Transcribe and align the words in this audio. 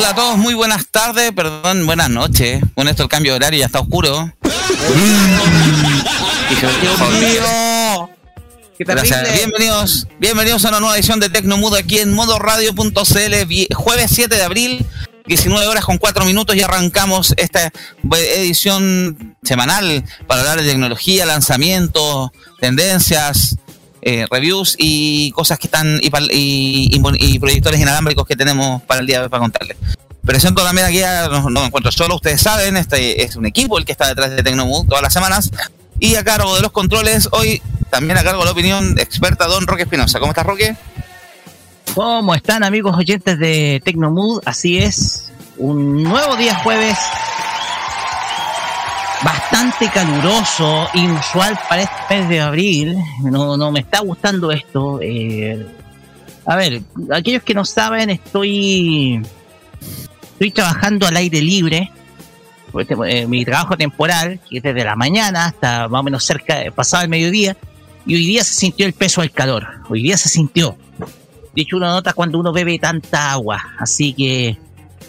Hola 0.00 0.08
a 0.08 0.14
todos, 0.14 0.38
muy 0.38 0.54
buenas 0.54 0.86
tardes, 0.90 1.30
perdón, 1.32 1.84
buenas 1.84 2.08
noches. 2.08 2.62
Con 2.74 2.88
esto 2.88 3.02
el 3.02 3.10
cambio 3.10 3.32
de 3.32 3.36
horario 3.36 3.58
ya 3.58 3.66
está 3.66 3.80
oscuro. 3.80 4.32
Gracias. 8.78 9.34
Bienvenidos, 9.34 10.06
bienvenidos 10.18 10.64
a 10.64 10.70
una 10.70 10.80
nueva 10.80 10.96
edición 10.96 11.20
de 11.20 11.28
Tecnomudo 11.28 11.76
aquí 11.76 11.98
en 11.98 12.14
modoradio.cl, 12.14 13.74
jueves 13.74 14.10
7 14.14 14.34
de 14.34 14.42
abril, 14.42 14.86
19 15.26 15.66
horas 15.66 15.84
con 15.84 15.98
4 15.98 16.24
minutos 16.24 16.56
y 16.56 16.62
arrancamos 16.62 17.34
esta 17.36 17.70
edición 18.10 19.36
semanal 19.42 20.02
para 20.26 20.40
hablar 20.40 20.62
de 20.62 20.70
tecnología, 20.70 21.26
lanzamientos, 21.26 22.30
tendencias, 22.58 23.56
eh, 24.02 24.26
reviews 24.30 24.76
y 24.78 25.30
cosas 25.32 25.58
que 25.58 25.66
están 25.66 26.00
y, 26.02 27.38
proyectores 27.38 27.80
inalámbricos 27.80 28.26
que 28.26 28.36
tenemos 28.36 28.82
para 28.82 29.00
el 29.00 29.06
día 29.06 29.18
de 29.18 29.24
hoy 29.24 29.30
para 29.30 29.40
contarles. 29.40 29.76
Presento 30.24 30.62
también 30.62 30.86
aquí, 30.86 31.00
no, 31.30 31.50
me 31.50 31.66
encuentro 31.66 31.90
solo, 31.90 32.16
ustedes 32.16 32.40
saben, 32.40 32.76
este 32.76 33.22
es 33.22 33.36
un 33.36 33.46
equipo 33.46 33.78
el 33.78 33.84
que 33.84 33.92
está 33.92 34.06
detrás 34.06 34.30
de 34.30 34.42
Tecnomood 34.42 34.86
todas 34.86 35.02
las 35.02 35.12
semanas. 35.12 35.50
Y 35.98 36.14
a 36.14 36.24
cargo 36.24 36.54
de 36.54 36.62
los 36.62 36.72
controles, 36.72 37.28
hoy 37.32 37.60
también 37.90 38.18
a 38.18 38.22
cargo 38.22 38.40
de 38.40 38.46
la 38.46 38.52
opinión 38.52 38.98
experta 38.98 39.46
Don 39.46 39.66
Roque 39.66 39.82
Espinosa. 39.82 40.18
¿Cómo 40.18 40.32
estás, 40.32 40.46
Roque? 40.46 40.76
¿Cómo 41.94 42.34
están, 42.34 42.62
amigos 42.62 42.96
oyentes 42.96 43.38
de 43.38 43.82
Tecnomood? 43.84 44.42
Así 44.46 44.78
es, 44.78 45.32
un 45.58 46.02
nuevo 46.02 46.36
día 46.36 46.54
jueves 46.56 46.96
bastante 49.24 49.88
caluroso, 49.90 50.88
inusual 50.94 51.58
para 51.68 51.82
este 51.82 52.18
mes 52.18 52.28
de 52.28 52.40
abril. 52.40 52.96
No, 53.22 53.56
no 53.56 53.70
me 53.70 53.80
está 53.80 54.00
gustando 54.00 54.50
esto. 54.50 54.98
Eh, 55.02 55.66
a 56.46 56.56
ver, 56.56 56.82
aquellos 57.12 57.42
que 57.42 57.54
no 57.54 57.64
saben, 57.64 58.10
estoy, 58.10 59.22
estoy 60.32 60.50
trabajando 60.50 61.06
al 61.06 61.16
aire 61.16 61.40
libre. 61.40 61.90
Este, 62.78 62.94
eh, 63.06 63.26
mi 63.26 63.44
trabajo 63.44 63.76
temporal, 63.76 64.40
que 64.48 64.58
es 64.58 64.62
desde 64.62 64.84
la 64.84 64.96
mañana 64.96 65.46
hasta 65.46 65.88
más 65.88 66.00
o 66.00 66.04
menos 66.04 66.24
cerca, 66.24 66.56
pasado 66.74 67.02
el 67.02 67.08
mediodía, 67.08 67.56
y 68.06 68.14
hoy 68.14 68.26
día 68.26 68.44
se 68.44 68.54
sintió 68.54 68.86
el 68.86 68.92
peso 68.92 69.20
del 69.20 69.32
calor. 69.32 69.66
Hoy 69.88 70.02
día 70.02 70.16
se 70.16 70.28
sintió. 70.28 70.76
De 71.54 71.62
hecho, 71.62 71.76
uno 71.76 71.86
nota 71.86 72.12
cuando 72.12 72.38
uno 72.38 72.52
bebe 72.52 72.78
tanta 72.78 73.32
agua. 73.32 73.74
Así 73.78 74.12
que 74.12 74.56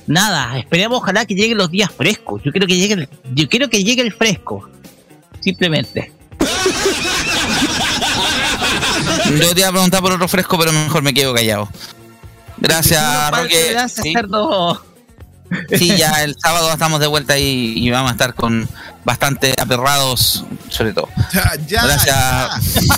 nada, 0.07 0.57
esperemos 0.57 0.99
ojalá 0.99 1.25
que 1.25 1.35
lleguen 1.35 1.57
los 1.57 1.71
días 1.71 1.91
frescos. 1.91 2.41
Yo 2.43 2.51
quiero 2.51 2.67
que 2.67 2.77
llegue 2.77 2.93
el, 2.93 3.09
yo 3.33 3.49
quiero 3.49 3.69
que 3.69 3.83
llegue 3.83 4.01
el 4.01 4.13
fresco. 4.13 4.69
Simplemente. 5.39 6.11
Yo 9.39 9.53
te 9.53 9.61
iba 9.61 9.69
a 9.69 9.71
preguntar 9.71 10.01
por 10.01 10.11
otro 10.11 10.27
fresco, 10.27 10.57
pero 10.57 10.71
mejor 10.71 11.01
me 11.01 11.13
quedo 11.13 11.33
callado. 11.33 11.69
Gracias, 12.57 13.31
Roque. 13.31 13.71
Gracias, 13.71 14.03
sí. 14.03 14.13
Cerdo. 14.13 14.83
Sí, 15.77 15.97
ya 15.97 16.23
el 16.23 16.35
sábado 16.41 16.71
estamos 16.71 16.99
de 17.01 17.07
vuelta 17.07 17.37
y, 17.37 17.73
y, 17.75 17.89
vamos 17.91 18.09
a 18.09 18.13
estar 18.13 18.33
con 18.35 18.69
bastante 19.03 19.53
aperrados, 19.59 20.45
sobre 20.69 20.93
todo. 20.93 21.09
Ya, 21.33 21.53
ya, 21.67 21.83
Gracias. 21.83 22.95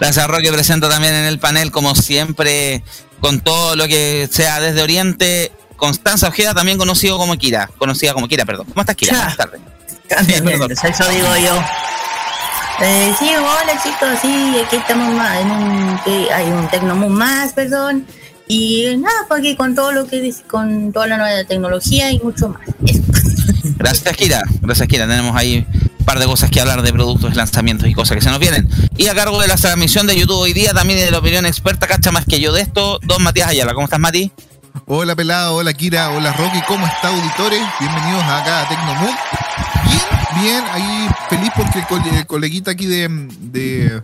Gracias, 0.00 0.26
Roque. 0.26 0.50
Presento 0.50 0.88
también 0.88 1.14
en 1.14 1.24
el 1.24 1.38
panel, 1.38 1.70
como 1.70 1.94
siempre, 1.94 2.82
con 3.20 3.40
todo 3.40 3.76
lo 3.76 3.86
que 3.86 4.28
sea 4.32 4.60
desde 4.60 4.82
Oriente, 4.82 5.52
Constanza 5.82 6.28
Ojeda, 6.28 6.54
también 6.54 6.78
conocido 6.78 7.18
como 7.18 7.36
Kira, 7.36 7.68
conocida 7.76 8.14
como 8.14 8.28
Kira, 8.28 8.44
perdón. 8.44 8.66
¿Cómo 8.68 8.82
estás, 8.82 8.94
Kira? 8.94 9.16
Buenas 9.16 9.36
tardes. 9.36 9.60
Bien, 10.28 10.44
bien, 10.44 10.62
eso 10.70 11.08
digo 11.08 11.36
yo. 11.44 11.60
Eh, 12.84 13.12
sí, 13.18 13.28
hola 13.36 13.82
chicos, 13.82 14.16
sí, 14.22 14.56
aquí 14.64 14.76
estamos 14.76 15.12
más 15.12 15.40
en 15.40 15.50
un, 15.50 16.00
hay 16.32 16.52
un 16.52 16.68
Tecnomoon 16.68 17.12
más, 17.12 17.52
perdón, 17.52 18.06
y 18.46 18.96
nada, 18.96 19.26
pues 19.26 19.40
aquí 19.40 19.56
con 19.56 19.74
todo 19.74 19.90
lo 19.90 20.06
que 20.06 20.20
dice, 20.20 20.44
con 20.44 20.92
toda 20.92 21.08
la 21.08 21.16
nueva 21.16 21.42
tecnología 21.48 22.12
y 22.12 22.20
mucho 22.20 22.50
más. 22.50 22.62
Eso. 22.86 23.02
Gracias, 23.76 24.16
Kira. 24.16 24.40
Gracias, 24.60 24.86
Kira. 24.86 25.08
Tenemos 25.08 25.34
ahí 25.34 25.66
un 25.98 26.04
par 26.04 26.20
de 26.20 26.26
cosas 26.26 26.48
que 26.48 26.60
hablar 26.60 26.82
de 26.82 26.92
productos, 26.92 27.34
lanzamientos 27.34 27.88
y 27.88 27.92
cosas 27.92 28.16
que 28.16 28.22
se 28.22 28.30
nos 28.30 28.38
vienen. 28.38 28.68
Y 28.96 29.08
a 29.08 29.16
cargo 29.16 29.40
de 29.40 29.48
la 29.48 29.56
transmisión 29.56 30.06
de 30.06 30.16
YouTube 30.16 30.38
hoy 30.38 30.52
día, 30.52 30.72
también 30.72 31.00
de 31.00 31.10
la 31.10 31.18
opinión 31.18 31.44
experta, 31.44 31.88
cacha 31.88 32.12
más 32.12 32.24
que 32.24 32.38
yo 32.38 32.52
de 32.52 32.60
esto, 32.60 33.00
don 33.02 33.20
Matías 33.24 33.48
Ayala. 33.48 33.74
¿Cómo 33.74 33.86
estás, 33.86 33.98
Mati? 33.98 34.30
Hola 34.86 35.14
pelado, 35.14 35.56
hola 35.56 35.72
Kira, 35.72 36.10
hola 36.10 36.32
Rocky, 36.32 36.60
¿cómo 36.66 36.84
está 36.86 37.08
auditores? 37.08 37.60
Bienvenidos 37.78 38.22
acá 38.24 38.62
a 38.62 38.68
Tecnomood. 38.68 39.14
Bien, 39.86 40.42
bien, 40.42 40.64
ahí 40.72 41.08
feliz 41.28 41.50
porque 41.54 41.78
el, 41.80 41.86
co 41.86 41.96
el 41.96 42.26
coleguita 42.26 42.70
aquí 42.72 42.86
de, 42.86 43.08
de, 43.40 44.02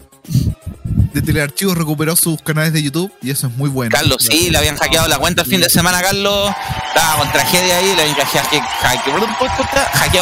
de 1.13 1.23
Telearchivos 1.23 1.77
recuperó 1.77 2.15
sus 2.17 2.41
canales 2.43 2.73
de 2.73 2.83
YouTube 2.83 3.13
y 3.23 3.31
eso 3.31 3.47
es 3.49 3.57
muy 3.57 3.71
bueno. 3.71 3.91
Carlos, 3.93 4.19
sí, 4.21 4.51
le 4.51 4.59
habían 4.59 4.77
hackeado 4.77 5.09
la 5.09 5.19
cuenta 5.19 5.43
el 5.43 5.49
fin 5.49 5.61
de 5.61 5.69
semana, 5.69 6.01
Carlos. 6.03 6.51
Estaba 6.89 7.19
con 7.19 7.33
tragedia 7.33 7.79
ahí, 7.79 7.95
le 7.97 8.03
habían 8.03 8.17
hackeado 8.17 9.17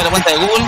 la 0.05 0.11
cuenta 0.11 0.31
de 0.31 0.37
Google 0.37 0.67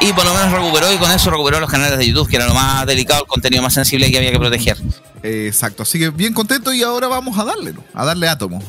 y 0.00 0.12
por 0.12 0.24
lo 0.24 0.34
menos 0.34 0.52
recuperó 0.52 0.92
y 0.92 0.98
con 0.98 1.10
eso 1.10 1.30
recuperó 1.30 1.60
los 1.60 1.70
canales 1.70 1.98
de 1.98 2.06
YouTube, 2.06 2.28
que 2.28 2.36
era 2.36 2.46
lo 2.46 2.54
más 2.54 2.86
delicado, 2.86 3.22
el 3.22 3.26
contenido 3.26 3.62
más 3.62 3.74
sensible 3.74 4.10
que 4.10 4.18
había 4.18 4.30
que 4.30 4.38
proteger. 4.38 4.76
Exacto, 5.22 5.82
así 5.82 5.98
que 5.98 6.10
bien 6.10 6.32
contento 6.32 6.72
y 6.72 6.82
ahora 6.82 7.08
vamos 7.08 7.38
a 7.38 7.44
darle, 7.44 7.72
¿no? 7.72 7.82
a 7.94 8.04
darle 8.04 8.28
átomo. 8.28 8.62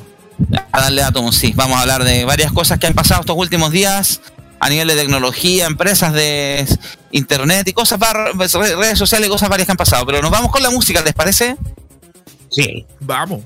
A 0.72 0.82
darle 0.82 1.04
átomo, 1.04 1.32
sí. 1.32 1.54
Vamos 1.56 1.78
a 1.78 1.82
hablar 1.82 2.04
de 2.04 2.26
varias 2.26 2.52
cosas 2.52 2.80
que 2.80 2.88
han 2.88 2.94
pasado 2.94 3.22
estos 3.22 3.36
últimos 3.38 3.72
días 3.72 4.22
a 4.60 4.70
nivel 4.70 4.88
de 4.88 4.96
tecnología, 4.96 5.66
empresas 5.66 6.14
de 6.14 6.68
internet 7.12 7.68
y 7.68 7.74
cosas, 7.74 8.00
redes 8.36 8.98
sociales 8.98 9.28
y 9.28 9.32
cosas 9.32 9.50
varias 9.50 9.68
que 9.68 9.72
han 9.72 9.78
pasado. 9.78 10.06
Pero 10.06 10.22
nos 10.22 10.32
vamos 10.32 10.52
con 10.52 10.62
la 10.62 10.70
música, 10.70 11.02
¿les 11.02 11.14
parece? 11.14 11.58
Sí. 12.50 12.86
Vamos. 13.00 13.42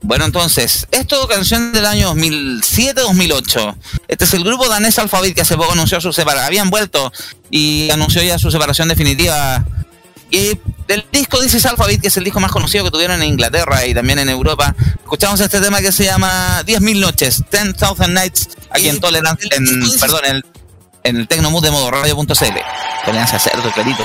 Bueno, 0.00 0.24
entonces, 0.24 0.86
esto 0.92 1.26
canción 1.26 1.72
del 1.72 1.84
año 1.84 2.14
2007-2008. 2.14 3.76
Este 4.06 4.24
es 4.24 4.34
el 4.34 4.44
grupo 4.44 4.68
danés 4.68 4.98
Alphabet 4.98 5.34
que 5.34 5.40
hace 5.40 5.56
poco 5.56 5.72
anunció 5.72 6.00
su 6.00 6.12
separación. 6.12 6.46
Habían 6.46 6.70
vuelto 6.70 7.12
y 7.50 7.90
anunció 7.90 8.22
ya 8.22 8.38
su 8.38 8.50
separación 8.50 8.88
definitiva. 8.88 9.64
Y 10.30 10.58
del 10.86 11.04
disco 11.10 11.38
This 11.38 11.54
is 11.54 11.66
Alphabet, 11.66 12.00
que 12.00 12.08
es 12.08 12.16
el 12.16 12.24
disco 12.24 12.40
más 12.40 12.50
conocido 12.50 12.84
que 12.84 12.90
tuvieron 12.90 13.22
en 13.22 13.28
Inglaterra 13.28 13.86
y 13.86 13.94
también 13.94 14.18
en 14.18 14.28
Europa, 14.28 14.74
escuchamos 14.96 15.40
este 15.40 15.60
tema 15.60 15.80
que 15.80 15.92
se 15.92 16.04
llama 16.04 16.62
10.000 16.64 17.00
noches, 17.00 17.42
10,000 17.50 18.14
nights, 18.14 18.48
aquí 18.70 18.88
en 18.88 19.00
Tolerance, 19.00 19.48
en, 19.50 19.64
perdón, 20.00 20.24
en 20.24 20.36
el, 20.36 20.44
en 21.04 21.16
el 21.16 21.28
Tecnomood 21.28 21.62
de 21.62 21.70
modo 21.70 21.90
radio.cl. 21.90 22.58
Tolerancia 23.04 23.38
cerdo, 23.38 23.70
clarito. 23.72 24.04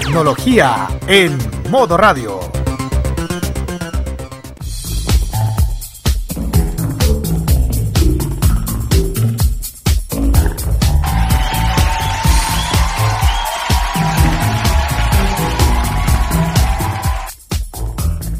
Tecnología 0.00 0.88
en 1.06 1.38
modo 1.70 1.96
radio. 1.96 2.40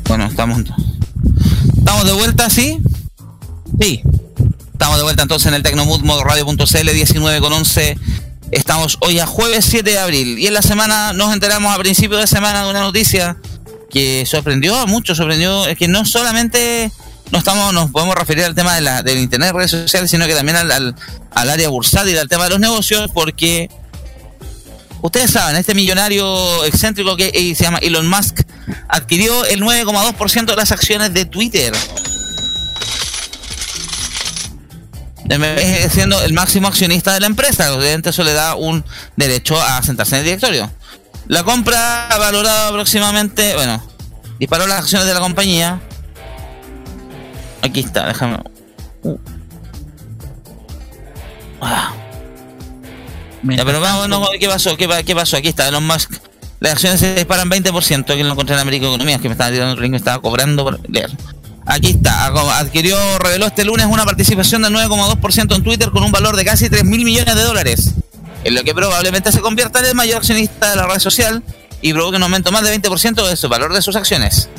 Bueno, 0.08 0.24
estamos, 0.24 0.58
estamos 1.78 2.04
de 2.04 2.12
vuelta, 2.14 2.50
¿sí? 2.50 2.80
Sí. 3.80 4.02
Estamos 4.72 4.96
de 4.96 5.04
vuelta 5.04 5.22
entonces 5.22 5.46
en 5.46 5.54
el 5.54 5.62
Tecnomood 5.62 6.00
modo 6.00 6.24
radio.cl 6.24 6.90
19 6.90 7.40
con 7.40 7.52
11 7.52 7.96
Estamos 8.54 8.98
hoy 9.00 9.18
a 9.18 9.26
jueves 9.26 9.64
7 9.68 9.90
de 9.90 9.98
abril 9.98 10.38
y 10.38 10.46
en 10.46 10.54
la 10.54 10.62
semana 10.62 11.12
nos 11.12 11.34
enteramos 11.34 11.74
a 11.74 11.78
principio 11.78 12.18
de 12.18 12.28
semana 12.28 12.62
de 12.62 12.70
una 12.70 12.82
noticia 12.82 13.36
que 13.90 14.24
sorprendió 14.26 14.76
a 14.76 14.86
muchos, 14.86 15.16
sorprendió, 15.16 15.66
es 15.66 15.76
que 15.76 15.88
no 15.88 16.04
solamente 16.04 16.92
no 17.32 17.38
estamos, 17.38 17.74
nos 17.74 17.90
podemos 17.90 18.14
referir 18.14 18.44
al 18.44 18.54
tema 18.54 18.76
de 18.76 18.80
la, 18.80 19.02
del 19.02 19.18
internet, 19.18 19.52
redes 19.52 19.72
sociales, 19.72 20.08
sino 20.08 20.24
que 20.28 20.34
también 20.34 20.56
al, 20.56 20.70
al, 20.70 20.94
al 21.32 21.50
área 21.50 21.68
bursátil, 21.68 22.16
al 22.16 22.28
tema 22.28 22.44
de 22.44 22.50
los 22.50 22.60
negocios, 22.60 23.10
porque 23.12 23.68
ustedes 25.02 25.32
saben, 25.32 25.56
este 25.56 25.74
millonario 25.74 26.64
excéntrico 26.64 27.16
que 27.16 27.32
eh, 27.34 27.56
se 27.56 27.64
llama 27.64 27.78
Elon 27.78 28.08
Musk 28.08 28.42
adquirió 28.86 29.44
el 29.46 29.62
9,2% 29.62 30.44
de 30.44 30.56
las 30.56 30.70
acciones 30.70 31.12
de 31.12 31.24
Twitter. 31.24 31.72
Siendo 35.90 36.20
el 36.22 36.32
máximo 36.32 36.68
accionista 36.68 37.12
de 37.14 37.20
la 37.20 37.26
empresa. 37.26 37.72
Obviamente 37.74 38.10
eso 38.10 38.22
le 38.22 38.32
da 38.32 38.54
un 38.54 38.84
derecho 39.16 39.60
a 39.60 39.82
sentarse 39.82 40.16
en 40.16 40.20
el 40.20 40.24
directorio. 40.26 40.70
La 41.26 41.42
compra 41.42 42.08
ha 42.08 42.18
valorado 42.18 42.68
aproximadamente, 42.68 43.54
bueno, 43.54 43.82
disparó 44.38 44.66
las 44.66 44.80
acciones 44.80 45.06
de 45.06 45.14
la 45.14 45.20
compañía. 45.20 45.80
Aquí 47.62 47.80
está, 47.80 48.06
déjame. 48.06 48.38
Uh. 49.02 49.18
Ah. 51.60 51.94
Ya, 53.42 53.64
pero 53.64 53.80
vamos, 53.80 54.08
no, 54.08 54.26
¿qué 54.38 54.48
pasó? 54.48 54.76
¿Qué, 54.76 54.88
¿Qué, 55.04 55.14
pasó? 55.14 55.36
Aquí 55.36 55.48
está, 55.48 55.68
Elon 55.68 55.86
Musk. 55.86 56.12
Las 56.60 56.72
acciones 56.72 57.00
se 57.00 57.14
disparan 57.14 57.50
20%, 57.50 58.04
que 58.04 58.24
lo 58.24 58.32
encontré 58.32 58.54
en 58.54 58.60
América 58.60 58.86
Economía, 58.86 59.18
que 59.18 59.28
me 59.28 59.32
estaba 59.32 59.50
tirando 59.50 59.80
el 59.80 59.90
me 59.90 59.96
estaba 59.96 60.20
cobrando 60.20 60.64
por 60.64 60.90
leer. 60.90 61.10
Aquí 61.66 61.90
está, 61.90 62.26
adquirió, 62.58 62.96
reveló 63.18 63.46
este 63.46 63.64
lunes 63.64 63.86
una 63.86 64.04
participación 64.04 64.62
del 64.62 64.74
9,2% 64.74 65.56
en 65.56 65.62
Twitter 65.62 65.90
con 65.90 66.02
un 66.02 66.12
valor 66.12 66.36
de 66.36 66.44
casi 66.44 66.68
3 66.68 66.84
mil 66.84 67.04
millones 67.04 67.34
de 67.34 67.42
dólares, 67.42 67.94
en 68.44 68.54
lo 68.54 68.62
que 68.64 68.74
probablemente 68.74 69.32
se 69.32 69.40
convierta 69.40 69.78
en 69.78 69.86
el 69.86 69.94
mayor 69.94 70.18
accionista 70.18 70.70
de 70.70 70.76
la 70.76 70.86
red 70.86 70.98
social 70.98 71.42
y 71.80 71.92
provoque 71.92 72.16
un 72.16 72.22
aumento 72.22 72.52
más 72.52 72.62
de 72.62 72.80
20% 72.80 73.26
de 73.28 73.36
su 73.36 73.48
valor 73.48 73.72
de 73.72 73.80
sus 73.80 73.96
acciones. 73.96 74.50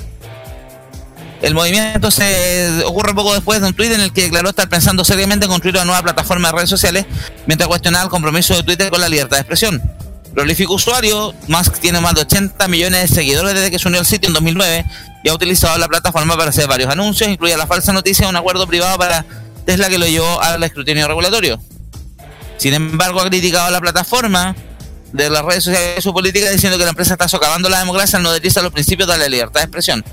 El 1.41 1.53
movimiento 1.53 2.09
se 2.09 2.83
ocurre 2.85 3.13
poco 3.13 3.33
después 3.33 3.61
de 3.61 3.67
un 3.67 3.73
tweet 3.73 3.93
en 3.93 4.01
el 4.01 4.11
que 4.11 4.23
declaró 4.23 4.49
estar 4.49 4.67
pensando 4.67 5.05
seriamente 5.05 5.45
en 5.45 5.51
construir 5.51 5.75
una 5.75 5.85
nueva 5.85 6.01
plataforma 6.01 6.47
de 6.47 6.55
redes 6.55 6.69
sociales 6.69 7.05
mientras 7.45 7.67
cuestionaba 7.67 8.05
el 8.05 8.09
compromiso 8.09 8.55
de 8.55 8.63
Twitter 8.63 8.89
con 8.89 8.99
la 8.99 9.09
libertad 9.09 9.37
de 9.37 9.41
expresión. 9.41 9.94
Prolífico 10.35 10.73
usuario, 10.73 11.33
Musk 11.47 11.79
tiene 11.79 12.01
más 12.01 12.13
de 12.13 12.21
80 12.21 12.67
millones 12.67 13.09
de 13.09 13.15
seguidores 13.15 13.53
desde 13.53 13.71
que 13.71 13.79
se 13.79 13.87
unió 13.87 14.01
al 14.01 14.05
sitio 14.05 14.27
en 14.27 14.33
2009 14.33 14.85
y 15.23 15.29
ha 15.29 15.33
utilizado 15.33 15.77
la 15.77 15.87
plataforma 15.87 16.35
para 16.35 16.49
hacer 16.49 16.67
varios 16.67 16.91
anuncios, 16.91 17.29
incluida 17.29 17.55
la 17.55 17.65
falsa 17.65 17.93
noticia 17.93 18.25
de 18.25 18.31
un 18.31 18.35
acuerdo 18.35 18.67
privado 18.67 18.97
para 18.97 19.25
Tesla 19.65 19.87
que 19.87 19.97
lo 19.97 20.05
llevó 20.05 20.41
al 20.41 20.61
escrutinio 20.61 21.07
regulatorio. 21.07 21.57
Sin 22.57 22.73
embargo, 22.73 23.21
ha 23.21 23.29
criticado 23.29 23.71
la 23.71 23.79
plataforma 23.79 24.57
de 25.13 25.29
las 25.29 25.45
redes 25.45 25.63
sociales 25.63 25.99
y 25.99 26.01
su 26.01 26.13
política 26.13 26.49
diciendo 26.49 26.77
que 26.77 26.83
la 26.83 26.89
empresa 26.89 27.13
está 27.13 27.29
socavando 27.29 27.69
la 27.69 27.79
democracia 27.79 28.17
al 28.17 28.23
no 28.23 28.31
a 28.31 28.61
los 28.61 28.73
principios 28.73 29.07
de 29.07 29.17
la 29.17 29.29
libertad 29.29 29.61
de 29.61 29.65
expresión. 29.65 30.03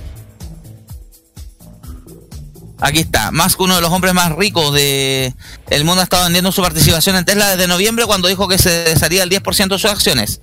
Aquí 2.84 2.98
está, 2.98 3.30
que 3.30 3.62
uno 3.62 3.76
de 3.76 3.80
los 3.80 3.92
hombres 3.92 4.12
más 4.12 4.32
ricos 4.32 4.74
de 4.74 5.32
el 5.70 5.84
mundo 5.84 6.00
ha 6.00 6.04
estado 6.04 6.24
vendiendo 6.24 6.50
su 6.50 6.62
participación 6.62 7.14
en 7.14 7.24
Tesla 7.24 7.50
desde 7.50 7.68
noviembre 7.68 8.06
cuando 8.06 8.26
dijo 8.26 8.48
que 8.48 8.58
se 8.58 8.70
desharía 8.70 9.22
el 9.22 9.30
10% 9.30 9.68
de 9.68 9.78
sus 9.78 9.88
acciones. 9.88 10.40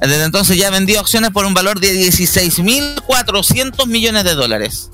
Desde 0.00 0.22
entonces 0.22 0.56
ya 0.56 0.70
vendió 0.70 1.00
acciones 1.00 1.30
por 1.30 1.44
un 1.44 1.54
valor 1.54 1.80
de 1.80 1.92
16.400 1.92 3.86
millones 3.88 4.22
de 4.22 4.34
dólares. 4.34 4.90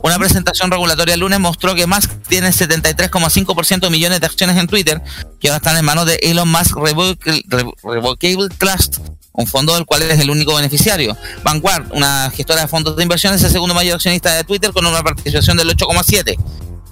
Una 0.00 0.18
presentación 0.18 0.72
regulatoria 0.72 1.14
el 1.14 1.20
lunes 1.20 1.38
mostró 1.38 1.76
que 1.76 1.86
Musk 1.86 2.10
tiene 2.28 2.48
73,5% 2.48 3.80
de 3.80 3.90
millones 3.90 4.20
de 4.20 4.26
acciones 4.26 4.56
en 4.56 4.66
Twitter 4.66 5.00
que 5.38 5.48
ahora 5.48 5.58
están 5.58 5.76
en 5.76 5.84
manos 5.84 6.06
de 6.06 6.16
Elon 6.22 6.50
Musk 6.50 6.76
Revocable 6.76 8.48
Trust, 8.58 8.98
un 9.34 9.46
fondo 9.46 9.74
del 9.74 9.84
cual 9.84 10.02
es 10.02 10.18
el 10.20 10.30
único 10.30 10.54
beneficiario. 10.54 11.16
Vanguard, 11.42 11.92
una 11.92 12.30
gestora 12.30 12.62
de 12.62 12.68
fondos 12.68 12.96
de 12.96 13.02
inversión, 13.02 13.34
es 13.34 13.42
el 13.42 13.50
segundo 13.50 13.74
mayor 13.74 13.96
accionista 13.96 14.32
de 14.32 14.44
Twitter 14.44 14.72
con 14.72 14.86
una 14.86 15.02
participación 15.02 15.56
del 15.56 15.68
8,7%. 15.76 16.38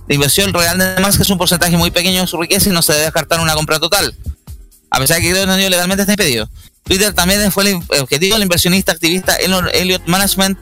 La 0.09 0.15
inversión 0.15 0.53
real 0.53 0.77
de 0.79 1.01
Musk 1.01 1.21
es 1.21 1.31
un 1.31 1.39
porcentaje 1.39 1.77
muy 1.77 1.93
pequeño 1.93 2.21
de 2.21 2.27
su 2.27 2.37
riqueza 2.37 2.69
y 2.69 2.73
no 2.73 2.83
se 2.83 2.93
debe 2.93 3.05
descartar 3.05 3.41
una 3.41 3.55
compra 3.55 3.79
total. 3.79 4.15
A 4.91 4.99
pesar 4.99 5.19
de 5.19 5.23
que 5.23 5.31
creo 5.31 5.47
que 5.47 5.71
legalmente 5.71 6.03
está 6.03 6.13
impedido. 6.13 6.51
Twitter 6.83 7.15
también 7.15 7.53
fue 7.53 7.65
el 7.71 8.01
objetivo 8.01 8.35
del 8.35 8.43
inversionista 8.43 8.91
activista 8.91 9.37
Elliot 9.37 10.03
Management 10.07 10.59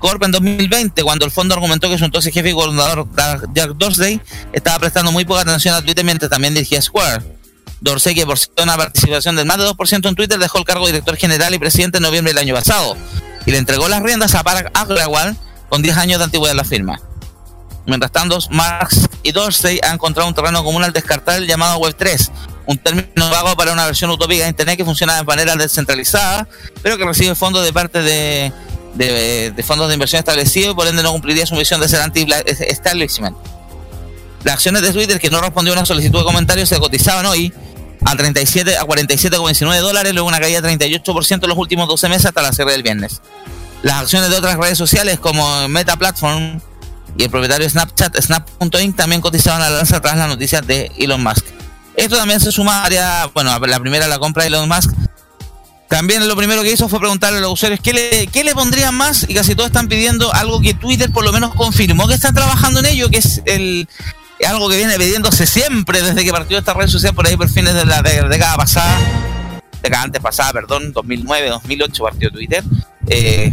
Corp 0.00 0.20
en 0.24 0.32
2020, 0.32 1.00
cuando 1.04 1.24
el 1.24 1.30
fondo 1.30 1.54
argumentó 1.54 1.88
que 1.88 1.96
su 1.96 2.04
entonces 2.04 2.34
jefe 2.34 2.50
y 2.50 2.52
gobernador 2.52 3.06
Jack 3.54 3.76
Dorsey 3.76 4.20
estaba 4.52 4.80
prestando 4.80 5.12
muy 5.12 5.24
poca 5.24 5.42
atención 5.42 5.76
a 5.76 5.80
Twitter 5.80 6.04
mientras 6.04 6.28
también 6.28 6.54
dirigía 6.54 6.82
Square. 6.82 7.22
Dorsey, 7.82 8.14
que 8.14 8.24
por 8.24 8.38
una 8.62 8.76
participación 8.76 9.34
del 9.34 9.44
más 9.44 9.58
de 9.58 9.64
2% 9.64 10.08
en 10.08 10.14
Twitter, 10.14 10.38
dejó 10.38 10.58
el 10.58 10.64
cargo 10.64 10.86
de 10.86 10.92
director 10.92 11.16
general 11.16 11.52
y 11.52 11.58
presidente 11.58 11.98
en 11.98 12.02
noviembre 12.04 12.32
del 12.32 12.38
año 12.38 12.54
pasado 12.54 12.96
y 13.44 13.50
le 13.50 13.58
entregó 13.58 13.88
las 13.88 14.02
riendas 14.02 14.34
a 14.36 14.44
Parag 14.44 14.70
Agrawal 14.72 15.36
con 15.68 15.82
10 15.82 15.96
años 15.96 16.18
de 16.18 16.24
antigüedad 16.24 16.52
en 16.52 16.56
la 16.58 16.64
firma. 16.64 17.00
Mientras 17.84 18.12
tanto, 18.12 18.38
Marx 18.50 19.08
y 19.24 19.32
Dorsey 19.32 19.80
han 19.82 19.94
encontrado 19.94 20.28
un 20.28 20.34
terreno 20.34 20.62
común 20.62 20.84
al 20.84 20.92
descartar 20.92 21.38
el 21.38 21.48
llamado 21.48 21.80
Web3, 21.80 22.30
un 22.66 22.78
término 22.78 23.30
vago 23.30 23.56
para 23.56 23.72
una 23.72 23.84
versión 23.86 24.10
utópica 24.10 24.44
de 24.44 24.50
Internet 24.50 24.76
que 24.76 24.84
funciona 24.84 25.16
de 25.16 25.24
manera 25.24 25.56
descentralizada, 25.56 26.46
pero 26.82 26.96
que 26.96 27.04
recibe 27.04 27.34
fondos 27.34 27.64
de 27.64 27.72
parte 27.72 28.00
de, 28.00 28.52
fondos 29.66 29.88
de 29.88 29.94
inversión 29.94 30.20
establecidos 30.20 30.72
y 30.72 30.74
por 30.76 30.86
ende 30.86 31.02
no 31.02 31.10
cumpliría 31.10 31.44
su 31.46 31.56
misión 31.56 31.80
de 31.80 31.88
ser 31.88 32.00
anti-establishment. 32.00 33.36
Las 34.44 34.54
acciones 34.54 34.82
de 34.82 34.92
Twitter 34.92 35.18
que 35.18 35.30
no 35.30 35.40
respondió 35.40 35.72
a 35.72 35.76
una 35.78 35.86
solicitud 35.86 36.20
de 36.20 36.24
comentarios 36.24 36.68
se 36.68 36.78
cotizaban 36.78 37.26
hoy 37.26 37.52
a 38.04 38.16
37 38.16 38.78
a 38.78 38.82
47,19 38.82 39.80
dólares, 39.80 40.12
luego 40.12 40.28
una 40.28 40.40
caída 40.40 40.60
de 40.60 40.78
38% 40.78 41.42
en 41.42 41.48
los 41.48 41.58
últimos 41.58 41.88
12 41.88 42.08
meses 42.08 42.26
hasta 42.26 42.42
la 42.42 42.52
cierre 42.52 42.72
del 42.72 42.82
viernes. 42.82 43.20
Las 43.82 44.02
acciones 44.02 44.30
de 44.30 44.36
otras 44.36 44.56
redes 44.56 44.78
sociales 44.78 45.18
como 45.18 45.68
Meta 45.68 45.96
Platform 45.96 46.60
y 47.16 47.24
el 47.24 47.30
propietario 47.30 47.68
Snapchat, 47.68 48.20
Snap.inc, 48.20 48.96
también 48.96 49.20
cotizaban 49.20 49.60
a 49.62 49.70
la 49.70 49.76
lanza 49.78 50.00
tras 50.00 50.16
las 50.16 50.28
noticias 50.28 50.66
de 50.66 50.90
Elon 50.98 51.22
Musk. 51.22 51.44
Esto 51.96 52.16
también 52.16 52.40
se 52.40 52.52
suma 52.52 52.84
a, 52.84 53.26
bueno, 53.34 53.58
la 53.58 53.80
primera 53.80 54.08
la 54.08 54.18
compra 54.18 54.44
de 54.44 54.48
Elon 54.48 54.68
Musk. 54.68 54.92
También 55.88 56.26
lo 56.26 56.34
primero 56.36 56.62
que 56.62 56.72
hizo 56.72 56.88
fue 56.88 56.98
preguntarle 57.00 57.38
a 57.38 57.40
los 57.42 57.52
usuarios 57.52 57.80
qué 57.82 57.92
le, 57.92 58.26
qué 58.28 58.44
le 58.44 58.54
pondrían 58.54 58.94
más 58.94 59.26
y 59.28 59.34
casi 59.34 59.54
todos 59.54 59.66
están 59.66 59.88
pidiendo 59.88 60.32
algo 60.32 60.58
que 60.60 60.72
Twitter 60.72 61.12
por 61.12 61.22
lo 61.22 61.32
menos 61.32 61.54
confirmó 61.54 62.08
que 62.08 62.14
están 62.14 62.34
trabajando 62.34 62.80
en 62.80 62.86
ello, 62.86 63.10
que 63.10 63.18
es 63.18 63.42
el 63.44 63.86
algo 64.44 64.68
que 64.68 64.76
viene 64.76 64.96
pidiéndose 64.98 65.46
siempre 65.46 66.02
desde 66.02 66.24
que 66.24 66.30
partió 66.30 66.58
esta 66.58 66.74
red 66.74 66.88
social 66.88 67.14
por 67.14 67.26
ahí 67.26 67.36
por 67.36 67.48
fines 67.48 67.74
de 67.74 67.84
la 67.84 68.02
década 68.02 68.56
pasada, 68.56 68.98
década 69.82 70.02
antes 70.04 70.22
pasada, 70.22 70.52
perdón, 70.52 70.92
2009, 70.92 71.48
2008 71.48 72.02
partió 72.02 72.30
Twitter, 72.30 72.64
eh, 73.08 73.52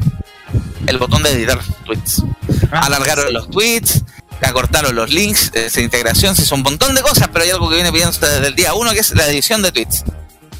el 0.88 0.98
botón 0.98 1.24
de 1.24 1.32
editar 1.32 1.60
tweets. 1.86 2.24
Ah. 2.72 2.86
Alargaron 2.86 3.32
los 3.34 3.50
tweets, 3.50 4.04
acortaron 4.42 4.96
los 4.96 5.12
links, 5.12 5.52
esa 5.54 5.82
integración, 5.82 6.36
se 6.36 6.44
hizo 6.44 6.56
un 6.56 6.64
montón 6.64 6.96
de 6.96 7.02
cosas, 7.02 7.30
pero 7.32 7.44
hay 7.44 7.52
algo 7.52 7.70
que 7.70 7.76
viene 7.76 7.92
pidiéndose 7.92 8.26
desde 8.26 8.48
el 8.48 8.56
día 8.56 8.74
uno 8.74 8.92
que 8.92 9.00
es 9.00 9.12
la 9.16 9.28
edición 9.28 9.62
de 9.62 9.72
tweets. 9.72 10.04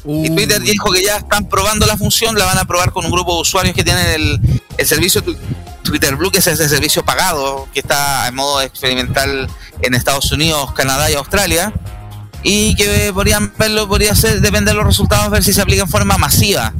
Y 0.04 0.30
uh. 0.30 0.34
Twitter 0.34 0.60
dijo 0.60 0.90
que 0.90 1.02
ya 1.02 1.18
están 1.18 1.48
probando 1.48 1.86
la 1.86 1.96
función, 1.96 2.36
la 2.36 2.44
van 2.46 2.58
a 2.58 2.64
probar 2.64 2.92
con 2.92 3.04
un 3.04 3.10
grupo 3.10 3.34
de 3.34 3.42
usuarios 3.42 3.74
que 3.74 3.84
tienen 3.84 4.06
el, 4.06 4.60
el 4.78 4.86
servicio 4.86 5.22
Twitter 5.82 6.16
Blue, 6.16 6.30
que 6.30 6.38
es 6.38 6.46
ese 6.46 6.68
servicio 6.68 7.04
pagado 7.04 7.68
que 7.72 7.80
está 7.80 8.28
en 8.28 8.34
modo 8.34 8.60
experimental 8.62 9.48
en 9.82 9.94
Estados 9.94 10.30
Unidos, 10.32 10.72
Canadá 10.72 11.10
y 11.10 11.14
Australia. 11.14 11.72
Y 12.42 12.74
que 12.76 13.10
podrían 13.12 13.52
verlo, 13.58 13.86
podría 13.86 14.14
ser, 14.14 14.40
depender 14.40 14.72
de 14.72 14.78
los 14.78 14.86
resultados, 14.86 15.30
ver 15.30 15.44
si 15.44 15.52
se 15.52 15.60
aplica 15.60 15.82
en 15.82 15.88
forma 15.88 16.16
masiva. 16.16 16.72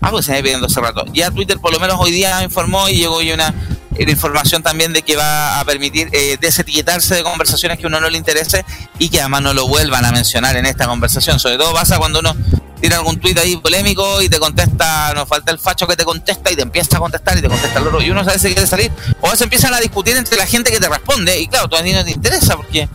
Algo 0.00 0.18
que 0.18 0.22
se 0.22 0.32
me 0.32 0.42
pidiendo 0.42 0.66
hace 0.66 0.80
rato. 0.80 1.04
Ya 1.12 1.30
Twitter 1.30 1.58
por 1.58 1.72
lo 1.72 1.80
menos 1.80 1.96
hoy 1.98 2.10
día 2.10 2.42
informó 2.42 2.88
y 2.88 2.96
llegó 2.96 3.16
hoy 3.16 3.32
una, 3.32 3.54
información 3.98 4.62
también 4.62 4.92
de 4.92 5.00
que 5.00 5.16
va 5.16 5.58
a 5.58 5.64
permitir 5.64 6.10
eh, 6.12 6.36
desetiquetarse 6.38 7.14
de 7.14 7.22
conversaciones 7.22 7.78
que 7.78 7.86
uno 7.86 7.98
no 7.98 8.10
le 8.10 8.18
interese 8.18 8.62
y 8.98 9.08
que 9.08 9.20
además 9.20 9.40
no 9.40 9.54
lo 9.54 9.66
vuelvan 9.68 10.04
a 10.04 10.12
mencionar 10.12 10.54
en 10.56 10.66
esta 10.66 10.86
conversación. 10.86 11.40
Sobre 11.40 11.56
todo 11.56 11.72
pasa 11.72 11.98
cuando 11.98 12.20
uno 12.20 12.36
tira 12.80 12.96
algún 12.96 13.18
tuit 13.18 13.38
ahí 13.38 13.56
polémico 13.56 14.20
y 14.20 14.28
te 14.28 14.38
contesta, 14.38 15.12
nos 15.14 15.26
falta 15.28 15.50
el 15.50 15.58
facho 15.58 15.86
que 15.86 15.96
te 15.96 16.04
contesta 16.04 16.50
y 16.52 16.56
te 16.56 16.62
empieza 16.62 16.98
a 16.98 17.00
contestar 17.00 17.38
y 17.38 17.42
te 17.42 17.48
contesta 17.48 17.78
el 17.78 17.86
otro 17.86 18.02
y 18.02 18.10
uno 18.10 18.22
sabe 18.22 18.38
si 18.38 18.48
quiere 18.48 18.66
salir 18.66 18.92
o 19.20 19.34
se 19.34 19.44
empiezan 19.44 19.72
a 19.72 19.80
discutir 19.80 20.16
entre 20.16 20.36
la 20.36 20.46
gente 20.46 20.70
que 20.70 20.78
te 20.78 20.88
responde 20.88 21.40
y 21.40 21.48
claro, 21.48 21.68
todavía 21.68 21.96
no 21.96 22.04
te 22.04 22.10
interesa 22.10 22.56
porque 22.56 22.88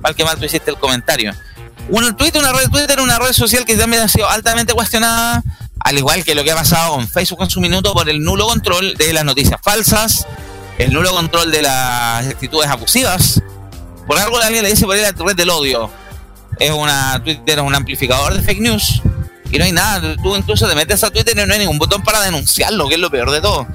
mal 0.00 0.14
que 0.14 0.24
mal 0.24 0.38
tú 0.38 0.44
hiciste 0.44 0.70
el 0.70 0.78
comentario. 0.78 1.32
Un 1.88 2.16
tweet, 2.16 2.32
una 2.34 2.52
red 2.52 2.68
Twitter, 2.68 3.00
una 3.00 3.18
red 3.18 3.32
social 3.32 3.64
que 3.64 3.76
también 3.76 4.02
ha 4.02 4.08
sido 4.08 4.28
altamente 4.28 4.74
cuestionada 4.74 5.42
al 5.80 5.98
igual 5.98 6.24
que 6.24 6.34
lo 6.34 6.44
que 6.44 6.52
ha 6.52 6.56
pasado 6.56 6.94
con 6.94 7.08
Facebook 7.08 7.42
en 7.42 7.50
su 7.50 7.60
minuto 7.60 7.92
por 7.92 8.08
el 8.08 8.22
nulo 8.22 8.46
control 8.46 8.94
de 8.96 9.12
las 9.12 9.24
noticias 9.24 9.60
falsas, 9.62 10.26
el 10.78 10.92
nulo 10.92 11.12
control 11.12 11.50
de 11.50 11.62
las 11.62 12.26
actitudes 12.26 12.68
abusivas. 12.68 13.42
Por 14.06 14.18
algo 14.18 14.38
alguien 14.38 14.62
le 14.62 14.70
dice 14.70 14.86
por 14.86 14.96
ahí 14.96 15.02
la 15.02 15.12
red 15.12 15.36
del 15.36 15.50
odio. 15.50 15.90
Es 16.58 16.70
una 16.70 17.22
Twitter 17.22 17.58
es 17.58 17.64
un 17.64 17.74
amplificador 17.74 18.34
de 18.34 18.42
fake 18.42 18.60
news 18.60 19.02
y 19.50 19.58
no 19.58 19.64
hay 19.64 19.72
nada. 19.72 20.16
Tú 20.22 20.34
incluso 20.36 20.68
te 20.68 20.74
metes 20.74 21.04
a 21.04 21.10
Twitter 21.10 21.36
y 21.38 21.46
no 21.46 21.52
hay 21.52 21.60
ningún 21.60 21.78
botón 21.78 22.02
para 22.02 22.20
denunciarlo, 22.20 22.88
que 22.88 22.94
es 22.94 23.00
lo 23.00 23.10
peor 23.10 23.30
de 23.30 23.40
todo. 23.40 23.66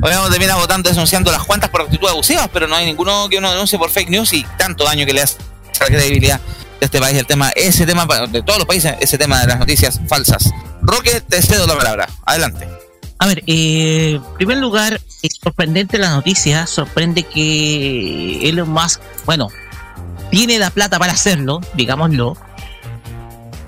Obviamente 0.00 0.30
termina 0.32 0.56
votando 0.56 0.90
denunciando 0.90 1.30
las 1.30 1.44
cuentas 1.44 1.70
por 1.70 1.82
actitudes 1.82 2.10
abusivas, 2.10 2.48
pero 2.52 2.66
no 2.66 2.74
hay 2.74 2.86
ninguno 2.86 3.28
que 3.28 3.38
uno 3.38 3.52
denuncie 3.52 3.78
por 3.78 3.90
fake 3.90 4.10
news 4.10 4.32
y 4.32 4.44
tanto 4.58 4.84
daño 4.84 5.06
que 5.06 5.12
le 5.12 5.22
hace 5.22 5.36
a 5.80 5.84
la 5.84 5.86
credibilidad 5.86 6.40
este 6.84 7.00
país, 7.00 7.16
el 7.16 7.26
tema, 7.26 7.50
ese 7.50 7.86
tema 7.86 8.06
de 8.28 8.42
todos 8.42 8.58
los 8.58 8.66
países, 8.66 8.94
ese 9.00 9.18
tema 9.18 9.40
de 9.40 9.46
las 9.46 9.58
noticias 9.58 10.00
falsas. 10.08 10.50
Roque, 10.82 11.20
te 11.20 11.40
cedo 11.40 11.66
la 11.66 11.76
palabra. 11.76 12.08
Adelante. 12.24 12.68
A 13.18 13.26
ver, 13.26 13.44
eh, 13.46 14.14
en 14.16 14.34
primer 14.34 14.58
lugar, 14.58 15.00
es 15.22 15.38
sorprendente 15.40 15.98
la 15.98 16.10
noticia, 16.10 16.66
sorprende 16.66 17.22
que 17.22 18.48
Elon 18.48 18.68
Musk, 18.68 19.00
bueno, 19.24 19.48
tiene 20.30 20.58
la 20.58 20.70
plata 20.70 20.98
para 20.98 21.12
hacerlo, 21.12 21.60
digámoslo, 21.74 22.36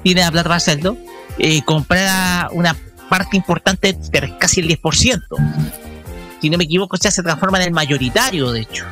tiene 0.03 0.23
la 0.23 0.33
plata 0.33 0.49
para 0.49 0.57
hacerlo, 0.57 0.97
eh, 1.39 1.63
una 2.53 2.77
parte 3.09 3.37
importante, 3.37 3.97
casi 4.41 4.61
el 4.61 4.69
10%. 4.69 5.37
Si 6.41 6.51
no 6.51 6.59
me 6.59 6.65
equivoco, 6.65 6.97
ya 6.97 7.13
se 7.13 7.23
transforma 7.23 7.59
en 7.59 7.65
el 7.67 7.73
mayoritario, 7.73 8.51
de 8.51 8.63
hecho. 8.63 8.85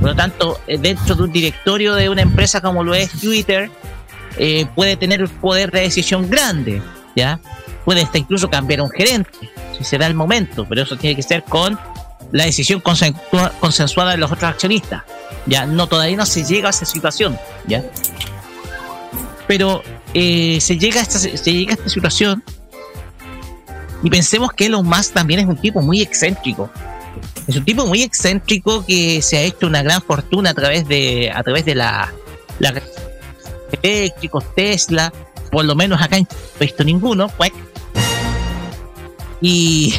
Por 0.00 0.10
lo 0.10 0.14
tanto, 0.14 0.60
eh, 0.66 0.78
dentro 0.78 1.14
de 1.14 1.22
un 1.22 1.32
directorio 1.32 1.94
de 1.94 2.08
una 2.08 2.22
empresa 2.22 2.60
como 2.60 2.84
lo 2.84 2.94
es 2.94 3.10
Twitter, 3.12 3.70
eh, 4.36 4.66
puede 4.74 4.96
tener 4.96 5.22
un 5.22 5.28
poder 5.28 5.70
de 5.70 5.80
decisión 5.80 6.30
grande, 6.30 6.80
¿ya? 7.16 7.40
Puede 7.84 8.02
hasta 8.02 8.18
incluso 8.18 8.48
cambiar 8.48 8.80
un 8.80 8.90
gerente, 8.90 9.50
si 9.76 9.82
se 9.82 9.98
da 9.98 10.06
el 10.06 10.14
momento, 10.14 10.66
pero 10.68 10.82
eso 10.82 10.96
tiene 10.96 11.16
que 11.16 11.22
ser 11.22 11.42
con 11.42 11.78
la 12.30 12.44
decisión 12.44 12.80
consensuada 12.80 14.12
de 14.12 14.18
los 14.18 14.30
otros 14.30 14.50
accionistas. 14.50 15.02
Ya, 15.46 15.66
no, 15.66 15.86
todavía 15.86 16.16
no 16.16 16.26
se 16.26 16.44
llega 16.44 16.68
a 16.68 16.70
esa 16.70 16.84
situación, 16.84 17.38
¿ya? 17.66 17.82
Pero 19.46 19.82
eh, 20.14 20.58
se, 20.60 20.78
llega 20.78 21.00
a 21.00 21.02
esta, 21.02 21.18
se 21.18 21.52
llega 21.52 21.72
a 21.72 21.74
esta 21.74 21.88
situación 21.88 22.44
y 24.02 24.10
pensemos 24.10 24.52
que 24.52 24.66
Elon 24.66 24.86
Musk 24.86 25.14
también 25.14 25.40
es 25.40 25.46
un 25.46 25.56
tipo 25.56 25.80
muy 25.80 26.02
excéntrico. 26.02 26.70
Es 27.48 27.56
un 27.56 27.64
tipo 27.64 27.86
muy 27.86 28.02
excéntrico 28.02 28.84
que 28.84 29.22
se 29.22 29.38
ha 29.38 29.40
hecho 29.40 29.66
una 29.66 29.82
gran 29.82 30.02
fortuna 30.02 30.50
a 30.50 30.54
través 30.54 30.86
de 30.86 31.32
a 31.34 31.42
través 31.42 31.64
de 31.64 31.74
la, 31.74 32.12
la 32.58 32.82
eléctricos, 33.82 34.44
Tesla, 34.54 35.12
por 35.50 35.64
lo 35.64 35.74
menos 35.74 36.00
acá 36.00 36.18
no 36.18 36.26
he 36.60 36.64
visto 36.64 36.84
ninguno, 36.84 37.28
pues. 37.36 37.52
Y 39.40 39.94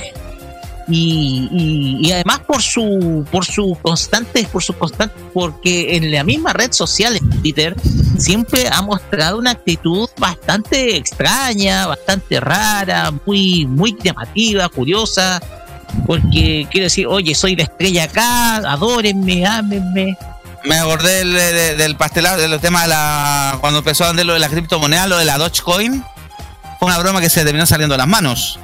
y, 0.91 1.99
y, 2.01 2.11
además 2.11 2.39
por 2.39 2.63
su 2.63 3.23
por 3.31 3.45
su 3.45 3.77
constante 3.79 4.47
por 4.51 4.63
su 4.63 4.73
constante 4.73 5.13
porque 5.33 5.95
en 5.95 6.11
la 6.11 6.23
misma 6.23 6.51
red 6.51 6.71
social 6.71 7.19
Twitter 7.41 7.75
siempre 8.17 8.67
ha 8.71 8.81
mostrado 8.81 9.37
una 9.37 9.51
actitud 9.51 10.09
bastante 10.17 10.97
extraña 10.97 11.85
bastante 11.85 12.39
rara 12.39 13.11
muy 13.23 13.67
muy 13.67 13.95
llamativa 14.01 14.67
curiosa 14.69 15.39
porque 16.05 16.67
quiere 16.69 16.85
decir 16.85 17.07
oye 17.07 17.35
soy 17.35 17.55
la 17.55 17.63
estrella 17.63 18.05
acá 18.05 18.57
adórenme 18.57 19.45
ámenme 19.45 20.17
me 20.65 20.75
acordé 20.77 21.23
del, 21.23 21.77
del 21.77 21.95
pastelado 21.95 22.37
del 22.37 22.59
tema 22.59 22.83
de 22.83 22.89
la 22.89 23.57
cuando 23.61 23.79
empezó 23.79 24.03
a 24.03 24.07
vender 24.07 24.25
lo 24.25 24.33
de 24.33 24.39
la 24.39 24.49
criptomoneda 24.49 25.07
lo 25.07 25.17
de 25.17 25.25
la 25.25 25.37
Dogecoin 25.37 26.03
fue 26.79 26.87
una 26.87 26.97
broma 26.97 27.21
que 27.21 27.29
se 27.29 27.43
terminó 27.43 27.65
saliendo 27.65 27.93
de 27.93 27.99
las 27.99 28.07
manos 28.07 28.59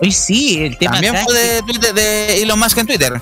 Hoy 0.00 0.12
sí, 0.12 0.62
el 0.62 0.78
tema 0.78 0.92
También 0.92 1.16
fue 1.24 1.34
de, 1.34 1.62
Twitter, 1.62 1.94
de 1.94 2.42
Elon 2.42 2.58
Musk 2.58 2.78
en 2.78 2.86
Twitter. 2.86 3.20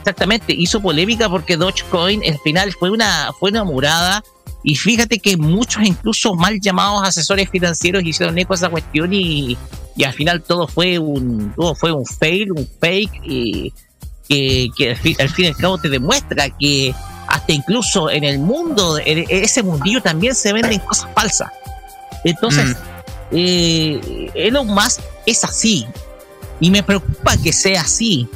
Exactamente, 0.00 0.52
hizo 0.52 0.80
polémica 0.80 1.28
porque 1.28 1.56
Dogecoin 1.56 2.22
al 2.26 2.38
final 2.40 2.72
fue 2.78 2.90
una, 2.90 3.30
fue 3.38 3.50
una 3.50 3.64
murada. 3.64 4.22
Y 4.62 4.74
fíjate 4.74 5.18
que 5.18 5.36
muchos, 5.36 5.84
incluso 5.84 6.34
mal 6.34 6.60
llamados 6.60 7.06
asesores 7.06 7.48
financieros, 7.48 8.02
hicieron 8.04 8.36
eco 8.38 8.54
a 8.54 8.56
esa 8.56 8.68
cuestión 8.68 9.12
y, 9.12 9.56
y 9.96 10.04
al 10.04 10.12
final 10.12 10.42
todo 10.42 10.66
fue 10.66 10.98
un 10.98 11.52
todo 11.54 11.74
fue 11.74 11.92
un 11.92 12.04
fail, 12.04 12.52
un 12.52 12.68
fake, 12.80 13.20
y 13.24 13.72
que, 14.28 14.68
que 14.76 14.90
al, 14.90 14.96
fin, 14.96 15.16
al 15.20 15.28
fin 15.30 15.44
y 15.46 15.48
al 15.48 15.56
cabo 15.56 15.78
te 15.78 15.88
demuestra 15.88 16.50
que 16.50 16.94
hasta 17.28 17.52
incluso 17.52 18.10
en 18.10 18.24
el 18.24 18.38
mundo, 18.38 18.98
en 18.98 19.24
ese 19.28 19.62
mundillo 19.62 20.02
también 20.02 20.34
se 20.34 20.52
venden 20.52 20.80
cosas 20.80 21.08
falsas. 21.14 21.50
Entonces, 22.24 22.70
mm. 22.70 22.74
eh, 23.32 24.30
Elon 24.34 24.66
Musk 24.66 25.00
es 25.24 25.44
así, 25.44 25.86
y 26.58 26.70
me 26.70 26.82
preocupa 26.82 27.36
que 27.36 27.52
sea 27.52 27.82
así, 27.82 28.28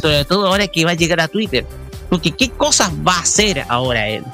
sobre 0.00 0.24
todo 0.24 0.46
ahora 0.46 0.66
que 0.66 0.84
va 0.84 0.90
a 0.90 0.94
llegar 0.94 1.20
a 1.20 1.28
Twitter. 1.28 1.66
Porque 2.10 2.32
¿qué 2.32 2.50
cosas 2.50 2.90
va 3.06 3.14
a 3.14 3.20
hacer 3.20 3.64
ahora 3.68 4.08
él 4.08 4.24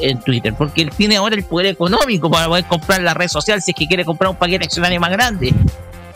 en 0.00 0.20
Twitter? 0.20 0.54
Porque 0.56 0.82
él 0.82 0.90
tiene 0.96 1.16
ahora 1.16 1.34
el 1.34 1.44
poder 1.44 1.66
económico 1.66 2.30
para 2.30 2.46
poder 2.46 2.64
comprar 2.66 3.00
la 3.02 3.14
red 3.14 3.28
social 3.28 3.62
si 3.62 3.72
es 3.72 3.76
que 3.76 3.86
quiere 3.86 4.04
comprar 4.04 4.30
un 4.30 4.36
paquete 4.36 4.64
accionario 4.64 5.00
más 5.00 5.10
grande, 5.10 5.54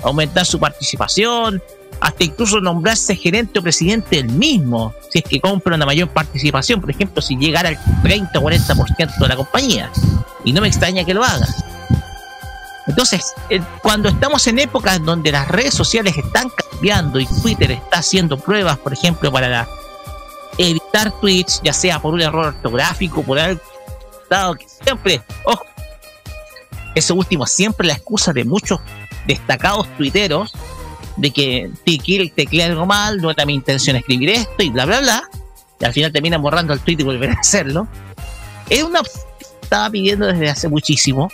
aumentar 0.02 0.46
su 0.46 0.58
participación, 0.58 1.62
hasta 2.00 2.24
incluso 2.24 2.60
nombrarse 2.60 3.14
gerente 3.14 3.58
o 3.58 3.62
presidente 3.62 4.18
él 4.18 4.28
mismo, 4.30 4.94
si 5.10 5.18
es 5.18 5.24
que 5.24 5.40
compra 5.40 5.74
una 5.74 5.84
mayor 5.84 6.08
participación, 6.08 6.80
por 6.80 6.90
ejemplo, 6.90 7.20
si 7.20 7.36
llegara 7.36 7.68
al 7.68 7.78
30 8.02 8.38
o 8.38 8.42
40% 8.42 9.18
de 9.18 9.28
la 9.28 9.36
compañía. 9.36 9.90
Y 10.44 10.52
no 10.52 10.62
me 10.62 10.68
extraña 10.68 11.04
que 11.04 11.12
lo 11.12 11.22
haga. 11.22 11.46
Entonces, 12.86 13.34
cuando 13.82 14.08
estamos 14.08 14.46
en 14.46 14.58
épocas 14.58 15.04
donde 15.04 15.30
las 15.30 15.46
redes 15.46 15.74
sociales 15.74 16.16
están 16.16 16.48
cambiando 16.50 17.20
y 17.20 17.26
Twitter 17.26 17.70
está 17.72 17.98
haciendo 17.98 18.38
pruebas, 18.38 18.78
por 18.78 18.92
ejemplo, 18.92 19.30
para 19.30 19.68
evitar 20.68 21.12
tweets, 21.20 21.60
ya 21.62 21.72
sea 21.72 22.00
por 22.00 22.14
un 22.14 22.20
error 22.20 22.46
ortográfico, 22.46 23.22
por 23.22 23.38
algo 23.38 23.60
que 24.58 24.66
siempre, 24.84 25.22
ojo, 25.44 25.64
eso 26.94 27.14
último, 27.14 27.46
siempre 27.46 27.86
la 27.86 27.94
excusa 27.94 28.32
de 28.32 28.44
muchos 28.44 28.80
destacados 29.26 29.86
tuiteros 29.96 30.52
de 31.16 31.30
que 31.30 31.70
te 31.84 31.98
tecleé 32.34 32.64
algo 32.64 32.86
mal, 32.86 33.18
no 33.18 33.30
era 33.30 33.44
mi 33.44 33.54
intención 33.54 33.96
escribir 33.96 34.30
esto 34.30 34.62
y 34.62 34.70
bla, 34.70 34.86
bla, 34.86 35.00
bla, 35.00 35.30
y 35.80 35.84
al 35.84 35.92
final 35.92 36.12
terminan 36.12 36.40
borrando 36.40 36.72
el 36.72 36.80
tweet 36.80 36.96
y 37.00 37.02
volver 37.02 37.30
a 37.30 37.40
hacerlo. 37.40 37.88
Es 38.68 38.82
una 38.82 39.02
que 39.02 39.46
estaba 39.62 39.90
pidiendo 39.90 40.26
desde 40.26 40.48
hace 40.48 40.68
muchísimo 40.68 41.28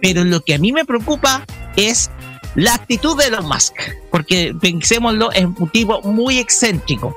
pero 0.00 0.24
lo 0.24 0.40
que 0.40 0.54
a 0.54 0.58
mí 0.58 0.72
me 0.72 0.84
preocupa 0.84 1.44
es 1.76 2.10
la 2.54 2.74
actitud 2.74 3.16
de 3.16 3.26
Elon 3.26 3.46
Musk, 3.46 3.74
porque 4.10 4.54
pensémoslo, 4.60 5.30
es 5.32 5.44
un 5.44 5.68
tipo 5.70 6.00
muy 6.02 6.38
excéntrico, 6.38 7.16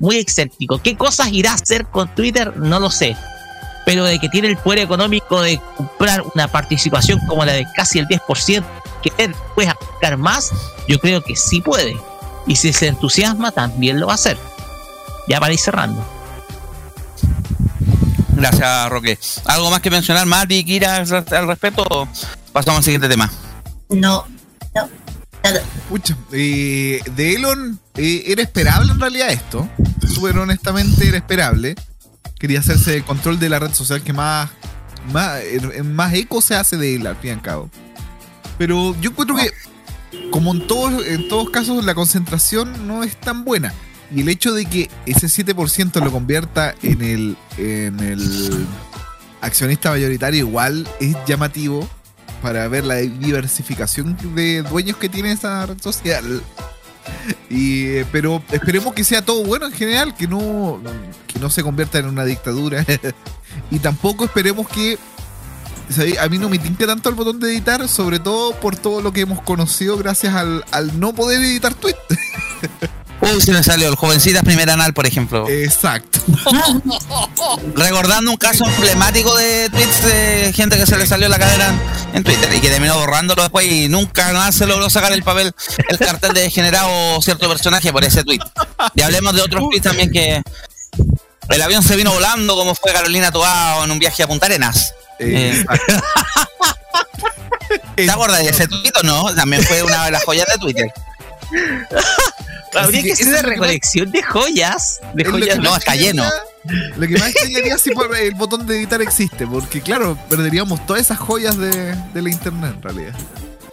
muy 0.00 0.16
excéntrico. 0.16 0.78
¿Qué 0.78 0.96
cosas 0.96 1.28
irá 1.30 1.52
a 1.52 1.54
hacer 1.54 1.86
con 1.86 2.12
Twitter? 2.14 2.56
No 2.56 2.80
lo 2.80 2.90
sé, 2.90 3.16
pero 3.86 4.04
de 4.04 4.18
que 4.18 4.28
tiene 4.28 4.48
el 4.48 4.56
poder 4.56 4.80
económico 4.80 5.40
de 5.40 5.60
comprar 5.76 6.22
una 6.34 6.48
participación 6.48 7.20
como 7.26 7.44
la 7.44 7.52
de 7.52 7.66
casi 7.76 7.98
el 7.98 8.08
10%, 8.08 8.64
que 9.02 9.12
él 9.18 9.34
puede 9.54 9.68
aplicar 9.68 10.16
más, 10.16 10.50
yo 10.88 10.98
creo 10.98 11.22
que 11.22 11.36
sí 11.36 11.60
puede. 11.60 11.96
Y 12.46 12.56
si 12.56 12.72
se 12.72 12.88
entusiasma, 12.88 13.52
también 13.52 14.00
lo 14.00 14.06
va 14.06 14.12
a 14.12 14.16
hacer. 14.16 14.36
Ya 15.28 15.38
para 15.38 15.52
ir 15.52 15.58
cerrando. 15.58 16.04
Gracias, 18.34 18.88
Roque. 18.88 19.18
¿Algo 19.44 19.70
más 19.70 19.80
que 19.80 19.90
mencionar, 19.90 20.26
Mati, 20.26 20.64
Kira, 20.64 20.96
al 20.96 21.46
respecto? 21.46 22.08
Pasamos 22.52 22.78
al 22.78 22.84
siguiente 22.84 23.08
tema. 23.08 23.30
No, 23.90 24.26
nada. 25.42 25.62
Eh, 26.32 27.00
de 27.16 27.34
Elon, 27.34 27.80
eh, 27.96 28.24
¿era 28.26 28.42
esperable 28.42 28.92
en 28.92 29.00
realidad 29.00 29.30
esto? 29.30 29.68
Súper 30.06 30.38
honestamente, 30.38 31.08
era 31.08 31.16
esperable. 31.16 31.74
Quería 32.38 32.60
hacerse 32.60 32.96
el 32.96 33.04
control 33.04 33.38
de 33.38 33.48
la 33.48 33.58
red 33.58 33.72
social 33.72 34.02
que 34.02 34.12
más, 34.12 34.50
más, 35.12 35.40
más 35.84 36.14
eco 36.14 36.40
se 36.40 36.54
hace 36.54 36.76
de 36.76 36.96
él, 36.96 37.06
al 37.06 37.16
fin 37.16 37.30
y 37.30 37.32
al 37.34 37.42
cabo. 37.42 37.70
Pero 38.56 38.94
yo 39.00 39.10
encuentro 39.10 39.36
que, 39.36 39.50
como 40.30 40.52
en 40.52 40.66
todos, 40.66 41.06
en 41.06 41.28
todos 41.28 41.50
casos, 41.50 41.84
la 41.84 41.94
concentración 41.94 42.86
no 42.86 43.02
es 43.02 43.16
tan 43.16 43.44
buena. 43.44 43.74
Y 44.14 44.22
el 44.22 44.28
hecho 44.28 44.52
de 44.52 44.64
que 44.64 44.90
ese 45.06 45.26
7% 45.26 46.02
lo 46.02 46.10
convierta 46.10 46.74
en 46.82 47.02
el, 47.02 47.36
en 47.58 48.00
el 48.00 48.66
accionista 49.40 49.90
mayoritario 49.90 50.40
igual 50.40 50.88
es 51.00 51.14
llamativo 51.26 51.88
para 52.42 52.66
ver 52.68 52.84
la 52.84 52.96
diversificación 52.96 54.16
de 54.34 54.62
dueños 54.62 54.96
que 54.96 55.08
tiene 55.08 55.32
esa 55.32 55.66
red 55.66 55.80
social. 55.80 56.42
Y, 57.48 58.04
pero 58.04 58.42
esperemos 58.50 58.94
que 58.94 59.04
sea 59.04 59.24
todo 59.24 59.44
bueno 59.44 59.66
en 59.66 59.72
general, 59.72 60.14
que 60.14 60.26
no, 60.26 60.80
que 61.26 61.38
no 61.38 61.50
se 61.50 61.62
convierta 61.62 61.98
en 61.98 62.06
una 62.06 62.24
dictadura. 62.24 62.84
y 63.70 63.78
tampoco 63.78 64.24
esperemos 64.24 64.68
que. 64.68 64.98
A 66.20 66.28
mí 66.28 66.38
no 66.38 66.48
me 66.48 66.58
tinca 66.60 66.86
tanto 66.86 67.08
el 67.08 67.16
botón 67.16 67.40
de 67.40 67.50
editar, 67.50 67.88
sobre 67.88 68.20
todo 68.20 68.54
por 68.60 68.76
todo 68.76 69.02
lo 69.02 69.12
que 69.12 69.22
hemos 69.22 69.42
conocido 69.42 69.98
gracias 69.98 70.34
al, 70.34 70.64
al 70.70 71.00
no 71.00 71.12
poder 71.12 71.42
editar 71.42 71.74
tweets. 71.74 71.98
Uy, 73.22 73.40
se 73.40 73.52
me 73.52 73.62
salió 73.62 73.88
el 73.88 73.96
jovencitas 73.96 74.42
primer 74.42 74.70
anal, 74.70 74.94
por 74.94 75.06
ejemplo. 75.06 75.48
Exacto. 75.48 76.20
Recordando 77.74 78.30
un 78.30 78.36
caso 78.36 78.64
emblemático 78.64 79.34
de 79.36 79.68
tweets 79.68 80.04
de 80.04 80.52
gente 80.54 80.78
que 80.78 80.86
se 80.86 80.96
le 80.96 81.06
salió 81.06 81.28
la 81.28 81.38
cadera 81.38 81.74
en 82.14 82.24
Twitter 82.24 82.52
y 82.54 82.60
que 82.60 82.70
terminó 82.70 82.98
borrándolo 82.98 83.42
después 83.42 83.66
y 83.66 83.88
nunca 83.88 84.32
más 84.32 84.54
se 84.54 84.66
logró 84.66 84.88
sacar 84.88 85.12
el 85.12 85.22
papel, 85.22 85.52
el 85.88 85.98
cartel 85.98 86.32
de 86.32 86.42
degenerado 86.42 87.20
cierto 87.20 87.48
personaje 87.48 87.92
por 87.92 88.04
ese 88.04 88.24
tweet. 88.24 88.40
Y 88.94 89.02
hablemos 89.02 89.34
de 89.34 89.42
otros 89.42 89.64
tweets 89.68 89.84
también 89.84 90.10
que 90.10 90.42
el 91.50 91.62
avión 91.62 91.82
se 91.82 91.96
vino 91.96 92.12
volando 92.12 92.54
como 92.56 92.74
fue 92.74 92.92
Carolina 92.92 93.30
Toao 93.30 93.84
en 93.84 93.90
un 93.90 93.98
viaje 93.98 94.22
a 94.22 94.28
Punta 94.28 94.46
Arenas. 94.46 94.94
Eh, 95.18 95.62
¿Te 97.96 98.10
acuerdas 98.10 98.38
de 98.38 98.48
ese 98.48 98.66
tweet 98.66 98.92
o 99.00 99.02
no? 99.02 99.34
También 99.34 99.62
fue 99.62 99.82
una 99.82 100.06
de 100.06 100.10
las 100.12 100.24
joyas 100.24 100.46
de 100.46 100.58
Twitter. 100.58 100.92
Habría 102.74 103.02
que 103.02 103.12
hacer 103.12 103.28
una 103.28 103.42
recolección 103.42 104.10
de 104.12 104.22
joyas. 104.22 105.00
De 105.14 105.24
joyas. 105.24 105.58
No, 105.58 105.76
está 105.76 105.96
lleno. 105.96 106.24
Lo 106.96 107.06
que 107.08 107.18
más 107.18 107.30
extrañaría 107.30 107.78
si 107.78 107.90
por 107.90 108.14
el 108.16 108.34
botón 108.34 108.66
de 108.66 108.76
editar 108.76 109.00
existe, 109.02 109.46
porque 109.46 109.80
claro, 109.80 110.16
perderíamos 110.28 110.84
todas 110.86 111.02
esas 111.02 111.18
joyas 111.18 111.56
de, 111.56 111.94
de 112.12 112.22
la 112.22 112.30
internet 112.30 112.74
en 112.76 112.82
realidad. 112.82 113.14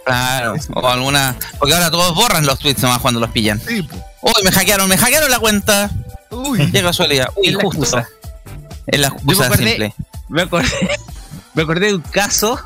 Claro, 0.04 0.54
o 0.74 0.88
alguna. 0.88 1.36
Porque 1.58 1.74
ahora 1.74 1.90
todos 1.90 2.14
borran 2.14 2.46
los 2.46 2.58
tweets 2.58 2.82
nomás 2.82 2.98
cuando 3.00 3.20
los 3.20 3.30
pillan. 3.30 3.60
Sí. 3.60 3.86
Uy, 4.22 4.32
me 4.42 4.50
hackearon, 4.50 4.88
me 4.88 4.96
hackearon 4.96 5.30
la 5.30 5.38
cuenta. 5.38 5.90
Uy, 6.30 6.70
Qué 6.72 6.82
casualidad. 6.82 7.28
Uy, 7.36 7.48
Es 7.48 7.54
la 7.54 7.60
justo. 7.62 7.82
excusa. 7.82 8.08
Es 8.86 8.98
la 9.00 9.08
Yo 9.08 9.14
me 9.14 9.32
excusa 9.32 9.46
acordé, 9.46 9.68
simple. 9.68 9.94
me 10.30 10.42
acordé, 10.42 10.68
me 11.54 11.62
acordé 11.62 11.86
de 11.88 11.94
un 11.94 12.00
caso. 12.02 12.58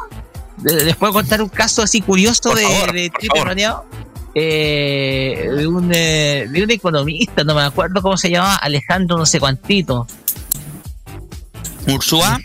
de- 0.59 0.85
Les 0.85 0.97
puedo 0.97 1.13
contar 1.13 1.43
un 1.43 1.49
caso 1.49 1.83
así 1.83 2.01
curioso 2.01 2.41
Por 2.51 2.59
de, 2.59 2.63
favor, 2.63 2.93
de 2.93 3.11
por 3.11 3.19
Twitter 3.21 3.43
favor. 3.43 3.85
Eh, 4.35 5.49
de, 5.57 5.67
un, 5.67 5.91
eh, 5.95 6.47
de 6.51 6.63
un 6.63 6.71
economista, 6.71 7.45
no 7.45 7.55
me 7.55 7.63
acuerdo 7.63 8.01
cómo 8.01 8.17
se 8.17 8.31
llamaba, 8.31 8.57
Alejandro 8.57 9.19
no 9.19 9.27
sé 9.27 9.39
cuantito. 9.41 10.07
Ursúa. 11.89 12.39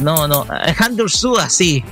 No, 0.00 0.28
no, 0.28 0.46
Alejandro 0.48 1.04
Ursúa, 1.04 1.50
sí. 1.50 1.84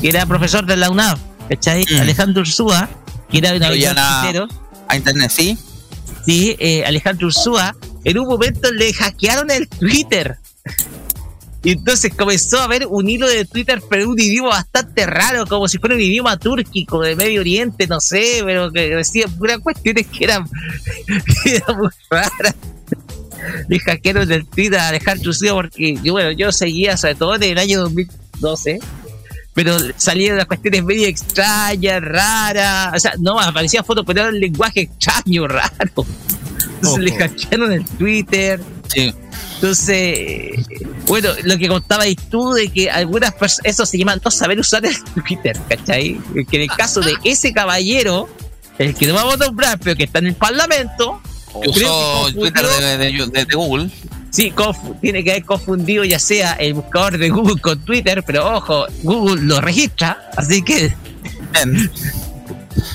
Que 0.00 0.08
era 0.08 0.26
profesor 0.26 0.66
de 0.66 0.76
la 0.76 0.90
UNAV, 0.90 1.18
¿cachai? 1.48 1.84
Mm. 1.90 2.00
Alejandro 2.00 2.42
Ursúa, 2.42 2.88
que 3.30 3.38
era 3.38 3.52
un 3.52 3.60
Pero 3.60 3.74
ya 3.74 3.90
avión 3.90 3.94
na- 3.96 4.20
tuitero. 4.22 4.48
A 4.88 4.96
internet, 4.96 5.30
sí. 5.34 5.56
Sí, 6.26 6.56
eh, 6.58 6.84
Alejandro 6.84 7.28
Ursúa, 7.28 7.74
en 8.04 8.18
un 8.18 8.26
momento 8.26 8.70
le 8.72 8.92
hackearon 8.92 9.50
el 9.50 9.68
Twitter. 9.68 10.38
Y 11.64 11.72
entonces 11.72 12.12
comenzó 12.14 12.60
a 12.60 12.66
ver 12.66 12.86
un 12.86 13.08
hilo 13.08 13.26
de 13.26 13.46
Twitter, 13.46 13.82
pero 13.88 14.08
un 14.08 14.20
idioma 14.20 14.50
bastante 14.50 15.06
raro, 15.06 15.46
como 15.46 15.66
si 15.66 15.78
fuera 15.78 15.94
un 15.94 16.00
idioma 16.02 16.36
túrquico 16.36 17.00
de 17.00 17.16
Medio 17.16 17.40
Oriente, 17.40 17.86
no 17.86 18.00
sé, 18.00 18.42
pero 18.44 18.70
que 18.70 18.94
decía 18.94 19.26
puras 19.28 19.58
cuestiones 19.60 20.06
que 20.06 20.24
eran, 20.24 20.44
que 21.42 21.56
eran 21.56 21.78
muy 21.78 21.88
raras. 22.10 22.54
Le 23.68 23.78
hackearon 23.78 24.30
el 24.30 24.46
Twitter 24.46 24.78
a 24.78 24.88
Alejandro 24.88 25.30
Ursúa 25.30 25.54
porque 25.54 25.98
yo, 26.02 26.12
bueno, 26.12 26.32
yo 26.32 26.52
seguía 26.52 26.96
sobre 26.96 27.14
todo 27.14 27.34
en 27.34 27.42
el 27.42 27.58
año 27.58 27.80
2012 27.80 28.80
pero 29.54 29.76
salían 29.96 30.36
las 30.36 30.46
cuestiones 30.46 30.84
medio 30.84 31.06
extrañas, 31.06 32.02
raras. 32.02 32.92
O 32.94 32.98
sea, 32.98 33.14
no 33.20 33.40
aparecían 33.40 33.84
fotos, 33.84 34.04
pero 34.04 34.22
era 34.22 34.28
un 34.30 34.40
lenguaje 34.40 34.80
extraño, 34.82 35.46
raro. 35.46 35.70
Entonces 36.74 36.98
le 36.98 37.12
hackearon 37.12 37.72
el 37.72 37.84
Twitter. 37.84 38.60
Sí. 38.88 39.12
Entonces, 39.56 40.66
bueno, 41.06 41.30
lo 41.44 41.56
que 41.58 41.68
contabas 41.68 42.08
tú 42.30 42.52
de 42.52 42.68
que 42.68 42.90
algunas 42.90 43.32
personas, 43.34 43.64
eso 43.64 43.86
se 43.86 43.98
llama 43.98 44.16
no 44.22 44.30
saber 44.30 44.58
usar 44.60 44.84
el 44.84 44.94
Twitter, 45.04 45.56
¿cachai? 45.68 46.18
Que 46.50 46.56
en 46.56 46.62
el 46.62 46.68
caso 46.76 47.00
de 47.00 47.14
ese 47.24 47.52
caballero, 47.52 48.28
el 48.78 48.94
que 48.94 49.06
no 49.06 49.14
vamos 49.14 49.34
a 49.34 49.36
nombrar, 49.38 49.78
pero 49.78 49.96
que 49.96 50.04
está 50.04 50.18
en 50.18 50.26
el 50.26 50.34
Parlamento, 50.34 51.20
Que 51.62 51.68
usó 51.70 52.28
el 52.28 52.34
Twitter 52.34 52.66
de, 52.66 52.98
de- 52.98 53.26
de- 53.26 53.44
de 53.46 53.54
Google. 53.54 53.90
Sí, 54.30 54.52
tiene 55.00 55.22
que 55.22 55.30
haber 55.30 55.44
confundido 55.44 56.02
ya 56.04 56.18
sea 56.18 56.54
el 56.54 56.74
buscador 56.74 57.16
de 57.18 57.30
Google 57.30 57.60
con 57.60 57.78
Twitter, 57.84 58.24
pero 58.26 58.56
ojo, 58.56 58.86
Google 59.04 59.42
lo 59.42 59.60
registra, 59.60 60.28
así 60.36 60.62
que. 60.62 60.92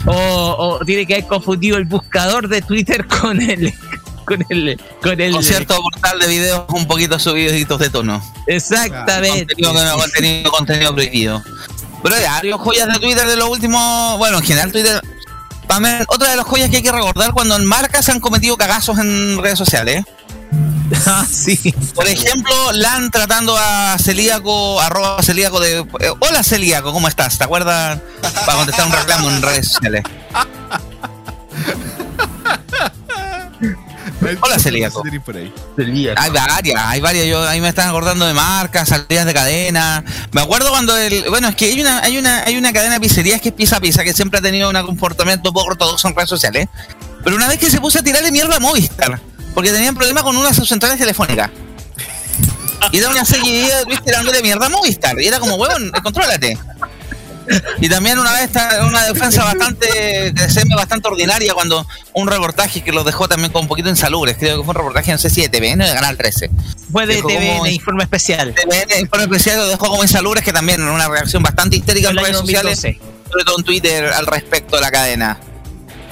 O 0.06 0.80
tiene 0.86 1.06
que 1.06 1.16
haber 1.16 1.28
confundido 1.28 1.78
el 1.78 1.86
buscador 1.86 2.48
de 2.48 2.62
Twitter 2.62 3.06
con 3.08 3.42
el. 3.42 3.74
Con 4.30 4.46
el. 4.50 4.80
Con 5.02 5.20
el. 5.20 5.32
Con 5.34 5.44
cierto 5.44 5.82
portal 5.82 6.20
de 6.20 6.28
videos 6.28 6.66
un 6.70 6.88
poquito 6.88 7.18
subiditos 7.18 7.80
de 7.80 7.90
tono. 7.90 8.22
Exactamente. 8.48 9.56
Contenido, 10.50 10.94
prohibido. 10.94 11.44
Pero 12.04 12.16
varios 12.16 12.62
joyas 12.62 12.88
de 12.94 13.00
Twitter 13.00 13.28
de 13.28 13.36
los 13.36 13.50
últimos. 13.50 14.18
Bueno, 14.18 14.38
en 14.38 14.44
general, 14.44 14.72
Twitter. 14.72 15.02
Mí, 15.80 15.88
otra 16.08 16.32
de 16.32 16.36
las 16.36 16.46
joyas 16.46 16.70
que 16.70 16.78
hay 16.78 16.84
que 16.84 16.92
recordar 16.92 17.32
cuando 17.32 17.56
en 17.56 17.66
marcas 17.66 18.06
se 18.06 18.12
han 18.12 18.20
cometido 18.20 18.58
cagazos 18.58 18.98
en 19.00 19.42
redes 19.42 19.58
sociales. 19.58 20.06
Ah, 21.06 21.24
sí. 21.30 21.72
Por 21.94 22.08
ejemplo, 22.08 22.52
LAN 22.74 23.12
tratando 23.12 23.56
a 23.56 23.96
Celíaco, 24.00 24.82
arroba 24.82 25.22
Celíaco 25.22 25.60
de. 25.60 25.82
eh, 25.82 25.86
Hola 26.20 26.44
Celíaco, 26.44 26.92
¿cómo 26.92 27.08
estás? 27.08 27.38
¿Te 27.38 27.44
acuerdas? 27.44 28.00
Para 28.44 28.58
contestar 28.58 28.88
un 28.88 28.94
reclamo 28.94 29.30
en 29.30 29.40
redes 29.40 29.68
sociales. 29.68 30.02
Hola, 34.42 34.60
celíaco. 34.60 35.02
Ahí. 35.36 35.54
Hay 36.18 36.32
varias, 36.32 36.76
hay 36.78 37.02
varias. 37.02 37.26
Yo 37.28 37.48
ahí 37.48 37.62
me 37.62 37.70
están 37.70 37.90
acordando 37.90 38.26
de 38.26 38.34
marcas, 38.34 38.90
salidas 38.90 39.26
de 39.26 39.34
cadena. 39.34 40.04
Me 40.32 40.42
acuerdo 40.42 40.70
cuando 40.72 40.96
el. 40.98 41.26
Bueno, 41.30 41.48
es 41.48 41.56
que 41.56 41.66
hay 41.66 41.80
una, 41.80 42.00
hay 42.00 42.18
una, 42.18 42.44
hay 42.44 42.58
una 42.58 42.74
cadena 42.74 42.96
de 42.96 43.00
pizzerías 43.00 43.42
que 43.42 43.50
es 43.50 43.56
Pizza 43.56 43.80
Pizza, 43.80 44.04
que 44.04 44.14
siempre 44.14 44.40
ha 44.40 44.42
tenido 44.42 44.70
un 44.70 44.82
comportamiento 44.86 45.54
poco 45.54 45.70
ortodoxo 45.70 46.08
en 46.08 46.16
redes 46.16 46.30
sociales. 46.30 46.68
Pero 47.24 47.36
una 47.36 47.48
vez 47.48 47.60
que 47.60 47.70
se 47.70 47.80
puso 47.80 48.00
a 48.00 48.02
tirarle 48.02 48.32
mierda 48.32 48.58
a 48.58 48.60
Movistar, 48.60 49.20
porque 49.54 49.72
tenían 49.72 49.96
problemas 49.96 50.24
con 50.24 50.36
una 50.36 50.50
de 50.50 50.56
sus 50.56 50.68
centrales 50.68 50.98
telefónicas. 50.98 51.50
Y 52.92 52.98
era 52.98 53.10
una 53.10 53.26
seguidilla 53.26 53.80
de 53.80 53.86
Luis 53.86 54.02
tirándole 54.04 54.42
mierda 54.42 54.66
a 54.66 54.70
Movistar. 54.70 55.20
Y 55.20 55.28
era 55.28 55.40
como, 55.40 55.56
huevón, 55.56 55.92
contrólate. 56.04 56.58
Y 57.82 57.90
también 57.90 58.20
una 58.20 58.34
vez 58.34 58.50
una 58.84 59.06
defensa 59.06 59.44
bastante, 59.44 60.32
de 60.32 60.50
CM 60.50 60.76
bastante 60.76 61.08
ordinaria 61.08 61.54
cuando 61.54 61.86
un 62.14 62.28
reportaje 62.28 62.82
que 62.82 62.92
los 62.92 63.06
dejó 63.06 63.28
también 63.28 63.52
con 63.52 63.64
un 63.64 63.68
poquito 63.68 63.90
insalubres. 63.90 64.38
Creo 64.38 64.58
que 64.58 64.64
fue 64.64 64.72
un 64.72 64.78
reportaje, 64.78 65.12
no 65.12 65.18
sé 65.18 65.30
si 65.30 65.42
de 65.42 65.50
TVN 65.50 65.82
o 65.82 65.88
de 65.88 65.94
Canal 65.94 66.18
13. 66.18 66.50
Fue 66.92 67.06
de 67.06 67.22
TVN, 67.22 67.68
informe 67.68 68.04
especial. 68.04 68.54
TVN, 68.54 69.00
Informe 69.02 69.26
Especial 69.26 69.58
lo 69.58 69.68
dejó 69.68 69.88
como 69.88 70.04
insalubres, 70.04 70.44
que 70.44 70.54
también 70.54 70.82
una 70.82 71.08
reacción 71.08 71.44
bastante 71.44 71.78
histérica 71.78 72.10
en 72.10 72.18
redes 72.18 72.38
sociales, 72.38 72.82
2012. 72.82 73.00
sobre 73.32 73.44
todo 73.44 73.58
en 73.60 73.64
Twitter, 73.64 74.06
al 74.06 74.26
respecto 74.26 74.76
de 74.76 74.82
la 74.82 74.92
cadena. 74.92 75.40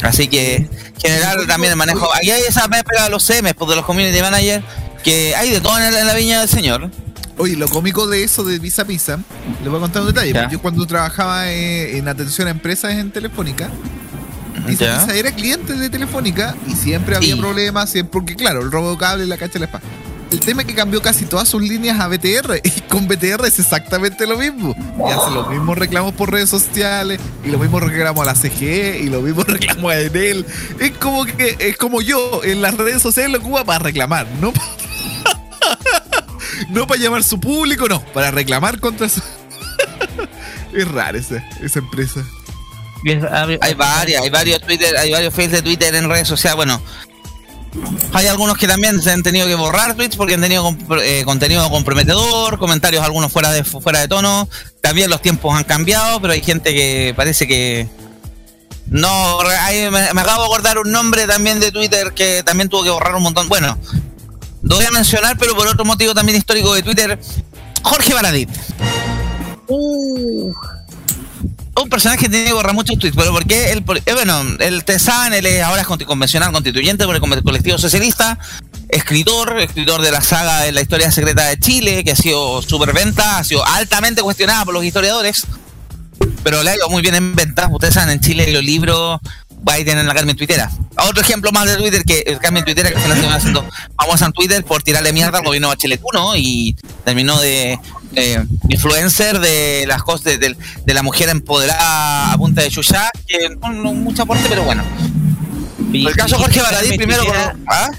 Así 0.01 0.27
que, 0.27 0.55
en 0.55 0.69
general, 1.01 1.47
también 1.47 1.71
el 1.71 1.77
manejo. 1.77 2.07
Aquí 2.13 2.29
hay 2.31 2.43
esa 2.43 2.67
mezcla 2.67 3.05
de 3.05 3.09
los 3.09 3.23
CMs, 3.23 3.53
pues, 3.55 3.69
de 3.69 3.75
los 3.75 3.85
community 3.85 4.21
managers, 4.21 4.63
que 5.03 5.35
hay 5.35 5.49
de 5.49 5.61
todo 5.61 5.77
en 5.79 6.07
la 6.07 6.13
viña 6.13 6.39
del 6.39 6.49
señor. 6.49 6.91
Oye, 7.37 7.55
lo 7.55 7.67
cómico 7.67 8.07
de 8.07 8.23
eso 8.23 8.43
de 8.43 8.57
Visa 8.59 8.85
Pizza, 8.85 9.19
les 9.61 9.69
voy 9.69 9.77
a 9.77 9.81
contar 9.81 10.01
un 10.01 10.07
detalle. 10.07 10.33
Ya. 10.33 10.49
Yo 10.49 10.59
cuando 10.61 10.85
trabajaba 10.87 11.51
eh, 11.51 11.97
en 11.97 12.07
atención 12.07 12.47
a 12.47 12.51
empresas 12.51 12.93
en 12.93 13.11
Telefónica, 13.11 13.69
Visa 14.65 14.85
Ya. 14.85 14.99
Pizza 14.99 15.15
era 15.15 15.31
cliente 15.31 15.73
de 15.73 15.89
Telefónica 15.89 16.55
y 16.67 16.71
siempre 16.73 17.15
había 17.15 17.35
Sí. 17.35 17.39
problemas, 17.39 17.89
siempre, 17.91 18.11
porque 18.11 18.35
claro, 18.35 18.61
el 18.61 18.71
robo 18.71 18.91
de 18.91 18.97
cable 18.97 19.25
y 19.25 19.27
la 19.27 19.37
cacha 19.37 19.53
de 19.53 19.59
la 19.59 19.65
espada. 19.65 19.83
El 20.29 20.41
tema 20.41 20.63
es 20.63 20.67
que 20.67 20.73
cambió 20.75 21.01
casi 21.01 21.23
todas 21.25 21.47
sus 21.47 21.61
líneas 21.61 22.01
a 22.01 22.07
BTR 22.09 22.59
y 22.63 22.69
con 22.89 23.07
BTR 23.07 23.45
es 23.45 23.59
exactamente 23.59 24.25
lo 24.27 24.37
mismo. 24.37 24.75
Y 25.07 25.11
hace 25.11 25.31
los 25.31 25.47
mismos 25.49 25.77
reclamos 25.77 26.13
por 26.15 26.31
redes 26.31 26.49
sociales 26.49 27.19
y 27.45 27.49
los 27.49 27.61
mismos 27.61 27.81
reclamos 27.83 28.23
a 28.27 28.33
la 28.33 28.35
CGE 28.35 28.99
y 28.99 29.09
los 29.09 29.21
mismos 29.23 29.45
reclamos 29.47 29.91
a 29.93 29.99
Enel. 30.01 30.45
Es 30.79 30.91
como 30.97 31.23
que 31.23 31.55
es 31.59 31.77
como 31.77 32.01
yo 32.01 32.41
en 32.43 32.61
las 32.63 32.73
redes 32.75 33.01
sociales 33.01 33.31
lo 33.31 33.37
ocupa 33.37 33.63
para 33.63 33.79
reclamar, 33.79 34.27
no 34.41 34.51
no 36.69 36.87
para 36.87 36.99
llamar 36.99 37.23
su 37.23 37.39
público, 37.39 37.87
no, 37.87 38.01
para 38.13 38.31
reclamar 38.31 38.79
contra 38.79 39.09
su 39.09 39.21
Es 40.73 40.87
rara 40.87 41.17
esa, 41.17 41.43
esa 41.61 41.79
empresa. 41.79 42.21
Hay 43.61 43.73
varias, 43.75 44.21
hay 44.23 44.29
varios 44.29 44.61
Twitter, 44.61 44.95
hay 44.97 45.11
varios 45.11 45.33
fails 45.33 45.51
de 45.51 45.61
Twitter 45.61 45.93
en 45.95 46.09
redes 46.09 46.27
sociales. 46.27 46.55
Bueno, 46.55 46.81
hay 48.13 48.27
algunos 48.27 48.57
que 48.57 48.67
también 48.67 49.01
se 49.01 49.11
han 49.11 49.23
tenido 49.23 49.47
que 49.47 49.55
borrar 49.55 49.95
tweets 49.95 50.15
porque 50.15 50.33
han 50.33 50.41
tenido 50.41 50.63
comp- 50.65 51.01
eh, 51.01 51.23
contenido 51.23 51.69
comprometedor, 51.69 52.57
comentarios 52.57 53.03
algunos 53.03 53.31
fuera 53.31 53.51
de 53.51 53.63
fuera 53.63 53.99
de 53.99 54.07
tono. 54.07 54.49
También 54.81 55.09
los 55.09 55.21
tiempos 55.21 55.55
han 55.55 55.63
cambiado, 55.63 56.19
pero 56.21 56.33
hay 56.33 56.41
gente 56.41 56.73
que 56.73 57.13
parece 57.15 57.47
que 57.47 57.87
no. 58.87 59.39
ahí 59.41 59.89
me, 59.91 60.13
me 60.13 60.21
acabo 60.21 60.41
de 60.41 60.47
acordar 60.47 60.79
un 60.79 60.91
nombre 60.91 61.27
también 61.27 61.59
de 61.59 61.71
Twitter 61.71 62.13
que 62.13 62.41
también 62.43 62.67
tuvo 62.67 62.83
que 62.83 62.89
borrar 62.89 63.15
un 63.15 63.23
montón. 63.23 63.47
Bueno, 63.47 63.77
lo 64.67 64.75
voy 64.75 64.85
a 64.85 64.91
mencionar, 64.91 65.37
pero 65.37 65.55
por 65.55 65.67
otro 65.67 65.85
motivo 65.85 66.13
también 66.13 66.37
histórico 66.37 66.73
de 66.73 66.83
Twitter. 66.83 67.19
Jorge 67.83 68.13
Baradit. 68.13 68.49
un 69.69 70.53
personaje 71.89 72.19
que 72.23 72.29
tiene 72.29 72.45
que 72.45 72.53
borrar 72.53 72.73
muchos 72.73 72.97
tweets, 72.97 73.15
pero 73.15 73.31
porque 73.31 73.71
él, 73.71 73.83
eh, 74.05 74.13
bueno, 74.13 74.41
el 74.59 74.83
Tesan, 74.83 75.33
él 75.33 75.45
es 75.45 75.61
ahora 75.61 75.81
es 75.81 75.87
convencional 75.87 76.51
constituyente 76.51 77.05
por 77.05 77.15
el 77.15 77.21
colectivo 77.21 77.77
socialista, 77.77 78.37
escritor, 78.89 79.59
escritor 79.59 80.01
de 80.01 80.11
la 80.11 80.21
saga 80.21 80.61
de 80.61 80.71
la 80.71 80.81
historia 80.81 81.11
secreta 81.11 81.45
de 81.45 81.59
Chile, 81.59 82.03
que 82.03 82.11
ha 82.11 82.15
sido 82.15 82.61
superventa, 82.61 83.37
ha 83.37 83.43
sido 83.43 83.65
altamente 83.65 84.21
cuestionada 84.21 84.65
por 84.65 84.73
los 84.73 84.83
historiadores, 84.83 85.45
pero 86.43 86.63
le 86.63 86.71
ha 86.71 86.75
ido 86.75 86.89
muy 86.89 87.01
bien 87.01 87.15
en 87.15 87.35
ventas. 87.35 87.69
Ustedes 87.71 87.93
saben, 87.93 88.09
en 88.09 88.19
Chile 88.19 88.51
los 88.51 88.63
libros 88.63 89.19
ahí 89.65 89.83
tienen 89.83 90.07
la 90.07 90.13
Carmen 90.13 90.35
Twittera. 90.35 90.69
Otro 90.97 91.21
ejemplo 91.21 91.51
más 91.51 91.65
de 91.65 91.75
Twitter 91.77 92.03
que 92.03 92.19
el 92.27 92.39
Carmen 92.39 92.63
Twittera 92.63 92.89
que 92.91 92.99
se 92.99 93.07
la 93.07 93.15
está 93.15 93.35
haciendo 93.35 93.65
famosa 93.97 94.25
en 94.25 94.31
Twitter 94.33 94.63
por 94.63 94.81
tirarle 94.83 95.11
mierda 95.13 95.39
al 95.39 95.43
gobierno 95.45 95.67
de 95.69 95.75
Bachelet 95.75 96.01
1 96.03 96.35
y 96.37 96.75
terminó 97.05 97.39
de 97.39 97.79
eh, 98.15 98.45
influencer 98.69 99.39
de 99.39 99.85
las 99.87 100.01
cosas 100.03 100.23
de, 100.23 100.37
de- 100.37 100.57
de 100.85 100.93
la 100.93 101.03
mujer 101.03 101.29
empoderada 101.29 102.31
a 102.33 102.37
punta 102.37 102.61
de 102.61 102.69
chucha, 102.69 103.09
que 103.27 103.49
no, 103.61 103.71
no 103.73 103.93
mucho 103.93 104.23
aporte, 104.23 104.45
pero 104.49 104.63
bueno. 104.63 104.83
El 105.93 106.15
caso 106.15 106.37
Jorge 106.37 106.61
Baradí 106.61 106.97
primero 106.97 107.23
con- 107.25 107.65
¿Ah? 107.69 107.91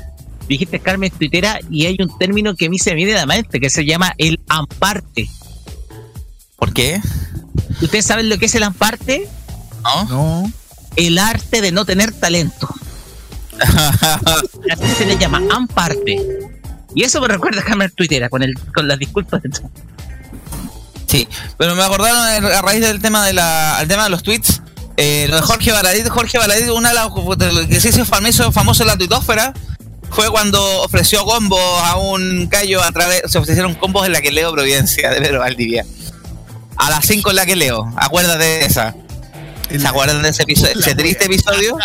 Dijiste 0.48 0.80
Carmen 0.80 1.10
Twittera 1.10 1.58
y 1.70 1.86
hay 1.86 1.96
un 2.00 2.16
término 2.18 2.54
que 2.56 2.66
a 2.66 2.70
mí 2.70 2.78
se 2.78 2.90
me 2.90 2.96
viene 2.96 3.12
a 3.14 3.16
la 3.18 3.26
mente 3.26 3.60
que 3.60 3.68
se 3.70 3.84
llama 3.84 4.14
el 4.18 4.40
amparte. 4.48 5.28
¿Por 6.56 6.72
qué? 6.72 7.00
¿Ustedes 7.82 8.04
saben 8.06 8.28
lo 8.28 8.38
que 8.38 8.46
es 8.46 8.54
el 8.54 8.62
amparte? 8.62 9.28
¿No? 9.84 10.04
No. 10.06 10.52
El 10.98 11.18
arte 11.18 11.60
de 11.60 11.72
no 11.72 11.84
tener 11.84 12.12
talento. 12.12 12.68
Así 13.60 14.94
se 14.96 15.06
le 15.06 15.16
llama 15.16 15.40
amparte. 15.50 16.18
Y 16.94 17.04
eso 17.04 17.20
me 17.20 17.28
recuerda 17.28 17.60
a 17.60 17.64
Carmen 17.64 17.90
Twittera 17.90 18.28
con, 18.28 18.42
el, 18.42 18.54
con 18.74 18.88
las 18.88 18.98
disculpas 18.98 19.42
de 19.42 19.48
todo. 19.48 19.70
Sí, 21.06 21.26
pero 21.56 21.74
me 21.74 21.82
acordaron 21.82 22.18
a 22.18 22.62
raíz 22.62 22.82
del 22.82 23.00
tema 23.00 23.24
de 23.24 23.32
la, 23.32 23.78
al 23.78 23.88
tema 23.88 24.04
de 24.04 24.10
los 24.10 24.22
tweets, 24.22 24.60
eh, 24.98 25.26
lo 25.30 25.36
de 25.36 25.42
Jorge 25.42 25.72
Baradit, 25.72 26.08
Jorge 26.08 26.36
Baradit, 26.36 26.68
una 26.68 26.90
de 26.90 26.94
las 26.94 27.66
que 27.66 27.80
se 27.80 27.88
hizo 27.90 28.04
famoso, 28.04 28.52
famoso 28.52 28.82
en 28.82 28.88
la 28.88 28.98
tuitósfera 28.98 29.54
fue 30.10 30.30
cuando 30.30 30.82
ofreció 30.82 31.24
combos 31.24 31.60
a 31.84 31.96
un 31.96 32.46
callo 32.48 32.82
a 32.82 32.90
través, 32.92 33.22
se 33.26 33.38
ofrecieron 33.38 33.74
combos 33.74 34.06
en 34.06 34.12
la 34.12 34.20
que 34.20 34.30
leo 34.30 34.52
Providencia 34.52 35.10
de 35.10 35.20
Pedro 35.20 35.40
Valdivia. 35.40 35.84
A 36.76 36.90
las 36.90 37.06
5 37.06 37.30
en 37.30 37.36
la 37.36 37.46
que 37.46 37.56
leo, 37.56 37.90
acuérdate 37.96 38.44
de 38.44 38.64
esa. 38.64 38.94
¿Se 39.70 39.86
acuerdan 39.86 40.22
de 40.22 40.30
ese 40.30 40.44
episodio? 40.44 40.72
Ese 40.80 40.94
triste 40.94 41.24
episodio. 41.26 41.76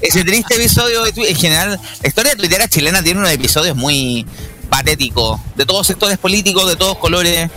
Ese 0.00 0.24
triste 0.24 0.54
episodio 0.54 1.02
de 1.04 1.30
en 1.30 1.36
general, 1.36 1.80
la 2.02 2.08
historia 2.08 2.32
de 2.32 2.36
tuitera 2.36 2.68
chilena 2.68 3.02
tiene 3.02 3.20
unos 3.20 3.32
episodios 3.32 3.76
muy 3.76 4.26
patéticos, 4.68 5.40
de 5.56 5.66
todos 5.66 5.86
sectores 5.86 6.18
políticos, 6.18 6.68
de 6.68 6.76
todos 6.76 6.98
colores. 6.98 7.50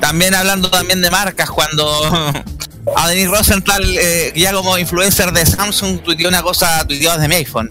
También 0.00 0.34
hablando 0.34 0.70
también 0.70 1.00
de 1.00 1.10
marcas, 1.10 1.50
cuando 1.50 1.84
a 2.96 3.08
Denis 3.08 3.28
Rosenthal, 3.28 3.84
eh, 3.84 4.32
ya 4.34 4.52
como 4.52 4.78
influencer 4.78 5.32
de 5.32 5.46
Samsung, 5.46 6.00
tuiteó 6.02 6.28
una 6.28 6.42
cosa, 6.42 6.86
tuiteó 6.86 7.12
desde 7.12 7.28
mi 7.28 7.36
iPhone. 7.36 7.68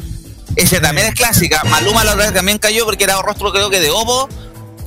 Ese 0.55 0.79
también 0.79 1.07
es 1.07 1.15
clásica. 1.15 1.63
Maluma 1.65 2.03
la 2.03 2.13
otra 2.13 2.25
vez 2.25 2.33
también 2.33 2.57
cayó 2.57 2.85
porque 2.85 3.05
era 3.05 3.21
rostro 3.21 3.51
creo 3.51 3.69
que 3.69 3.79
de 3.79 3.89
Oppo 3.89 4.27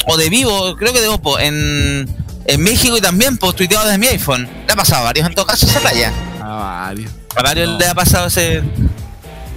o 0.06 0.16
de 0.16 0.28
Vivo, 0.28 0.76
creo 0.76 0.92
que 0.92 1.00
de 1.00 1.08
Oppo, 1.08 1.38
en, 1.38 2.06
en 2.46 2.62
México 2.62 2.96
y 2.96 3.00
también 3.00 3.36
pues 3.38 3.54
tuiteado 3.56 3.84
desde 3.86 3.98
mi 3.98 4.06
iPhone. 4.08 4.48
Le 4.66 4.72
ha 4.72 4.76
pasado 4.76 5.02
a 5.02 5.04
varios 5.04 5.26
en 5.26 5.34
todo 5.34 5.46
caso 5.46 5.66
esa 5.66 5.80
raya. 5.80 6.12
A 6.40 6.48
varios. 6.86 7.10
A 7.36 7.42
varios 7.42 7.68
No. 7.70 7.78
le 7.78 7.86
ha 7.86 7.94
pasado 7.94 8.26
ese. 8.26 8.62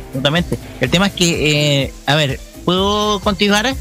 Absolutamente. 0.07 0.57
El 0.79 0.89
tema 0.89 1.07
es 1.07 1.13
que, 1.13 1.83
eh, 1.83 1.93
a 2.05 2.15
ver, 2.15 2.39
¿puedo 2.65 3.19
continuar? 3.19 3.75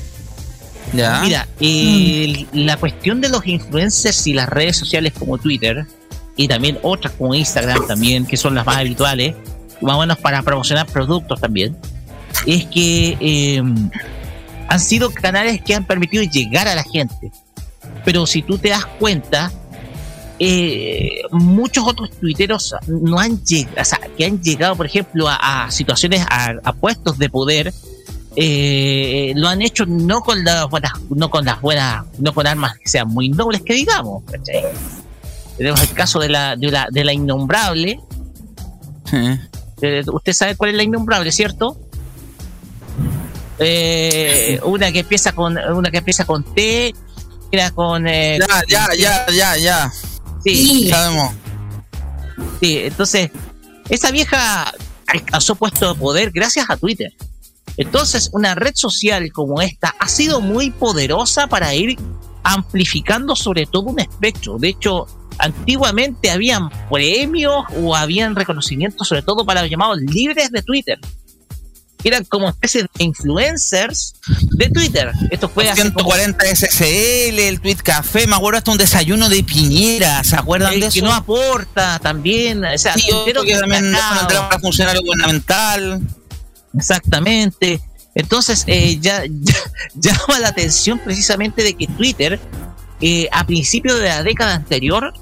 Ya. 0.92 1.21
Mira, 1.21 1.49
el- 1.61 2.47
la 2.53 2.77
cuestión 2.77 3.21
de 3.21 3.29
los 3.29 3.47
influencers 3.47 4.27
y 4.27 4.35
las 4.35 4.49
redes 4.49 4.77
sociales 4.77 5.12
como 5.19 5.38
Twitter 5.38 5.87
y 6.37 6.49
también 6.49 6.79
otras 6.83 7.14
como 7.14 7.35
Instagram 7.35 7.87
también, 7.87 8.27
que 8.27 8.37
son 8.37 8.55
las 8.55 8.66
más 8.66 8.77
habituales, 8.77 9.35
más 9.81 9.97
o 9.97 10.01
menos 10.01 10.19
para 10.19 10.42
promocionar 10.42 10.87
productos 10.87 11.40
también, 11.40 11.77
es 12.47 12.64
que 12.66 13.16
eh, 13.21 13.62
han 14.69 14.81
sido 14.81 15.11
canales 15.11 15.61
que 15.62 15.75
han 15.75 15.85
permitido 15.87 16.23
llegar 16.25 16.69
a 16.69 16.75
la 16.75 16.85
gente. 16.85 17.33
Pero 18.05 18.27
si 18.27 18.43
tú 18.43 18.59
te 18.59 18.69
das 18.69 18.87
cuenta, 18.87 19.53
eh, 20.39 21.23
muchos 21.31 21.87
otros 21.87 22.11
tuiteros 22.11 22.75
no 22.87 23.19
han 23.19 23.43
llegado, 23.45 23.81
o 23.81 23.85
sea, 23.85 24.01
que 24.17 24.25
han 24.25 24.41
llegado, 24.43 24.77
por 24.77 24.87
ejemplo, 24.87 25.29
a, 25.29 25.65
a 25.65 25.71
situaciones, 25.71 26.25
a, 26.31 26.55
a 26.63 26.73
puestos 26.73 27.19
de 27.19 27.29
poder, 27.29 27.73
eh, 28.39 29.33
lo 29.35 29.49
han 29.49 29.63
hecho 29.63 29.87
no 29.87 30.21
con 30.21 30.45
las 30.45 30.69
buenas, 30.69 30.93
no 31.09 31.31
con 31.31 31.47
las 31.47 31.61
buenas, 31.63 32.05
no 32.19 32.35
con 32.35 32.47
armas 32.47 32.79
que 32.79 32.89
sean 32.89 33.09
muy 33.09 33.31
nobles 33.31 33.63
que 33.63 33.73
digamos. 33.73 34.25
¿cachai? 34.31 34.63
Tenemos 35.57 35.83
el 35.83 35.93
caso 35.93 36.21
de 36.21 36.29
la, 36.29 36.55
de 36.55 36.71
la, 36.71 36.89
de 36.91 37.05
la 37.05 37.13
innombrable. 37.15 37.99
Eh. 39.81 40.03
Usted 40.07 40.33
sabe 40.35 40.57
cuál 40.57 40.71
es 40.71 40.77
la 40.77 40.83
innombrable, 40.83 41.33
¿cierto? 41.33 41.79
Eh, 43.59 44.61
una 44.65 44.93
que 44.93 45.01
empieza 45.01 45.33
con, 45.33 45.57
una 45.57 45.91
que 45.91 45.99
empieza 45.99 46.27
con 46.27 46.43
T, 46.43 46.95
con 47.75 48.07
eh, 48.07 48.39
Ya, 48.39 48.63
ya, 48.69 48.89
ya, 48.97 49.27
ya, 49.31 49.57
ya. 49.57 49.93
sí, 50.45 50.89
Sabemos. 50.89 51.35
Sí, 52.61 52.79
entonces, 52.79 53.31
esa 53.89 54.11
vieja 54.11 54.73
alcanzó 55.07 55.55
puesto 55.55 55.93
de 55.93 55.99
poder 55.99 56.31
gracias 56.33 56.69
a 56.69 56.77
Twitter. 56.77 57.13
Entonces, 57.77 58.31
una 58.33 58.55
red 58.55 58.75
social 58.75 59.31
como 59.33 59.61
esta 59.61 59.95
ha 59.99 60.09
sido 60.09 60.41
muy 60.41 60.71
poderosa 60.71 61.47
para 61.47 61.75
ir 61.75 61.99
amplificando 62.43 63.37
sobre 63.37 63.67
todo 63.67 63.85
un 63.85 64.01
espectro. 64.01 64.59
De 64.59 64.69
hecho, 64.69 65.07
antiguamente 65.39 66.31
habían 66.31 66.71
premios 66.91 67.65
o 67.83 67.95
habían 67.95 68.35
reconocimientos 68.35 69.07
sobre 69.09 69.23
todo 69.23 69.45
para 69.45 69.63
los 69.63 69.71
llamados 69.71 69.99
libres 70.01 70.51
de 70.51 70.63
Twitter. 70.63 70.99
Que 72.07 72.14
Eran 72.14 72.25
como 72.25 72.49
especies 72.49 72.85
de 72.97 73.05
influencers 73.05 74.14
de 74.57 74.69
Twitter. 74.71 75.11
Esto 75.31 75.49
fue 75.49 75.69
hace 75.69 75.83
como- 75.92 76.09
140 76.12 76.47
SSL, 76.47 77.49
el 77.49 77.61
Tweet 77.61 77.79
Café, 77.83 78.29
me 78.29 78.37
acuerdo 78.37 78.59
hasta 78.59 78.71
un 78.71 78.79
desayuno 78.79 79.29
de 79.29 79.42
Piñera, 79.42 80.23
¿se 80.23 80.37
acuerdan 80.37 80.75
el 80.75 80.81
de 80.83 80.88
que 80.90 80.99
eso? 81.01 81.07
no 81.07 81.12
aporta 81.12 81.99
también. 81.99 82.64
O 82.64 82.79
sea, 82.79 82.95
Sí, 82.95 83.11
otro 83.11 83.42
que 83.42 83.57
también 83.57 83.92
para 83.92 84.59
funcionario 84.61 85.03
gubernamental. 85.03 86.01
Exactamente. 86.77 87.81
Entonces, 88.14 88.64
eh, 88.69 88.99
ya, 89.01 89.25
ya- 89.40 89.55
llama 89.95 90.38
la 90.40 90.49
atención 90.49 90.99
precisamente 91.01 91.62
de 91.64 91.75
que 91.75 91.87
Twitter, 91.88 92.38
eh, 93.01 93.29
a 93.33 93.45
principios 93.45 93.99
de 93.99 94.05
la 94.05 94.23
década 94.23 94.55
anterior, 94.55 95.12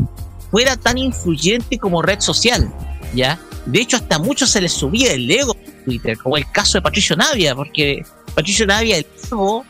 fuera 0.50 0.76
tan 0.76 0.98
influyente 0.98 1.78
como 1.78 2.02
red 2.02 2.20
social, 2.20 2.70
¿ya? 3.14 3.38
De 3.66 3.80
hecho, 3.80 3.96
hasta 3.96 4.18
muchos 4.18 4.50
se 4.50 4.60
les 4.60 4.72
subía 4.72 5.12
el 5.12 5.30
ego 5.30 5.52
a 5.52 5.84
Twitter, 5.84 6.18
como 6.18 6.36
el 6.36 6.50
caso 6.50 6.78
de 6.78 6.82
Patricio 6.82 7.16
Navia, 7.16 7.54
porque 7.54 8.04
Patricio 8.34 8.66
Navia, 8.66 8.98
el 8.98 9.06
ego, 9.26 9.64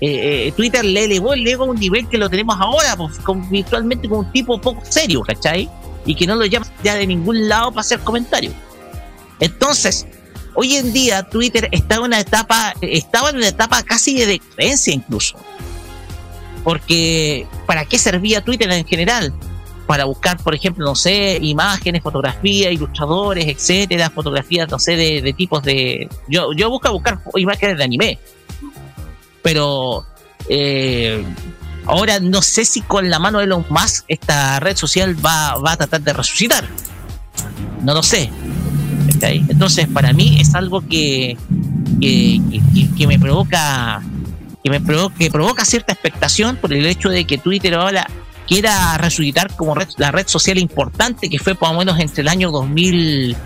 eh, 0.00 0.46
eh, 0.48 0.52
Twitter 0.56 0.84
le 0.84 1.04
elevó 1.04 1.32
el 1.34 1.46
ego 1.46 1.64
a 1.64 1.66
un 1.68 1.78
nivel 1.78 2.08
que 2.08 2.18
lo 2.18 2.28
tenemos 2.28 2.56
ahora, 2.58 2.96
pues, 2.96 3.18
con- 3.18 3.48
virtualmente 3.48 4.08
como 4.08 4.22
un 4.22 4.32
tipo 4.32 4.60
poco 4.60 4.82
serio, 4.88 5.22
¿cachai? 5.22 5.68
Y 6.06 6.14
que 6.14 6.26
no 6.26 6.34
lo 6.34 6.44
llama 6.46 6.66
ya 6.82 6.94
de 6.96 7.06
ningún 7.06 7.48
lado 7.48 7.70
para 7.70 7.82
hacer 7.82 8.00
comentarios. 8.00 8.54
Entonces, 9.38 10.06
hoy 10.54 10.74
en 10.76 10.92
día 10.92 11.22
Twitter 11.22 11.68
está 11.70 11.96
en 11.96 12.02
una 12.02 12.20
etapa, 12.20 12.74
estaba 12.80 13.30
en 13.30 13.36
una 13.36 13.48
etapa 13.48 13.82
casi 13.82 14.16
de 14.18 14.26
decadencia 14.26 14.92
incluso. 14.92 15.36
Porque, 16.64 17.46
¿para 17.66 17.84
qué 17.84 17.98
servía 17.98 18.42
Twitter 18.42 18.70
en 18.70 18.84
general? 18.86 19.32
Para 19.90 20.04
buscar, 20.04 20.36
por 20.36 20.54
ejemplo, 20.54 20.84
no 20.84 20.94
sé, 20.94 21.36
imágenes, 21.42 22.00
fotografías, 22.00 22.72
ilustradores, 22.72 23.44
etcétera, 23.48 24.08
fotografías, 24.08 24.70
no 24.70 24.78
sé, 24.78 24.94
de, 24.94 25.32
tipos 25.32 25.64
de. 25.64 26.08
Yo, 26.28 26.52
yo 26.52 26.70
busco 26.70 26.92
buscar 26.92 27.18
imágenes 27.34 27.76
de 27.76 27.82
anime. 27.82 28.18
Pero 29.42 30.06
eh, 30.48 31.24
ahora 31.86 32.20
no 32.20 32.40
sé 32.40 32.64
si 32.64 32.82
con 32.82 33.10
la 33.10 33.18
mano 33.18 33.38
de 33.38 33.46
Elon 33.46 33.66
Musk 33.68 34.04
esta 34.06 34.60
red 34.60 34.76
social 34.76 35.16
va, 35.26 35.56
va 35.56 35.72
a 35.72 35.76
tratar 35.76 36.02
de 36.02 36.12
resucitar. 36.12 36.68
No 37.82 37.92
lo 37.92 38.04
sé. 38.04 38.30
Entonces, 39.20 39.88
para 39.88 40.12
mí 40.12 40.40
es 40.40 40.54
algo 40.54 40.86
que, 40.86 41.36
que, 42.00 43.06
me 43.08 43.18
provoca 43.18 44.04
que 44.62 44.70
me 44.70 44.80
provoca, 44.80 45.16
provoca 45.32 45.64
cierta 45.64 45.94
expectación 45.94 46.54
por 46.58 46.72
el 46.72 46.86
hecho 46.86 47.08
de 47.08 47.24
que 47.24 47.38
Twitter 47.38 47.74
ahora 47.74 48.06
quiera 48.50 48.98
resucitar 48.98 49.54
como 49.54 49.76
la 49.96 50.10
red 50.10 50.26
social 50.26 50.58
importante 50.58 51.30
que 51.30 51.38
fue 51.38 51.54
por 51.54 51.70
lo 51.70 51.78
menos 51.78 52.00
entre 52.00 52.22
el 52.22 52.28
año 52.28 52.50
2000, 52.50 53.36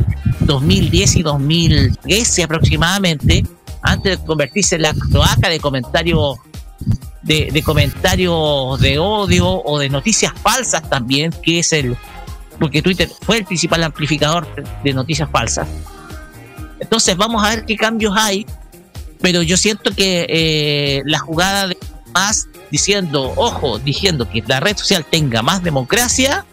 2010 0.41 1.17
y 1.17 1.23
2013 1.23 2.43
aproximadamente, 2.43 3.45
antes 3.83 4.19
de 4.19 4.25
convertirse 4.25 4.77
en 4.77 4.83
la 4.83 4.95
cloaca 4.95 5.51
de 5.51 5.61
comentarios 5.61 6.39
de, 7.21 7.51
de 7.53 7.63
comentarios 7.63 8.81
de 8.81 8.99
odio 8.99 9.47
o 9.47 9.79
de 9.79 9.91
noticias 9.91 10.33
falsas 10.43 10.89
también, 10.89 11.35
que 11.43 11.59
es 11.59 11.75
el 11.75 11.99
porque 12.59 12.81
Twitter 12.81 13.11
fue 13.21 13.37
el 13.37 13.45
principal 13.45 13.85
amplificador 13.85 14.47
de 14.83 14.95
noticias 14.95 15.29
falsas. 15.31 15.69
Entonces 16.81 17.15
vamos 17.15 17.45
a 17.45 17.51
ver 17.51 17.67
qué 17.67 17.77
cambios 17.77 18.15
hay, 18.17 18.47
pero 19.21 19.43
yo 19.43 19.59
siento 19.59 19.91
que 19.95 20.25
eh, 20.31 21.03
la 21.05 21.19
jugada 21.19 21.67
de 21.67 21.77
más 22.15 22.49
diciendo, 22.71 23.33
ojo, 23.37 23.79
diciendo 23.79 24.29
que 24.29 24.43
la 24.47 24.61
red 24.61 24.77
social 24.77 25.05
tenga 25.05 25.43
más 25.43 25.63
democracia, 25.63 26.47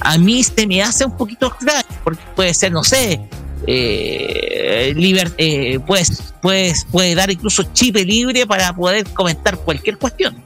a 0.00 0.18
mí 0.18 0.42
se 0.42 0.66
me 0.66 0.82
hace 0.82 1.04
un 1.04 1.16
poquito 1.16 1.46
extraño, 1.46 1.86
porque 2.04 2.22
puede 2.34 2.52
ser, 2.52 2.72
no 2.72 2.84
sé, 2.84 3.28
eh, 3.66 4.92
liber- 4.96 5.34
eh, 5.38 5.78
pues, 5.86 6.34
pues, 6.42 6.86
puede 6.90 7.14
dar 7.14 7.30
incluso 7.30 7.62
chip 7.72 7.96
libre 7.96 8.46
para 8.46 8.74
poder 8.74 9.08
comentar 9.10 9.56
cualquier 9.58 9.96
cuestión, 9.96 10.42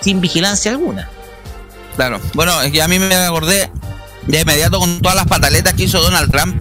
sin 0.00 0.20
vigilancia 0.20 0.70
alguna. 0.70 1.08
Claro. 1.96 2.20
Bueno, 2.34 2.60
es 2.62 2.70
que 2.72 2.82
a 2.82 2.88
mí 2.88 2.98
me 2.98 3.14
acordé 3.14 3.70
de 4.26 4.40
inmediato 4.40 4.78
con 4.78 5.00
todas 5.00 5.16
las 5.16 5.26
pataletas 5.26 5.74
que 5.74 5.84
hizo 5.84 6.00
Donald 6.00 6.30
Trump 6.30 6.56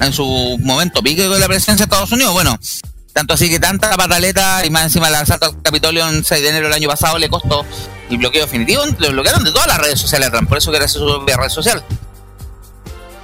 en 0.00 0.12
su 0.12 0.58
momento 0.62 1.02
pique 1.02 1.28
de 1.28 1.38
la 1.38 1.46
presencia 1.46 1.76
de 1.76 1.82
Estados 1.84 2.12
Unidos. 2.12 2.32
Bueno, 2.32 2.58
tanto 3.16 3.32
así 3.32 3.48
que 3.48 3.58
tanta 3.58 3.96
pataleta 3.96 4.66
y 4.66 4.68
más 4.68 4.82
encima 4.82 5.08
la 5.08 5.20
asalto 5.20 5.46
al 5.46 5.62
Capitolio 5.62 6.06
en 6.06 6.22
6 6.22 6.42
de 6.42 6.48
enero 6.50 6.66
del 6.66 6.74
año 6.74 6.86
pasado 6.86 7.16
le 7.16 7.30
costó 7.30 7.64
el 8.10 8.18
bloqueo 8.18 8.42
definitivo. 8.42 8.82
Lo 8.98 9.10
bloquearon 9.10 9.42
de 9.42 9.52
todas 9.52 9.66
las 9.66 9.78
redes 9.78 9.98
sociales 9.98 10.30
Trump, 10.30 10.50
por 10.50 10.58
eso 10.58 10.70
que 10.70 10.76
era 10.76 10.86
su 10.86 11.02
propia 11.02 11.38
red 11.38 11.48
social. 11.48 11.82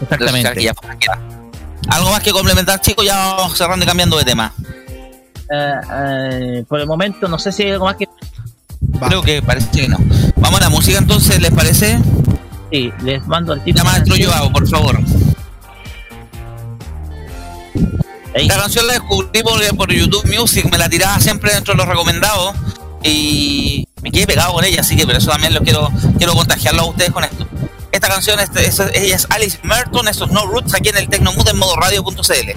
Exactamente. 0.01 0.73
Algo 1.89 2.11
más 2.11 2.23
que 2.23 2.31
complementar, 2.31 2.81
chicos, 2.81 3.05
ya 3.05 3.35
vamos 3.35 3.59
cerrando 3.59 3.85
y 3.85 3.87
cambiando 3.87 4.17
de 4.17 4.25
tema. 4.25 4.55
Eh, 5.51 6.65
por 6.67 6.81
el 6.81 6.87
momento, 6.87 7.29
no 7.29 7.39
sé 7.39 7.53
si 7.53 7.65
hay 7.65 7.73
algo 7.73 7.85
más 7.85 7.97
que. 7.97 8.09
Creo 9.07 9.21
que 9.21 9.43
parece 9.43 9.69
que 9.73 9.89
no. 9.89 9.99
Vamos 10.37 10.59
a 10.59 10.65
la 10.65 10.71
música 10.71 10.97
entonces, 10.97 11.39
¿les 11.39 11.51
parece? 11.51 11.99
Sí, 12.71 12.91
les 13.03 13.27
mando 13.27 13.53
al 13.53 13.63
título. 13.63 13.85
La 13.85 13.91
maestro 13.91 14.17
Joao, 14.19 14.51
por 14.51 14.67
favor. 14.67 14.99
La 18.35 18.57
canción 18.57 18.87
la 18.87 18.95
descubrí 18.95 19.43
por, 19.43 19.93
YouTube 19.93 20.25
Music, 20.27 20.67
me 20.71 20.79
la 20.79 20.89
tiraba 20.89 21.21
siempre 21.21 21.53
dentro 21.53 21.75
de 21.75 21.79
los 21.79 21.87
recomendados 21.87 22.55
y 23.03 23.87
me 24.01 24.11
quedé 24.11 24.27
pegado 24.27 24.55
con 24.55 24.65
ella, 24.65 24.81
así 24.81 24.97
que 24.97 25.05
por 25.05 25.15
eso 25.15 25.31
también 25.31 25.55
lo 25.55 25.61
quiero, 25.61 25.91
quiero 26.17 26.35
contagiarlo 26.35 26.83
a 26.83 26.87
ustedes 26.87 27.11
con 27.11 27.25
esto. 27.25 27.47
Esta 27.93 28.09
canción, 28.09 28.41
es, 28.41 28.51
ella 28.95 29.17
es 29.17 29.27
Alice 29.29 29.59
Merton, 29.63 30.09
estos 30.09 30.31
No 30.31 30.47
Roots, 30.47 30.75
aquí 30.75 30.89
en 30.89 30.97
el 30.97 31.09
Tecnomood 31.09 31.47
en 31.49 31.59
modo 31.59 31.77
radio.cl. 31.77 32.53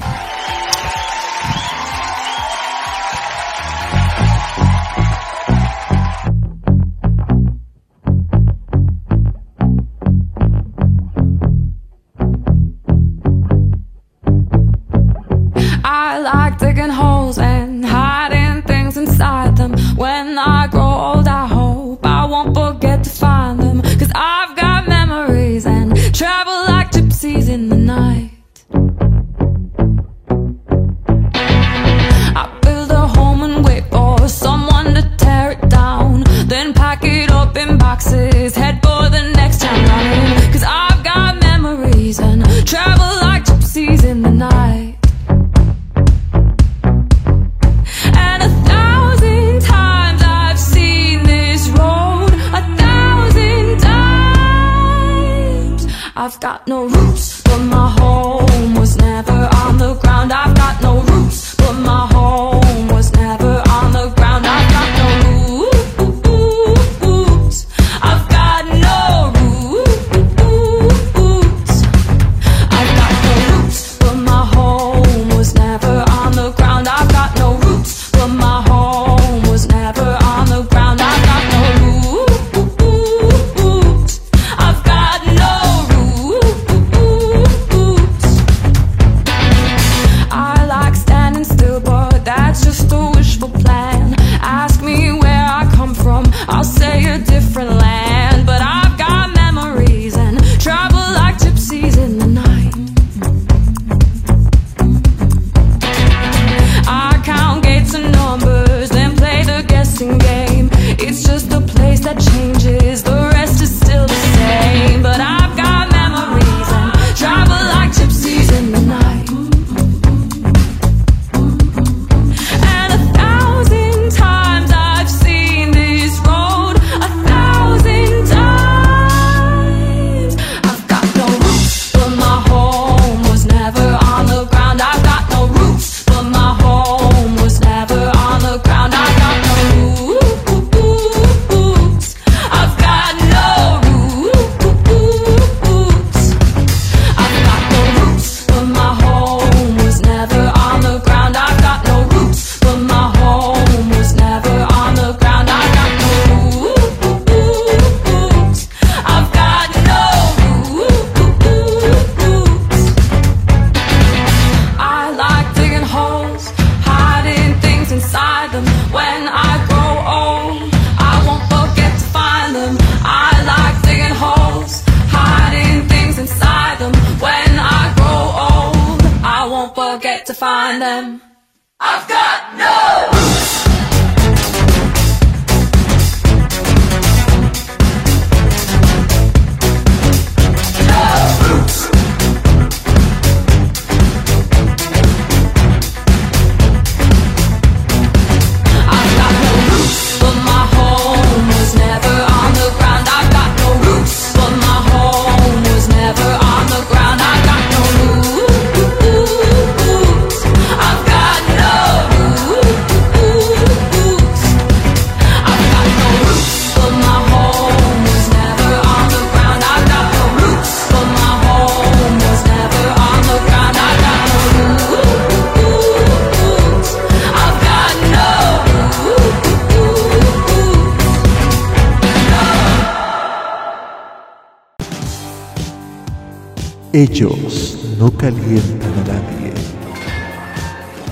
Ellos 237.16 237.78
no 237.98 238.12
calientan 238.12 238.92
a 238.92 239.14
nadie, 239.14 239.54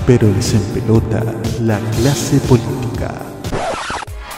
pero 0.06 0.30
les 0.36 0.52
empelota 0.52 1.24
la 1.62 1.80
clase 1.96 2.36
política. 2.40 3.22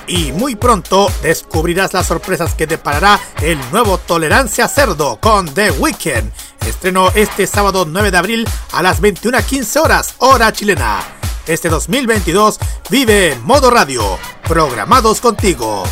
Y 0.06 0.30
muy 0.30 0.54
pronto 0.54 1.10
descubrirás 1.24 1.92
las 1.92 2.06
sorpresas 2.06 2.54
que 2.54 2.68
deparará 2.68 3.18
el 3.42 3.58
nuevo 3.72 3.98
Tolerancia 3.98 4.68
Cerdo 4.68 5.18
con 5.20 5.52
The 5.54 5.72
Weeknd 5.72 6.30
Estreno 6.64 7.10
este 7.16 7.48
sábado 7.48 7.84
9 7.84 8.12
de 8.12 8.16
abril 8.16 8.48
a 8.70 8.80
las 8.80 9.02
21.15 9.02 9.80
horas, 9.80 10.14
hora 10.18 10.52
chilena. 10.52 11.00
Este 11.48 11.68
2022 11.68 12.60
vive 12.90 13.32
en 13.32 13.44
modo 13.44 13.70
radio, 13.70 14.20
programados 14.46 15.20
contigo. 15.20 15.82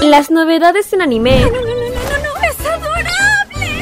Las 0.00 0.30
novedades 0.30 0.92
en 0.92 1.00
anime. 1.00 1.50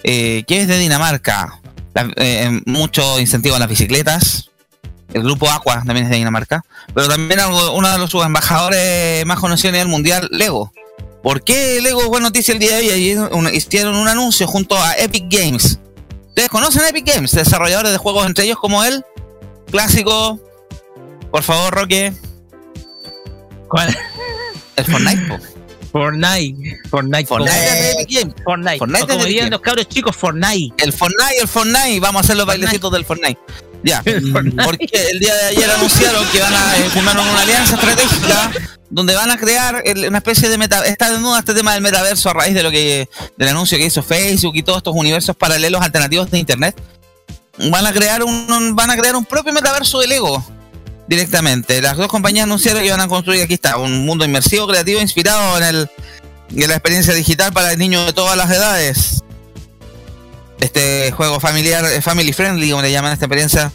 Eh, 0.03 0.42
¿Qué 0.49 0.62
es 0.62 0.66
de 0.66 0.78
Dinamarca? 0.78 1.61
Eh, 2.16 2.61
mucho 2.66 3.20
incentivo 3.20 3.55
a 3.55 3.61
las 3.61 3.68
bicicletas. 3.68 4.51
El 5.12 5.22
grupo 5.22 5.49
Aqua 5.49 5.84
también 5.86 6.07
es 6.07 6.11
de 6.11 6.16
Dinamarca. 6.16 6.64
Pero 6.92 7.07
también 7.07 7.38
uno 7.72 7.88
de 7.88 7.99
los 7.99 8.12
embajadores 8.14 9.24
más 9.26 9.38
conocidos 9.38 9.74
a 9.74 9.76
nivel 9.76 9.88
mundial, 9.88 10.28
Lego. 10.32 10.72
¿Por 11.27 11.43
qué 11.43 11.81
Lego 11.83 12.03
fue 12.03 12.20
noticia 12.20 12.55
el 12.55 12.61
día 12.61 12.77
de 12.77 12.93
hoy? 12.93 13.51
Hicieron 13.53 13.97
un 13.97 14.07
anuncio 14.07 14.47
junto 14.47 14.81
a 14.81 14.93
Epic 14.93 15.24
Games. 15.29 15.81
¿Ustedes 16.29 16.49
conocen 16.49 16.83
a 16.83 16.91
Epic 16.91 17.05
Games? 17.05 17.33
Desarrolladores 17.33 17.91
de 17.91 17.99
juegos 17.99 18.24
entre 18.27 18.45
ellos 18.45 18.59
como 18.61 18.85
él. 18.85 19.05
Clásico. 19.68 20.39
Por 21.33 21.43
favor, 21.43 21.74
Roque. 21.74 22.12
¿Cuál? 23.66 23.99
El 24.77 24.85
Fortnite. 24.85 25.56
Fortnite. 26.01 26.80
Fortnite. 26.90 27.26
Fortnite. 27.26 28.42
Fortnite. 28.44 28.78
Fortnite 28.78 29.07
como 29.07 29.24
dirían 29.24 29.51
los 29.51 29.61
cabros 29.61 29.88
chicos, 29.88 30.14
Fortnite. 30.14 30.82
El 30.84 30.92
Fortnite, 30.92 31.38
el 31.40 31.49
Fortnite. 31.49 32.01
Vamos 32.01 32.20
a 32.20 32.24
hacer 32.24 32.36
los 32.36 32.44
bailecitos 32.47 32.92
del 32.92 33.05
Fortnite. 33.05 33.38
Ya. 33.82 34.03
Porque 34.64 35.09
el 35.11 35.18
día 35.20 35.34
de 35.34 35.42
ayer 35.47 35.70
anunciaron 35.70 36.24
que 36.32 36.40
van 36.40 36.53
a 36.53 36.76
eh, 36.76 36.90
firmar 36.90 37.18
una 37.18 37.40
alianza 37.40 37.74
estratégica 37.76 38.51
donde 38.90 39.14
van 39.14 39.30
a 39.30 39.38
crear 39.38 39.82
una 40.09 40.18
especie 40.18 40.49
de 40.51 40.59
meta. 40.59 40.84
Está 40.86 41.11
de 41.12 41.18
nuevo 41.18 41.36
este 41.36 41.55
tema 41.55 41.72
del 41.72 41.82
metaverso 41.82 42.28
a 42.30 42.34
raíz 42.34 42.55
de 42.55 42.62
lo 42.62 42.70
que 42.70 43.09
del 43.38 43.49
anuncio 43.49 43.78
que 43.78 43.86
hizo 43.86 44.03
Facebook 44.03 44.55
y 44.57 44.62
todos 44.62 44.78
estos 44.78 44.94
universos 44.94 45.34
paralelos 45.34 45.80
alternativos 45.82 46.30
de 46.30 46.38
Internet. 46.38 46.76
Van 47.70 47.86
a 47.86 47.92
crear 47.92 48.22
un, 48.22 48.53
un- 48.53 48.76
van 48.76 48.90
a 48.90 48.97
crear 48.99 49.16
un 49.16 49.24
propio 49.24 49.53
metaverso 49.53 49.99
de 50.01 50.09
Lego 50.09 50.44
directamente. 51.09 51.81
Las 51.81 51.97
dos 51.97 52.09
compañías 52.09 52.45
anunciaron 52.45 52.83
que 52.83 52.91
van 52.91 53.01
a 53.01 53.09
construir 53.09 53.43
aquí 53.43 53.55
está 53.55 53.77
un 53.77 54.05
mundo 54.05 54.25
inmersivo, 54.25 54.67
creativo, 54.67 55.01
inspirado 55.01 55.59
en 55.59 55.65
el 55.65 55.91
en 56.49 56.69
la 56.69 56.75
experiencia 56.75 57.13
digital 57.13 57.53
para 57.53 57.75
niños 57.75 58.07
de 58.07 58.13
todas 58.13 58.37
las 58.37 58.49
edades 58.51 59.25
este 60.61 61.13
juego 61.13 61.41
familiar, 61.41 61.85
eh, 61.85 62.01
family 62.01 62.33
friendly, 62.33 62.71
como 62.71 62.83
le 62.83 62.91
llaman 62.91 63.13
esta 63.13 63.27
experiencia, 63.27 63.73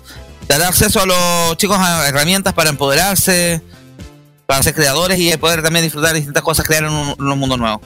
dará 0.48 0.68
acceso 0.68 1.02
a 1.02 1.06
los 1.06 1.58
chicos 1.58 1.78
a 1.80 2.08
herramientas 2.08 2.54
para 2.54 2.70
empoderarse, 2.70 3.62
para 4.46 4.64
ser 4.64 4.74
creadores 4.74 5.20
y 5.20 5.36
poder 5.38 5.62
también 5.62 5.84
disfrutar 5.84 6.12
de 6.12 6.18
distintas 6.18 6.44
cosas, 6.44 6.66
crear 6.66 6.86
un, 6.86 7.16
un 7.18 7.40
mundo 7.40 7.58
nuevo. 7.58 7.82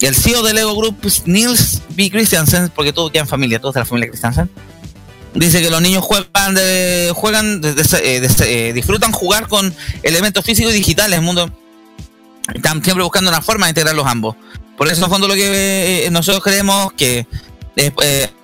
El 0.00 0.14
CEO 0.14 0.42
de 0.42 0.52
Lego 0.52 0.76
Group, 0.76 0.96
Nils 1.24 1.80
B. 1.90 2.10
Christiansen, 2.10 2.70
porque 2.74 2.92
todos 2.92 3.10
quedan 3.10 3.26
familia, 3.26 3.58
todos 3.58 3.74
de 3.74 3.80
la 3.80 3.86
familia 3.86 4.08
Christiansen, 4.08 4.50
dice 5.34 5.60
que 5.62 5.70
los 5.70 5.80
niños 5.82 6.02
juegan, 6.04 6.54
de, 6.54 7.12
juegan 7.14 7.60
de- 7.60 7.74
de- 7.74 7.82
eh, 8.02 8.28
eh, 8.40 8.72
disfrutan 8.72 9.12
jugar 9.12 9.48
con 9.48 9.74
elementos 10.02 10.44
físicos 10.44 10.72
y 10.72 10.76
digitales, 10.76 11.18
el 11.18 11.24
mundo 11.24 11.50
están 12.54 12.82
siempre 12.84 13.02
buscando 13.02 13.30
una 13.30 13.40
forma 13.42 13.66
de 13.66 13.70
integrar 13.70 13.94
los 13.94 14.06
ambos. 14.06 14.36
Por 14.76 14.88
eso, 14.88 15.04
en 15.04 15.10
fondo, 15.10 15.28
lo 15.28 15.34
que 15.34 16.06
eh, 16.06 16.10
nosotros 16.10 16.42
creemos 16.42 16.92
que 16.94 17.26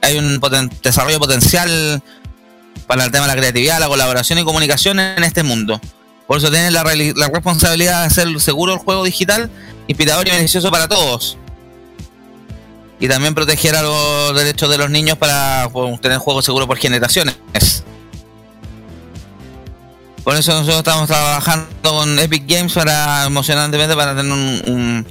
hay 0.02 0.18
un 0.18 0.40
poten- 0.40 0.70
desarrollo 0.82 1.18
potencial 1.18 2.02
para 2.86 3.04
el 3.04 3.10
tema 3.10 3.26
de 3.26 3.34
la 3.34 3.36
creatividad, 3.36 3.78
la 3.80 3.88
colaboración 3.88 4.38
y 4.38 4.44
comunicación 4.44 4.98
en 5.00 5.22
este 5.22 5.42
mundo. 5.42 5.80
Por 6.26 6.38
eso 6.38 6.50
tienen 6.50 6.72
la, 6.72 6.82
la 6.84 7.28
responsabilidad 7.28 8.00
de 8.00 8.06
hacer 8.06 8.40
seguro 8.40 8.72
el 8.74 8.78
juego 8.78 9.04
digital, 9.04 9.50
inspirador 9.88 10.26
y 10.26 10.30
beneficioso 10.30 10.70
para 10.70 10.86
todos. 10.88 11.36
Y 13.00 13.08
también 13.08 13.34
proteger 13.34 13.74
a 13.74 13.82
los 13.82 14.34
derechos 14.36 14.68
de 14.68 14.78
los 14.78 14.90
niños 14.90 15.16
para 15.16 15.68
pues, 15.72 16.00
tener 16.00 16.18
juegos 16.18 16.44
seguros 16.44 16.68
por 16.68 16.76
generaciones. 16.76 17.36
Por 20.22 20.36
eso 20.36 20.52
nosotros 20.52 20.78
estamos 20.78 21.08
trabajando 21.08 21.66
con 21.82 22.18
Epic 22.18 22.44
Games 22.46 22.72
para 22.74 23.24
emocionantemente 23.24 23.96
para 23.96 24.14
tener 24.14 24.32
un, 24.32 25.06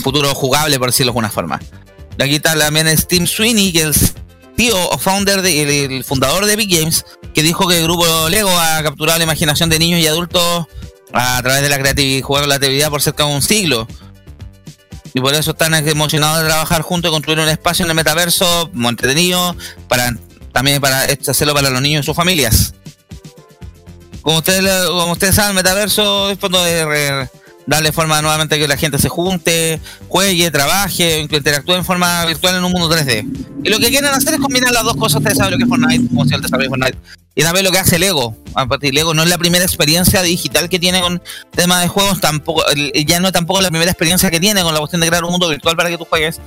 futuro 0.00 0.34
jugable, 0.34 0.78
por 0.78 0.88
decirlo 0.88 1.10
de 1.10 1.10
alguna 1.10 1.30
forma. 1.30 1.60
Y 2.18 2.22
aquí 2.22 2.34
está 2.36 2.56
también 2.56 2.86
es 2.86 3.08
Tim 3.08 3.26
Sweeney, 3.26 3.72
que 3.72 3.82
es 3.82 3.86
el 3.86 4.54
tío 4.56 4.76
o 4.90 4.98
founder 4.98 5.40
de, 5.40 6.04
fundador 6.06 6.44
de 6.44 6.52
Epic 6.52 6.70
Games, 6.70 7.04
que 7.32 7.42
dijo 7.42 7.66
que 7.66 7.78
el 7.78 7.84
grupo 7.84 8.28
Lego 8.28 8.50
ha 8.50 8.82
capturado 8.82 9.18
la 9.18 9.24
imaginación 9.24 9.70
de 9.70 9.78
niños 9.78 10.00
y 10.00 10.06
adultos 10.06 10.66
a 11.12 11.40
través 11.42 11.62
de 11.62 11.68
la 11.68 11.78
creatividad, 11.78 12.24
jugar 12.24 12.46
la 12.46 12.58
creatividad 12.58 12.90
por 12.90 13.00
cerca 13.00 13.24
de 13.24 13.32
un 13.32 13.42
siglo. 13.42 13.88
Y 15.14 15.20
por 15.20 15.32
eso 15.32 15.52
están 15.52 15.74
emocionados 15.74 16.42
de 16.42 16.48
trabajar 16.48 16.82
juntos 16.82 17.08
y 17.08 17.12
construir 17.12 17.38
un 17.38 17.48
espacio 17.48 17.84
en 17.84 17.90
el 17.90 17.94
metaverso 17.94 18.70
entretenido, 18.74 19.56
para 19.88 20.14
también 20.52 20.80
para 20.80 21.02
hacerlo 21.02 21.54
para 21.54 21.70
los 21.70 21.80
niños 21.80 22.02
y 22.02 22.06
sus 22.06 22.16
familias. 22.16 22.74
Como 24.22 24.38
ustedes, 24.38 24.86
como 24.86 25.12
ustedes 25.12 25.34
saben, 25.34 25.50
el 25.50 25.56
metaverso 25.56 26.30
es 26.30 26.38
fondo 26.38 26.62
de 26.64 27.28
darle 27.66 27.92
forma 27.92 28.20
nuevamente 28.22 28.56
a 28.56 28.58
que 28.58 28.68
la 28.68 28.76
gente 28.76 28.98
se 28.98 29.08
junte, 29.08 29.80
juegue, 30.08 30.50
trabaje, 30.50 31.20
interactúe 31.20 31.74
en 31.74 31.84
forma 31.84 32.24
virtual 32.26 32.56
en 32.56 32.64
un 32.64 32.72
mundo 32.72 32.88
3D. 32.88 33.24
Y 33.64 33.68
lo 33.68 33.78
que 33.78 33.88
quieren 33.88 34.10
hacer 34.10 34.34
es 34.34 34.40
combinar 34.40 34.72
las 34.72 34.84
dos 34.84 34.96
cosas. 34.96 35.18
Ustedes 35.18 35.38
saben 35.38 35.52
lo 35.52 35.58
que 35.58 35.64
es 35.64 35.68
Fortnite, 35.68 36.08
cómo 36.08 36.24
se 36.24 36.34
el 36.34 36.42
desarrollo 36.42 36.70
de 36.70 36.76
Fortnite. 36.76 37.23
Y 37.36 37.42
también 37.42 37.64
lo 37.64 37.72
que 37.72 37.78
hace 37.78 37.98
Lego. 37.98 38.36
Aparte, 38.54 38.92
Lego 38.92 39.12
no 39.12 39.22
es 39.22 39.28
la 39.28 39.38
primera 39.38 39.64
experiencia 39.64 40.22
digital 40.22 40.68
que 40.68 40.78
tiene 40.78 41.00
con 41.00 41.20
temas 41.50 41.82
de 41.82 41.88
juegos, 41.88 42.20
tampoco, 42.20 42.62
ya 43.06 43.18
no 43.18 43.26
es 43.26 43.32
tampoco 43.32 43.60
la 43.60 43.70
primera 43.70 43.90
experiencia 43.90 44.30
que 44.30 44.38
tiene 44.38 44.62
con 44.62 44.72
la 44.72 44.78
cuestión 44.78 45.00
de 45.00 45.08
crear 45.08 45.24
un 45.24 45.32
mundo 45.32 45.48
virtual 45.48 45.76
para 45.76 45.90
que 45.90 45.98
tú 45.98 46.04
juegues. 46.04 46.40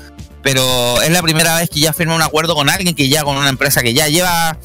Pero 0.44 1.02
es 1.02 1.12
la 1.12 1.22
primera 1.22 1.58
vez 1.58 1.70
que 1.70 1.82
ya 1.82 1.92
firma 1.92 2.16
un 2.16 2.22
acuerdo 2.22 2.56
con 2.56 2.70
alguien, 2.70 2.96
que 2.96 3.10
ya 3.10 3.24
con 3.24 3.36
una 3.36 3.50
empresa 3.50 3.82
que 3.82 3.94
ya 3.94 4.08
lleva 4.08 4.58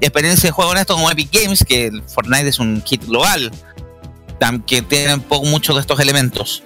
experiencia 0.00 0.48
de 0.48 0.52
juego 0.52 0.72
en 0.72 0.78
esto, 0.78 0.94
como 0.94 1.10
Epic 1.10 1.30
Games, 1.30 1.64
que 1.66 1.90
Fortnite 2.06 2.48
es 2.48 2.58
un 2.58 2.82
hit 2.82 3.04
global, 3.04 3.52
que 4.66 4.80
tiene 4.82 5.14
un 5.14 5.20
poco 5.20 5.44
muchos 5.46 5.74
de 5.76 5.80
estos 5.82 6.00
elementos. 6.00 6.62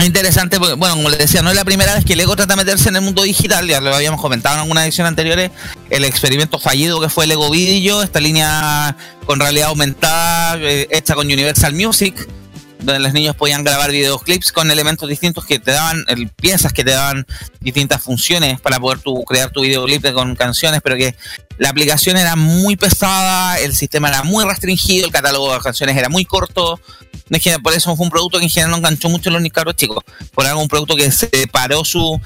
Es 0.00 0.06
interesante 0.06 0.58
porque, 0.58 0.74
bueno, 0.76 0.96
como 0.96 1.10
les 1.10 1.18
decía, 1.18 1.42
no 1.42 1.50
es 1.50 1.56
la 1.56 1.64
primera 1.66 1.94
vez 1.94 2.06
que 2.06 2.16
Lego 2.16 2.34
trata 2.34 2.54
de 2.54 2.64
meterse 2.64 2.88
en 2.88 2.96
el 2.96 3.02
mundo 3.02 3.22
digital, 3.22 3.66
ya 3.66 3.82
lo 3.82 3.94
habíamos 3.94 4.18
comentado 4.18 4.54
en 4.54 4.62
algunas 4.62 4.84
ediciones 4.84 5.10
anteriores, 5.10 5.50
el 5.90 6.04
experimento 6.06 6.58
fallido 6.58 7.02
que 7.02 7.10
fue 7.10 7.26
Lego 7.26 7.50
Video, 7.50 8.02
esta 8.02 8.18
línea 8.18 8.96
con 9.26 9.38
realidad 9.38 9.68
aumentada, 9.68 10.56
eh, 10.58 10.88
hecha 10.90 11.14
con 11.14 11.26
Universal 11.26 11.74
Music, 11.74 12.14
donde 12.82 12.98
los 13.00 13.12
niños 13.12 13.36
podían 13.36 13.64
grabar 13.64 13.90
videoclips 13.90 14.52
con 14.52 14.70
elementos 14.70 15.08
distintos 15.08 15.44
que 15.46 15.58
te 15.58 15.72
daban, 15.72 16.04
el- 16.08 16.28
piezas 16.28 16.72
que 16.72 16.84
te 16.84 16.90
daban 16.92 17.26
distintas 17.60 18.02
funciones 18.02 18.60
para 18.60 18.78
poder 18.80 18.98
tu, 19.00 19.22
crear 19.24 19.50
tu 19.50 19.62
videoclip 19.62 20.12
con 20.12 20.34
canciones, 20.36 20.80
pero 20.82 20.96
que 20.96 21.14
la 21.58 21.68
aplicación 21.70 22.16
era 22.16 22.36
muy 22.36 22.76
pesada, 22.76 23.58
el 23.58 23.74
sistema 23.76 24.08
era 24.08 24.22
muy 24.22 24.44
restringido, 24.44 25.06
el 25.06 25.12
catálogo 25.12 25.52
de 25.52 25.60
canciones 25.60 25.96
era 25.96 26.08
muy 26.08 26.24
corto. 26.24 26.80
Por 27.62 27.72
eso 27.74 27.94
fue 27.94 28.04
un 28.06 28.10
producto 28.10 28.38
que 28.38 28.44
en 28.44 28.50
general 28.50 28.70
no 28.72 28.76
enganchó 28.78 29.08
mucho 29.08 29.30
los 29.30 29.40
ni 29.40 29.50
cabros 29.50 29.76
chicos. 29.76 30.02
Por 30.34 30.46
algo 30.46 30.60
un 30.60 30.68
producto 30.68 30.96
que 30.96 31.12
se 31.12 31.28
paró 31.52 31.84
su. 31.84 32.20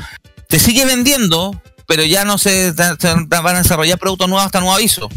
Se 0.48 0.58
sigue 0.58 0.86
vendiendo, 0.86 1.60
pero 1.86 2.04
ya 2.04 2.24
no 2.24 2.38
se, 2.38 2.72
se 2.72 3.14
van 3.28 3.56
a 3.56 3.62
desarrollar 3.62 3.98
productos 3.98 4.28
nuevos 4.28 4.46
hasta 4.46 4.60
nuevo 4.60 4.74
aviso. 4.74 5.08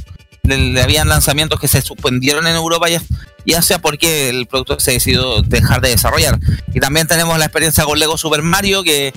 Habían 0.82 1.08
lanzamientos 1.08 1.60
que 1.60 1.68
se 1.68 1.82
suspendieron 1.82 2.48
en 2.48 2.56
Europa 2.56 2.90
ya, 2.90 3.02
ya 3.46 3.62
sea 3.62 3.80
porque 3.80 4.30
el 4.30 4.48
producto 4.48 4.80
se 4.80 4.92
decidió 4.92 5.42
dejar 5.42 5.82
de 5.82 5.90
desarrollar. 5.90 6.40
Y 6.74 6.80
también 6.80 7.08
tenemos 7.08 7.38
la 7.38 7.46
experiencia 7.46 7.84
con 7.84 8.00
Lego 8.00 8.18
Super 8.18 8.42
Mario, 8.42 8.84
que 8.84 9.14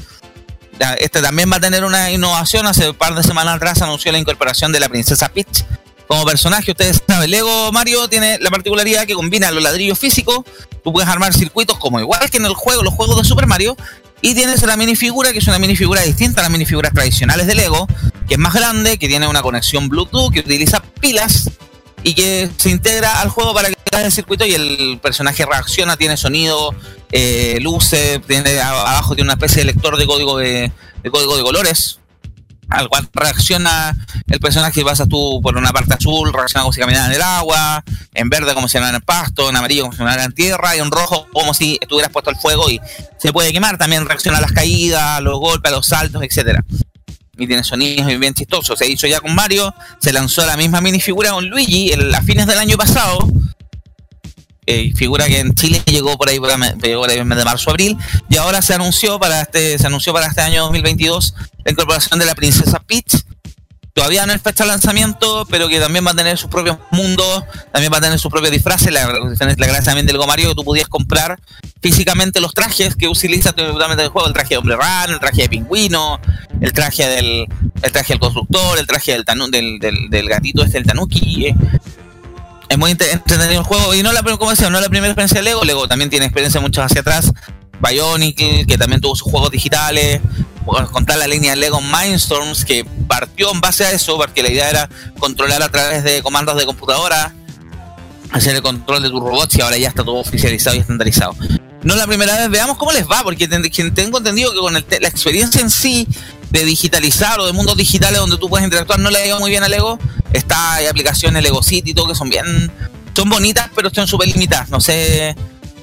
este 0.99 1.21
también 1.21 1.51
va 1.51 1.57
a 1.57 1.61
tener 1.61 1.85
una 1.85 2.11
innovación. 2.11 2.67
Hace 2.67 2.91
un 2.91 2.97
par 2.97 3.15
de 3.15 3.23
semanas 3.23 3.57
atrás 3.57 3.83
anunció 3.83 4.13
la 4.13 4.19
incorporación 4.19 4.73
de 4.73 4.81
la 4.81 4.89
princesa 4.89 5.29
Peach 5.29 5.65
como 6.07 6.25
personaje. 6.25 6.73
Ustedes 6.73 7.03
saben, 7.07 7.31
Lego 7.31 7.71
Mario 7.71 8.09
tiene 8.09 8.39
la 8.41 8.51
particularidad 8.51 9.07
que 9.07 9.15
combina 9.15 9.51
los 9.53 9.63
ladrillos 9.63 9.99
físicos. 9.99 10.41
Tú 10.83 10.93
puedes 10.93 11.09
armar 11.09 11.33
circuitos 11.35 11.79
como 11.79 12.01
igual 12.01 12.29
que 12.31 12.39
en 12.39 12.47
el 12.47 12.55
juego, 12.55 12.83
los 12.83 12.95
juegos 12.95 13.17
de 13.19 13.25
Super 13.25 13.47
Mario. 13.47 13.77
Y 14.23 14.35
tienes 14.35 14.63
la 14.63 14.77
minifigura, 14.77 15.33
que 15.33 15.39
es 15.39 15.47
una 15.49 15.59
minifigura 15.59 16.03
distinta 16.03 16.41
a 16.41 16.45
las 16.45 16.53
minifiguras 16.53 16.93
tradicionales 16.93 17.47
de 17.47 17.55
Lego, 17.55 17.87
que 18.29 18.35
es 18.35 18.41
más 18.41 18.53
grande, 18.53 18.99
que 18.99 19.09
tiene 19.09 19.27
una 19.27 19.43
conexión 19.43 19.89
Bluetooth, 19.89 20.33
que 20.33 20.41
utiliza 20.41 20.83
pilas 21.01 21.51
y 22.03 22.15
que 22.15 22.51
se 22.57 22.71
integra 22.71 23.21
al 23.21 23.29
juego 23.29 23.55
para 23.55 23.69
que 23.69 23.77
hagas 23.93 24.07
el 24.07 24.13
circuito 24.13 24.45
y 24.45 24.55
el 24.55 24.99
personaje 25.03 25.47
reacciona, 25.47 25.97
tiene 25.97 26.17
sonido, 26.17 26.75
eh, 27.13 27.59
luces, 27.61 28.21
tiene 28.27 28.61
abajo 28.61 29.15
tiene 29.15 29.27
una 29.27 29.35
especie 29.35 29.59
de 29.59 29.73
lector 29.73 29.97
de 29.97 30.07
código 30.07 30.39
de 30.39 30.71
código 31.11 31.37
de 31.37 31.43
colores, 31.43 32.00
al 32.71 32.89
cual 32.89 33.09
reacciona 33.13 33.97
el 34.29 34.41
personaje 34.41 34.81
y 34.81 34.85
pasas 34.85 35.09
tú 35.09 35.41
por 35.43 35.57
una 35.57 35.71
parte 35.73 35.95
azul, 35.95 36.33
reacciona 36.33 36.63
como 36.63 36.73
si 36.73 36.81
caminara 36.81 37.07
en 37.07 37.13
el 37.13 37.23
agua, 37.23 37.83
en 38.15 38.29
verde 38.31 38.55
como 38.55 38.69
si 38.69 38.75
caminara 38.75 38.97
en 38.97 39.03
el 39.03 39.05
pasto, 39.05 39.51
en 39.51 39.57
amarillo 39.57 39.83
como 39.83 39.93
si 39.93 39.99
caminara 39.99 40.25
en 40.25 40.33
tierra, 40.33 40.77
y 40.77 40.79
en 40.81 40.91
rojo 40.91 41.27
como 41.33 41.53
si 41.55 41.79
estuvieras 41.81 42.13
puesto 42.13 42.31
al 42.31 42.37
fuego 42.37 42.71
y 42.71 42.81
se 43.19 43.33
puede 43.33 43.53
quemar, 43.53 43.77
también 43.79 44.07
reacciona 44.07 44.39
a 44.39 44.41
las 44.41 44.53
caídas, 44.53 45.03
a 45.03 45.21
los 45.21 45.39
golpes, 45.39 45.71
a 45.73 45.75
los 45.77 45.87
saltos, 45.87 46.23
etcétera 46.23 46.65
y 47.39 47.47
tiene 47.47 47.65
sonidos 47.65 48.07
bien, 48.07 48.21
bien 48.21 48.35
chistosos. 48.35 48.79
Se 48.79 48.87
hizo 48.87 49.07
ya 49.07 49.19
con 49.19 49.35
Mario, 49.35 49.75
se 49.99 50.13
lanzó 50.13 50.45
la 50.45 50.59
misma 50.59 50.83
minifigura 50.83 51.31
con 51.31 51.49
Luigi 51.49 51.91
en- 51.91 52.15
a 52.15 52.21
fines 52.21 52.47
del 52.47 52.59
año 52.59 52.77
pasado. 52.77 53.19
Eh, 54.73 54.93
figura 54.95 55.27
que 55.27 55.41
en 55.41 55.53
Chile 55.57 55.83
llegó 55.85 56.17
por 56.17 56.29
ahí 56.29 56.39
por, 56.39 56.49
ahí 56.49 57.19
de 57.19 57.45
marzo 57.45 57.71
abril 57.71 57.97
y 58.29 58.37
ahora 58.37 58.63
se 58.63 58.73
anunció 58.73 59.19
para 59.19 59.41
este 59.41 59.77
se 59.81 59.87
anunció 59.89 60.13
para 60.13 60.27
este 60.27 60.43
año 60.43 60.63
2022 60.63 61.35
la 61.65 61.73
incorporación 61.73 62.21
de 62.21 62.27
la 62.27 62.37
princesa 62.37 62.79
Peach 62.79 63.25
todavía 63.95 64.25
no 64.27 64.33
es 64.33 64.41
fecha 64.41 64.63
de 64.63 64.69
lanzamiento 64.71 65.45
pero 65.51 65.69
que 65.69 65.81
también 65.81 66.07
va 66.07 66.13
a 66.13 66.15
tener 66.15 66.39
sus 66.39 66.49
propios 66.49 66.79
mundos 66.93 67.43
también 67.73 67.93
va 67.93 67.99
a 67.99 68.01
tener 68.01 68.21
sus 68.21 68.31
propios 68.31 68.53
disfraces 68.53 68.93
la, 68.93 69.07
la 69.09 69.67
gracia 69.67 69.83
también 69.87 70.07
del 70.07 70.19
Go 70.19 70.27
Mario 70.29 70.51
que 70.51 70.55
tú 70.55 70.63
podías 70.65 70.87
comprar 70.89 71.41
físicamente 71.83 72.41
los 72.41 72.55
trajes 72.55 72.95
que 72.95 73.09
utiliza 73.09 73.53
totalmente 73.53 74.05
el 74.05 74.11
juego 74.11 74.29
el 74.29 74.35
traje 74.35 74.51
de 74.51 74.59
hombre 74.59 74.77
rano 74.77 75.15
el 75.15 75.19
traje 75.21 75.43
de 75.43 75.49
pingüino 75.49 76.21
el 76.61 76.73
traje 76.73 77.09
del 77.09 77.47
el 77.83 77.93
traje 77.93 78.13
del 78.13 78.21
constructor 78.21 78.79
el 78.79 78.87
traje 78.87 79.13
del 79.13 79.25
tanu- 79.25 79.51
del, 79.51 79.79
del, 79.81 80.09
del 80.11 80.29
gatito 80.29 80.63
este 80.63 80.79
el 80.79 80.85
tanuki 80.85 81.47
eh. 81.49 81.55
Es 82.71 82.79
muy 82.79 82.93
entretenido 82.93 83.61
el 83.61 83.63
juego. 83.67 83.95
Y 83.95 84.03
no 84.03 84.13
la, 84.13 84.23
como 84.23 84.51
decía, 84.51 84.71
no 84.71 84.81
la 84.81 84.89
primera 84.89 85.09
experiencia 85.09 85.41
de 85.41 85.45
Lego. 85.45 85.65
Lego 85.65 85.87
también 85.87 86.09
tiene 86.09 86.25
experiencia 86.25 86.61
mucho 86.61 86.83
hacia 86.83 87.03
atrás. 87.03 87.31
Bionic 87.87 88.67
que 88.67 88.79
también 88.79 89.01
tuvo 89.03 89.15
sus 89.17 89.31
juegos 89.31 89.51
digitales. 89.51 90.21
Contar 90.93 91.19
la 91.19 91.27
línea 91.27 91.57
Lego 91.57 91.81
Mindstorms 91.81 92.65
que 92.65 92.87
partió 93.09 93.51
en 93.53 93.61
base 93.61 93.85
a 93.85 93.91
eso 93.91 94.17
porque 94.17 94.43
la 94.43 94.51
idea 94.51 94.71
era 94.71 94.89
controlar 95.19 95.63
a 95.63 95.69
través 95.69 96.05
de 96.05 96.23
comandos 96.23 96.57
de 96.57 96.65
computadora 96.65 97.35
hacer 98.31 98.55
el 98.55 98.63
control 98.63 99.03
de 99.03 99.11
tus 99.11 99.21
robots 99.21 99.57
y 99.57 99.61
ahora 99.63 99.77
ya 99.77 99.89
está 99.89 100.05
todo 100.05 100.17
oficializado 100.17 100.77
y 100.77 100.79
estandarizado. 100.79 101.35
No 101.83 101.97
la 101.97 102.07
primera 102.07 102.37
vez, 102.39 102.49
veamos 102.51 102.77
cómo 102.77 102.93
les 102.93 103.05
va, 103.11 103.23
porque 103.25 103.49
ten- 103.49 103.63
que 103.63 103.91
tengo 103.91 104.19
entendido 104.19 104.53
que 104.53 104.59
con 104.59 104.77
el 104.77 104.85
la 105.01 105.09
experiencia 105.09 105.61
en 105.61 105.71
sí 105.71 106.07
de 106.51 106.65
digitalizar 106.65 107.39
o 107.41 107.47
de 107.47 107.53
mundos 107.53 107.77
digitales 107.77 108.19
donde 108.19 108.37
tú 108.37 108.49
puedes 108.49 108.65
interactuar 108.65 108.99
no 108.99 109.11
le 109.11 109.19
ha 109.19 109.27
ido 109.27 109.39
muy 109.39 109.51
bien 109.51 109.63
a 109.63 109.69
Lego. 109.69 109.99
Está, 110.33 110.75
hay 110.75 110.87
aplicaciones 110.87 111.43
Lego 111.43 111.63
City 111.63 111.91
y 111.91 111.95
todo 111.95 112.09
que 112.09 112.15
son 112.15 112.29
bien, 112.29 112.71
son 113.15 113.29
bonitas, 113.29 113.71
pero 113.75 113.89
están 113.89 114.07
súper 114.07 114.29
limitadas. 114.29 114.69
No 114.69 114.81
sé. 114.81 115.35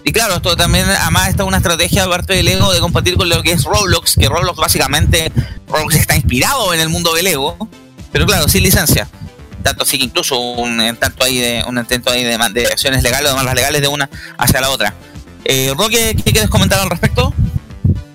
Y 0.04 0.12
claro, 0.12 0.36
esto 0.36 0.56
también, 0.56 0.86
además, 0.86 1.30
está 1.30 1.44
una 1.44 1.58
estrategia 1.58 2.04
de 2.04 2.10
parte 2.10 2.34
de 2.34 2.44
Lego 2.44 2.72
de 2.72 2.80
compartir 2.80 3.18
con 3.18 3.28
lo 3.28 3.44
que 3.44 3.52
es 3.52 3.64
Roblox, 3.64 4.16
que 4.16 4.30
Roblox 4.30 4.58
básicamente, 4.58 5.32
Roblox 5.68 5.96
está 5.96 6.16
inspirado 6.16 6.74
en 6.74 6.80
el 6.80 6.88
mundo 6.88 7.14
de 7.14 7.24
Lego, 7.24 7.58
pero 8.12 8.26
claro, 8.26 8.48
sin 8.48 8.64
licencia. 8.64 9.10
Tanto 9.64 9.84
así 9.84 9.98
que 9.98 10.06
incluso 10.06 10.40
un 10.40 10.96
tanto 10.98 11.26
ahí 11.26 11.40
de 11.40 11.64
un 11.68 11.78
intento 11.78 12.10
ahí 12.10 12.24
de, 12.24 12.38
de 12.54 12.68
acciones 12.68 13.04
legales 13.04 13.28
o 13.28 13.30
demandas 13.32 13.56
legales 13.56 13.82
de 13.82 13.88
una 13.90 14.10
hacia 14.38 14.62
la 14.62 14.70
otra. 14.70 14.94
Eh, 15.44 15.74
Roque, 15.78 16.16
¿qué 16.24 16.32
quieres 16.32 16.50
comentar 16.50 16.80
al 16.80 16.90
respecto? 16.90 17.34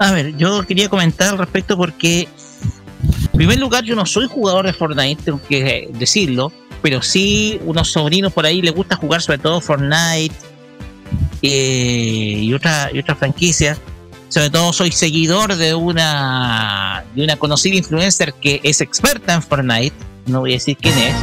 A 0.03 0.11
ver, 0.11 0.37
yo 0.37 0.67
quería 0.67 0.89
comentar 0.89 1.29
al 1.29 1.39
respecto 1.39 1.77
porque, 1.77 2.23
en 2.23 3.39
primer 3.39 3.61
lugar, 3.61 3.85
yo 3.85 3.95
no 3.95 4.05
soy 4.05 4.27
jugador 4.27 4.67
de 4.67 4.73
Fortnite, 4.73 5.23
tengo 5.23 5.41
que 5.49 5.89
decirlo, 5.93 6.53
pero 6.83 7.01
sí 7.03 7.61
unos 7.65 7.93
sobrinos 7.93 8.33
por 8.33 8.45
ahí 8.45 8.61
les 8.61 8.75
gusta 8.75 8.97
jugar 8.97 9.23
sobre 9.23 9.39
todo 9.39 9.61
Fortnite 9.61 10.35
eh, 11.43 12.37
y 12.43 12.53
otra 12.53 12.91
y 12.93 12.99
otras 12.99 13.17
franquicias. 13.17 13.79
Sobre 14.29 14.51
todo 14.51 14.73
soy 14.73 14.91
seguidor 14.91 15.55
de 15.55 15.73
una 15.73 17.05
de 17.15 17.23
una 17.23 17.37
conocida 17.37 17.77
influencer 17.77 18.35
que 18.35 18.61
es 18.65 18.81
experta 18.81 19.35
en 19.35 19.43
Fortnite, 19.43 19.95
no 20.27 20.41
voy 20.41 20.51
a 20.51 20.55
decir 20.55 20.77
quién 20.81 20.99
es, 20.99 21.15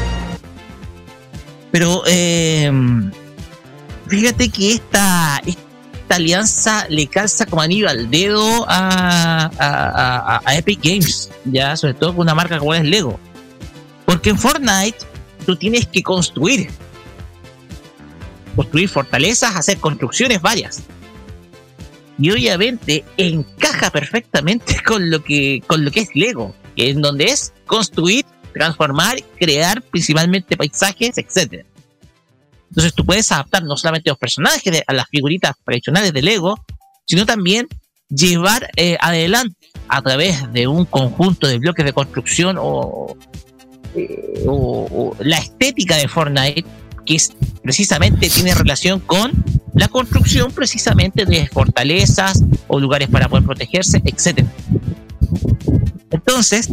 pero 1.69 2.01
eh, 2.07 2.71
fíjate 4.07 4.47
que 4.47 4.71
esta, 4.71 5.41
esta 5.45 5.68
alianza 6.15 6.85
le 6.89 7.07
calza 7.07 7.45
como 7.45 7.61
anillo 7.61 7.89
al 7.89 8.09
dedo 8.09 8.65
a, 8.67 10.41
Epic 10.55 10.79
Games, 10.83 11.29
ya 11.45 11.75
sobre 11.75 11.93
todo 11.93 12.11
con 12.11 12.21
una 12.21 12.35
marca 12.35 12.59
como 12.59 12.73
es 12.73 12.83
Lego. 12.83 13.19
Porque 14.05 14.29
en 14.31 14.37
Fortnite 14.37 14.97
tú 15.45 15.55
tienes 15.55 15.87
que 15.87 16.03
construir. 16.03 16.69
Construir 18.55 18.89
fortalezas, 18.89 19.55
hacer 19.55 19.77
construcciones 19.77 20.41
varias. 20.41 20.81
Y 22.17 22.31
obviamente 22.31 23.05
encaja 23.17 23.89
perfectamente 23.89 24.81
con 24.85 25.09
lo 25.09 25.23
que, 25.23 25.63
con 25.67 25.85
lo 25.85 25.91
que 25.91 26.01
es 26.01 26.09
Lego, 26.15 26.53
en 26.75 27.01
donde 27.01 27.25
es 27.25 27.53
construir, 27.65 28.25
transformar, 28.53 29.17
crear 29.39 29.81
principalmente 29.81 30.57
paisajes, 30.57 31.17
etcétera. 31.17 31.63
Entonces 32.69 32.93
tú 32.93 33.05
puedes 33.05 33.31
adaptar 33.31 33.63
no 33.63 33.75
solamente 33.75 34.09
a 34.09 34.13
los 34.13 34.19
personajes, 34.19 34.83
a 34.85 34.93
las 34.93 35.07
figuritas 35.09 35.55
tradicionales 35.65 36.13
de 36.13 36.21
Lego, 36.21 36.63
sino 37.05 37.25
también 37.25 37.67
llevar 38.09 38.69
eh, 38.75 38.97
adelante 39.01 39.67
a 39.87 40.01
través 40.01 40.51
de 40.53 40.67
un 40.67 40.85
conjunto 40.85 41.47
de 41.47 41.59
bloques 41.59 41.85
de 41.85 41.93
construcción 41.93 42.57
o, 42.59 43.15
eh, 43.95 44.43
o 44.47 45.15
la 45.19 45.37
estética 45.37 45.97
de 45.97 46.07
Fortnite, 46.07 46.65
que 47.05 47.15
es, 47.15 47.33
precisamente 47.63 48.29
tiene 48.29 48.53
relación 48.53 48.99
con 48.99 49.31
la 49.73 49.87
construcción 49.87 50.51
precisamente 50.51 51.25
de 51.25 51.47
fortalezas 51.47 52.43
o 52.67 52.79
lugares 52.79 53.09
para 53.09 53.29
poder 53.29 53.45
protegerse, 53.45 54.01
etc. 54.03 54.45
Entonces, 56.11 56.69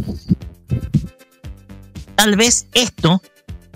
tal 2.15 2.35
vez 2.35 2.67
esto 2.73 3.21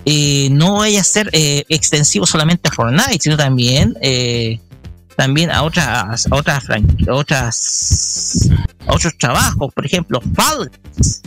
eh, 0.04 0.48
no 0.50 0.78
vaya 0.78 1.00
a 1.00 1.04
ser 1.04 1.30
eh, 1.32 1.64
extensivo 1.68 2.26
solamente 2.26 2.68
a 2.68 2.72
Fortnite, 2.72 3.18
sino 3.20 3.36
también 3.36 3.94
eh, 4.00 4.60
también 5.16 5.50
a 5.50 5.62
otras 5.62 6.26
a 6.26 6.34
otras 6.34 6.64
a 6.70 7.14
otras 7.14 8.50
a 8.86 8.94
otros 8.94 9.16
trabajos, 9.18 9.72
por 9.72 9.86
ejemplo, 9.86 10.20
Fall 10.34 10.70
Guys, 10.96 11.22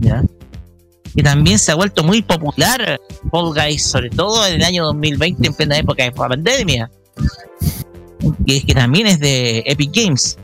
¿ya? 0.00 0.22
que 1.14 1.22
también 1.22 1.58
se 1.58 1.72
ha 1.72 1.74
vuelto 1.74 2.02
muy 2.02 2.22
popular 2.22 2.98
Fall 3.30 3.52
Guys, 3.52 3.84
sobre 3.84 4.08
todo 4.10 4.46
en 4.46 4.54
el 4.54 4.64
año 4.64 4.84
2020 4.84 5.46
en 5.46 5.54
plena 5.54 5.78
época 5.78 6.04
de 6.04 6.12
pandemia, 6.12 6.90
que, 8.46 8.64
que 8.64 8.74
también 8.74 9.06
es 9.06 9.20
de 9.20 9.62
Epic 9.66 9.90
Games. 9.94 10.38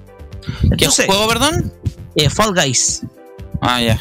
¿Qué 0.77 0.87
juego, 0.87 1.29
perdón? 1.29 1.73
Eh, 2.17 2.29
Fall 2.31 2.55
Guys 2.55 3.03
Ah, 3.61 3.81
ya. 3.81 3.99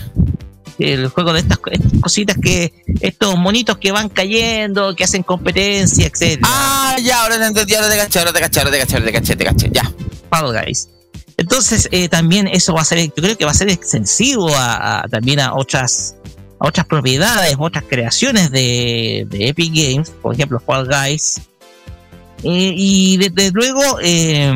El 0.80 1.08
juego 1.10 1.34
de 1.34 1.40
estas, 1.40 1.58
co- 1.58 1.72
estas 1.72 1.92
cositas 2.02 2.38
que 2.42 2.74
estos 3.02 3.36
monitos 3.38 3.78
que 3.78 3.92
van 3.92 4.10
cayendo, 4.10 4.96
que 4.96 5.04
hacen 5.04 5.24
competencia, 5.24 6.06
etcétera. 6.08 6.48
Ah, 6.50 6.98
ya, 7.02 7.22
ahora 7.24 7.38
te 7.40 7.46
entendí, 7.46 7.76
ahora 7.76 7.90
te 7.90 7.98
caché, 7.98 8.20
ahora 8.20 8.34
te 8.34 8.40
caché, 8.40 8.60
ahora 8.60 8.72
te 8.72 8.80
caché, 8.80 8.94
ahora 8.96 9.06
te 9.06 9.12
caché, 9.14 9.36
te 9.36 9.44
caché, 9.46 9.70
ya. 9.74 9.92
Fall 10.30 10.54
Guys. 10.66 10.90
Entonces, 11.38 11.88
eh, 11.92 12.10
también 12.10 12.48
eso 12.48 12.74
va 12.74 12.82
a 12.82 12.86
ser, 12.86 13.00
yo 13.00 13.14
creo 13.16 13.38
que 13.38 13.46
va 13.46 13.52
a 13.52 13.56
ser 13.56 13.70
extensivo 13.70 14.50
a, 14.56 15.02
a- 15.02 15.08
también 15.08 15.40
a 15.40 15.54
otras 15.56 16.16
a 16.60 16.68
otras 16.68 16.88
propiedades, 16.88 17.56
otras 17.60 17.84
creaciones 17.88 18.50
de, 18.50 19.28
de 19.30 19.50
Epic 19.50 19.72
Games, 19.74 20.10
por 20.22 20.34
ejemplo, 20.34 20.60
Fall 20.60 20.88
Guys. 20.88 21.40
Eh, 22.44 22.74
y 22.76 23.18
desde 23.18 23.52
luego, 23.52 23.82
eh, 24.02 24.52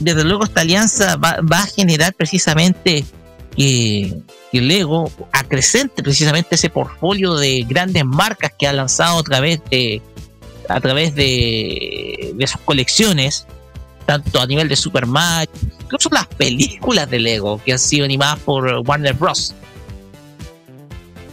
desde 0.00 0.24
luego 0.24 0.44
esta 0.44 0.62
alianza 0.62 1.14
va, 1.16 1.38
va 1.40 1.60
a 1.62 1.66
generar 1.66 2.12
precisamente 2.14 3.04
que, 3.56 4.12
que 4.52 4.60
Lego 4.60 5.10
acrecente 5.32 6.02
precisamente 6.02 6.54
ese 6.56 6.70
portfolio 6.70 7.34
de 7.36 7.64
grandes 7.68 8.04
marcas 8.04 8.52
que 8.58 8.66
ha 8.66 8.72
lanzado 8.72 9.18
a 9.18 9.22
través 9.22 9.60
de 9.70 10.02
a 10.68 10.80
través 10.80 11.14
de, 11.14 12.34
sus 12.46 12.60
colecciones, 12.62 13.46
tanto 14.04 14.40
a 14.40 14.46
nivel 14.46 14.68
de 14.68 14.76
Super 14.76 15.06
Mario, 15.06 15.50
incluso 15.80 16.08
las 16.10 16.26
películas 16.26 17.08
de 17.08 17.20
Lego 17.20 17.60
que 17.64 17.72
han 17.72 17.78
sido 17.78 18.04
animadas 18.04 18.40
por 18.40 18.82
Warner 18.84 19.14
Bros. 19.14 19.54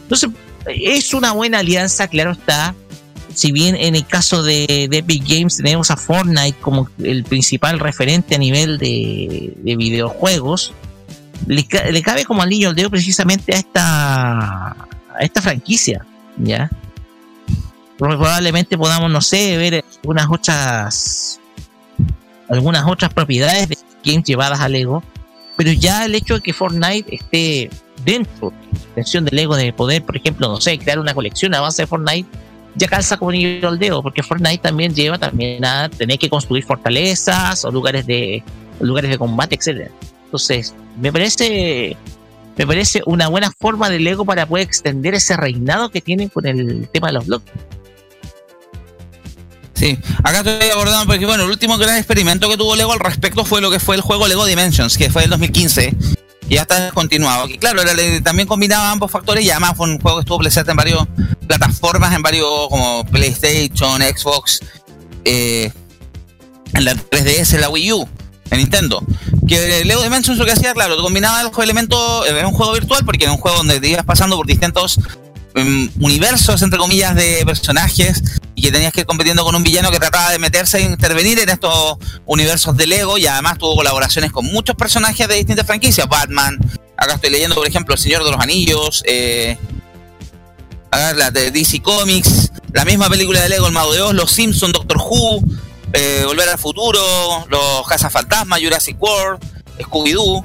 Entonces, 0.04 0.30
es 0.68 1.14
una 1.14 1.32
buena 1.34 1.60
alianza, 1.60 2.08
claro 2.08 2.32
está. 2.32 2.76
Si 3.34 3.52
bien 3.52 3.76
en 3.76 3.96
el 3.96 4.06
caso 4.06 4.44
de, 4.44 4.88
de 4.90 4.98
Epic 5.00 5.24
Games 5.28 5.58
tenemos 5.58 5.90
a 5.90 5.98
Fortnite 5.98 6.56
como 6.62 6.88
el 7.04 7.24
principal 7.24 7.80
referente 7.80 8.36
a 8.36 8.38
nivel 8.38 8.78
de 8.78 9.76
videojuegos, 9.76 10.74
le, 11.48 11.66
ca- 11.66 11.86
le 11.86 12.02
cabe 12.02 12.26
como 12.26 12.42
anillo 12.42 12.70
al 12.70 12.76
dedo 12.76 12.90
precisamente 12.90 13.54
a 13.54 13.58
esta, 13.58 14.68
a 14.70 15.20
esta 15.20 15.42
franquicia, 15.42 16.06
¿ya? 16.38 16.70
Probablemente 17.98 18.78
podamos, 18.78 19.12
no 19.12 19.22
sé, 19.22 19.58
ver 19.58 19.84
algunas 20.02 20.28
otras 20.30 21.40
algunas 22.50 22.86
otras 22.86 23.14
propiedades 23.14 23.70
de 23.70 23.78
games 24.04 24.26
llevadas 24.26 24.60
a 24.60 24.68
Lego, 24.68 25.04
pero 25.56 25.72
ya 25.72 26.06
el 26.06 26.14
hecho 26.16 26.36
de 26.36 26.42
que 26.42 26.54
Fortnite 26.54 27.16
esté 27.16 27.70
dentro 28.04 28.50
de 28.50 28.56
la 28.74 28.80
intención 28.90 29.26
de 29.26 29.36
Lego 29.36 29.56
de 29.56 29.72
poder, 29.74 30.04
por 30.04 30.18
ejemplo, 30.18 30.48
no 30.50 30.60
sé, 30.60 30.78
crear 30.78 31.00
una 31.00 31.14
colección 31.14 31.56
a 31.56 31.62
base 31.62 31.84
de 31.84 31.88
Fortnite, 31.88 32.28
ya 32.76 32.88
calza 32.88 33.18
como 33.18 33.32
nivel 33.32 33.64
al 33.66 33.80
dedo, 33.80 34.02
porque 34.02 34.24
Fortnite 34.24 34.58
también 34.58 34.94
lleva 34.94 35.18
también 35.18 35.64
a 35.64 35.90
tener 35.90 36.18
que 36.20 36.30
construir 36.30 36.64
fortalezas 36.64 37.64
o 37.66 37.72
lugares 37.72 38.06
de 38.06 38.44
lugares 38.80 39.12
de 39.12 39.18
combate, 39.18 39.56
etcétera. 39.56 39.92
Entonces, 40.34 40.74
me 41.00 41.14
parece 41.14 41.96
me 42.58 42.66
parece 42.66 43.04
una 43.06 43.28
buena 43.28 43.52
forma 43.52 43.88
de 43.92 44.00
Lego 44.00 44.26
para 44.26 44.48
poder 44.48 44.66
extender 44.66 45.14
ese 45.14 45.38
reinado 45.38 45.90
que 45.92 46.02
tienen 46.02 46.30
con 46.30 46.48
el 46.48 46.90
tema 46.92 47.08
de 47.10 47.14
los 47.14 47.28
bloques. 47.28 47.54
Sí, 49.76 49.96
acá 50.24 50.38
estoy 50.40 50.70
acordando 50.72 51.06
porque 51.06 51.28
bueno, 51.28 51.44
el 51.44 51.52
último 51.52 51.78
gran 51.78 51.98
experimento 51.98 52.50
que 52.50 52.58
tuvo 52.58 52.76
Lego 52.76 52.94
al 52.94 53.00
respecto 53.00 53.46
fue 53.46 53.62
lo 53.62 53.70
que 53.70 53.80
fue 53.80 53.96
el 53.96 54.02
juego 54.02 54.28
Lego 54.28 54.44
Dimensions, 54.48 54.98
que 54.98 55.12
fue 55.12 55.26
el 55.26 55.30
2015, 55.30 55.96
y 56.50 56.56
ya 56.56 56.62
está 56.64 56.80
descontinuado. 56.86 57.48
Y 57.48 57.60
claro, 57.60 57.84
le- 57.84 58.22
también 58.22 58.48
combinaba 58.48 58.90
ambos 58.92 59.12
factores 59.12 59.46
y 59.46 59.52
además 59.52 59.74
fue 59.78 59.88
un 59.88 60.00
juego 60.00 60.18
que 60.18 60.22
estuvo 60.22 60.40
presente 60.40 60.72
en 60.72 60.78
varias 60.78 60.98
plataformas, 61.48 62.12
en 62.16 62.24
varios 62.24 62.48
como 62.70 63.06
PlayStation, 63.06 64.02
Xbox, 64.02 64.62
eh, 65.26 65.72
en 66.74 66.86
la 66.86 66.96
3DS, 66.96 67.54
en 67.54 67.62
la 67.62 67.70
Wii 67.70 67.94
U, 67.94 68.08
en 68.50 68.58
Nintendo. 68.60 69.04
Que 69.48 69.84
Lego 69.86 70.02
Dimensions 70.02 70.40
lo 70.40 70.46
que 70.46 70.52
hacía, 70.52 70.74
claro, 70.74 70.98
combinaba 70.98 71.44
los 71.44 71.58
elementos, 71.60 72.28
era 72.28 72.48
un 72.48 72.54
juego 72.54 72.74
virtual 72.74 73.04
porque 73.06 73.26
era 73.26 73.34
un 73.34 73.40
juego 73.40 73.58
donde 73.58 73.80
te 73.80 73.90
ibas 73.90 74.06
pasando 74.06 74.38
por 74.38 74.48
distintos 74.48 75.00
em, 75.56 75.90
universos, 76.00 76.62
entre 76.62 76.80
comillas, 76.80 77.16
de 77.16 77.44
personajes 77.46 78.24
y 78.56 78.62
que 78.62 78.72
tenías 78.72 78.94
que 78.94 79.02
ir 79.02 79.06
compitiendo 79.06 79.44
con 79.44 79.56
un 79.56 79.64
villano 79.64 79.92
que 79.92 80.00
trataba 80.00 80.32
de 80.32 80.40
meterse 80.40 80.78
e 80.78 80.82
intervenir 80.82 81.40
en 81.40 81.50
estos 81.50 81.98
universos 82.26 82.76
de 82.78 82.88
Lego 82.88 83.18
y 83.18 83.28
además 83.28 83.58
tuvo 83.58 83.76
colaboraciones 83.76 84.32
con 84.32 84.46
muchos 84.46 84.76
personajes 84.76 85.28
de 85.28 85.36
distintas 85.36 85.66
franquicias, 85.66 86.08
Batman, 86.08 86.58
acá 86.98 87.16
estoy 87.16 87.30
leyendo 87.30 87.56
por 87.56 87.68
ejemplo 87.68 87.96
El 87.96 88.00
Señor 88.00 88.24
de 88.24 88.32
los 88.32 88.40
Anillos, 88.40 89.04
eh, 89.06 89.58
la 90.92 91.32
de 91.32 91.52
DC 91.52 91.82
Comics, 91.82 92.52
la 92.72 92.86
misma 92.86 93.10
película 93.10 93.42
de 93.42 93.50
Lego, 93.50 93.68
El 93.68 93.74
Mago 93.74 93.94
de 93.94 94.02
Oz, 94.02 94.14
Los 94.14 94.32
Simpsons, 94.32 94.74
Doctor 94.74 94.98
Who, 94.98 95.42
eh, 95.94 96.24
Volver 96.26 96.50
al 96.50 96.58
Futuro, 96.58 97.00
Los 97.50 97.88
Cazafantasmas, 97.88 98.60
Jurassic 98.62 99.02
World, 99.02 99.40
Scooby-Doo, 99.80 100.44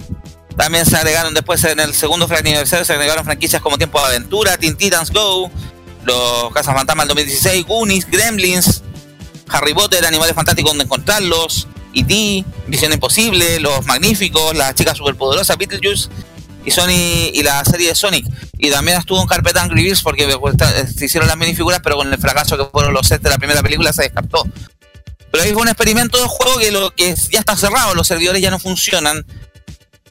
también 0.57 0.85
se 0.85 0.97
agregaron 0.97 1.35
después 1.35 1.63
en 1.65 1.81
el 1.81 1.95
segundo 1.95 2.27
aniversario, 2.27 2.85
se 2.85 2.93
agregaron 2.93 3.25
franquicias 3.25 3.63
como 3.63 3.79
Tiempo 3.79 4.01
de 4.01 4.07
Aventura, 4.07 4.57
Teen 4.57 4.77
Titans 4.77 5.11
Go, 5.11 5.51
Los 6.05 6.53
Cazafantasmas 6.53 7.07
del 7.07 7.17
2016, 7.17 7.67
Goonies, 7.67 8.11
Gremlins, 8.11 8.83
Harry 9.49 9.73
Potter, 9.73 10.05
Animales 10.05 10.35
Fantásticos 10.35 10.73
donde 10.73 10.85
encontrarlos, 10.85 11.69
E.T., 11.95 12.45
Misión 12.67 12.93
Imposible, 12.93 13.61
Los 13.61 13.87
Magníficos, 13.87 14.57
Las 14.57 14.75
Chicas 14.75 14.99
Superpoderosas, 14.99 15.57
Beetlejuice 15.57 16.09
y 16.65 16.71
Sony 16.71 17.31
y 17.33 17.43
la 17.43 17.65
serie 17.65 17.89
de 17.89 17.95
Sonic. 17.95 18.27
Y 18.59 18.71
también 18.71 18.99
estuvo 18.99 19.21
en 19.21 19.27
Carpet 19.27 19.57
Angry 19.57 19.85
Birds 19.85 20.03
porque 20.03 20.27
pues, 20.39 20.57
se 20.95 21.05
hicieron 21.05 21.29
las 21.29 21.37
minifiguras, 21.37 21.81
pero 21.83 21.97
con 21.97 22.13
el 22.13 22.19
fracaso 22.19 22.57
que 22.57 22.65
fueron 22.65 22.93
los 22.93 23.07
sets 23.07 23.23
de 23.23 23.31
la 23.31 23.39
primera 23.39 23.63
película 23.63 23.93
se 23.93 24.03
descartó. 24.03 24.45
Pero 25.31 25.45
ahí 25.45 25.53
fue 25.53 25.63
un 25.63 25.69
experimento 25.69 26.21
de 26.21 26.29
juego 26.29 26.59
que 26.59 26.71
lo 26.71 26.91
que 26.95 27.15
ya 27.31 27.41
está 27.41 27.57
cerrado, 27.57 27.95
los 27.95 28.07
servidores 28.07 28.41
ya 28.41 28.51
no 28.51 28.59
funcionan. 28.59 29.25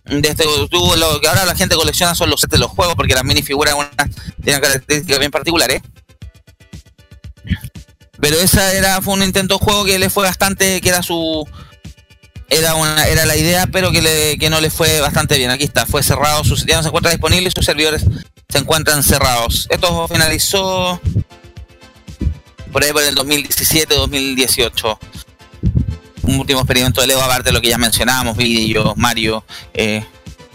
Desde, 0.05 0.45
tuvo 0.69 0.95
lo 0.95 1.19
que 1.19 1.27
ahora 1.27 1.45
la 1.45 1.55
gente 1.55 1.75
colecciona 1.75 2.15
son 2.15 2.29
los 2.29 2.39
sets 2.39 2.51
de 2.51 2.59
los 2.59 2.71
juegos 2.71 2.95
porque 2.95 3.13
las 3.13 3.25
minifiguras 3.25 3.75
tienen 4.43 4.61
características 4.61 5.19
bien 5.19 5.31
particulares. 5.31 5.81
Pero 8.19 8.37
esa 8.37 8.73
era 8.73 9.01
fue 9.01 9.13
un 9.13 9.23
intento 9.23 9.57
de 9.57 9.65
juego 9.65 9.85
que 9.85 9.99
le 9.99 10.09
fue 10.09 10.23
bastante, 10.23 10.81
que 10.81 10.89
era 10.89 11.03
su 11.03 11.47
era 12.49 12.75
una 12.75 13.05
era 13.07 13.25
la 13.25 13.35
idea, 13.35 13.67
pero 13.67 13.91
que, 13.91 14.01
le, 14.01 14.37
que 14.37 14.49
no 14.49 14.61
le 14.61 14.69
fue 14.69 15.01
bastante 15.01 15.37
bien. 15.37 15.51
Aquí 15.51 15.65
está, 15.65 15.85
fue 15.85 16.01
cerrado, 16.03 16.43
su, 16.43 16.55
ya 16.65 16.77
no 16.77 16.83
se 16.83 16.87
encuentra 16.87 17.11
disponible 17.11 17.49
y 17.49 17.51
sus 17.51 17.65
servidores 17.65 18.05
se 18.49 18.57
encuentran 18.57 19.03
cerrados. 19.03 19.67
Esto 19.69 20.07
finalizó 20.07 21.01
por 22.71 22.83
ahí 22.83 22.91
por 22.91 23.03
el 23.03 23.15
2017-2018 23.15 24.97
un 26.27 26.39
último 26.39 26.59
experimento 26.59 27.01
de 27.01 27.07
Lego, 27.07 27.21
aparte 27.21 27.49
de 27.49 27.53
lo 27.53 27.61
que 27.61 27.69
ya 27.69 27.77
mencionábamos, 27.77 28.37
Video, 28.37 28.93
Mario, 28.95 29.43
eh, 29.73 30.03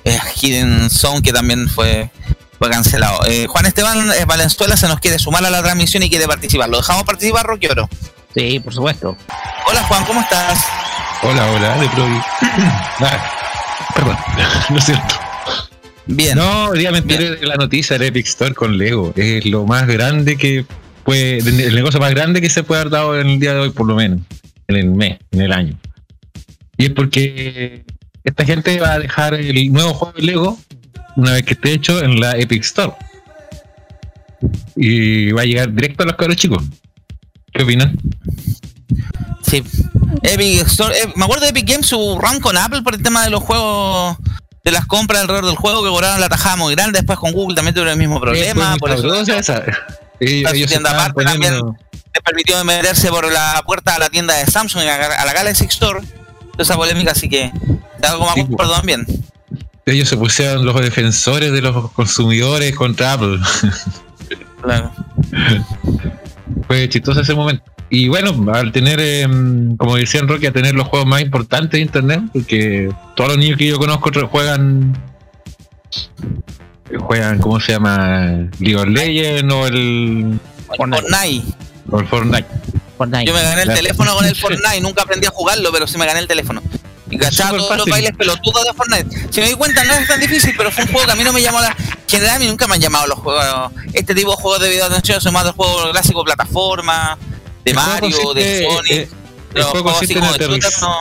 eh, 0.04 0.18
Hidden 0.40 0.90
Zone, 0.90 1.22
que 1.22 1.32
también 1.32 1.68
fue, 1.68 2.10
fue 2.58 2.70
cancelado. 2.70 3.24
Eh, 3.26 3.46
Juan 3.46 3.66
Esteban 3.66 4.10
eh, 4.12 4.24
Valenzuela 4.26 4.76
se 4.76 4.86
nos 4.86 5.00
quiere 5.00 5.18
sumar 5.18 5.44
a 5.44 5.50
la 5.50 5.62
transmisión 5.62 6.02
y 6.02 6.10
quiere 6.10 6.26
participar. 6.26 6.68
¿Lo 6.68 6.78
dejamos 6.78 7.04
participar, 7.04 7.46
Rocky 7.46 7.66
Oro? 7.68 7.88
Sí, 8.34 8.60
por 8.60 8.74
supuesto. 8.74 9.16
Hola 9.68 9.82
Juan, 9.84 10.04
¿cómo 10.04 10.20
estás? 10.20 10.58
Hola, 11.22 11.50
hola, 11.50 11.78
de 11.78 11.88
Provi. 11.88 12.20
Ah, 13.04 13.90
perdón, 13.94 14.16
no 14.70 14.78
es 14.78 14.84
cierto. 14.84 15.14
Bien. 16.06 16.36
No, 16.36 16.68
hoy 16.68 16.80
día 16.80 16.92
me 16.92 16.98
enteré 16.98 17.36
de 17.36 17.46
la 17.46 17.56
noticia 17.56 17.98
del 17.98 18.08
Epic 18.08 18.26
Store 18.26 18.54
con 18.54 18.76
Lego. 18.78 19.12
Es 19.16 19.44
lo 19.46 19.64
más 19.64 19.86
grande 19.86 20.36
que 20.36 20.66
puede, 21.04 21.38
el 21.38 21.74
negocio 21.74 22.00
más 22.00 22.10
grande 22.10 22.40
que 22.40 22.50
se 22.50 22.62
puede 22.62 22.80
haber 22.80 22.92
dado 22.92 23.20
en 23.20 23.28
el 23.28 23.40
día 23.40 23.54
de 23.54 23.60
hoy, 23.60 23.70
por 23.70 23.86
lo 23.86 23.94
menos. 23.94 24.20
En 24.68 24.76
el 24.76 24.90
mes, 24.90 25.18
en 25.32 25.40
el 25.40 25.52
año. 25.52 25.78
Y 26.76 26.86
es 26.86 26.90
porque 26.90 27.84
esta 28.24 28.44
gente 28.44 28.78
va 28.80 28.92
a 28.92 28.98
dejar 28.98 29.34
el 29.34 29.72
nuevo 29.72 29.94
juego 29.94 30.14
de 30.14 30.22
Lego 30.22 30.58
una 31.16 31.32
vez 31.32 31.42
que 31.42 31.54
esté 31.54 31.72
hecho 31.72 32.02
en 32.02 32.20
la 32.20 32.36
Epic 32.38 32.62
Store. 32.62 32.92
Y 34.76 35.30
va 35.32 35.42
a 35.42 35.44
llegar 35.44 35.72
directo 35.72 36.02
a 36.02 36.06
los 36.06 36.16
cabros 36.16 36.36
chicos. 36.36 36.62
¿Qué 37.52 37.62
opinan? 37.62 37.98
Sí. 39.42 39.62
Epic 40.22 40.66
Store, 40.66 40.94
eh, 40.96 41.12
me 41.16 41.24
acuerdo 41.24 41.44
de 41.44 41.50
Epic 41.50 41.68
Games, 41.68 41.86
su 41.86 42.18
run 42.18 42.40
con 42.40 42.56
Apple 42.56 42.82
por 42.82 42.94
el 42.94 43.02
tema 43.02 43.24
de 43.24 43.30
los 43.30 43.42
juegos, 43.42 44.16
de 44.64 44.70
las 44.70 44.86
compras 44.86 45.22
alrededor 45.22 45.46
del 45.46 45.56
juego 45.56 45.82
que 45.82 45.90
cobraron 45.90 46.20
la 46.20 46.28
tajada 46.28 46.56
muy 46.56 46.74
grande. 46.74 46.98
Después 46.98 47.18
con 47.18 47.32
Google 47.32 47.54
también 47.54 47.74
tuvieron 47.74 47.92
el 47.92 47.98
mismo 47.98 48.20
problema. 48.20 48.76
Fue 48.78 48.96
por 48.96 49.14
eso 49.14 49.36
esa. 49.36 49.64
Se 50.18 50.66
tienda 50.66 50.90
aparte 50.90 51.24
también 51.24 51.54
les 52.14 52.22
permitió 52.22 52.64
meterse 52.64 53.08
por 53.08 53.30
la 53.32 53.62
puerta 53.64 53.94
a 53.94 53.98
la 53.98 54.10
tienda 54.10 54.34
de 54.34 54.46
Samsung, 54.46 54.82
a, 54.82 55.24
la 55.24 55.32
Galaxy 55.32 55.64
Store. 55.64 56.00
Toda 56.00 56.62
esa 56.64 56.76
polémica, 56.76 57.12
así 57.12 57.28
que 57.28 57.50
de 57.98 58.06
algo 58.06 58.28
me 58.34 58.42
acuerdo 58.42 58.74
también. 58.74 59.06
ellos 59.86 60.08
se 60.08 60.16
pusieron 60.16 60.64
los 60.66 60.78
defensores 60.80 61.52
de 61.52 61.62
los 61.62 61.90
consumidores 61.92 62.74
contra 62.74 63.14
Apple. 63.14 63.38
Claro. 64.62 64.92
Fue 66.66 66.88
chistoso 66.88 67.20
ese 67.20 67.34
momento. 67.34 67.64
Y 67.88 68.08
bueno, 68.08 68.52
al 68.52 68.72
tener, 68.72 69.00
em, 69.00 69.76
como 69.76 69.96
decían 69.96 70.28
Rocky, 70.28 70.46
a 70.46 70.52
tener 70.52 70.74
los 70.74 70.88
juegos 70.88 71.08
más 71.08 71.22
importantes 71.22 71.72
de 71.72 71.80
internet, 71.80 72.20
porque 72.32 72.90
todos 73.16 73.30
los 73.30 73.38
niños 73.38 73.58
que 73.58 73.66
yo 73.66 73.78
conozco 73.78 74.10
juegan, 74.28 74.96
juegan, 76.98 77.38
¿cómo 77.38 77.60
se 77.60 77.72
llama? 77.72 78.48
League 78.58 78.76
of 78.76 78.86
Legends 78.88 79.52
o 79.54 79.66
el 79.66 80.40
Fortnite. 80.76 81.44
o 81.90 81.98
el 82.00 82.06
Fortnite. 82.08 82.46
Yo 83.26 83.34
me 83.34 83.42
gané 83.42 83.62
el 83.62 83.68
La- 83.68 83.74
teléfono 83.74 84.14
con 84.14 84.24
el 84.24 84.36
Fortnite, 84.40 84.80
nunca 84.80 85.02
aprendí 85.02 85.26
a 85.26 85.30
jugarlo, 85.30 85.70
pero 85.72 85.86
sí 85.86 85.98
me 85.98 86.06
gané 86.06 86.20
el 86.20 86.28
teléfono. 86.28 86.62
Y 87.10 87.18
cachaba 87.18 87.58
todos 87.58 87.76
los 87.76 87.86
bailes 87.86 88.12
pelotudos 88.16 88.64
de 88.64 88.72
Fortnite. 88.72 89.28
Si 89.32 89.40
me 89.40 89.48
di 89.48 89.54
cuenta, 89.54 89.84
no 89.84 89.92
es 89.92 90.06
tan 90.06 90.18
difícil, 90.20 90.54
pero 90.56 90.70
fue 90.70 90.84
un 90.84 90.90
juego 90.92 91.06
que 91.06 91.12
a 91.12 91.14
mí 91.16 91.24
no 91.24 91.32
me 91.32 91.42
llamó 91.42 91.60
la. 91.60 91.68
En 91.68 92.08
general, 92.08 92.36
a 92.36 92.38
mí 92.38 92.46
nunca 92.46 92.66
me 92.66 92.74
han 92.76 92.80
llamado 92.80 93.06
los 93.06 93.18
juegos. 93.18 93.72
Este 93.92 94.14
tipo 94.14 94.30
de 94.30 94.36
juegos 94.36 94.60
de 94.60 94.70
video 94.70 94.86
atención, 94.86 95.20
soy 95.20 95.30
más 95.32 95.44
de 95.44 95.50
juegos 95.52 95.90
clásicos, 95.90 96.24
plataforma, 96.24 97.18
de 97.64 97.70
El 97.70 97.76
Mario, 97.76 98.32
de 98.34 98.66
Sonic. 98.66 98.90
eh, 98.92 99.08
el 99.54 99.62
juego 99.62 99.90
juegos 99.90 100.02
así 100.02 100.14
consiste 100.14 100.14
en 100.14 100.20
como 100.20 100.32
de 100.32 100.38
aterriz- 100.38 100.62
shooter, 100.62 100.80
no. 100.82 100.96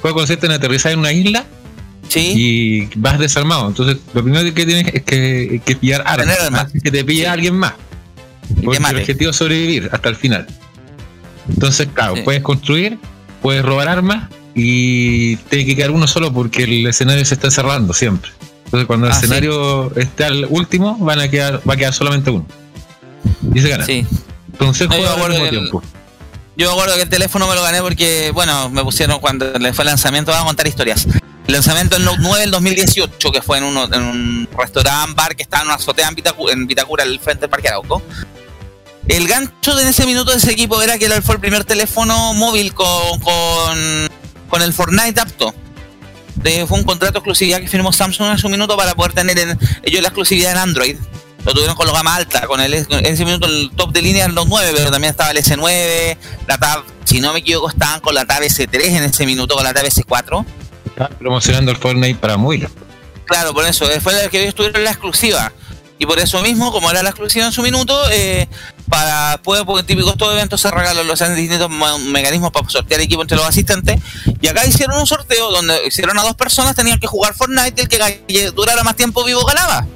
juego 0.00 0.16
consiste 0.16 0.46
en 0.46 0.52
aterrizar 0.52 0.92
en 0.92 0.98
una 0.98 1.12
isla 1.12 1.44
Sí. 2.10 2.32
y 2.36 2.88
vas 2.96 3.18
desarmado. 3.18 3.68
Entonces, 3.68 3.96
lo 4.12 4.22
primero 4.22 4.42
que 4.54 4.66
tienes 4.66 4.92
es 4.94 5.02
que, 5.02 5.62
que 5.64 5.76
pillar 5.76 6.02
armas. 6.06 6.38
Armas. 6.40 6.72
que 6.82 6.90
te 6.90 7.04
pille 7.04 7.20
Sí. 7.22 7.26
alguien 7.26 7.54
más. 7.56 7.74
Porque 8.64 8.78
el 8.78 8.96
objetivo 8.96 9.30
es 9.30 9.36
sobrevivir 9.36 9.88
hasta 9.92 10.08
el 10.08 10.16
final. 10.16 10.46
Entonces, 11.48 11.88
claro, 11.94 12.16
Sí. 12.16 12.22
puedes 12.22 12.42
construir, 12.42 12.98
puedes 13.42 13.64
robar 13.64 13.88
armas 13.88 14.28
y 14.54 15.36
tiene 15.36 15.64
que 15.66 15.76
quedar 15.76 15.90
uno 15.92 16.06
solo 16.06 16.32
porque 16.32 16.64
el 16.64 16.86
escenario 16.86 17.24
se 17.24 17.34
está 17.34 17.50
cerrando 17.50 17.92
siempre. 17.94 18.30
Entonces, 18.66 18.86
cuando 18.86 19.06
el 19.06 19.12
Ah, 19.12 19.16
escenario 19.16 19.96
esté 19.96 20.24
al 20.24 20.46
último, 20.48 20.96
van 20.98 21.20
a 21.20 21.28
quedar, 21.28 21.60
va 21.68 21.74
a 21.74 21.76
quedar 21.76 21.92
solamente 21.94 22.30
uno. 22.30 22.46
Y 23.54 23.60
se 23.60 23.68
gana. 23.68 23.84
Sí. 23.86 24.06
Entonces, 24.52 24.88
No, 24.88 24.94
juega 24.96 25.14
al 25.14 25.30
mismo 25.30 25.44
el- 25.44 25.50
tiempo. 25.50 25.82
Yo 26.56 26.66
me 26.66 26.72
acuerdo 26.72 26.94
que 26.96 27.02
el 27.02 27.08
teléfono 27.08 27.48
me 27.48 27.54
lo 27.54 27.62
gané 27.62 27.80
porque, 27.80 28.32
bueno, 28.34 28.68
me 28.68 28.82
pusieron 28.82 29.18
cuando 29.20 29.50
le 29.58 29.72
fue 29.72 29.82
el 29.84 29.86
lanzamiento, 29.86 30.30
vamos 30.30 30.44
a 30.44 30.48
contar 30.48 30.66
historias. 30.66 31.06
Lanzamiento 31.52 31.96
del 31.96 32.04
Note 32.04 32.18
9 32.20 32.40
del 32.40 32.50
2018, 32.50 33.32
que 33.32 33.42
fue 33.42 33.58
en, 33.58 33.64
un 33.64 34.48
restaurante 34.56 35.14
bar 35.14 35.34
que 35.36 35.42
estaba 35.42 35.62
en 35.62 35.68
una 35.68 35.76
azotea 35.76 36.08
en 36.08 36.14
Vitacura, 36.14 36.52
en 36.52 36.66
Vitacura 36.66 37.02
al 37.04 37.18
frente 37.20 37.42
del 37.42 37.50
Parque 37.50 37.68
Arauco. 37.68 38.02
El 39.08 39.26
gancho 39.26 39.74
de 39.74 39.88
ese 39.88 40.06
minuto 40.06 40.30
de 40.30 40.36
ese 40.38 40.52
equipo 40.52 40.80
era 40.82 40.98
que 40.98 41.08
fue 41.22 41.34
el 41.36 41.40
primer 41.40 41.64
teléfono 41.64 42.34
móvil 42.34 42.74
con, 42.74 43.18
con, 43.20 44.08
con 44.48 44.62
el 44.62 44.72
Fortnite 44.72 45.20
apto. 45.20 45.54
Fue 46.68 46.78
un 46.78 46.84
contrato 46.84 47.14
de 47.14 47.18
exclusividad 47.18 47.60
que 47.60 47.68
firmó 47.68 47.92
Samsung 47.92 48.30
en 48.32 48.38
su 48.38 48.48
minuto 48.48 48.76
para 48.76 48.94
poder 48.94 49.12
tener 49.12 49.38
en- 49.38 49.58
ellos 49.82 50.00
la 50.00 50.08
exclusividad 50.08 50.52
en 50.52 50.58
Android. 50.58 50.96
Lo 51.44 51.52
tuvieron 51.52 51.74
con 51.74 51.86
los 51.86 51.94
gama 51.94 52.14
alta, 52.16 52.46
con 52.46 52.60
el, 52.60 52.72
en 52.74 53.06
ese 53.06 53.24
minuto 53.24 53.46
el 53.46 53.70
top 53.74 53.92
de 53.92 54.02
línea 54.02 54.20
era 54.24 54.28
el 54.28 54.34
Note 54.34 54.48
9, 54.50 54.72
pero 54.76 54.90
también 54.90 55.10
estaba 55.10 55.30
el 55.30 55.38
S9, 55.38 56.16
la 56.46 56.58
Tab, 56.58 56.84
si 57.04 57.20
no 57.20 57.32
me 57.32 57.38
equivoco, 57.40 57.70
estaban 57.70 58.00
con 58.00 58.14
la 58.14 58.26
Tab 58.26 58.42
S3 58.42 58.68
en 58.84 59.04
ese 59.04 59.24
minuto, 59.26 59.54
con 59.54 59.64
la 59.64 59.72
Tab 59.72 59.84
S4. 59.86 60.44
Promocionando 61.08 61.70
el 61.70 61.76
Fortnite 61.76 62.18
para 62.18 62.36
móviles. 62.36 62.70
Claro, 63.24 63.54
por 63.54 63.64
eso, 63.64 63.90
eh, 63.90 64.00
fue 64.00 64.12
la 64.12 64.28
que 64.28 64.42
ellos 64.42 64.54
tuvieron 64.54 64.82
la 64.84 64.90
exclusiva. 64.90 65.52
Y 65.98 66.06
por 66.06 66.18
eso 66.18 66.40
mismo, 66.40 66.72
como 66.72 66.90
era 66.90 67.02
la 67.02 67.10
exclusiva 67.10 67.44
en 67.46 67.52
su 67.52 67.62
minuto, 67.62 67.94
eh, 68.10 68.48
para 68.88 69.32
después, 69.32 69.62
porque 69.66 69.82
típicos 69.84 70.12
estos 70.12 70.32
eventos 70.32 70.60
se 70.60 70.70
regalan 70.70 71.06
los 71.06 71.18
distintos 71.18 71.68
mo- 71.68 71.98
mecanismos 71.98 72.50
para 72.50 72.68
sortear 72.68 73.00
equipo 73.02 73.20
entre 73.22 73.36
los 73.36 73.46
asistentes. 73.46 74.00
Y 74.40 74.48
acá 74.48 74.64
hicieron 74.66 74.98
un 74.98 75.06
sorteo 75.06 75.50
donde 75.50 75.86
hicieron 75.86 76.18
a 76.18 76.22
dos 76.22 76.34
personas, 76.36 76.74
tenían 76.74 76.98
que 76.98 77.06
jugar 77.06 77.34
Fortnite 77.34 77.82
el 77.82 77.88
que 77.88 78.50
durara 78.50 78.82
más 78.82 78.96
tiempo 78.96 79.22
vivo 79.24 79.44
ganaba. 79.44 79.86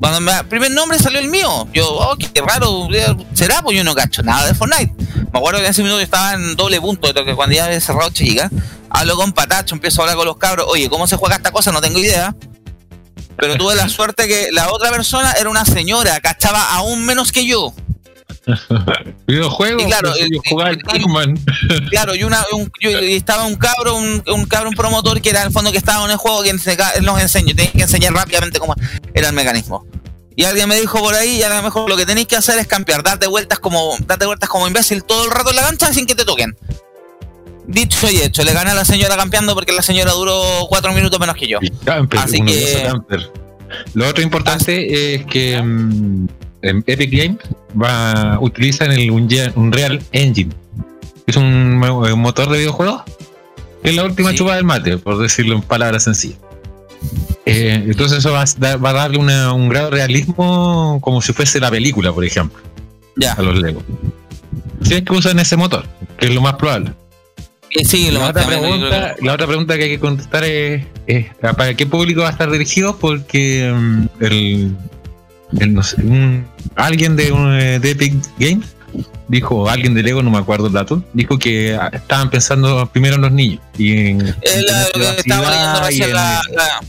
Cuando 0.00 0.20
me, 0.20 0.32
primer 0.44 0.70
nombre 0.72 0.98
salió 0.98 1.20
el 1.20 1.28
mío, 1.28 1.68
yo, 1.72 1.88
oh, 1.88 2.16
qué 2.16 2.40
raro, 2.40 2.88
será, 3.34 3.62
pues 3.62 3.76
yo 3.76 3.84
no 3.84 3.94
cacho 3.94 4.22
nada 4.22 4.46
de 4.46 4.54
Fortnite. 4.54 4.92
Me 5.32 5.38
acuerdo 5.38 5.60
que 5.60 5.66
en 5.66 5.70
ese 5.70 5.82
minuto 5.82 6.00
yo 6.00 6.04
estaba 6.04 6.34
en 6.34 6.56
doble 6.56 6.80
punto, 6.80 7.12
que 7.12 7.34
cuando 7.34 7.54
ya 7.54 7.66
había 7.66 7.80
cerrado 7.80 8.10
chica, 8.10 8.50
hablo 8.90 9.16
con 9.16 9.32
Patacho, 9.32 9.74
empiezo 9.74 10.00
a 10.00 10.04
hablar 10.04 10.16
con 10.16 10.26
los 10.26 10.36
cabros, 10.38 10.66
oye, 10.68 10.90
¿cómo 10.90 11.06
se 11.06 11.16
juega 11.16 11.36
esta 11.36 11.52
cosa? 11.52 11.72
No 11.72 11.80
tengo 11.80 11.98
idea. 11.98 12.34
Pero 13.36 13.56
tuve 13.56 13.74
la 13.74 13.88
suerte 13.90 14.26
que 14.26 14.48
la 14.52 14.70
otra 14.72 14.90
persona 14.90 15.32
era 15.32 15.48
una 15.50 15.64
señora, 15.64 16.20
cachaba 16.20 16.74
aún 16.74 17.04
menos 17.04 17.32
que 17.32 17.46
yo. 17.46 17.72
Videojuegos, 19.26 19.82
Y 19.82 19.86
claro, 19.86 20.12
y- 20.16 20.60
al 20.62 20.78
Pac-Man. 20.78 21.38
Claro, 21.90 22.14
y, 22.14 22.22
una, 22.24 22.44
un- 22.52 22.70
yo- 22.80 23.00
y 23.02 23.14
estaba 23.14 23.44
un 23.44 23.56
cabro, 23.56 23.96
un, 23.96 24.22
un 24.26 24.44
cabro, 24.46 24.68
un 24.68 24.74
promotor 24.76 25.20
que 25.20 25.30
era 25.30 25.40
en 25.40 25.48
el 25.48 25.52
fondo 25.52 25.72
que 25.72 25.78
estaba 25.78 26.04
en 26.04 26.10
el 26.12 26.16
juego 26.16 26.42
que 26.42 26.52
nos 26.52 27.20
enseñó, 27.20 27.54
tenía 27.54 27.72
que 27.72 27.82
enseñar 27.82 28.12
rápidamente 28.12 28.58
cómo 28.58 28.74
era 29.14 29.28
el 29.28 29.34
mecanismo. 29.34 29.84
Y 30.36 30.44
alguien 30.44 30.68
me 30.68 30.78
dijo 30.78 30.98
por 30.98 31.14
ahí, 31.14 31.38
y 31.38 31.42
a 31.42 31.48
lo 31.48 31.62
mejor 31.62 31.88
lo 31.88 31.96
que 31.96 32.04
tenéis 32.06 32.26
que 32.26 32.36
hacer 32.36 32.58
es 32.58 32.66
cambiar, 32.66 33.02
darte 33.02 33.26
vueltas 33.26 33.58
como, 33.58 33.96
darte 34.06 34.26
vueltas 34.26 34.48
como 34.48 34.66
imbécil 34.68 35.02
todo 35.02 35.24
el 35.24 35.30
rato 35.30 35.50
en 35.50 35.56
la 35.56 35.62
cancha 35.62 35.92
sin 35.92 36.06
que 36.06 36.14
te 36.14 36.24
toquen. 36.24 36.54
Dicho 37.66 38.08
y 38.08 38.18
hecho, 38.18 38.44
le 38.44 38.52
gané 38.52 38.70
a 38.70 38.74
la 38.74 38.84
señora 38.84 39.16
campeando 39.16 39.54
porque 39.54 39.72
la 39.72 39.82
señora 39.82 40.12
duró 40.12 40.66
cuatro 40.68 40.92
minutos 40.92 41.18
menos 41.18 41.34
que 41.34 41.48
yo. 41.48 41.58
Camper, 41.84 42.20
Así 42.20 42.40
que-. 42.42 42.88
Lo 43.94 44.08
otro 44.08 44.22
importante 44.22 45.14
es 45.16 45.26
que 45.26 45.60
mm, 45.60 46.28
Epic 46.68 47.10
Games 47.12 47.38
va, 47.80 48.38
utilizan 48.40 48.92
el 48.92 49.10
Unreal 49.10 50.02
Engine. 50.12 50.52
Es 51.26 51.36
un, 51.36 51.76
mo- 51.78 51.98
un 52.00 52.20
motor 52.20 52.48
de 52.50 52.58
videojuegos. 52.58 53.02
Es 53.82 53.94
la 53.94 54.04
última 54.04 54.30
Sí. 54.30 54.36
chupada 54.38 54.56
del 54.56 54.64
mate, 54.64 54.98
por 54.98 55.18
decirlo 55.18 55.54
en 55.56 55.62
palabras 55.62 56.04
sencillas. 56.04 56.38
Eh, 57.44 57.84
entonces 57.86 58.18
eso 58.18 58.32
va 58.32 58.42
a, 58.42 58.44
dar- 58.58 58.84
va 58.84 58.90
a 58.90 58.94
darle 58.94 59.18
una- 59.18 59.52
un 59.52 59.68
grado 59.68 59.90
de 59.90 59.96
realismo 59.96 60.98
como 61.02 61.22
si 61.22 61.32
fuese 61.32 61.60
la 61.60 61.70
película, 61.70 62.12
por 62.12 62.24
ejemplo, 62.24 62.60
Ya. 63.16 63.32
a 63.34 63.42
los 63.42 63.58
Lego. 63.60 63.82
Si 64.82 64.94
es 64.94 65.02
que 65.02 65.12
usan 65.12 65.38
ese 65.38 65.56
motor, 65.56 65.84
que 66.18 66.26
es 66.26 66.34
lo 66.34 66.40
más 66.40 66.54
probable. 66.54 66.92
Sí, 67.84 68.10
lo 68.10 68.20
La 68.20 68.28
otra, 68.30 68.46
pregunta, 68.46 69.14
que- 69.16 69.24
la 69.24 69.32
otra 69.34 69.46
pregunta 69.46 69.76
que 69.76 69.84
hay 69.84 69.90
que 69.90 69.98
contestar 70.00 70.44
es, 70.44 70.84
es, 71.06 71.26
¿para 71.40 71.74
qué 71.74 71.86
público 71.86 72.22
va 72.22 72.28
a 72.28 72.32
estar 72.32 72.50
dirigido? 72.50 72.96
Porque 72.96 73.72
mm, 73.74 74.06
el, 74.24 74.76
el, 75.58 75.74
no 75.74 75.82
sé, 75.82 75.96
un- 76.02 76.46
alguien 76.76 77.16
de, 77.16 77.32
un, 77.32 77.54
eh, 77.58 77.78
de 77.78 77.90
Epic 77.90 78.14
Games 78.38 78.66
dijo, 79.28 79.68
alguien 79.68 79.94
de 79.94 80.02
Lego, 80.02 80.22
no 80.22 80.30
me 80.30 80.38
acuerdo 80.38 80.68
el 80.68 80.72
dato, 80.72 81.02
dijo 81.12 81.38
que 81.38 81.74
ah, 81.74 81.90
estaban 81.92 82.30
pensando 82.30 82.88
primero 82.92 83.16
en 83.16 83.22
los 83.22 83.32
niños. 83.32 83.60
Y 83.76 83.90
en, 84.10 84.20
en 84.42 84.66
la- 84.66 84.82
lo 84.94 85.14
que 85.14 85.20
estaba 85.20 85.50
leyendo 85.50 85.72
privacidad 85.72 85.82
y 85.82 85.86
recién 85.88 86.08
en- 86.10 86.14
la, 86.14 86.42
la- 86.54 86.80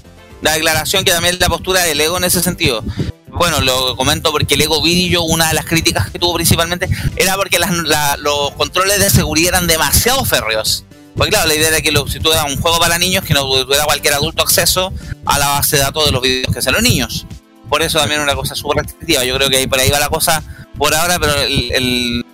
la 0.42 0.52
declaración 0.54 1.04
que 1.04 1.12
también 1.12 1.34
es 1.34 1.40
la 1.40 1.50
postura 1.50 1.82
del 1.84 2.00
ego 2.00 2.18
en 2.18 2.24
ese 2.26 2.42
sentido. 2.44 2.84
Bueno, 3.28 3.60
lo 3.62 3.96
comento 3.96 4.32
porque 4.32 4.54
el 4.56 4.62
ego 4.62 4.82
Video, 4.82 5.24
una 5.24 5.48
de 5.50 5.54
las 5.56 5.66
críticas 5.66 6.10
que 6.12 6.20
tuvo 6.20 6.36
principalmente, 6.36 6.88
era 7.16 7.36
porque 7.36 7.58
las- 7.60 7.72
la- 7.72 8.18
los 8.18 8.52
controles 8.52 9.00
de 9.00 9.10
seguridad 9.10 9.50
eran 9.56 9.68
demasiado 9.68 10.24
férreos. 10.26 10.86
Porque 11.16 11.32
claro, 11.32 11.48
la 11.48 11.56
idea 11.56 11.70
era 11.70 11.82
que 11.82 11.92
lo- 11.92 12.08
si 12.08 12.20
tú 12.20 12.32
eras 12.32 12.46
un 12.46 12.62
juego 12.62 12.78
para 12.80 13.00
niños, 13.00 13.24
que 13.24 13.34
no 13.34 13.42
tuviera 13.64 13.86
cualquier 13.86 14.14
adulto 14.14 14.44
acceso 14.44 14.94
a 15.26 15.40
la 15.40 15.48
base 15.50 15.78
de 15.78 15.82
datos 15.82 16.06
de 16.06 16.12
los 16.12 16.22
videos 16.22 16.54
que 16.54 16.60
hacen 16.60 16.74
los 16.74 16.84
niños. 16.84 17.26
Por 17.70 17.82
eso 17.82 18.00
también 18.00 18.22
es 18.22 18.24
una 18.26 18.36
cosa 18.36 18.56
súper 18.56 18.84
restrictiva. 18.84 19.24
Yo 19.24 19.36
creo 19.36 19.50
que 19.50 19.58
ahí 19.58 19.68
por 19.68 19.80
ahí 19.80 19.90
va 19.90 20.00
la 20.00 20.10
cosa 20.10 20.44
por 20.78 20.94
ahora, 20.94 21.18
pero 21.20 21.34
el, 21.42 21.72
el, 21.74 22.26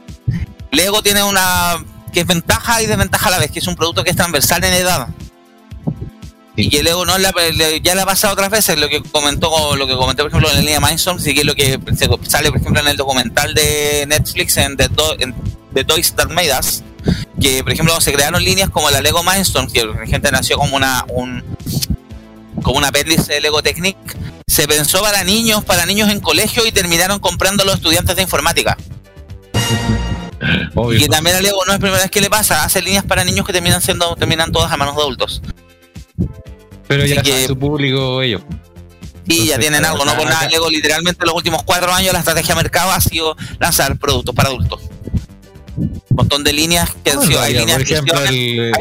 el 0.72 0.80
ego 0.80 1.02
tiene 1.02 1.24
una 1.24 1.84
que 2.14 2.20
es 2.22 2.28
ventaja 2.28 2.82
y 2.82 2.86
desventaja 2.86 3.30
a 3.30 3.32
la 3.32 3.40
vez, 3.40 3.50
que 3.52 3.60
es 3.60 3.68
un 3.68 3.76
producto 3.76 4.04
que 4.04 4.12
es 4.12 4.16
transversal 4.16 4.64
en 4.64 4.74
edad. 4.74 5.08
Y 6.56 6.70
que 6.70 6.84
luego 6.84 7.04
no 7.04 7.18
la, 7.18 7.34
ya 7.82 7.96
le 7.96 8.02
ha 8.02 8.06
pasado 8.06 8.34
otras 8.34 8.52
veces 8.52 8.78
lo 8.78 8.88
que 8.88 9.02
comentó 9.02 9.76
lo 9.76 9.88
que 9.88 9.96
comenté 9.96 10.22
por 10.22 10.30
ejemplo 10.30 10.50
en 10.52 10.56
la 10.58 10.62
línea 10.62 10.80
Mindstorm 10.80 11.18
sí 11.18 11.34
que 11.34 11.40
es 11.40 11.46
lo 11.48 11.56
que 11.56 11.80
se- 11.98 12.08
sale 12.30 12.52
por 12.52 12.60
ejemplo 12.62 12.80
en 12.80 12.90
el 12.90 12.96
documental 12.96 13.56
de 13.56 14.06
Netflix 14.08 14.58
en 14.58 14.78
The, 14.78 14.88
Do- 14.90 15.16
en 15.20 15.34
The 15.74 15.84
Toys 15.84 16.14
That 16.14 16.30
Made 16.30 16.52
Us 16.60 16.84
que 17.42 17.64
por 17.64 17.74
ejemplo 17.74 18.00
se 18.02 18.14
crearon 18.14 18.44
líneas 18.44 18.70
como 18.70 18.92
la 18.92 19.02
Lego 19.02 19.24
Mindstorm 19.24 19.68
que 19.72 19.84
la 19.84 20.06
gente 20.06 20.32
nació 20.32 20.58
como 20.60 20.76
una 20.76 21.04
un 21.10 21.44
como 22.62 22.78
un 22.78 22.86
apéndice 22.86 23.34
de 23.34 23.42
Lego 23.42 23.64
Technic 23.64 23.98
se 24.48 24.68
pensó 24.68 25.02
para 25.02 25.24
niños 25.24 25.64
para 25.64 25.86
niños 25.86 26.10
en 26.10 26.20
colegio 26.20 26.66
y 26.66 26.72
terminaron 26.72 27.20
comprando 27.20 27.64
a 27.64 27.66
los 27.66 27.76
estudiantes 27.76 28.16
de 28.16 28.22
informática 28.22 28.78
Obvio. 30.76 30.98
y 30.98 31.02
que 31.02 31.08
también 31.08 31.38
a 31.38 31.42
Lego 31.42 31.58
no 31.66 31.74
es 31.74 31.78
la 31.78 31.80
primera 31.80 32.02
vez 32.02 32.12
que 32.12 32.22
le 32.22 32.30
pasa 32.30 32.64
hace 32.64 32.82
líneas 32.82 33.06
para 33.06 33.24
niños 33.24 33.46
que 33.46 33.54
terminan 33.54 33.82
siendo 33.82 34.16
terminan 34.16 34.52
todas 34.52 34.72
a 34.72 34.78
manos 34.78 34.96
de 34.96 35.02
adultos 35.02 35.42
pero 36.88 37.06
ya 37.06 37.22
que- 37.22 37.48
su 37.48 37.58
público 37.58 38.22
ellos. 38.22 38.42
Y 39.26 39.48
ya 39.48 39.58
tienen 39.58 39.80
claro, 39.80 39.94
algo, 39.94 40.06
no 40.06 40.18
por 40.18 40.28
nada. 40.28 40.50
Lego, 40.50 40.70
literalmente, 40.70 41.24
en 41.24 41.28
los 41.28 41.36
últimos 41.38 41.64
cuatro 41.64 41.94
años, 41.94 42.12
la 42.12 42.20
estrategia 42.20 42.56
de 42.56 42.62
mercado 42.62 42.92
ha 42.92 43.00
sido 43.00 43.38
lanzar 43.58 43.98
productos 43.98 44.36
para 44.36 44.50
adultos. 44.50 44.82
Un 45.78 46.04
montón 46.12 46.44
de 46.44 46.52
líneas 46.52 46.90
que 47.06 47.12
han 47.12 47.22
sido. 47.26 47.42
Hay 47.42 47.54
líneas 47.54 47.78
que 47.86 47.96
son 47.96 48.06
exclusivamente- 48.06 48.72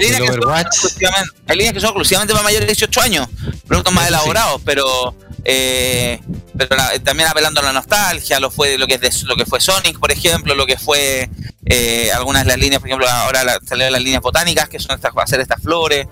para 2.32 2.42
mayores 2.42 2.66
de 2.66 2.74
18 2.74 3.00
años, 3.00 3.28
productos 3.68 3.94
más 3.94 4.02
sí. 4.04 4.08
elaborados, 4.08 4.60
pero 4.64 5.14
eh, 5.44 6.20
pero 6.56 6.76
la- 6.76 6.98
también 7.00 7.28
apelando 7.28 7.60
a 7.60 7.64
la 7.64 7.72
nostalgia, 7.72 8.38
lo 8.40 8.50
fue 8.50 8.78
lo 8.78 8.86
que 8.86 8.94
es 8.94 9.00
de- 9.00 9.12
lo 9.26 9.36
que 9.36 9.44
fue 9.46 9.60
Sonic, 9.60 9.98
por 9.98 10.10
ejemplo, 10.12 10.54
lo 10.54 10.66
que 10.66 10.76
fue 10.78 11.28
eh, 11.66 12.10
algunas 12.12 12.42
de 12.44 12.48
las 12.48 12.58
líneas, 12.58 12.80
por 12.80 12.88
ejemplo, 12.88 13.08
ahora 13.08 13.44
la, 13.44 13.58
salieron 13.64 13.92
las 13.92 14.02
líneas 14.02 14.20
botánicas, 14.22 14.68
que 14.68 14.78
son 14.80 14.96
estas, 14.96 15.12
hacer 15.16 15.40
estas 15.40 15.60
flores. 15.62 16.06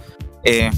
Eh, 0.45 0.71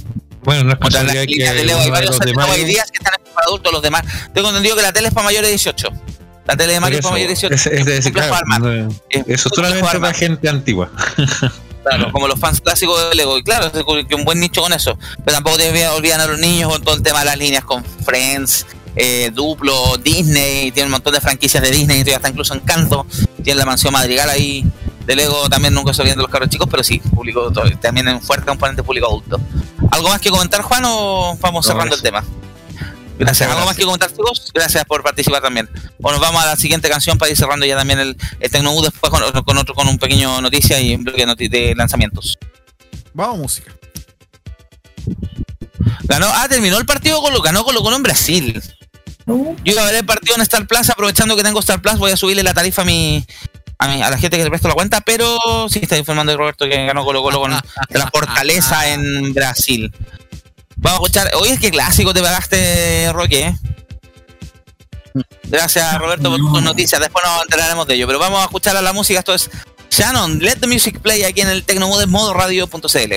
Bueno, 0.44 0.64
no 0.64 0.72
es 0.72 0.94
las 0.94 1.14
líneas 1.26 1.54
de 1.54 1.64
Lego, 1.64 1.80
hay 1.80 1.90
varios 1.90 2.10
los 2.16 2.18
demás. 2.20 2.48
hoy 2.50 2.64
día 2.64 2.84
que 2.90 2.98
están 2.98 3.14
para 3.34 3.46
adultos, 3.46 3.72
los 3.72 3.82
demás. 3.82 4.02
Tengo 4.34 4.48
entendido 4.48 4.74
que 4.76 4.82
la 4.82 4.92
tele 4.92 5.08
es 5.08 5.14
para 5.14 5.24
mayores 5.26 5.46
de 5.48 5.52
18. 5.52 5.88
La 6.46 6.56
tele 6.56 6.72
de 6.72 6.80
Mario 6.80 6.98
es 6.98 7.02
para 7.04 7.12
mayores 7.14 7.40
de 7.40 7.48
18. 7.48 7.70
Es, 7.90 8.06
es 8.06 8.12
claro, 8.12 8.36
no- 8.58 8.88
Es 9.10 9.24
eso 9.28 9.48
solamente 9.54 9.88
para 9.98 10.12
gente 10.14 10.48
antigua. 10.48 10.90
Claro, 11.84 12.12
como 12.12 12.28
los 12.28 12.38
fans 12.38 12.60
clásicos 12.60 13.10
de 13.10 13.16
Lego. 13.16 13.36
Y 13.38 13.42
claro, 13.42 13.66
es 13.66 14.06
que 14.06 14.14
un 14.14 14.24
buen 14.24 14.38
nicho 14.38 14.62
con 14.62 14.72
eso. 14.72 14.96
Pero 15.24 15.36
tampoco 15.36 15.56
te 15.56 15.88
olvidan 15.88 16.20
a 16.20 16.26
los 16.26 16.38
niños 16.38 16.70
con 16.70 16.82
todo 16.82 16.94
el 16.94 17.02
tema 17.02 17.20
de 17.20 17.24
las 17.26 17.36
líneas 17.36 17.64
con 17.64 17.84
Friends, 17.84 18.66
eh, 18.94 19.30
Duplo, 19.34 19.96
Disney. 19.98 20.70
Tiene 20.70 20.86
un 20.86 20.92
montón 20.92 21.12
de 21.12 21.20
franquicias 21.20 21.62
de 21.62 21.70
Disney. 21.70 22.04
Ya 22.04 22.16
está 22.16 22.28
incluso 22.28 22.54
Encanto. 22.54 23.06
Tiene 23.42 23.58
la 23.58 23.66
mansión 23.66 23.92
Madrigal 23.92 24.30
ahí. 24.30 24.64
De 25.06 25.16
Lego 25.16 25.48
también 25.48 25.74
nunca 25.74 25.92
se 25.92 26.02
olvidan 26.02 26.18
de 26.18 26.22
los 26.22 26.30
carros 26.30 26.48
chicos, 26.48 26.68
pero 26.70 26.84
sí, 26.84 27.00
público 27.00 27.50
también 27.80 28.06
es 28.06 28.14
un 28.14 28.22
fuerte 28.22 28.46
componente 28.46 28.84
público 28.84 29.08
adulto. 29.08 29.40
¿Algo 29.90 30.08
más 30.08 30.20
que 30.20 30.30
comentar, 30.30 30.62
Juan, 30.62 30.84
o 30.86 31.36
vamos 31.40 31.66
No, 31.66 31.72
cerrando 31.72 31.96
el 31.96 32.02
tema? 32.02 32.22
Gracias. 33.18 33.48
¿Algo 33.50 33.66
más 33.66 33.76
que 33.76 33.84
comentar, 33.84 34.10
chicos? 34.10 34.50
Gracias 34.54 34.84
por 34.84 35.02
participar 35.02 35.40
también. 35.42 35.68
Bueno, 35.98 36.18
vamos 36.18 36.42
a 36.42 36.46
la 36.46 36.56
siguiente 36.56 36.88
canción 36.88 37.18
para 37.18 37.30
ir 37.30 37.36
cerrando 37.36 37.64
ya 37.66 37.76
también 37.76 38.00
el, 38.00 38.16
el 38.40 38.50
Tecnomood 38.50 38.84
después 38.90 39.10
con, 39.10 39.42
con 39.44 39.58
otro 39.58 39.74
con 39.74 39.86
un 39.88 39.98
pequeño 39.98 40.40
noticia 40.40 40.80
y 40.80 40.94
un 40.94 41.04
bloque 41.04 41.24
de 41.26 41.48
de 41.48 41.74
lanzamientos. 41.76 42.38
Vamos 43.14 43.38
música. 43.38 43.72
Ganó, 46.04 46.26
ah, 46.32 46.46
terminó 46.48 46.78
el 46.78 46.86
partido 46.86 47.20
con 47.22 47.32
lo 47.32 47.40
ganó 47.42 47.64
Colo 47.64 47.82
Colo 47.82 47.96
en 47.96 48.02
Brasil. 48.02 48.62
Yo 49.26 49.54
iba 49.64 49.82
a 49.82 49.86
ver 49.86 49.94
el 49.96 50.04
partido 50.06 50.34
en 50.34 50.42
Star 50.42 50.66
Plus, 50.66 50.90
aprovechando 50.90 51.36
que 51.36 51.42
tengo 51.42 51.60
Star 51.60 51.80
Plus, 51.80 51.98
voy 51.98 52.10
a 52.10 52.16
subirle 52.16 52.42
la 52.42 52.54
tarifa 52.54 52.82
a 52.82 52.84
mi, 52.84 53.24
a, 53.78 53.88
mi- 53.88 54.02
a 54.02 54.10
la 54.10 54.18
gente 54.18 54.36
que 54.36 54.42
le 54.44 54.50
presto 54.50 54.68
la 54.68 54.74
cuenta, 54.74 55.00
pero 55.00 55.38
sí 55.68 55.78
está 55.82 55.96
informando 55.96 56.36
Roberto 56.36 56.64
que 56.68 56.86
ganó 56.86 57.04
Colo 57.04 57.22
Colo 57.22 57.40
con 57.40 57.52
de 57.52 57.58
la 57.98 58.10
Fortaleza 58.10 58.88
en 58.88 59.32
Brasil. 59.32 59.92
Vamos 60.82 61.00
a 61.00 61.02
escuchar, 61.04 61.30
oye, 61.36 61.58
qué 61.58 61.70
clásico 61.70 62.12
te 62.12 62.20
pagaste, 62.20 63.10
Roque, 63.12 63.46
¿eh? 63.46 63.54
Gracias, 65.44 65.98
Roberto, 65.98 66.30
por 66.30 66.38
tus 66.38 66.62
noticias. 66.62 67.00
Después 67.00 67.24
nos 67.24 67.42
enteraremos 67.42 67.86
de 67.86 67.94
ello. 67.94 68.06
Pero 68.06 68.18
vamos 68.18 68.40
a 68.40 68.44
escuchar 68.44 68.76
a 68.76 68.82
la 68.82 68.92
música. 68.92 69.20
Esto 69.20 69.34
es 69.34 69.50
Shannon, 69.90 70.38
Let 70.38 70.56
the 70.56 70.66
Music 70.66 71.00
Play 71.00 71.22
aquí 71.24 71.42
en 71.42 71.48
el 71.48 71.64
Tecnomodes 71.64 72.08
Modo 72.08 72.34
Radio.cl. 72.34 73.14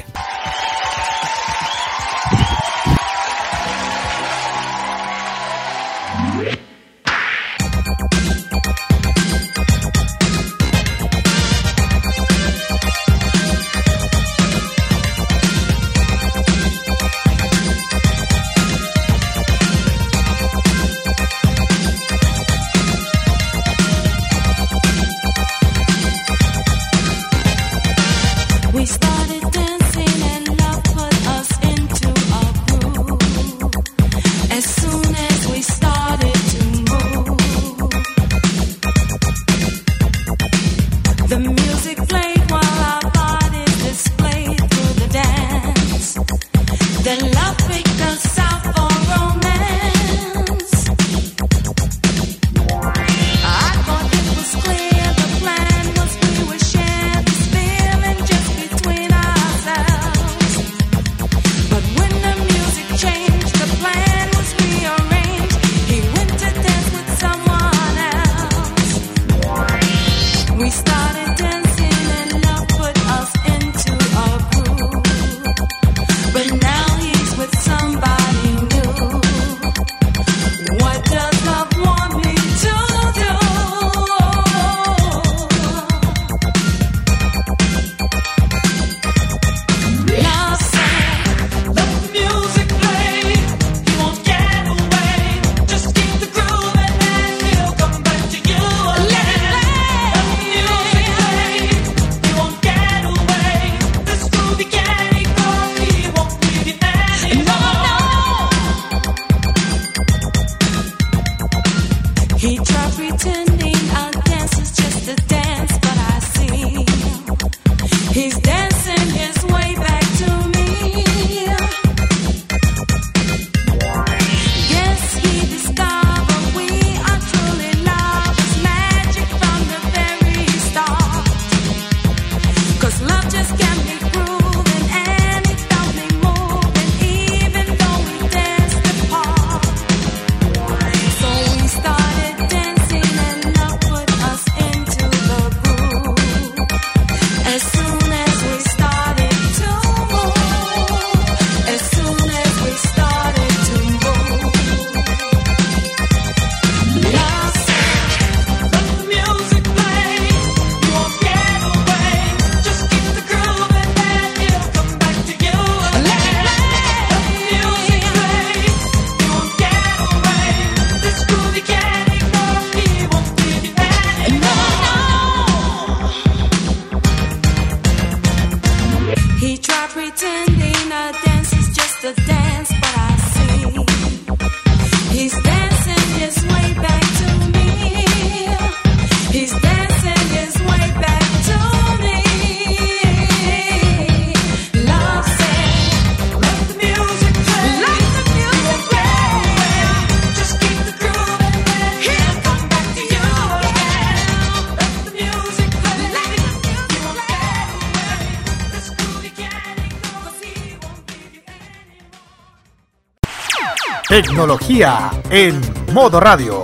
Tecnología 214.16 215.12
en 215.30 215.60
modo 215.92 216.22
radio. 216.22 216.64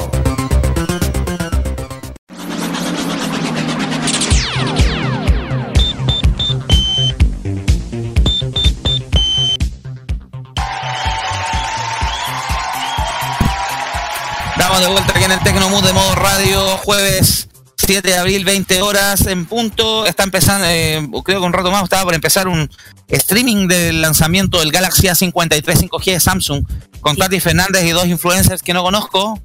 Estamos 14.51 14.79
de 14.79 14.87
vuelta 14.87 15.11
aquí 15.13 15.25
en 15.25 15.31
el 15.33 15.39
Tecnomood 15.43 15.83
de 15.83 15.91
modo 15.91 16.15
radio, 16.15 16.77
jueves 16.77 17.50
7 17.91 18.09
de 18.09 18.17
abril, 18.17 18.45
20 18.45 18.81
horas 18.83 19.27
en 19.27 19.45
punto. 19.45 20.05
Está 20.05 20.23
empezando, 20.23 20.65
eh, 20.65 21.05
creo 21.25 21.41
que 21.41 21.45
un 21.45 21.51
rato 21.51 21.71
más 21.71 21.83
estaba 21.83 22.05
por 22.05 22.13
empezar 22.13 22.47
un 22.47 22.69
streaming 23.09 23.67
del 23.67 23.99
lanzamiento 23.99 24.59
del 24.59 24.71
Galaxy 24.71 25.07
A53 25.07 25.61
5G 25.61 26.05
de 26.05 26.21
Samsung 26.21 26.65
con 27.01 27.17
Katy 27.17 27.41
Fernández 27.41 27.83
y 27.83 27.89
dos 27.89 28.05
influencers 28.05 28.63
que 28.63 28.73
no 28.73 28.81
conozco. 28.81 29.37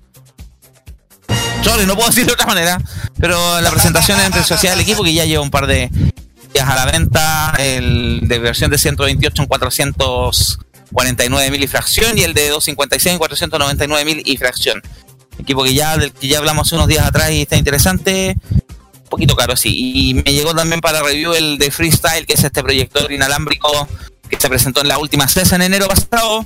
Sorry, 1.64 1.86
no 1.86 1.96
puedo 1.96 2.08
decirlo 2.10 2.28
de 2.28 2.34
otra 2.34 2.46
manera, 2.46 2.80
pero 3.18 3.60
la 3.60 3.72
presentación 3.72 4.20
entre 4.20 4.44
sociedad 4.44 4.76
del 4.76 4.84
equipo 4.84 5.02
que 5.02 5.12
ya 5.12 5.24
lleva 5.24 5.42
un 5.42 5.50
par 5.50 5.66
de 5.66 5.90
días 6.54 6.68
a 6.68 6.76
la 6.76 6.84
venta, 6.84 7.52
el 7.58 8.28
de 8.28 8.38
versión 8.38 8.70
de 8.70 8.78
128 8.78 9.42
en 9.42 9.48
449 9.48 11.50
mil 11.50 11.64
y 11.64 11.66
fracción 11.66 12.16
y 12.16 12.22
el 12.22 12.32
de 12.32 12.50
256 12.50 13.12
en 13.12 13.18
499 13.18 14.04
mil 14.04 14.22
y 14.24 14.36
fracción. 14.36 14.80
Equipo 15.38 15.62
que 15.64 15.74
ya 15.74 15.96
del 15.96 16.12
que 16.12 16.28
ya 16.28 16.38
hablamos 16.38 16.66
hace 16.68 16.76
unos 16.76 16.88
días 16.88 17.04
atrás 17.06 17.30
y 17.30 17.42
está 17.42 17.56
interesante. 17.56 18.36
Un 18.52 19.08
poquito 19.10 19.36
caro, 19.36 19.56
sí. 19.56 19.70
Y 20.10 20.14
me 20.14 20.22
llegó 20.32 20.54
también 20.54 20.80
para 20.80 21.02
review 21.02 21.32
el 21.34 21.58
de 21.58 21.70
Freestyle, 21.70 22.26
que 22.26 22.34
es 22.34 22.42
este 22.44 22.62
proyector 22.62 23.10
inalámbrico 23.12 23.86
que 24.28 24.36
se 24.40 24.48
presentó 24.48 24.80
en 24.80 24.88
la 24.88 24.98
última 24.98 25.28
CES 25.28 25.52
en 25.52 25.62
enero 25.62 25.86
pasado 25.86 26.44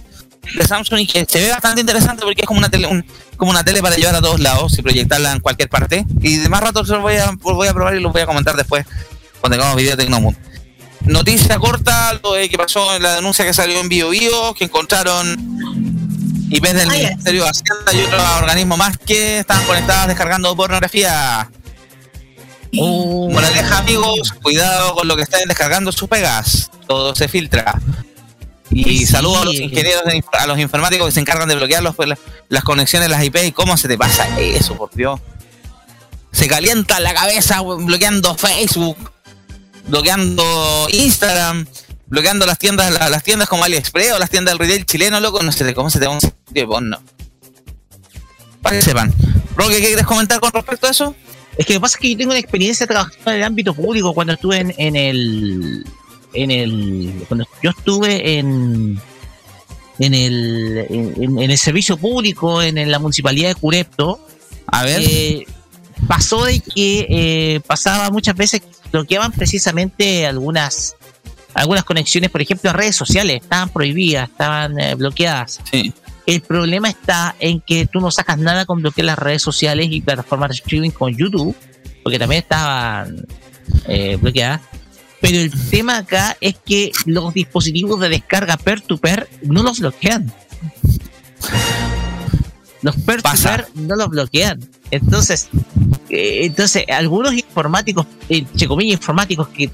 de 0.55 0.67
Samsung 0.67 1.01
y 1.01 1.07
que 1.07 1.25
se 1.27 1.41
ve 1.41 1.51
bastante 1.51 1.81
interesante 1.81 2.23
porque 2.23 2.43
es 2.43 2.47
como 2.47 2.59
una 2.59 2.69
tele, 2.69 2.87
un- 2.87 3.05
como 3.37 3.51
una 3.51 3.65
tele 3.65 3.81
para 3.83 3.97
llevar 3.97 4.17
a 4.17 4.21
todos 4.21 4.41
lados 4.41 4.79
y 4.79 4.83
proyectarla 4.83 5.33
en 5.33 5.41
cualquier 5.41 5.69
parte. 5.71 6.05
Y 6.21 6.37
de 6.37 6.49
más 6.51 6.61
rato 6.61 6.83
los 6.83 7.01
voy 7.01 7.17
a, 7.17 7.33
pues 7.41 7.57
voy 7.57 7.69
a 7.69 7.73
probar 7.73 7.95
y 7.95 8.01
los 8.01 8.13
voy 8.13 8.21
a 8.23 8.27
comentar 8.27 8.55
después 8.57 8.85
cuando 9.41 9.57
tengamos 9.57 9.77
video 9.77 9.97
de 9.97 10.03
Tecnomood. 10.03 10.35
Noticia 11.07 11.59
corta, 11.59 12.13
lo 12.23 12.35
de 12.35 12.51
que 12.51 12.59
pasó 12.59 12.95
en 12.95 13.03
la 13.03 13.15
denuncia 13.15 13.47
que 13.47 13.55
salió 13.55 13.81
en 13.81 13.89
Bio 13.89 14.11
Bio, 14.11 14.53
que 14.53 14.65
encontraron 14.65 15.37
IPs 16.51 16.75
del 16.75 16.89
Ah. 16.89 16.93
Ministerio 16.93 17.45
de 17.45 17.51
Hacienda 17.51 17.93
y 17.95 18.01
otros 18.03 18.23
organismos 18.41 18.79
más 18.79 18.99
que 18.99 19.39
estaban 19.41 19.65
conectados 19.67 20.09
descargando 20.09 20.55
pornografía. 20.57 21.51
Moraleja, 22.73 23.79
amigos, 23.79 24.33
cuidado 24.43 24.95
con 24.95 25.09
lo 25.09 25.17
que 25.17 25.23
estén 25.23 25.49
descargando 25.49 25.91
sus 25.93 26.09
pegas. 26.09 26.71
Todo 26.87 27.15
se 27.15 27.29
filtra. 27.29 27.81
Y 28.71 28.85
Sí, 28.85 29.07
saludos 29.07 29.43
a 29.43 29.45
los 29.47 29.55
ingenieros, 29.55 30.05
de 30.05 30.15
inf- 30.23 30.39
a 30.39 30.47
los 30.47 30.59
informáticos 30.59 31.07
que 31.07 31.13
se 31.13 31.21
encargan 31.21 31.49
de 31.49 31.57
bloquear 31.57 31.83
los- 31.83 31.97
las, 32.07 32.19
las 32.49 32.63
conexiones 32.63 33.09
de 33.09 33.17
las 33.17 33.25
IP. 33.25 33.45
¿Y 33.47 33.53
cómo 33.53 33.77
se 33.77 33.89
te 33.89 33.99
pasa 33.99 34.29
eso, 34.39 34.77
por 34.77 34.93
Dios? 34.95 35.19
Se 36.31 36.47
calienta 36.47 37.01
la 37.01 37.13
cabeza 37.13 37.61
bloqueando 37.63 38.37
Facebook, 38.37 39.11
bloqueando 39.89 40.87
Instagram, 40.93 41.67
bloqueando 42.11 42.45
las 42.45 42.59
tiendas, 42.59 42.93
la- 42.93 43.09
las 43.09 43.23
tiendas 43.23 43.49
como 43.49 43.65
AliExpress 43.65 44.13
o 44.13 44.19
las 44.19 44.29
tiendas 44.31 44.53
del 44.53 44.59
retail 44.59 44.85
chileno, 44.85 45.19
loco. 45.21 45.43
No 45.43 45.51
sé 45.53 45.73
cómo 45.75 45.89
se 45.89 45.99
te 45.99 46.07
va 46.07 46.13
un 46.13 46.21
porno. 46.69 47.01
Para 48.63 48.77
que 48.77 48.83
sepan. 48.83 49.13
Roque, 49.57 49.77
¿qué 49.81 49.87
quieres 49.87 50.07
comentar 50.07 50.39
con 50.41 50.53
respecto 50.53 50.87
a 50.87 50.91
eso? 50.91 51.15
Es 51.57 51.67
que 51.67 51.75
lo 51.75 51.81
que 51.81 51.83
pasa 51.83 51.97
es 51.97 52.01
que 52.03 52.11
yo 52.13 52.19
tengo 52.19 52.31
una 52.33 52.41
experiencia 52.41 52.87
trabajando 52.87 53.31
en 53.31 53.37
el 53.39 53.45
ámbito 53.45 53.75
público 53.75 54.13
cuando 54.15 54.35
estuve 54.35 54.59
en, 54.59 54.75
en 54.77 54.97
el. 54.97 55.85
En 56.35 56.51
el. 56.51 57.25
Cuando 57.29 57.47
yo 57.63 57.71
estuve 57.71 58.39
en. 58.39 59.01
En 59.99 60.15
el, 60.15 60.87
en, 60.89 61.39
en 61.39 61.51
el 61.51 61.59
servicio 61.59 61.97
público, 61.99 62.63
en, 62.63 62.79
en 62.79 62.91
la 62.91 62.99
municipalidad 62.99 63.49
de 63.51 63.55
Curepto, 63.55 64.27
A 64.67 64.83
ver. 64.85 65.03
eh, 65.03 65.45
pasó 66.09 66.45
de 66.47 66.61
que 66.61 67.07
eh, 67.11 67.61
pasaba 67.67 68.09
muchas 68.09 68.35
veces 68.35 68.63
que 68.63 68.69
bloqueaban 68.93 69.31
precisamente 69.33 70.25
algunas 70.25 70.97
algunas 71.55 71.85
conexiones, 71.85 72.31
por 72.31 72.43
ejemplo, 72.43 72.71
a 72.71 72.73
redes 72.73 72.97
sociales, 72.97 73.41
estaban 73.43 73.69
prohibidas, 73.69 74.29
estaban 74.29 74.79
eh, 74.79 74.95
bloqueadas. 74.95 75.61
Sí. 75.71 75.93
El 76.27 76.43
problema 76.43 76.89
está 76.89 77.35
en 77.41 77.61
que 77.61 77.87
tú 77.87 78.01
no 78.01 78.11
sacas 78.11 78.39
nada 78.39 78.65
con 78.65 78.81
bloquear 78.81 79.07
las 79.07 79.19
redes 79.19 79.43
sociales 79.43 79.89
y 79.91 80.01
plataformas 80.01 80.51
de 80.51 80.55
streaming 80.57 80.91
con 80.91 81.17
YouTube, 81.17 81.57
porque 82.03 82.19
también 82.19 82.43
estaban 82.43 83.27
eh, 83.87 84.17
bloqueadas. 84.21 84.61
Pero 85.21 85.39
el 85.39 85.51
tema 85.71 85.99
acá 85.99 86.37
es 86.41 86.57
que 86.65 86.93
los 87.05 87.35
dispositivos 87.35 88.01
de 88.01 88.09
descarga 88.09 88.57
peer-to-peer 88.57 89.29
no 89.43 89.63
los 89.63 89.81
bloquean. 89.81 90.33
Los 92.83 92.97
peer-to-peer 92.97 93.67
no 93.75 93.97
los 93.97 94.09
bloquean. 94.09 94.61
Entonces, 94.91 95.49
eh, 96.09 96.41
entonces 96.45 96.85
algunos 96.89 97.35
informáticos, 97.35 98.07
entre 98.29 98.67
comillas 98.67 99.01
informáticos 99.01 99.49
que 99.49 99.71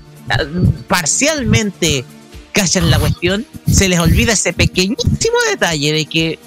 parcialmente 0.89 2.05
cachan 2.53 2.91
la 2.91 2.99
cuestión, 2.99 3.47
se 3.71 3.89
les 3.89 3.99
olvida 4.01 4.33
ese 4.33 4.53
pequeñísimo 4.53 5.37
detalle 5.51 5.93
de 5.93 6.07
que 6.07 6.29
eh, 6.31 6.39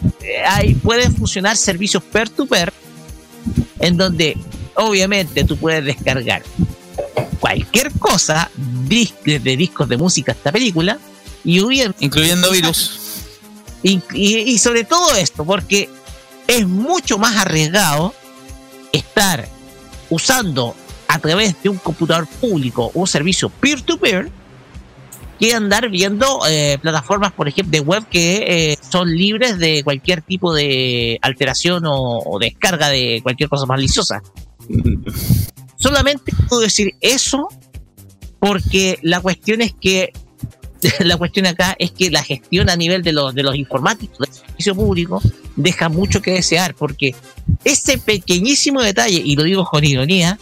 hay, 0.48 0.74
pueden 0.74 1.16
funcionar 1.16 1.56
servicios 1.56 2.02
peer-to-peer 2.04 2.74
en 3.80 3.96
donde 3.98 4.36
obviamente 4.76 5.44
tú 5.44 5.56
puedes 5.58 5.86
descargar 5.86 6.42
cualquier 7.40 7.92
cosa, 7.94 8.50
desde 9.24 9.56
discos 9.56 9.88
de 9.88 9.98
música 9.98 10.32
hasta 10.34 10.52
película, 10.52 10.98
y 11.44 11.60
obviamente... 11.60 12.04
Incluyendo 12.04 12.52
virus. 12.52 13.00
Y, 13.82 14.02
y- 14.14 14.40
y 14.40 14.58
sobre 14.58 14.84
todo 14.84 15.16
esto, 15.16 15.46
porque 15.46 15.90
es 16.48 16.68
mucho 16.68 17.18
más 17.18 17.38
arriesgado 17.38 18.14
estar 18.92 19.48
usando 20.10 20.76
a 21.10 21.18
través 21.20 21.62
de 21.62 21.70
un 21.70 21.78
computador 21.78 22.28
público 22.28 22.92
un 22.94 23.08
servicio 23.08 23.50
peer-to-peer 23.50 24.30
que 25.40 25.54
andar 25.54 25.90
viendo 25.90 26.42
eh, 26.50 26.78
plataformas, 26.82 27.32
por 27.32 27.48
ejemplo, 27.48 27.72
de 27.72 27.80
web 27.80 28.06
que 28.10 28.44
eh, 28.74 28.78
son 28.90 29.10
libres 29.10 29.58
de 29.58 29.84
cualquier 29.84 30.22
tipo 30.22 30.54
de 30.54 31.18
alteración 31.22 31.86
o, 31.86 32.20
o 32.20 32.40
descarga 32.40 32.90
de 32.90 33.22
cualquier 33.24 33.48
cosa 33.48 33.66
maliciosa. 33.66 34.22
Solamente 35.78 36.34
puedo 36.48 36.62
decir 36.62 36.94
eso 37.00 37.48
porque 38.40 39.00
la 39.02 39.22
cuestión 39.22 39.62
es 39.62 39.74
que 39.80 40.12
la 41.00 41.18
cuestión 41.18 41.46
acá 41.46 41.76
es 41.80 41.92
que 41.92 42.12
la 42.12 42.22
gestión 42.22 42.70
a 42.70 42.76
nivel 42.76 43.02
de 43.02 43.14
los 43.14 43.34
de 43.34 43.44
los 43.44 43.56
informáticos 43.56 44.20
del 44.20 44.34
servicio 44.34 44.76
público 44.76 45.22
deja 45.56 45.90
mucho 45.90 46.22
que 46.22 46.32
desear 46.32 46.74
porque 46.76 47.16
ese 47.64 47.98
pequeñísimo 47.98 48.82
detalle 48.82 49.22
y 49.24 49.36
lo 49.36 49.44
digo 49.44 49.66
con 49.66 49.84
ironía 49.84 50.38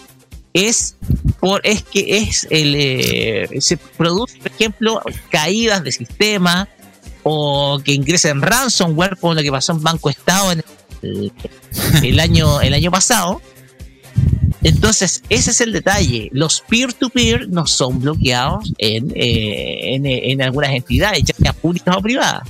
es 0.57 0.95
por 1.39 1.61
es 1.63 1.83
que 1.83 2.17
es 2.17 2.47
el 2.49 2.75
eh, 2.75 3.47
se 3.59 3.77
produce 3.77 4.37
por 4.39 4.51
ejemplo 4.51 5.01
caídas 5.29 5.83
de 5.83 5.91
sistema 5.91 6.67
o 7.23 7.79
que 7.83 7.93
ingresen 7.93 8.41
ransomware 8.41 9.17
como 9.17 9.35
lo 9.35 9.41
que 9.41 9.51
pasó 9.51 9.73
en 9.73 9.83
Banco 9.83 10.09
Estado 10.09 10.53
el, 11.01 12.19
año 12.19 12.61
el 12.61 12.73
año 12.73 12.89
pasado 12.89 13.41
entonces, 14.63 15.23
ese 15.29 15.51
es 15.51 15.61
el 15.61 15.71
detalle. 15.71 16.29
Los 16.33 16.61
peer-to-peer 16.61 17.47
no 17.47 17.67
son 17.67 18.01
bloqueados 18.01 18.73
en, 18.77 19.11
eh, 19.15 19.95
en, 19.95 20.05
en 20.05 20.41
algunas 20.41 20.71
entidades, 20.71 21.23
ya 21.23 21.33
sea 21.35 21.53
públicas 21.53 21.95
o 21.95 22.01
privadas. 22.01 22.49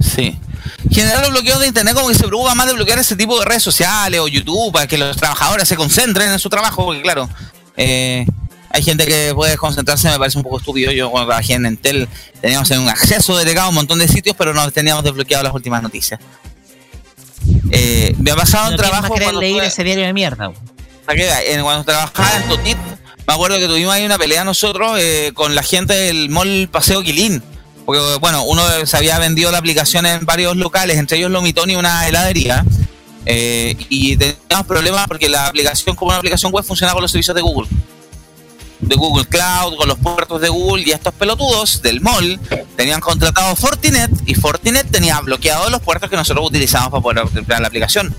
Sí. 0.00 0.38
En 0.84 0.90
general, 0.90 1.22
los 1.22 1.30
bloqueos 1.30 1.60
de 1.60 1.66
internet, 1.68 1.94
como 1.94 2.08
que 2.08 2.14
se 2.14 2.24
preocupa 2.26 2.54
más 2.54 2.66
de 2.66 2.74
bloquear 2.74 2.98
ese 2.98 3.16
tipo 3.16 3.38
de 3.38 3.44
redes 3.44 3.62
sociales 3.62 4.20
o 4.20 4.28
YouTube 4.28 4.72
para 4.72 4.86
que 4.86 4.98
los 4.98 5.16
trabajadores 5.16 5.66
se 5.68 5.76
concentren 5.76 6.30
en 6.30 6.38
su 6.38 6.48
trabajo, 6.48 6.84
porque, 6.84 7.02
claro, 7.02 7.28
eh, 7.76 8.26
hay 8.70 8.82
gente 8.82 9.06
que 9.06 9.32
puede 9.34 9.56
concentrarse, 9.56 10.08
me 10.08 10.18
parece 10.18 10.38
un 10.38 10.44
poco 10.44 10.58
estúpido. 10.58 10.92
Yo, 10.92 11.10
cuando 11.10 11.28
trabajé 11.28 11.54
en 11.54 11.66
Entel, 11.66 12.08
teníamos 12.40 12.70
un 12.70 12.88
acceso 12.88 13.36
delegado 13.36 13.66
a 13.66 13.68
un 13.70 13.74
montón 13.74 13.98
de 13.98 14.08
sitios, 14.08 14.34
pero 14.38 14.54
no 14.54 14.70
teníamos 14.70 15.04
desbloqueado 15.04 15.44
las 15.44 15.54
últimas 15.54 15.82
noticias. 15.82 16.20
Eh, 17.70 18.14
me 18.18 18.30
ha 18.30 18.36
pasado 18.36 18.68
tienes 18.68 18.80
trabajo. 18.88 19.14
cuando 19.14 19.40
leer 19.40 19.52
estuve- 19.54 19.66
ese 19.66 19.84
diario 19.84 20.06
de 20.06 20.12
mierda. 20.12 20.52
cuando 21.62 21.84
trabajaba 21.84 22.36
en 22.36 22.48
Totit, 22.48 22.78
me 23.26 23.34
acuerdo 23.34 23.58
que 23.58 23.66
tuvimos 23.66 23.92
ahí 23.94 24.04
una 24.04 24.18
pelea 24.18 24.44
nosotros 24.44 24.96
eh, 24.98 25.32
con 25.34 25.54
la 25.54 25.62
gente 25.62 25.92
del 25.94 26.28
mall 26.30 26.68
Paseo 26.70 27.02
Quilín. 27.02 27.42
Porque, 27.92 28.16
bueno, 28.20 28.44
uno 28.44 28.62
se 28.86 28.96
había 28.96 29.18
vendido 29.18 29.50
la 29.50 29.58
aplicación 29.58 30.06
en 30.06 30.24
varios 30.24 30.56
locales, 30.56 30.96
entre 30.96 31.18
ellos 31.18 31.30
Lomitón 31.30 31.68
y 31.68 31.76
una 31.76 32.08
heladería. 32.08 32.64
eh, 33.26 33.76
y 33.90 34.16
teníamos 34.16 34.66
problemas 34.66 35.06
porque 35.06 35.28
la 35.28 35.46
aplicación, 35.48 35.94
como 35.94 36.08
una 36.08 36.16
aplicación 36.16 36.50
web, 36.52 36.64
funcionaba 36.64 36.94
con 36.94 37.02
los 37.02 37.10
servicios 37.10 37.36
de 37.36 37.42
Google. 37.42 37.68
De 38.80 38.96
Google 38.96 39.26
Cloud, 39.26 39.76
con 39.76 39.88
los 39.88 39.98
puertos 39.98 40.40
de 40.40 40.48
Google. 40.48 40.84
Y 40.86 40.92
estos 40.92 41.12
pelotudos 41.12 41.82
del 41.82 42.00
mall 42.00 42.40
tenían 42.76 42.98
contratado 42.98 43.54
Fortinet 43.56 44.10
y 44.24 44.36
Fortinet 44.36 44.90
tenía 44.90 45.20
bloqueados 45.20 45.70
los 45.70 45.82
puertos 45.82 46.08
que 46.08 46.16
nosotros 46.16 46.46
utilizamos 46.46 46.88
para 46.88 47.02
poder 47.02 47.36
emplear 47.36 47.60
la 47.60 47.68
aplicación 47.68 48.16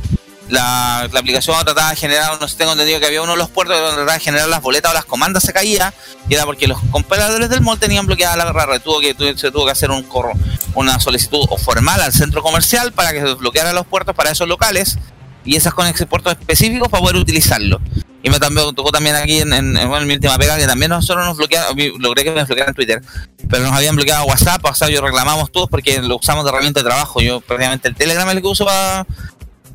la, 0.53 0.99
aplicación 1.01 1.55
trataba 1.65 1.89
de 1.89 1.95
generar, 1.95 2.39
no 2.39 2.47
sé, 2.47 2.57
tengo 2.57 2.71
entendido 2.73 2.99
que 2.99 3.05
había 3.07 3.21
uno 3.21 3.31
de 3.33 3.37
los 3.37 3.49
puertos 3.49 3.75
donde 3.77 3.95
trataba 3.95 4.13
de 4.13 4.19
generar 4.19 4.47
las 4.47 4.61
boletas 4.61 4.91
o 4.91 4.93
las 4.93 5.05
comandas 5.05 5.43
se 5.43 5.51
caía, 5.53 5.93
y 6.29 6.33
era 6.35 6.45
porque 6.45 6.67
los 6.67 6.79
compradores 6.91 7.49
del 7.49 7.61
mall 7.61 7.79
tenían 7.79 8.05
bloqueada 8.05 8.37
la 8.37 8.51
red, 8.51 8.81
tuvo 8.81 8.99
que, 8.99 9.15
se 9.35 9.51
tuvo 9.51 9.65
que 9.65 9.71
hacer 9.71 9.91
un 9.91 10.03
corro, 10.03 10.33
una 10.75 10.99
solicitud 10.99 11.45
formal 11.63 12.01
al 12.01 12.13
centro 12.13 12.41
comercial 12.41 12.93
para 12.93 13.11
que 13.11 13.19
se 13.19 13.25
desbloqueara 13.25 13.73
los 13.73 13.85
puertos 13.85 14.15
para 14.15 14.31
esos 14.31 14.47
locales 14.47 14.97
y 15.45 15.55
esas 15.55 15.73
con 15.73 15.87
esos 15.87 16.07
puertos 16.07 16.33
específicos 16.39 16.87
para 16.87 17.01
poder 17.01 17.17
utilizarlo. 17.17 17.81
Y 18.25 18.29
me 18.29 18.39
también 18.39 18.73
tocó 18.73 18.89
también 18.89 19.17
aquí 19.17 19.41
en, 19.41 19.51
en- 19.51 19.73
mi 20.07 20.13
última 20.13 20.37
pega 20.37 20.55
que 20.55 20.65
también 20.65 20.89
nosotros 20.89 21.25
nos 21.25 21.35
bloquearon, 21.35 21.77
logré 21.99 22.23
que 22.23 22.31
me 22.31 22.45
bloquearan 22.45 22.73
Twitter, 22.73 23.01
pero 23.49 23.65
nos 23.65 23.73
habían 23.73 23.97
bloqueado 23.97 24.23
WhatsApp, 24.23 24.63
WhatsApp 24.63 24.91
yo 24.91 25.01
reclamamos 25.01 25.51
todos 25.51 25.67
porque 25.69 26.01
lo 26.01 26.15
usamos 26.15 26.45
de 26.45 26.49
herramienta 26.51 26.79
de 26.79 26.85
trabajo. 26.85 27.19
Yo 27.19 27.41
prácticamente 27.41 27.89
el 27.89 27.95
Telegram 27.95 28.25
es 28.29 28.35
el 28.37 28.41
que 28.41 28.47
uso 28.47 28.63
para 28.63 29.05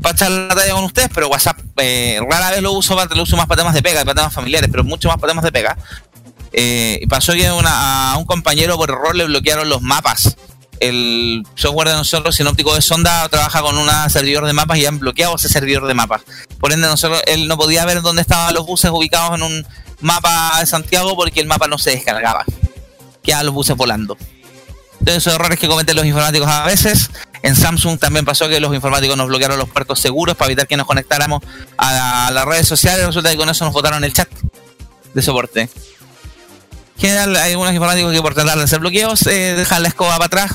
para 0.01 0.15
echar 0.15 0.31
la 0.31 0.55
talla 0.55 0.73
con 0.73 0.85
ustedes, 0.85 1.11
pero 1.15 1.29
WhatsApp 1.29 1.59
eh, 1.79 2.21
rara 2.29 2.51
vez 2.51 2.63
lo 2.63 2.73
uso, 2.73 2.97
lo 3.15 3.23
uso 3.23 3.37
más 3.37 3.47
para 3.47 3.63
temas 3.63 3.75
de 3.75 3.83
pega, 3.83 4.05
para 4.05 4.15
temas 4.15 4.33
familiares, 4.33 4.69
pero 4.71 4.85
mucho 4.85 5.09
más 5.09 5.19
para 5.19 5.33
temas 5.33 5.45
de 5.45 5.53
pega. 5.53 5.77
Eh, 6.53 7.05
pasó 7.09 7.33
que 7.33 7.47
a 7.47 8.15
un 8.19 8.25
compañero 8.25 8.77
por 8.77 8.91
error 8.91 9.15
le 9.15 9.27
bloquearon 9.27 9.69
los 9.69 9.83
mapas. 9.83 10.37
El 10.81 11.45
software 11.57 11.89
de 11.89 11.95
nosotros, 11.95 12.37
Sinóptico 12.37 12.75
de 12.75 12.81
Sonda, 12.81 13.29
trabaja 13.29 13.63
con 13.63 13.77
un 13.77 13.89
servidor 14.11 14.47
de 14.47 14.53
mapas 14.53 14.79
y 14.79 14.87
han 14.87 15.01
bloqueado 15.01 15.35
ese 15.35 15.49
servidor 15.49 15.87
de 15.87 15.95
mapas. 15.95 16.23
Por 16.61 16.73
ende, 16.73 16.87
nosotros, 16.87 17.21
él 17.27 17.49
no 17.49 17.57
podía 17.57 17.85
ver 17.85 18.01
dónde 18.01 18.23
estaban 18.23 18.55
los 18.55 18.65
buses 18.65 18.91
ubicados 18.93 19.37
en 19.37 19.43
un 19.43 19.67
mapa 20.01 20.61
de 20.61 20.67
Santiago 20.67 21.17
porque 21.17 21.41
el 21.41 21.47
mapa 21.47 21.67
no 21.67 21.79
se 21.79 21.91
descargaba. 21.91 22.45
Quedaban 23.23 23.47
los 23.47 23.55
buses 23.55 23.77
volando. 23.77 24.17
Entonces, 25.09 25.27
esos 25.27 25.41
errores 25.41 25.59
que 25.59 25.69
cometen 25.69 25.97
los 25.97 26.05
informáticos 26.05 26.47
a 26.47 26.67
veces. 26.67 27.11
En 27.43 27.57
Samsung 27.57 27.99
también 27.99 28.27
pasó 28.27 28.47
que 28.47 28.61
los 28.61 28.75
informáticos 28.75 29.17
nos 29.17 29.29
bloquearon 29.29 29.59
los 29.59 29.67
puertos 29.71 30.01
seguros 30.01 30.37
para 30.37 30.51
evitar 30.51 30.67
que 30.67 30.77
nos 30.77 30.87
conectáramos 30.87 31.43
a 31.79 32.31
las 32.31 32.45
redes 32.45 32.69
sociales. 32.69 33.07
Resulta 33.07 33.31
que 33.31 33.39
con 33.39 33.49
eso 33.49 33.65
nos 33.65 33.73
botaron 33.73 34.05
el 34.05 34.13
chat. 34.13 34.29
de 35.15 35.23
soporte. 35.23 35.63
En 35.63 35.71
general, 37.01 37.37
hay 37.37 37.53
algunos 37.53 37.73
informáticos 37.73 38.13
que 38.13 38.21
por 38.21 38.35
tratar 38.35 38.59
de 38.59 38.65
hacer 38.65 38.81
bloqueos 38.81 39.27
eh, 39.27 39.55
dejan 39.55 39.83
la 39.83 39.89
escoba 39.89 40.13
para 40.19 40.27
atrás 40.27 40.53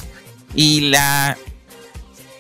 y 0.54 0.82
la 0.82 1.36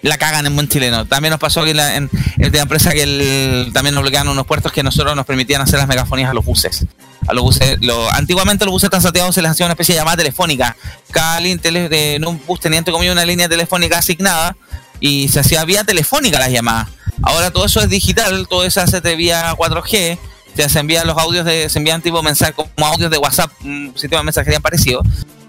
la 0.03 0.17
cagan 0.17 0.45
en 0.45 0.53
buen 0.55 0.67
chileno. 0.69 1.05
También 1.05 1.31
nos 1.31 1.39
pasó 1.39 1.63
que 1.63 1.73
la, 1.73 1.95
en, 1.95 2.09
en 2.37 2.51
la 2.53 2.61
empresa 2.61 2.91
que 2.91 3.69
también 3.73 3.95
nos 3.95 4.03
bloquearon 4.03 4.29
unos 4.31 4.45
puertos 4.45 4.71
que 4.71 4.83
nosotros 4.83 5.15
nos 5.15 5.25
permitían 5.25 5.61
hacer 5.61 5.79
las 5.79 5.87
megafonías 5.87 6.29
a 6.29 6.33
los 6.33 6.45
buses. 6.45 6.85
A 7.27 7.33
los 7.33 7.43
buses, 7.43 7.77
lo- 7.81 8.09
antiguamente 8.11 8.65
los 8.65 8.71
buses 8.73 8.89
transatlánticos 8.89 9.35
se 9.35 9.41
les 9.41 9.51
hacía 9.51 9.65
una 9.65 9.73
especie 9.73 9.95
de 9.95 9.99
llamada 10.01 10.17
telefónica. 10.17 10.75
Cada 11.11 11.39
tele- 11.39 12.15
en 12.15 12.27
un 12.27 12.39
bus 12.45 12.59
tenía 12.59 12.83
comillas 12.83 13.13
una 13.13 13.25
línea 13.25 13.49
telefónica 13.49 13.97
asignada 13.99 14.55
y 14.99 15.29
se 15.29 15.39
hacía 15.39 15.63
vía 15.65 15.83
telefónica 15.83 16.37
las 16.39 16.51
llamadas. 16.51 16.89
Ahora 17.21 17.51
todo 17.51 17.65
eso 17.65 17.79
es 17.79 17.89
digital, 17.89 18.47
todo 18.49 18.65
eso 18.65 18.85
se 18.85 18.97
hace 18.97 19.15
vía 19.15 19.53
4G. 19.55 20.17
Se 20.55 20.69
se 20.69 20.79
envían 20.79 21.07
los 21.07 21.17
audios 21.17 21.45
de, 21.45 21.67
se 21.69 21.79
envían 21.79 22.01
tipo 22.01 22.21
mensajes 22.21 22.53
como 22.53 22.85
audios 22.85 23.09
de 23.09 23.17
WhatsApp, 23.17 23.51
un 23.63 23.91
sistema 23.95 24.19
de 24.19 24.25
mensajería 24.25 24.59
parecido. 24.59 25.01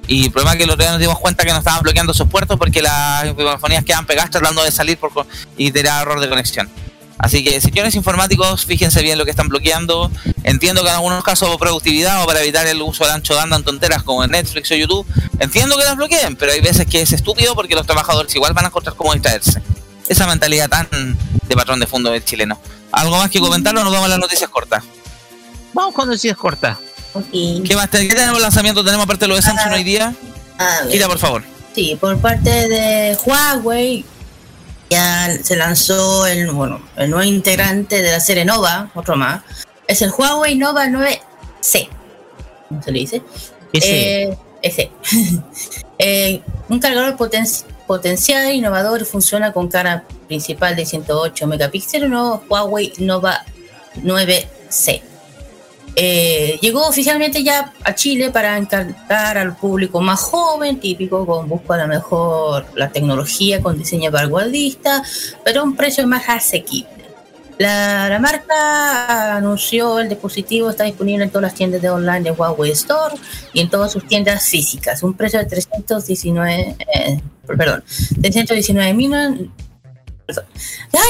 Y 0.07 0.27
el 0.27 0.33
problema 0.33 0.53
es 0.53 0.59
que 0.59 0.65
el 0.65 0.71
otro 0.71 0.83
día 0.83 0.93
nos 0.93 1.01
dimos 1.01 1.19
cuenta 1.19 1.45
que 1.45 1.51
nos 1.51 1.61
estaban 1.61 1.83
bloqueando 1.83 2.13
esos 2.13 2.29
puertos 2.29 2.59
porque 2.59 2.83
las 2.83 3.35
telefonías 3.35 3.85
quedaban 3.85 4.07
pegadas 4.07 4.31
tratando 4.31 4.63
de 4.63 4.71
salir 4.71 4.99
por, 4.99 5.13
y 5.57 5.71
tenía 5.71 6.01
error 6.01 6.21
de 6.21 6.29
conexión. 6.29 6.69
Así 7.17 7.45
que, 7.45 7.61
señores 7.61 7.95
informáticos, 7.95 8.67
fíjense 8.67 9.01
bien 9.01 9.17
lo 9.17 9.25
que 9.25 9.31
están 9.31 9.49
bloqueando. 9.49 10.11
Entiendo 10.43 10.83
que 10.83 10.89
en 10.89 10.97
algunos 10.97 11.23
casos 11.23 11.49
por 11.49 11.59
productividad 11.59 12.23
o 12.23 12.27
para 12.27 12.43
evitar 12.43 12.67
el 12.67 12.83
uso 12.83 13.05
del 13.05 13.15
ancho 13.15 13.35
de 13.35 13.41
banda 13.41 13.57
en 13.57 13.65
tonteras 13.65 14.03
como 14.03 14.25
en 14.25 14.33
Netflix 14.33 14.71
o 14.73 14.75
YouTube, 14.75 15.07
entiendo 15.39 15.79
que 15.79 15.85
las 15.85 15.97
bloqueen, 15.97 16.37
pero 16.37 16.53
hay 16.53 16.61
veces 16.61 16.87
que 16.87 17.01
es 17.01 17.13
estúpido 17.13 17.55
porque 17.55 17.75
los 17.75 17.87
trabajadores 17.87 18.35
igual 18.35 18.53
van 18.53 18.67
a 18.67 18.69
encontrar 18.69 18.97
cómo 18.97 19.13
distraerse. 19.13 19.63
Esa 20.09 20.27
mentalidad 20.27 20.69
tan 20.69 20.89
de 20.91 21.55
patrón 21.55 21.81
de 21.81 21.87
fondo 21.87 22.11
del 22.11 22.25
chileno. 22.25 22.61
¿Algo 22.93 23.17
más 23.17 23.31
que 23.31 23.41
comentarlo 23.41 23.83
nos 23.83 23.93
vamos 23.93 24.07
a 24.07 24.11
las 24.11 24.19
noticias 24.19 24.51
cortas? 24.51 24.85
Vamos 25.73 25.95
con 25.95 26.09
noticias 26.09 26.37
cortas. 26.37 26.79
¿Qué 27.33 27.77
más? 27.77 27.89
¿Qué 27.91 28.07
tenemos 28.09 28.41
lanzamiento? 28.41 28.85
¿Tenemos 28.85 29.05
aparte 29.05 29.25
de 29.25 29.29
lo 29.29 29.37
de 29.37 29.43
Samsung 29.43 29.73
hoy 29.73 29.85
día? 29.85 30.15
A 30.59 30.83
ver. 30.83 30.93
Kira, 30.93 31.07
por 31.07 31.19
favor. 31.19 31.43
Sí, 31.75 31.97
por 32.01 32.19
parte 32.19 32.51
de 32.69 33.17
Huawei 33.25 34.05
ya 34.91 35.29
se 35.43 35.57
lanzó 35.57 36.27
el, 36.27 36.51
bueno, 36.51 36.81
el 36.97 37.11
nuevo 37.11 37.25
integrante 37.25 38.03
de 38.03 38.12
la 38.12 38.21
serie 38.21 38.45
Nova, 38.45 38.91
otro 38.95 39.17
más. 39.17 39.43
Es 39.87 40.03
el 40.03 40.11
Huawei 40.11 40.57
Nova 40.57 40.87
9C. 40.87 41.89
¿Cómo 42.69 42.83
se 42.83 42.93
le 42.93 42.99
dice? 43.01 43.23
Ese. 43.73 44.23
Eh, 44.23 44.39
ese. 44.62 44.91
Eh, 45.97 46.43
un 46.69 46.81
cargador 46.81 47.17
poten- 47.17 47.47
potencial, 47.87 48.53
innovador 48.53 49.07
funciona 49.07 49.53
con 49.53 49.69
cara 49.69 50.03
principal 50.27 50.75
de 50.75 50.85
108 50.85 51.47
megapíxeles, 51.47 52.11
nuevo 52.11 52.43
Huawei 52.49 52.93
Nova 52.99 53.45
9C. 54.03 55.03
Eh, 55.97 56.59
llegó 56.61 56.88
oficialmente 56.88 57.45
ya 57.45 57.72
a 57.84 57.95
Chile 57.95 58.30
para 58.30 58.59
encantar 58.59 59.38
al 59.38 59.57
público 59.57 60.01
más 60.01 60.20
joven, 60.20 60.80
típico, 60.80 61.24
con 61.24 61.49
busco 61.49 61.72
a 61.72 61.78
lo 61.78 61.86
mejor 61.86 62.66
la 62.74 62.90
tecnología 62.90 63.62
con 63.62 63.78
diseño 63.78 64.11
vanguardista, 64.11 65.03
pero 65.45 65.61
a 65.61 65.64
un 65.64 65.76
precio 65.76 66.07
más 66.07 66.28
asequible. 66.28 66.90
La, 67.59 68.09
la 68.09 68.18
marca 68.18 69.36
anunció 69.36 70.01
el 70.01 70.09
dispositivo 70.09 70.70
está 70.70 70.82
disponible 70.82 71.22
en 71.22 71.30
todas 71.30 71.42
las 71.42 71.55
tiendas 71.55 71.80
de 71.80 71.88
online 71.88 72.22
de 72.22 72.32
Huawei 72.32 72.72
Store 72.72 73.14
y 73.53 73.61
en 73.61 73.70
todas 73.70 73.92
sus 73.92 74.05
tiendas 74.09 74.49
físicas. 74.49 75.05
Un 75.05 75.14
precio 75.14 75.38
de 75.38 75.47
319, 75.47 76.76
eh, 76.92 77.20
perdón, 77.47 77.84
319 78.20 78.95
mil. 78.95 79.14
Ay, 79.14 79.49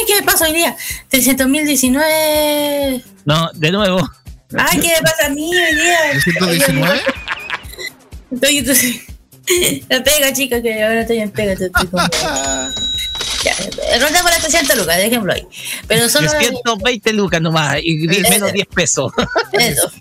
¿qué 0.06 0.20
me 0.20 0.26
pasa 0.26 0.44
hoy 0.44 0.52
día? 0.52 0.76
300 1.08 1.48
mil 1.48 1.66
19. 1.66 3.02
No, 3.24 3.50
de 3.54 3.72
nuevo. 3.72 4.10
Ay, 4.58 4.80
¿qué 4.80 4.88
me 4.88 5.02
pasa 5.02 5.26
a 5.26 5.28
mí 5.30 5.50
hoy 5.56 5.74
día? 5.74 5.98
¿319? 6.14 7.00
Estoy, 8.32 8.58
estoy, 8.58 9.02
la 9.88 10.02
pega, 10.02 10.32
chicos, 10.32 10.60
que 10.62 10.82
ahora 10.82 11.02
estoy 11.02 11.18
en 11.20 11.30
pega. 11.30 11.52
Estoy, 11.52 11.70
con- 11.70 12.00
ya, 13.44 13.54
ronda 14.00 14.22
por 14.22 14.30
las 14.30 14.40
300 14.40 14.76
lucas, 14.78 14.96
déjenlo 14.96 15.32
ahí. 15.32 15.46
Pero 15.86 16.08
solo 16.08 16.28
320 16.30 17.12
lucas 17.12 17.40
nomás 17.40 17.76
y 17.82 18.06
Ese. 18.10 18.30
menos 18.30 18.52
10 18.52 18.66
pesos. 18.74 19.12
eso. 19.52 19.92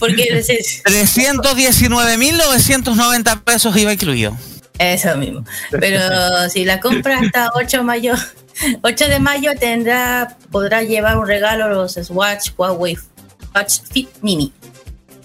Porque 0.00 0.24
es- 0.30 0.50
es- 0.50 0.82
319.990 0.84 3.44
pesos 3.44 3.76
iba 3.76 3.92
incluido. 3.92 4.36
Eso 4.78 5.16
mismo. 5.16 5.44
Pero 5.70 6.48
si 6.50 6.64
la 6.64 6.80
compra 6.80 7.20
hasta 7.20 7.50
8 7.54 7.76
de 7.78 7.82
mayo, 7.84 8.14
8 8.82 9.06
de 9.08 9.18
mayo 9.20 9.52
tendrá, 9.58 10.36
podrá 10.50 10.82
llevar 10.82 11.16
un 11.18 11.26
regalo 11.28 11.68
los 11.68 11.92
Swatch 11.94 12.50
Huawei 12.56 12.96
Watch 13.54 13.80
Fit 13.90 14.08
Mini. 14.22 14.52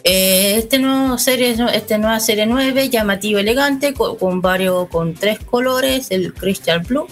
Eh, 0.04 0.56
este 0.58 0.80
nuevo 0.80 1.18
serie, 1.18 1.56
este 1.74 1.98
nueva 1.98 2.20
serie 2.20 2.46
9, 2.46 2.90
llamativo 2.90 3.40
elegante, 3.40 3.94
con, 3.94 4.18
con 4.18 4.42
varios, 4.42 4.88
con 4.90 5.14
tres 5.14 5.40
colores, 5.40 6.08
el 6.12 6.34
Crystal 6.34 6.80
Blue, 6.80 7.08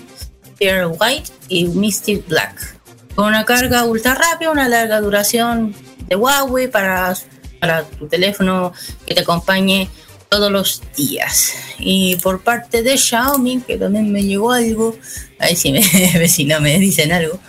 Pearl 0.57 0.95
White 0.99 1.32
y 1.49 1.66
Misty 1.66 2.18
Black. 2.28 2.78
Con 3.16 3.28
una 3.28 3.45
carga 3.45 3.86
ultra 3.86 4.16
rápida, 4.16 4.51
una 4.51 4.70
larga 4.70 5.01
duración 5.01 5.76
de 6.07 6.16
Huawei 6.16 6.70
para, 6.70 7.16
para 7.59 7.84
tu 7.84 8.07
teléfono 8.07 8.74
que 9.05 9.13
te 9.13 9.22
acompañe 9.22 9.89
todos 10.30 10.51
los 10.51 10.82
días. 10.95 11.53
Y 11.80 12.18
por 12.18 12.43
parte 12.43 12.84
de 12.84 12.97
Xiaomi, 12.97 13.61
que 13.61 13.78
también 13.78 14.11
me 14.11 14.24
llegó 14.24 14.51
algo, 14.51 14.95
a 15.39 15.45
ver 15.47 15.55
si, 15.55 15.72
me, 15.72 15.80
a 15.80 16.18
ver 16.20 16.30
si 16.30 16.45
no 16.45 16.59
me 16.61 16.78
dicen 16.80 17.11
algo. 17.11 17.39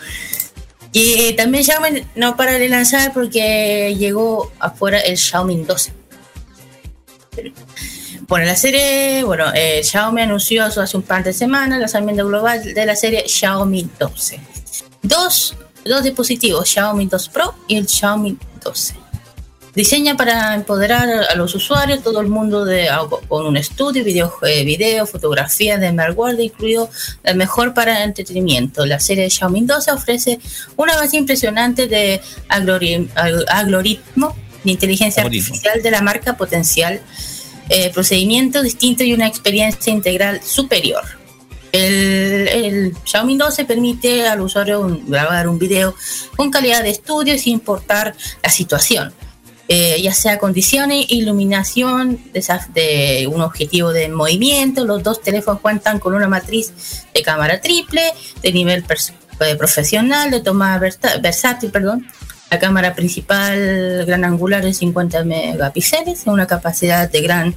Y 0.98 1.34
también 1.34 1.62
Xiaomi 1.62 2.06
no 2.14 2.36
para 2.36 2.54
de 2.54 2.70
lanzar 2.70 3.12
porque 3.12 3.94
llegó 3.98 4.50
afuera 4.58 4.98
el 4.98 5.18
Xiaomi 5.18 5.62
12. 5.62 5.92
Bueno, 8.26 8.46
la 8.46 8.56
serie, 8.56 9.22
bueno, 9.22 9.44
eh, 9.54 9.82
Xiaomi 9.84 10.22
anunció 10.22 10.64
hace 10.64 10.96
un 10.96 11.02
par 11.02 11.22
de 11.22 11.34
semanas 11.34 11.74
el 11.74 11.80
lanzamiento 11.82 12.26
global 12.26 12.72
de 12.72 12.86
la 12.86 12.96
serie 12.96 13.28
Xiaomi 13.28 13.90
12. 13.98 14.40
Dos, 15.02 15.54
dos 15.84 16.02
dispositivos, 16.02 16.66
Xiaomi 16.66 17.04
2 17.04 17.28
Pro 17.28 17.54
y 17.68 17.76
el 17.76 17.86
Xiaomi 17.86 18.38
12. 18.64 18.94
Diseña 19.76 20.16
para 20.16 20.54
empoderar 20.54 21.06
a 21.30 21.34
los 21.34 21.54
usuarios, 21.54 22.02
todo 22.02 22.20
el 22.22 22.28
mundo 22.28 22.64
de, 22.64 22.88
con 23.28 23.44
un 23.44 23.58
estudio, 23.58 24.02
video, 24.02 24.32
eh, 24.42 24.64
video 24.64 25.06
fotografía 25.06 25.76
de 25.76 25.92
malware, 25.92 26.40
incluido 26.40 26.88
el 27.22 27.36
mejor 27.36 27.74
para 27.74 28.02
entretenimiento. 28.02 28.86
La 28.86 28.98
serie 28.98 29.28
Xiaomi 29.28 29.66
12 29.66 29.90
ofrece 29.92 30.40
una 30.76 30.96
base 30.96 31.18
impresionante 31.18 31.88
de 31.88 32.22
algoritmo, 32.48 33.10
algoritmo 33.48 34.34
de 34.64 34.72
inteligencia 34.72 35.22
Algoritmo. 35.22 35.48
artificial 35.48 35.82
de 35.82 35.90
la 35.90 36.00
marca 36.00 36.38
potencial, 36.38 37.02
eh, 37.68 37.90
procedimiento 37.92 38.62
distinto 38.62 39.04
y 39.04 39.12
una 39.12 39.26
experiencia 39.26 39.92
integral 39.92 40.40
superior. 40.42 41.02
El, 41.72 42.48
el 42.48 42.96
Xiaomi 43.04 43.36
12 43.36 43.66
permite 43.66 44.26
al 44.26 44.40
usuario 44.40 44.80
un- 44.80 45.04
grabar 45.10 45.46
un 45.48 45.58
video 45.58 45.94
con 46.34 46.50
calidad 46.50 46.82
de 46.82 46.88
estudio 46.90 47.38
sin 47.38 47.52
importar 47.54 48.14
la 48.42 48.48
situación 48.48 49.12
eh, 49.68 50.00
ya 50.00 50.12
sea 50.12 50.38
condiciones, 50.38 51.06
iluminación, 51.08 52.20
de 52.72 53.28
un 53.32 53.40
objetivo 53.40 53.92
de 53.92 54.08
movimiento. 54.08 54.84
Los 54.84 55.02
dos 55.02 55.20
teléfonos 55.20 55.60
cuentan 55.60 55.98
con 55.98 56.14
una 56.14 56.28
matriz 56.28 57.04
de 57.12 57.22
cámara 57.22 57.60
triple, 57.60 58.02
de 58.42 58.52
nivel 58.52 58.84
eh, 59.40 59.56
profesional, 59.56 60.30
de 60.30 60.40
toma 60.40 60.78
versátil, 60.78 61.70
perdón. 61.70 62.06
La 62.50 62.60
cámara 62.60 62.94
principal 62.94 64.04
gran 64.06 64.24
angular 64.24 64.62
de 64.64 64.72
50 64.72 65.24
megapíxeles, 65.24 66.22
una 66.26 66.46
capacidad 66.46 67.10
de 67.10 67.20
gran 67.20 67.56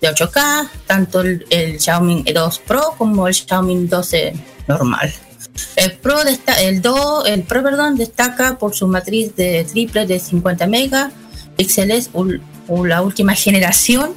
de 0.00 0.08
8K, 0.08 0.70
tanto 0.86 1.20
el, 1.20 1.44
el 1.50 1.78
Xiaomi 1.78 2.22
2 2.22 2.58
Pro 2.60 2.94
como 2.96 3.28
el 3.28 3.34
Xiaomi 3.34 3.86
12 3.86 4.32
normal. 4.66 5.12
El 5.76 5.92
Pro, 5.92 6.22
desta- 6.24 6.60
el, 6.60 6.82
el 7.26 7.42
Pro 7.42 7.62
perdón, 7.62 7.96
destaca 7.96 8.58
por 8.58 8.74
su 8.74 8.86
matriz 8.86 9.34
de 9.36 9.64
triple 9.64 10.06
de 10.06 10.18
50 10.18 10.66
megapíxeles, 10.66 12.10
la 12.84 13.02
última 13.02 13.34
generación. 13.34 14.14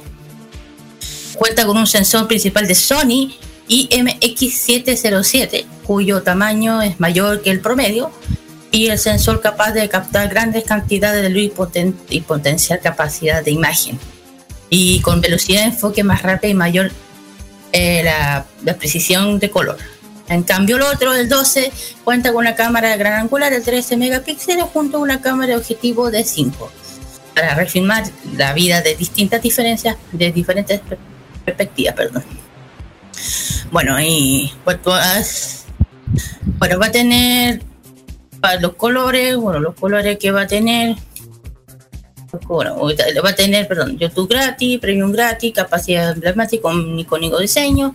Cuenta 1.36 1.64
con 1.66 1.76
un 1.76 1.86
sensor 1.86 2.26
principal 2.28 2.66
de 2.66 2.74
Sony 2.74 3.32
IMX707, 3.68 5.64
cuyo 5.86 6.22
tamaño 6.22 6.82
es 6.82 6.98
mayor 7.00 7.40
que 7.42 7.50
el 7.50 7.60
promedio, 7.60 8.10
y 8.72 8.86
el 8.88 8.98
sensor 8.98 9.40
capaz 9.40 9.72
de 9.72 9.88
captar 9.88 10.28
grandes 10.28 10.64
cantidades 10.64 11.22
de 11.22 11.30
luz 11.30 11.42
y, 11.42 11.48
poten- 11.50 11.94
y 12.08 12.20
potencial 12.20 12.78
capacidad 12.80 13.42
de 13.44 13.50
imagen. 13.50 13.98
Y 14.68 15.00
con 15.00 15.20
velocidad 15.20 15.62
de 15.62 15.66
enfoque 15.68 16.04
más 16.04 16.22
rápida 16.22 16.50
y 16.50 16.54
mayor 16.54 16.92
eh, 17.72 18.02
la 18.04 18.76
precisión 18.76 19.38
de 19.40 19.50
color. 19.50 19.78
En 20.30 20.44
cambio, 20.44 20.76
el 20.76 20.82
otro, 20.82 21.12
el 21.14 21.28
12, 21.28 21.72
cuenta 22.04 22.30
con 22.32 22.38
una 22.38 22.54
cámara 22.54 22.96
gran 22.96 23.14
angular 23.14 23.52
de 23.52 23.60
13 23.60 23.96
megapíxeles 23.96 24.64
junto 24.72 24.96
a 24.98 25.00
una 25.00 25.20
cámara 25.20 25.48
de 25.48 25.56
objetivo 25.56 26.10
de 26.10 26.24
5 26.24 26.70
para 27.34 27.54
refilmar 27.54 28.04
la 28.36 28.52
vida 28.52 28.80
de 28.80 28.94
distintas 28.94 29.42
diferencias, 29.42 29.96
de 30.12 30.30
diferentes 30.30 30.80
per- 30.80 30.98
perspectivas, 31.44 31.94
perdón. 31.94 32.24
Bueno, 33.72 34.00
y 34.00 34.52
pues, 34.64 34.78
bueno, 36.58 36.78
va 36.78 36.86
a 36.86 36.92
tener 36.92 37.62
para 38.40 38.60
los 38.60 38.74
colores, 38.74 39.36
bueno, 39.36 39.58
los 39.60 39.74
colores 39.74 40.16
que 40.18 40.30
va 40.30 40.42
a 40.42 40.46
tener 40.46 40.96
bueno, 42.46 42.76
va 42.80 43.30
a 43.30 43.34
tener, 43.34 43.66
perdón, 43.66 43.98
YouTube 43.98 44.28
gratis, 44.28 44.78
Premium 44.78 45.10
gratis, 45.10 45.52
capacidad 45.52 46.12
emblemática 46.12 46.62
con 46.62 46.96
icónico 46.98 47.38
diseño, 47.40 47.92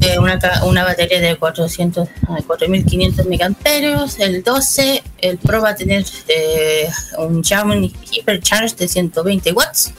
eh, 0.00 0.18
una, 0.18 0.38
una 0.64 0.84
batería 0.84 1.20
de 1.20 1.36
400, 1.36 2.08
ah, 2.28 2.38
4500 2.46 3.26
mAh, 3.26 4.06
el 4.18 4.42
12, 4.42 5.02
el 5.18 5.38
Pro 5.38 5.60
va 5.62 5.70
a 5.70 5.74
tener 5.74 6.04
eh, 6.28 6.88
un 7.18 7.42
Xiaomi 7.44 7.94
Hypercharge 8.12 8.76
de 8.76 8.88
120 8.88 9.52
watts, 9.52 9.92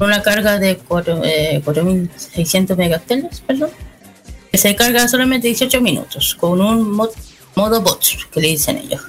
una 0.00 0.22
carga 0.22 0.58
de 0.58 0.76
4, 0.76 1.22
eh, 1.24 1.60
4600 1.64 2.76
megapíxeles, 2.76 3.40
perdón, 3.40 3.70
que 4.50 4.58
se 4.58 4.74
carga 4.74 5.06
solamente 5.08 5.48
18 5.48 5.80
minutos 5.80 6.34
con 6.34 6.60
un 6.60 6.96
mod- 6.96 7.12
modo 7.54 7.80
bot 7.82 8.02
que 8.32 8.40
le 8.40 8.48
dicen 8.48 8.78
ellos. 8.78 9.02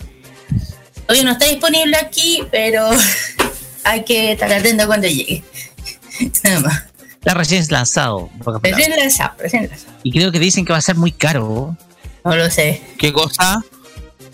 Todavía 1.05 1.23
no 1.23 1.31
está 1.31 1.45
disponible 1.47 1.97
aquí, 1.97 2.43
pero 2.51 2.89
hay 3.83 4.03
que 4.03 4.33
estar 4.33 4.51
atento 4.51 4.85
cuando 4.87 5.07
llegue. 5.07 5.43
Nada 6.43 6.59
más. 6.61 6.83
Está 7.21 7.35
recién 7.35 7.63
lanzado. 7.69 8.31
Recién 8.63 8.89
lanzado, 8.97 9.33
recién 9.37 9.67
lanzado. 9.69 9.93
Y 10.01 10.11
creo 10.11 10.31
que 10.31 10.39
dicen 10.39 10.65
que 10.65 10.71
va 10.73 10.79
a 10.79 10.81
ser 10.81 10.95
muy 10.95 11.11
caro. 11.11 11.77
No 12.25 12.35
lo 12.35 12.49
sé. 12.49 12.81
¿Qué 12.97 13.13
cosa? 13.13 13.63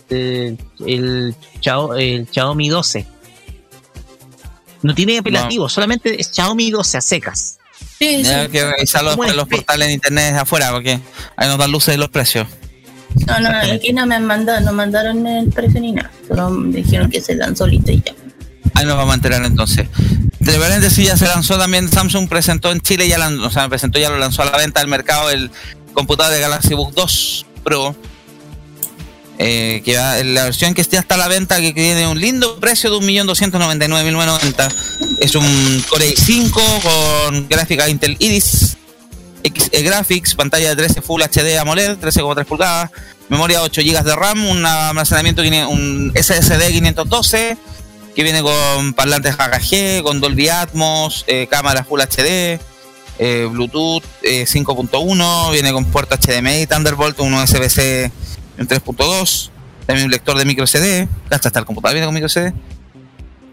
El, 0.09 0.57
el, 0.85 1.35
el 1.65 2.27
Xiaomi 2.31 2.69
12. 2.69 3.05
No 4.83 4.95
tiene 4.95 5.17
apelativo, 5.17 5.67
solamente 5.67 6.19
es 6.19 6.31
Xiaomi 6.31 6.71
12 6.71 6.97
a 6.97 7.01
secas. 7.01 7.59
Sí, 7.99 8.23
sí. 8.23 8.31
Hay 8.31 8.47
que 8.47 8.63
revisarlo 8.63 9.11
¿Cómo 9.11 9.23
después 9.23 9.31
en 9.31 9.37
los 9.37 9.51
es? 9.51 9.57
portales 9.57 9.87
de 9.89 9.93
internet 9.93 10.33
de 10.33 10.39
afuera, 10.39 10.71
porque 10.71 11.01
ahí 11.35 11.47
nos 11.49 11.57
dan 11.57 11.71
luces 11.71 11.93
de 11.93 11.97
los 11.97 12.07
precios. 12.09 12.47
No, 13.25 13.39
no, 13.41 13.49
aquí 13.49 13.91
no 13.91 14.05
me 14.05 14.15
han 14.15 14.25
mandado, 14.25 14.61
no 14.61 14.71
mandaron 14.71 15.27
el 15.27 15.49
precio 15.49 15.81
ni 15.81 15.91
nada. 15.91 16.09
Solo 16.25 16.51
me 16.51 16.77
dijeron 16.77 17.09
que 17.09 17.19
se 17.19 17.35
lanzó 17.35 17.65
solito 17.65 17.91
y 17.91 18.01
ya. 18.01 18.13
Ahí 18.77 18.85
nos 18.85 18.95
vamos 18.95 19.13
a 19.13 19.15
enterar 19.15 19.43
entonces. 19.43 19.87
De 20.39 20.53
paréntesis 20.59 21.03
ya 21.03 21.17
se 21.17 21.25
lanzó 21.25 21.57
también, 21.57 21.89
Samsung 21.89 22.29
presentó 22.29 22.71
en 22.71 22.79
Chile, 22.79 23.07
ya 23.07 23.17
o 23.27 23.69
presentó 23.69 23.97
ya 23.97 24.11
lo 24.11 24.19
lanzó 24.19 24.43
a 24.43 24.45
la 24.45 24.55
venta 24.55 24.81
al 24.81 24.87
mercado 24.87 25.31
el 25.31 25.49
computador 25.93 26.31
de 26.31 26.39
Galaxy 26.41 26.75
Book 26.75 26.93
2 26.93 27.45
Pro. 27.63 27.95
eh, 29.39 29.81
que 29.83 29.95
la 29.95 30.43
versión 30.43 30.75
que 30.75 30.81
está 30.81 31.15
a 31.15 31.17
la 31.17 31.27
venta, 31.27 31.59
que 31.59 31.73
tiene 31.73 32.07
un 32.07 32.21
lindo 32.21 32.59
precio 32.59 32.91
de 32.91 32.97
1.299.990. 33.03 34.71
Es 35.21 35.33
un 35.33 35.83
Core 35.89 36.13
i5 36.13 36.51
con 36.83 37.49
gráfica 37.49 37.89
Intel 37.89 38.15
Iris, 38.19 38.77
X 39.41 39.71
Graphics, 39.71 40.35
pantalla 40.35 40.69
de 40.69 40.75
13 40.75 41.01
Full 41.01 41.23
HD 41.23 41.57
AMOLED, 41.57 41.97
13,3 41.97 42.45
pulgadas, 42.45 42.91
memoria 43.29 43.63
8 43.63 43.81
GB 43.81 44.03
de 44.03 44.15
RAM, 44.15 44.45
un 44.45 44.63
almacenamiento, 44.63 45.41
un 45.41 46.13
SSD 46.15 46.73
512 46.73 47.57
que 48.17 48.23
viene 48.23 48.41
con 48.41 48.95
parlantes 48.95 49.35
AKG, 49.37 50.01
con 50.01 50.19
Dolby 50.19 50.49
Atmos, 50.49 51.23
eh, 51.27 51.45
cámara 51.47 51.83
Full 51.83 52.01
HD, 52.01 52.59
eh, 53.19 53.47
Bluetooth 53.47 54.03
eh, 54.23 54.47
5.1, 54.47 55.51
viene 55.51 55.71
con 55.71 55.85
puerto 55.85 56.17
HDMI, 56.17 56.65
Thunderbolt, 56.65 57.19
un 57.19 57.35
USB-C 57.35 58.11
en 58.57 58.67
3.2, 58.67 59.51
también 59.85 60.05
un 60.05 60.11
lector 60.11 60.35
de 60.35 60.45
micro 60.45 60.65
CD, 60.65 61.07
hasta 61.29 61.59
el 61.59 61.65
computador 61.65 61.93
viene 61.93 62.07
con 62.07 62.15
micro 62.15 62.27
CD, 62.27 62.55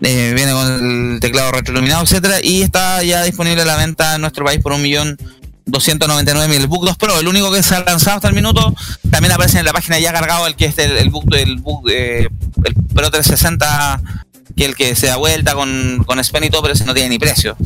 eh, 0.00 0.32
viene 0.34 0.52
con 0.52 1.12
el 1.12 1.20
teclado 1.20 1.52
retroiluminado, 1.52 2.02
etcétera, 2.04 2.38
y 2.42 2.62
está 2.62 3.02
ya 3.02 3.22
disponible 3.22 3.60
a 3.60 3.66
la 3.66 3.76
venta 3.76 4.14
en 4.14 4.22
nuestro 4.22 4.46
país 4.46 4.62
por 4.62 4.72
un 4.72 4.80
millón 4.80 5.18
299 5.66 6.56
el 6.56 6.68
Book 6.68 6.86
2 6.86 6.96
Pro, 6.96 7.20
el 7.20 7.28
único 7.28 7.52
que 7.52 7.62
se 7.62 7.74
ha 7.74 7.80
lanzado 7.80 8.16
hasta 8.16 8.28
el 8.28 8.34
minuto, 8.34 8.74
también 9.10 9.32
aparece 9.32 9.58
en 9.58 9.66
la 9.66 9.74
página 9.74 9.98
ya 9.98 10.14
cargado 10.14 10.46
el 10.46 10.56
que 10.56 10.64
es 10.64 10.78
el, 10.78 10.96
el 10.96 11.10
Book, 11.10 11.26
el, 11.34 11.58
Book 11.58 11.90
eh, 11.90 12.30
el 12.64 12.74
Pro 12.94 13.10
360 13.10 14.24
que 14.56 14.64
el 14.64 14.74
que 14.76 14.94
se 14.94 15.06
da 15.08 15.16
vuelta 15.16 15.54
con, 15.54 16.04
con 16.06 16.22
Spen 16.22 16.44
y 16.44 16.50
todo, 16.50 16.62
pero 16.62 16.74
ese 16.74 16.84
no 16.84 16.94
tiene 16.94 17.08
ni 17.10 17.18
precio. 17.18 17.56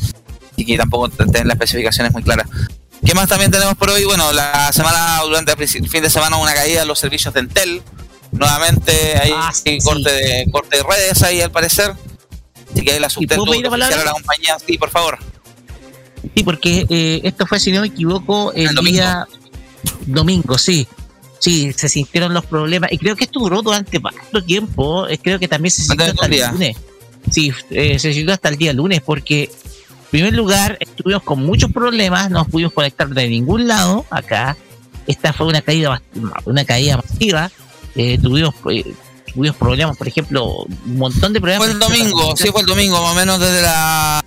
Y 0.57 0.65
que 0.65 0.77
tampoco 0.77 1.09
tienen 1.09 1.47
las 1.49 1.55
especificaciones 1.55 2.13
muy 2.13 2.23
claras. 2.23 2.49
¿Qué 3.05 3.15
más 3.15 3.29
también 3.29 3.51
tenemos 3.51 3.75
por 3.77 3.91
hoy? 3.91 4.05
Bueno, 4.05 4.33
la 4.33 4.73
semana, 4.73 5.21
durante 5.23 5.53
el 5.53 5.69
fin 5.89 6.03
de 6.03 6.11
semana, 6.11 6.37
una 6.37 6.53
caída 6.55 6.83
en 6.83 6.89
los 6.89 6.99
servicios 6.99 7.33
de 7.33 7.41
Entel. 7.41 7.83
Nuevamente 8.33 8.93
hay 9.23 9.31
Ah, 9.35 9.53
sí, 9.53 9.79
corte, 9.85 10.11
de, 10.13 10.47
corte 10.51 10.77
de 10.79 10.83
redes 10.83 11.23
ahí 11.23 11.41
al 11.41 11.51
parecer. 11.53 11.95
Así 12.73 12.83
que 12.83 12.93
ahí 12.93 12.99
la 13.01 13.09
Subtel 13.09 13.39
a 13.41 13.77
la 14.05 14.13
compañía. 14.13 14.57
Sí, 14.67 14.77
por 14.79 14.91
favor. 14.91 15.19
Sí, 16.35 16.43
porque 16.43 16.87
eh, 16.91 17.21
esto 17.25 17.47
fue, 17.47 17.61
si 17.61 17.71
no 17.71 17.81
me 17.81 17.87
equivoco, 17.87 18.53
el, 18.53 18.69
El 18.69 18.75
domingo. 18.75 18.97
día 18.97 19.27
domingo, 20.07 20.59
sí. 20.59 20.87
Sí, 21.39 21.73
se 21.73 21.89
sintieron 21.89 22.35
los 22.35 22.45
problemas. 22.47 22.93
Y 22.93 22.99
creo 22.99 23.17
que 23.17 23.25
esto 23.25 23.41
duró 23.41 23.63
durante 23.63 23.99
bastante 23.99 24.43
tiempo. 24.43 25.07
Eh, 25.09 25.19
creo 25.19 25.39
que 25.39 25.49
también 25.49 25.71
se 25.71 25.83
sintió 25.83 26.07
Hasta 26.07 26.27
el 26.27 26.33
día. 26.33 26.53
lunes. 26.53 26.77
Sí, 27.31 27.53
eh, 27.71 27.99
se 27.99 28.13
sintió 28.13 28.35
hasta 28.35 28.49
el 28.49 28.57
día 28.57 28.73
lunes 28.73 29.01
porque, 29.03 29.45
en 29.45 30.07
primer 30.11 30.35
lugar, 30.35 30.77
estuvimos 30.81 31.23
con 31.23 31.45
muchos 31.45 31.73
problemas. 31.73 32.31
No 32.31 32.45
pudimos 32.45 32.73
conectar 32.73 33.09
de 33.09 33.29
ningún 33.29 33.69
lado 33.69 34.05
acá. 34.11 34.57
Esta 35.07 35.33
fue 35.33 35.47
una 35.47 35.63
caída, 35.63 36.03
una 36.45 36.65
caída 36.65 36.97
masiva. 36.97 37.51
Eh, 37.95 38.19
tuvimos, 38.21 38.55
eh, 38.71 38.85
tuvimos 39.33 39.57
problemas, 39.57 39.97
por 39.97 40.07
ejemplo, 40.07 40.65
un 40.65 40.99
montón 40.99 41.33
de 41.33 41.41
problemas. 41.41 41.67
Fue 41.67 41.73
el 41.73 41.79
domingo, 41.79 42.37
sí, 42.37 42.49
fue 42.49 42.61
el 42.61 42.67
domingo, 42.67 43.01
más 43.03 43.13
o 43.13 43.15
menos 43.15 43.41
desde 43.41 43.63
la. 43.63 44.25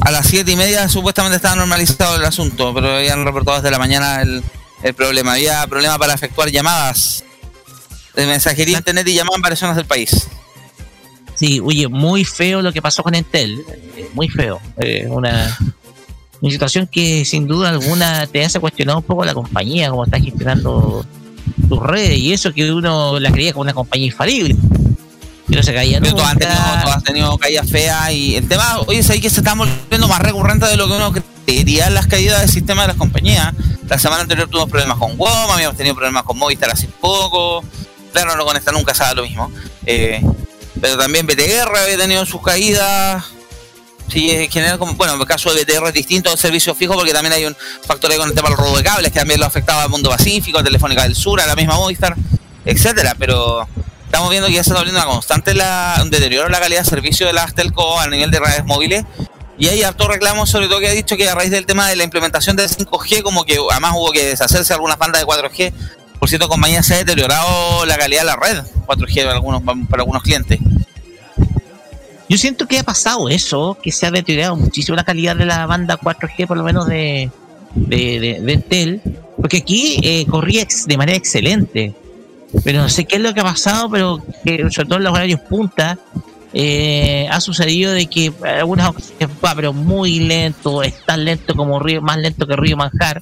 A 0.00 0.10
las 0.10 0.26
siete 0.26 0.52
y 0.52 0.56
media 0.56 0.88
supuestamente 0.88 1.36
estaba 1.36 1.56
normalizado 1.56 2.16
el 2.16 2.24
asunto, 2.24 2.74
pero 2.74 2.96
habían 2.96 3.24
reportado 3.24 3.58
desde 3.58 3.70
la 3.70 3.78
mañana 3.78 4.20
el, 4.20 4.42
el 4.82 4.94
problema. 4.94 5.32
Había 5.34 5.66
problema 5.66 5.98
para 5.98 6.14
efectuar 6.14 6.50
llamadas 6.50 7.24
de 8.14 8.26
mensajería, 8.26 8.78
internet 8.78 9.06
y 9.08 9.14
llamadas 9.14 9.36
en 9.36 9.42
varias 9.42 9.60
zonas 9.60 9.76
del 9.76 9.86
país. 9.86 10.28
Sí, 11.34 11.60
oye, 11.60 11.88
muy 11.88 12.24
feo 12.24 12.62
lo 12.62 12.72
que 12.72 12.80
pasó 12.80 13.02
con 13.02 13.14
Entel, 13.14 13.64
eh, 13.96 14.08
muy 14.14 14.28
feo. 14.28 14.60
Eh, 14.78 15.06
una, 15.08 15.58
una 16.40 16.50
situación 16.50 16.86
que 16.86 17.24
sin 17.24 17.46
duda 17.46 17.70
alguna 17.70 18.26
te 18.26 18.44
hace 18.44 18.60
cuestionar 18.60 18.96
un 18.96 19.02
poco 19.02 19.24
la 19.24 19.34
compañía, 19.34 19.90
cómo 19.90 20.04
está 20.04 20.20
gestionando 20.20 21.04
tus 21.68 21.82
redes 21.82 22.18
y 22.18 22.32
eso 22.32 22.52
que 22.52 22.72
uno 22.72 23.18
la 23.18 23.32
creía 23.32 23.52
como 23.52 23.62
una 23.62 23.74
compañía 23.74 24.06
infalible. 24.06 24.56
No 25.48 25.62
se 25.62 25.74
caía 25.74 26.00
Pero 26.00 26.14
todas 26.14 26.32
han 26.32 26.38
tenido, 26.38 26.58
todas 26.82 26.96
han 26.96 27.02
tenido 27.02 27.38
caídas 27.38 27.68
feas 27.68 28.12
y 28.12 28.36
el 28.36 28.48
tema, 28.48 28.78
oye, 28.86 29.00
es 29.00 29.10
ahí 29.10 29.20
que 29.20 29.28
se 29.28 29.40
está 29.40 29.54
volviendo 29.54 30.08
más 30.08 30.20
recurrente 30.20 30.66
de 30.66 30.76
lo 30.76 30.86
que 30.86 30.94
uno 30.94 31.12
creería 31.12 31.33
las 31.90 32.06
caídas 32.06 32.40
del 32.40 32.50
sistema 32.50 32.82
de 32.82 32.88
las 32.88 32.96
compañías. 32.96 33.52
La 33.88 33.98
semana 33.98 34.22
anterior 34.22 34.48
tuvimos 34.48 34.70
problemas 34.70 34.98
con 34.98 35.16
WOM, 35.16 35.50
habíamos 35.52 35.76
tenido 35.76 35.94
problemas 35.94 36.24
con 36.24 36.38
Movistar 36.38 36.70
hace 36.70 36.88
poco. 36.88 37.64
Claro, 38.12 38.36
no 38.36 38.44
con 38.44 38.56
esta 38.56 38.72
nunca 38.72 38.94
sabe 38.94 39.16
lo 39.16 39.22
mismo. 39.22 39.50
Eh, 39.86 40.22
pero 40.80 40.96
también 40.96 41.26
BTR 41.26 41.76
había 41.76 41.96
tenido 41.96 42.24
sus 42.24 42.42
caídas. 42.42 43.24
Sí, 44.08 44.30
en 44.30 44.50
general, 44.50 44.78
como, 44.78 44.94
bueno, 44.94 45.14
en 45.14 45.20
el 45.20 45.26
caso 45.26 45.52
de 45.52 45.64
BTR 45.64 45.88
es 45.88 45.94
distinto 45.94 46.30
al 46.30 46.38
servicio 46.38 46.74
fijo 46.74 46.94
porque 46.94 47.12
también 47.12 47.32
hay 47.32 47.46
un 47.46 47.56
factor 47.86 48.10
ahí 48.10 48.18
con 48.18 48.28
el 48.28 48.34
tema 48.34 48.48
del 48.48 48.58
robo 48.58 48.76
de 48.76 48.82
cables 48.82 49.10
que 49.10 49.18
también 49.18 49.40
lo 49.40 49.46
afectaba 49.46 49.82
al 49.82 49.88
mundo 49.88 50.10
pacífico, 50.10 50.58
a 50.58 50.64
Telefónica 50.64 51.02
del 51.04 51.14
Sur, 51.14 51.40
a 51.40 51.46
la 51.46 51.56
misma 51.56 51.74
Movistar, 51.74 52.14
etcétera. 52.64 53.14
Pero 53.18 53.66
estamos 54.04 54.30
viendo 54.30 54.48
que 54.48 54.54
ya 54.54 54.62
se 54.62 54.70
está 54.70 54.80
volviendo 54.80 55.00
una 55.00 55.10
constante 55.10 55.54
la, 55.54 55.98
un 56.02 56.10
deterioro 56.10 56.46
en 56.46 56.52
la 56.52 56.60
calidad 56.60 56.84
de 56.84 56.90
servicio 56.90 57.26
de 57.26 57.32
las 57.32 57.54
telco 57.54 57.98
a 57.98 58.06
nivel 58.08 58.30
de 58.30 58.40
redes 58.40 58.64
móviles. 58.64 59.04
Y 59.58 59.68
hay 59.68 59.82
harto 59.82 60.08
reclamos, 60.08 60.50
sobre 60.50 60.66
todo 60.66 60.80
que 60.80 60.88
ha 60.88 60.92
dicho 60.92 61.16
que 61.16 61.28
a 61.28 61.34
raíz 61.34 61.50
del 61.50 61.64
tema 61.64 61.88
de 61.88 61.96
la 61.96 62.04
implementación 62.04 62.56
del 62.56 62.68
5G, 62.68 63.22
como 63.22 63.44
que 63.44 63.56
además 63.70 63.92
hubo 63.94 64.10
que 64.10 64.24
deshacerse 64.24 64.68
de 64.68 64.74
algunas 64.74 64.98
bandas 64.98 65.20
de 65.20 65.26
4G. 65.26 65.72
Por 66.18 66.28
cierto, 66.28 66.48
compañías 66.48 66.86
se 66.86 66.94
ha 66.94 66.98
deteriorado 66.98 67.86
la 67.86 67.96
calidad 67.96 68.22
de 68.22 68.26
la 68.26 68.36
red 68.36 68.62
4G 68.86 69.22
para 69.22 69.34
algunos, 69.34 69.62
para 69.62 70.02
algunos 70.02 70.22
clientes. 70.22 70.58
Yo 72.28 72.38
siento 72.38 72.66
que 72.66 72.78
ha 72.78 72.82
pasado 72.82 73.28
eso, 73.28 73.78
que 73.80 73.92
se 73.92 74.06
ha 74.06 74.10
deteriorado 74.10 74.56
muchísimo 74.56 74.96
la 74.96 75.04
calidad 75.04 75.36
de 75.36 75.44
la 75.44 75.66
banda 75.66 75.98
4G, 75.98 76.46
por 76.46 76.56
lo 76.56 76.64
menos 76.64 76.86
de, 76.86 77.30
de, 77.74 78.20
de, 78.20 78.40
de 78.40 78.52
Entel, 78.52 79.02
porque 79.36 79.58
aquí 79.58 80.00
eh, 80.02 80.26
corría 80.26 80.66
de 80.86 80.96
manera 80.96 81.16
excelente. 81.16 81.94
Pero 82.64 82.80
no 82.80 82.88
sé 82.88 83.04
qué 83.04 83.16
es 83.16 83.22
lo 83.22 83.34
que 83.34 83.40
ha 83.40 83.44
pasado, 83.44 83.90
pero 83.90 84.22
que 84.44 84.70
sobre 84.70 84.88
todo 84.88 84.98
en 84.98 85.04
los 85.04 85.12
horarios 85.12 85.40
punta, 85.40 85.98
eh, 86.54 87.26
ha 87.30 87.40
sucedido 87.40 87.92
de 87.92 88.06
que 88.06 88.32
algunas 88.42 88.90
ocasiones 88.90 89.28
va, 89.44 89.54
pero 89.54 89.72
muy 89.72 90.20
lento, 90.20 90.82
es 90.82 91.04
tan 91.04 91.24
lento 91.24 91.54
como 91.54 91.80
Río, 91.80 92.00
más 92.00 92.18
lento 92.18 92.46
que 92.46 92.56
Río 92.56 92.76
Manjar. 92.76 93.20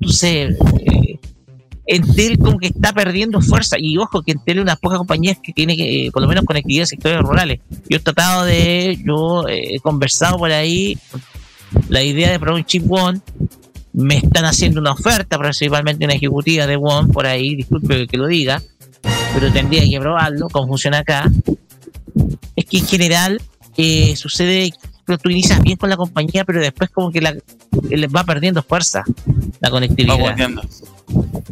Entonces, 0.00 0.56
eh, 0.80 1.18
Entel 1.88 2.38
como 2.38 2.58
que 2.58 2.66
está 2.66 2.92
perdiendo 2.92 3.40
fuerza. 3.40 3.76
Y 3.78 3.96
ojo, 3.96 4.22
que 4.22 4.32
Entel 4.32 4.58
es 4.58 4.62
una 4.62 4.76
pocas 4.76 4.98
compañías 4.98 5.38
que 5.42 5.52
tiene 5.52 5.74
eh, 5.78 6.10
por 6.12 6.20
lo 6.20 6.28
menos 6.28 6.44
conectividad 6.44 6.82
en 6.82 6.86
sectores 6.86 7.20
rurales. 7.20 7.60
Yo 7.88 7.96
he 7.96 8.00
tratado 8.00 8.44
de, 8.44 8.98
yo 9.04 9.48
eh, 9.48 9.76
he 9.76 9.80
conversado 9.80 10.36
por 10.36 10.52
ahí 10.52 10.98
la 11.88 12.02
idea 12.02 12.30
de 12.30 12.38
probar 12.38 12.60
un 12.60 12.66
chip 12.66 12.84
One. 12.90 13.20
Me 13.94 14.18
están 14.18 14.44
haciendo 14.44 14.80
una 14.80 14.92
oferta, 14.92 15.38
principalmente 15.38 16.04
una 16.04 16.14
ejecutiva 16.14 16.66
de 16.66 16.76
One 16.76 17.10
por 17.12 17.26
ahí, 17.26 17.56
disculpe 17.56 18.06
que 18.06 18.16
lo 18.18 18.26
diga, 18.26 18.62
pero 19.32 19.50
tendría 19.50 19.88
que 19.88 19.98
probarlo, 19.98 20.48
cómo 20.50 20.68
funciona 20.68 20.98
acá. 20.98 21.30
Que 22.70 22.78
en 22.78 22.86
general 22.86 23.40
eh, 23.76 24.14
sucede 24.16 24.72
que 25.06 25.18
tú 25.18 25.30
inicias 25.30 25.62
bien 25.62 25.76
con 25.76 25.88
la 25.88 25.96
compañía, 25.96 26.44
pero 26.44 26.60
después 26.60 26.90
como 26.90 27.10
que 27.10 27.20
la, 27.20 27.34
le 27.88 28.06
va 28.08 28.24
perdiendo 28.24 28.62
fuerza 28.62 29.04
la 29.60 29.70
conectividad. 29.70 30.36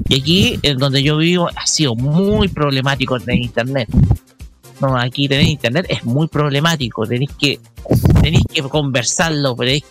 Y 0.08 0.20
aquí, 0.20 0.58
en 0.62 0.78
donde 0.78 1.02
yo 1.02 1.16
vivo, 1.16 1.48
ha 1.54 1.66
sido 1.66 1.94
muy 1.94 2.48
problemático 2.48 3.16
en 3.16 3.42
internet. 3.42 3.88
no, 4.80 4.96
aquí 4.96 5.28
tener 5.28 5.46
internet 5.46 5.86
es 5.88 6.04
muy 6.04 6.28
problemático, 6.28 7.06
tenéis 7.06 7.30
que, 7.38 7.58
tenéis 8.22 8.44
que 8.52 8.62
conversarlo, 8.62 9.56
tenéis 9.56 9.84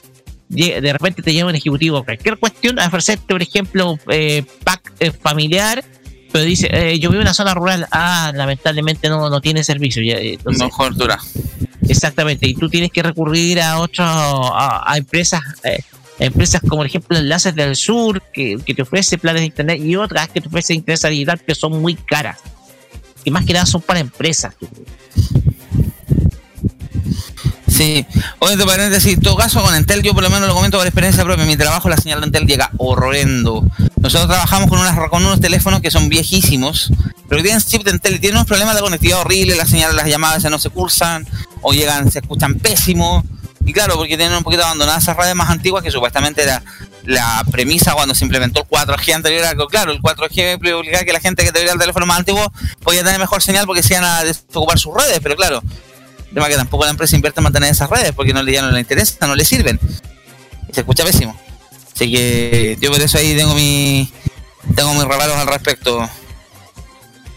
de 0.48 0.94
repente 0.94 1.24
te 1.24 1.34
llama 1.34 1.50
un 1.50 1.56
ejecutivo 1.56 2.04
cualquier 2.04 2.38
cuestión 2.38 2.80
a 2.80 2.88
ofrecerte, 2.88 3.34
por 3.34 3.42
ejemplo, 3.42 3.98
eh, 4.10 4.44
pack 4.64 4.94
eh, 5.00 5.12
familiar, 5.12 5.84
pero 6.36 6.44
dice, 6.44 6.68
eh, 6.70 7.00
yo 7.00 7.12
vivo 7.12 7.22
en 7.22 7.28
una 7.28 7.34
zona 7.34 7.54
rural, 7.54 7.88
ah, 7.92 8.30
lamentablemente 8.36 9.08
no, 9.08 9.30
no 9.30 9.40
tiene 9.40 9.64
servicio. 9.64 10.04
Ya, 10.04 10.16
eh, 10.16 10.34
entonces- 10.34 10.62
No 10.62 10.70
cobertura. 10.70 11.18
Exactamente, 11.88 12.46
y 12.46 12.54
tú 12.56 12.68
tienes 12.68 12.92
que 12.92 13.02
recurrir 13.02 13.62
a 13.62 13.80
otras, 13.80 14.10
a, 14.10 14.84
a 14.86 14.98
empresas, 14.98 15.40
eh, 15.64 15.80
empresas 16.20 16.60
como 16.60 16.78
por 16.78 16.88
ejemplo 16.88 17.18
Enlaces 17.18 17.56
del 17.56 17.78
Sur, 17.78 18.22
que, 18.34 18.58
que 18.66 18.74
te 18.74 18.82
ofrece 18.82 19.18
planes 19.18 19.44
de 19.44 19.46
internet, 19.46 19.80
y 19.82 19.96
otras 19.96 20.28
que 20.28 20.42
te 20.42 20.50
ofrecen 20.50 20.76
internet 20.76 21.10
digital 21.10 21.40
que 21.40 21.56
son 21.56 21.82
muy 21.82 21.96
caras. 21.96 22.38
Y 23.24 23.32
más 23.32 23.46
que 23.46 23.54
nada 23.54 23.66
son 23.66 23.82
para 23.82 24.02
empresas. 24.02 24.56
Sí, 27.68 28.06
oye, 28.40 28.54
entre 28.54 28.68
paréntesis, 28.68 29.14
en 29.14 29.22
todo 29.22 29.36
caso 29.36 29.62
con 29.62 29.74
Entel 29.74 30.04
yo 30.04 30.14
por 30.14 30.24
lo 30.24 30.30
menos 30.30 30.48
lo 30.48 30.54
comento 30.54 30.78
por 30.78 30.86
experiencia 30.86 31.24
propia, 31.24 31.46
mi 31.46 31.58
trabajo 31.58 31.90
la 31.90 31.98
señal 31.98 32.22
de 32.22 32.28
Entel 32.28 32.46
llega 32.46 32.72
horrendo. 32.78 33.66
Nosotros 33.98 34.28
trabajamos 34.30 34.70
con, 34.70 34.80
unas, 34.80 35.10
con 35.10 35.26
unos 35.26 35.42
teléfonos 35.42 35.82
que 35.82 35.90
son 35.90 36.08
viejísimos, 36.08 36.92
pero 37.28 37.42
tienen 37.42 37.60
chip 37.62 37.84
de 37.84 37.92
Entel 37.92 38.16
y 38.16 38.20
tienen 38.20 38.38
unos 38.38 38.48
problemas 38.48 38.76
de 38.76 38.82
conectividad 38.82 39.22
horribles, 39.22 39.58
las 39.58 39.70
señales, 39.70 39.96
las 39.96 40.08
llamadas 40.08 40.44
ya 40.44 40.50
no 40.50 40.60
se 40.60 40.70
cursan, 40.70 41.28
o 41.62 41.74
llegan, 41.74 42.12
se 42.12 42.20
escuchan 42.20 42.56
pésimo. 42.56 43.24
Y 43.66 43.74
claro, 43.74 43.96
porque 43.96 44.16
tienen 44.16 44.38
un 44.38 44.44
poquito 44.44 44.64
abandonadas 44.64 45.02
esas 45.02 45.18
redes 45.18 45.34
más 45.34 45.50
antiguas 45.50 45.84
que 45.84 45.90
supuestamente 45.90 46.44
era 46.44 46.62
la 47.04 47.44
premisa 47.52 47.94
cuando 47.94 48.14
se 48.14 48.24
implementó 48.24 48.62
el 48.62 48.68
4G 48.68 49.14
anterior, 49.14 49.68
claro, 49.70 49.92
el 49.92 50.02
4G 50.02 50.56
obligaba 50.76 51.04
que 51.04 51.14
la 51.14 51.20
gente 51.20 51.44
que 51.44 51.52
tuviera 51.52 51.74
el 51.74 51.80
teléfono 51.80 52.06
más 52.06 52.20
antiguo 52.20 52.52
podía 52.84 53.04
tener 53.04 53.20
mejor 53.20 53.42
señal 53.42 53.66
porque 53.66 53.84
se 53.84 53.94
iban 53.94 54.04
a 54.04 54.24
desocupar 54.24 54.78
sus 54.80 54.94
redes, 54.94 55.20
pero 55.22 55.36
claro, 55.36 55.64
tema 56.36 56.48
que 56.48 56.56
tampoco 56.56 56.84
la 56.84 56.92
empresa 56.92 57.16
invierte 57.16 57.40
en 57.40 57.46
mantener 57.46 57.72
esas 57.72 57.90
redes 57.90 58.12
porque 58.12 58.34
no 58.34 58.44
le, 58.44 58.52
ya 58.52 58.62
no 58.62 58.72
le 58.72 58.80
interesa, 58.80 59.26
no 59.26 59.36
le 59.36 59.46
sirven. 59.46 59.80
Y 60.70 60.74
se 60.74 60.82
escucha 60.82 61.04
pésimo. 61.04 61.36
Así 61.96 62.12
que 62.12 62.78
yo 62.80 62.92
por 62.92 63.02
eso 63.02 63.18
ahí 63.18 63.36
tengo 63.36 63.56
mi 63.56 64.12
tengo 64.76 64.94
mis 64.94 65.04
reparos 65.04 65.36
al 65.38 65.48
respecto. 65.48 66.08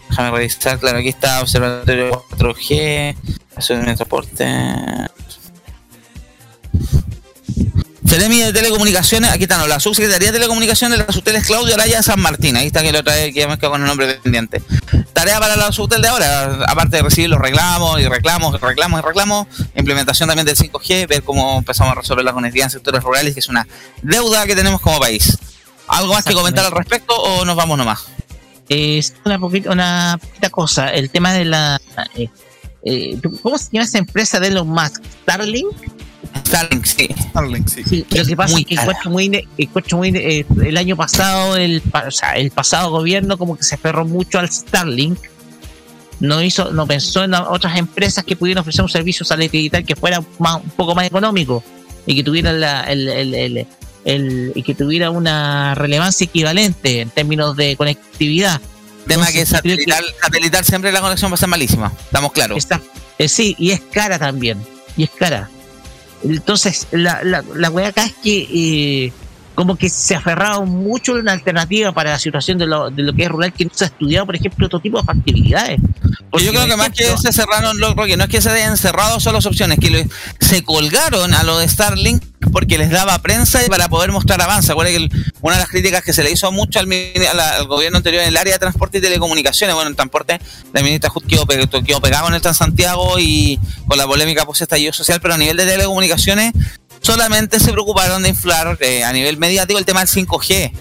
Déjame 0.09 0.31
revisar, 0.31 0.79
claro, 0.79 0.97
aquí 0.97 1.09
está 1.09 1.39
Observatorio 1.41 2.25
4G, 2.31 3.15
eso 3.57 3.73
de 3.75 3.83
transporte. 3.83 4.45
Seremi 8.09 8.41
de 8.41 8.51
Telecomunicaciones, 8.51 9.29
aquí 9.29 9.43
están, 9.43 9.69
la 9.69 9.79
Subsecretaría 9.79 10.29
de 10.29 10.39
Telecomunicaciones 10.39 10.97
de 10.97 11.05
la 11.05 11.13
Subtel 11.13 11.35
es 11.35 11.45
Claudio 11.45 11.75
Araya 11.75 12.01
San 12.01 12.19
Martín, 12.19 12.57
ahí 12.57 12.65
está 12.65 12.81
que 12.81 12.91
la 12.91 13.01
otra 13.01 13.13
vez 13.13 13.31
que 13.31 13.41
ya 13.41 13.47
me 13.47 13.59
quedo 13.59 13.69
con 13.69 13.81
el 13.81 13.87
nombre 13.87 14.15
pendiente. 14.15 14.63
Tarea 15.13 15.39
para 15.39 15.55
la 15.55 15.71
Subtel 15.71 16.01
de 16.01 16.07
ahora, 16.07 16.65
aparte 16.67 16.97
de 16.97 17.03
recibir 17.03 17.29
los 17.29 17.39
reclamos 17.39 18.01
y 18.01 18.07
reclamos, 18.07 18.55
y 18.55 18.57
reclamos 18.57 18.99
y 18.99 19.05
reclamos, 19.05 19.47
implementación 19.75 20.27
también 20.27 20.47
del 20.47 20.55
5G, 20.55 21.07
ver 21.07 21.21
cómo 21.21 21.59
empezamos 21.59 21.91
a 21.91 22.01
resolver 22.01 22.25
la 22.25 22.33
conectividad 22.33 22.65
en 22.65 22.71
sectores 22.71 23.03
rurales, 23.03 23.35
que 23.35 23.41
es 23.41 23.47
una 23.47 23.67
deuda 24.01 24.47
que 24.47 24.55
tenemos 24.55 24.81
como 24.81 24.99
país. 24.99 25.37
¿Algo 25.87 26.15
más 26.15 26.25
que 26.25 26.33
comentar 26.33 26.65
al 26.65 26.71
respecto 26.71 27.15
o 27.15 27.45
nos 27.45 27.55
vamos 27.55 27.77
nomás? 27.77 28.07
Es 28.69 29.13
una 29.23 29.37
poquita, 29.37 29.69
una 29.69 30.17
poquita 30.19 30.49
cosa, 30.49 30.89
el 30.89 31.11
tema 31.11 31.31
de 31.33 31.45
la... 31.45 31.79
eh, 32.15 32.27
eh, 32.81 33.19
¿Cómo 33.43 33.59
se 33.59 33.69
llama 33.71 33.85
esa 33.85 33.99
empresa 33.99 34.39
de 34.39 34.47
Elon 34.47 34.67
Musk? 34.67 35.03
¿Starlink? 35.21 35.98
Starlink, 36.49 36.85
sí. 36.85 37.07
Starlink, 37.29 37.67
sí. 37.69 37.83
Sí, 37.87 38.05
lo 38.09 38.25
que 38.25 38.35
pasa 38.35 38.53
muy 38.53 38.61
es 38.61 38.67
que 38.67 38.75
encuentro 38.75 39.11
muy, 39.11 39.47
encuentro 39.57 39.97
muy 39.97 40.09
eh, 40.09 40.45
el 40.65 40.77
año 40.77 40.95
pasado, 40.97 41.55
el, 41.55 41.81
pa- 41.81 42.05
o 42.07 42.11
sea, 42.11 42.33
el 42.33 42.49
pasado 42.51 42.89
gobierno 42.89 43.37
como 43.37 43.55
que 43.55 43.63
se 43.63 43.75
aferró 43.75 44.05
mucho 44.05 44.39
al 44.39 44.49
Starlink. 44.49 45.19
No 46.19 46.41
hizo, 46.43 46.71
no 46.73 46.85
pensó 46.85 47.23
en 47.23 47.33
otras 47.33 47.77
empresas 47.77 48.25
que 48.25 48.35
pudieran 48.35 48.61
ofrecer 48.61 48.81
un 48.81 48.89
servicio 48.89 49.25
satélite 49.25 49.55
digital 49.57 49.85
que 49.85 49.95
fuera 49.95 50.21
más- 50.39 50.55
un 50.63 50.69
poco 50.71 50.93
más 50.95 51.05
económico 51.05 51.63
y 52.05 52.15
que 52.15 52.23
tuviera 52.23 52.51
la, 52.51 52.81
el, 52.83 53.07
el- 53.07 53.33
el- 53.35 53.67
el- 54.05 54.51
y 54.55 54.63
que 54.63 54.73
tuviera 54.75 55.11
una 55.11 55.75
relevancia 55.75 56.25
equivalente 56.25 57.01
en 57.01 57.09
términos 57.11 57.55
de 57.55 57.75
conectividad. 57.77 58.59
Tema 59.07 59.27
Entonces, 59.29 59.33
que 59.35 59.45
satelital, 59.45 60.03
satelital 60.21 60.65
siempre 60.65 60.91
la 60.91 60.99
conexión 61.01 61.31
va 61.31 61.35
a 61.35 61.37
ser 61.37 61.47
malísima, 61.49 61.93
estamos 62.01 62.31
claros. 62.33 62.57
Está, 62.57 62.81
eh, 63.17 63.29
sí, 63.29 63.55
y 63.57 63.71
es 63.71 63.79
cara 63.81 64.19
también. 64.19 64.57
Y 64.97 65.03
es 65.03 65.09
cara. 65.11 65.49
Entonces, 66.23 66.87
la, 66.91 67.23
la, 67.23 67.43
la 67.55 67.69
weá 67.69 67.89
acá 67.89 68.03
es 68.05 68.13
que 68.13 68.47
eh, 68.51 69.13
como 69.59 69.75
que 69.75 69.89
se 69.89 70.15
aferraron 70.15 70.69
mucho 70.69 71.11
a 71.11 71.19
una 71.19 71.33
alternativa 71.33 71.91
para 71.91 72.11
la 72.11 72.19
situación 72.19 72.57
de 72.57 72.65
lo, 72.65 72.89
de 72.89 73.03
lo 73.03 73.11
que 73.11 73.23
es 73.23 73.29
rural 73.29 73.51
que 73.51 73.65
no 73.65 73.71
se 73.73 73.83
ha 73.83 73.87
estudiado, 73.87 74.25
por 74.25 74.37
ejemplo, 74.37 74.67
otro 74.67 74.79
tipo 74.79 74.99
de 74.99 75.03
factibilidades. 75.03 75.81
Porque 76.31 76.45
yo 76.45 76.53
creo 76.53 76.65
que 76.65 76.77
más 76.77 76.91
que 76.91 77.03
se 77.17 77.33
cerraron, 77.33 77.77
lo, 77.77 77.93
porque 77.93 78.15
no 78.15 78.23
es 78.23 78.29
que 78.29 78.39
se 78.39 78.49
hayan 78.49 78.77
cerrado 78.77 79.19
solo 79.19 79.39
las 79.39 79.45
opciones, 79.45 79.77
que 79.77 80.07
se 80.39 80.63
colgaron 80.63 81.33
a 81.33 81.43
lo 81.43 81.57
de 81.57 81.67
Starlink 81.67 82.23
porque 82.53 82.77
les 82.77 82.89
daba 82.89 83.19
prensa 83.19 83.61
y 83.65 83.67
para 83.67 83.89
poder 83.89 84.13
mostrar 84.13 84.41
avance. 84.41 84.71
Acuérdense 84.71 85.09
que 85.09 85.31
una 85.41 85.55
de 85.55 85.59
las 85.59 85.69
críticas 85.69 86.03
que 86.05 86.13
se 86.13 86.23
le 86.23 86.31
hizo 86.31 86.49
mucho 86.53 86.79
al, 86.79 86.87
gobierno 87.67 87.97
anterior 87.97 88.23
en 88.23 88.29
el 88.29 88.37
área 88.37 88.53
de 88.53 88.59
transporte 88.59 88.99
y 88.99 89.01
telecomunicaciones, 89.01 89.75
bueno, 89.75 89.89
en 89.89 89.95
transporte, 89.97 90.39
la 90.71 90.81
ministra 90.81 91.09
Hood 91.09 91.25
quedó, 91.25 91.45
quedó 91.45 91.99
pegada 91.99 92.23
con 92.23 92.33
el 92.33 92.41
Transantiago 92.41 93.19
y 93.19 93.59
con 93.87 93.97
la 93.97 94.07
polémica 94.07 94.45
post 94.45 94.61
estallido 94.61 94.93
social, 94.93 95.19
pero 95.21 95.33
a 95.33 95.37
nivel 95.37 95.57
de 95.57 95.65
telecomunicaciones 95.65 96.53
solamente 97.11 97.59
se 97.59 97.71
preocuparon 97.71 98.23
de 98.23 98.29
inflar 98.29 98.77
eh, 98.81 99.03
a 99.03 99.11
nivel 99.13 99.37
mediático 99.37 99.79
el 99.79 99.85
tema 99.85 99.99
del 100.05 100.09
5G 100.09 100.71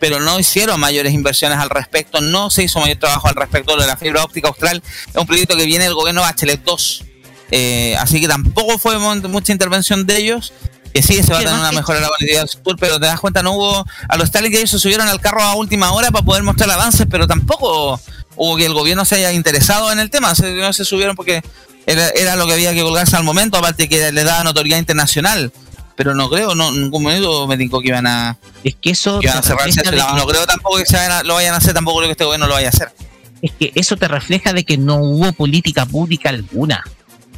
pero 0.00 0.20
no 0.20 0.38
hicieron 0.38 0.78
mayores 0.78 1.12
inversiones 1.12 1.58
al 1.58 1.70
respecto, 1.70 2.20
no 2.20 2.50
se 2.50 2.62
hizo 2.62 2.78
mayor 2.78 2.98
trabajo 2.98 3.26
al 3.26 3.34
respecto 3.34 3.76
de 3.76 3.84
la 3.84 3.96
fibra 3.96 4.22
óptica 4.22 4.46
austral, 4.46 4.80
es 5.08 5.16
un 5.16 5.26
proyecto 5.26 5.56
que 5.56 5.64
viene 5.66 5.82
del 5.84 5.94
gobierno 5.94 6.20
Bachelet 6.20 6.62
2, 6.62 7.04
Eh, 7.50 7.96
así 7.98 8.20
que 8.20 8.28
tampoco 8.28 8.78
fue 8.78 8.96
mu- 8.98 9.28
mucha 9.28 9.50
intervención 9.52 10.06
de 10.06 10.18
ellos, 10.18 10.52
que 10.94 11.02
sí 11.02 11.14
se 11.22 11.32
va 11.32 11.38
a 11.38 11.42
tener 11.42 11.58
una 11.58 11.72
mejora 11.72 11.98
de 11.98 12.02
la 12.02 12.08
conectividad 12.10 12.42
del 12.42 12.48
sur, 12.48 12.76
pero 12.78 13.00
te 13.00 13.06
das 13.06 13.18
cuenta, 13.18 13.42
no 13.42 13.54
hubo, 13.54 13.84
a 14.08 14.16
los 14.16 14.28
Starlink 14.28 14.52
que 14.52 14.58
ellos 14.58 14.70
se 14.70 14.78
subieron 14.78 15.08
al 15.08 15.20
carro 15.20 15.42
a 15.42 15.54
última 15.56 15.90
hora 15.92 16.12
para 16.12 16.24
poder 16.24 16.44
mostrar 16.44 16.70
avances, 16.70 17.06
pero 17.10 17.26
tampoco 17.26 18.00
hubo 18.36 18.56
que 18.56 18.66
el 18.66 18.74
gobierno 18.74 19.04
se 19.04 19.16
haya 19.16 19.32
interesado 19.32 19.90
en 19.90 19.98
el 19.98 20.10
tema, 20.10 20.32
se, 20.36 20.52
no 20.52 20.72
se 20.72 20.84
subieron 20.84 21.16
porque 21.16 21.42
era, 21.86 22.08
era 22.10 22.36
lo 22.36 22.46
que 22.46 22.52
había 22.52 22.72
que 22.72 22.82
colgarse 22.82 23.16
al 23.16 23.24
momento, 23.24 23.58
aparte 23.58 23.88
que 23.88 24.12
le 24.12 24.22
daba 24.22 24.44
notoriedad 24.44 24.78
internacional. 24.78 25.50
Pero 25.98 26.14
no 26.14 26.30
creo, 26.30 26.54
no, 26.54 26.68
en 26.70 26.82
ningún 26.82 27.02
momento 27.02 27.46
me 27.48 27.56
dijo 27.58 27.80
que 27.82 27.88
iban 27.88 28.06
a, 28.06 28.38
Es 28.64 28.76
que 28.80 28.90
eso 28.90 29.18
que 29.20 29.28
a 29.28 29.42
cerrarse 29.42 29.82
de 29.82 29.96
No 29.96 30.26
creo 30.26 30.46
tampoco 30.46 30.78
que 30.78 30.86
se 30.86 30.96
vayan 30.96 31.10
a- 31.12 31.22
lo 31.24 31.34
vayan 31.34 31.52
a 31.52 31.56
hacer, 31.58 31.74
tampoco 31.74 31.98
creo 31.98 32.08
que 32.08 32.12
este 32.12 32.24
gobierno 32.24 32.46
lo 32.46 32.54
vaya 32.54 32.68
a 32.68 32.70
hacer. 32.70 32.88
es 33.42 33.50
que 33.52 33.72
eso 33.74 33.96
te 33.96 34.08
refleja 34.08 34.52
de 34.52 34.64
que 34.64 34.78
no 34.78 34.96
hubo 34.96 35.32
política 35.32 35.84
pública 35.86 36.28
alguna. 36.30 36.82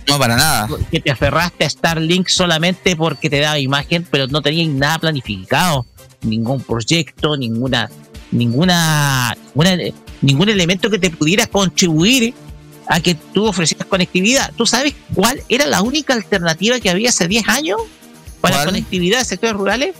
No, 0.06 0.18
para 0.18 0.36
nada. 0.36 0.68
Que 0.90 1.00
te 1.00 1.10
aferraste 1.10 1.64
a 1.64 1.70
Starlink 1.70 2.28
solamente 2.28 2.96
porque 2.96 3.28
te 3.30 3.40
daba 3.40 3.58
imagen, 3.58 4.06
pero 4.10 4.26
no 4.28 4.40
tenías 4.42 4.68
nada 4.68 4.98
planificado. 4.98 5.86
Ningún 6.22 6.62
proyecto, 6.62 7.36
ninguna, 7.36 7.90
ninguna, 8.30 9.36
ninguna- 9.54 9.94
ningún 10.20 10.48
elemento 10.48 10.90
que 10.90 10.98
te 10.98 11.10
pudiera 11.10 11.46
contribuir 11.46 12.34
a 12.88 13.00
que 13.00 13.14
tú 13.14 13.46
ofrecieras 13.46 13.86
conectividad. 13.86 14.52
¿Tú 14.56 14.66
sabes 14.66 14.94
cuál 15.14 15.42
era 15.48 15.66
la 15.66 15.80
única 15.82 16.12
alternativa 16.14 16.80
que 16.80 16.90
había 16.90 17.10
hace 17.10 17.28
10 17.28 17.48
años 17.48 17.80
para 18.40 18.56
¿Cuál? 18.56 18.66
conectividad 18.66 19.18
de 19.18 19.24
sectores 19.24 19.56
rurales? 19.56 19.94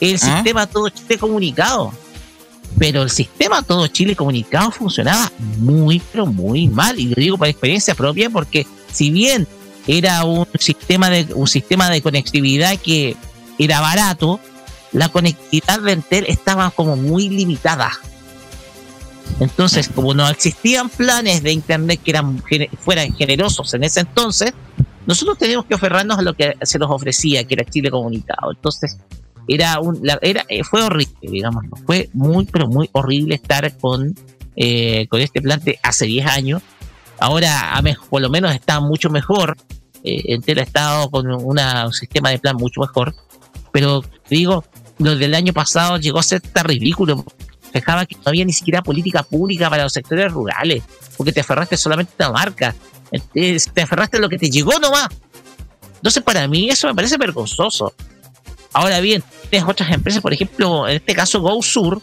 El 0.00 0.16
¿Ah? 0.16 0.18
sistema 0.18 0.66
Todo 0.66 0.88
Chile 0.88 1.18
Comunicado. 1.18 1.92
Pero 2.78 3.02
el 3.02 3.10
sistema 3.10 3.62
Todo 3.62 3.86
Chile 3.86 4.14
Comunicado 4.14 4.70
funcionaba 4.70 5.32
muy, 5.58 6.00
pero 6.12 6.26
muy 6.26 6.68
mal. 6.68 6.98
Y 6.98 7.08
lo 7.08 7.14
digo 7.16 7.38
por 7.38 7.48
experiencia 7.48 7.94
propia 7.94 8.28
porque 8.28 8.66
si 8.92 9.10
bien 9.10 9.46
era 9.86 10.24
un 10.24 10.46
sistema 10.58 11.08
de, 11.10 11.28
un 11.34 11.46
sistema 11.46 11.88
de 11.90 12.02
conectividad 12.02 12.76
que 12.78 13.16
era 13.58 13.80
barato, 13.80 14.40
la 14.92 15.08
conectividad 15.08 15.80
de 15.80 15.92
Entel 15.92 16.24
estaba 16.28 16.70
como 16.70 16.96
muy 16.96 17.28
limitada. 17.28 17.92
Entonces, 19.40 19.88
como 19.94 20.14
no 20.14 20.28
existían 20.28 20.88
planes 20.88 21.42
de 21.42 21.52
internet 21.52 22.00
que 22.02 22.10
eran 22.12 22.42
fueran 22.80 23.14
generosos 23.14 23.74
en 23.74 23.84
ese 23.84 24.00
entonces, 24.00 24.52
nosotros 25.06 25.38
teníamos 25.38 25.66
que 25.66 25.74
aferrarnos 25.74 26.18
a 26.18 26.22
lo 26.22 26.34
que 26.34 26.54
se 26.62 26.78
nos 26.78 26.90
ofrecía, 26.90 27.44
que 27.44 27.54
era 27.54 27.64
Chile 27.64 27.90
Comunicado. 27.90 28.50
Entonces, 28.52 28.98
era 29.48 29.78
un, 29.80 30.00
la- 30.02 30.18
era, 30.22 30.44
eh, 30.48 30.64
fue 30.64 30.82
horrible, 30.82 31.14
digamos, 31.22 31.64
fue 31.86 32.10
muy, 32.12 32.44
pero 32.46 32.66
muy 32.68 32.88
horrible 32.92 33.36
estar 33.36 33.76
con, 33.78 34.14
eh, 34.56 35.06
con 35.08 35.20
este 35.20 35.40
plan 35.40 35.60
de 35.64 35.78
hace 35.82 36.06
10 36.06 36.26
años. 36.26 36.62
Ahora, 37.18 37.80
por 38.10 38.20
lo 38.20 38.28
menos 38.28 38.52
está 38.54 38.80
mucho 38.80 39.08
mejor. 39.08 39.56
Eh, 40.02 40.34
Entel 40.34 40.58
ha 40.58 40.62
estado 40.62 41.10
con 41.10 41.26
una- 41.30 41.86
un 41.86 41.92
sistema 41.92 42.30
de 42.30 42.38
plan 42.38 42.56
mucho 42.56 42.80
mejor. 42.80 43.14
Pero 43.72 44.02
digo, 44.28 44.64
lo 44.98 45.14
del 45.16 45.34
año 45.34 45.52
pasado 45.52 45.98
llegó 45.98 46.18
a 46.18 46.22
ser 46.22 46.40
tan 46.40 46.64
ridículo. 46.66 47.24
Dejaba 47.72 48.06
que 48.06 48.14
no 48.16 48.22
había 48.26 48.44
ni 48.44 48.52
siquiera 48.52 48.82
política 48.82 49.22
pública 49.22 49.68
para 49.70 49.82
los 49.84 49.92
sectores 49.92 50.32
rurales, 50.32 50.82
porque 51.16 51.32
te 51.32 51.40
aferraste 51.40 51.76
solamente 51.76 52.12
a 52.24 52.30
una 52.30 52.38
marca. 52.38 52.74
Eh, 53.34 53.58
Te 53.74 53.82
aferraste 53.82 54.16
a 54.18 54.20
lo 54.20 54.28
que 54.28 54.38
te 54.38 54.50
llegó 54.50 54.78
nomás. 54.78 55.08
Entonces, 55.96 56.22
para 56.22 56.46
mí, 56.48 56.68
eso 56.70 56.86
me 56.88 56.94
parece 56.94 57.16
vergonzoso. 57.16 57.92
Ahora 58.72 59.00
bien, 59.00 59.22
tienes 59.50 59.68
otras 59.68 59.90
empresas, 59.90 60.20
por 60.20 60.32
ejemplo, 60.32 60.86
en 60.88 60.96
este 60.96 61.14
caso 61.14 61.40
GoSur, 61.40 62.00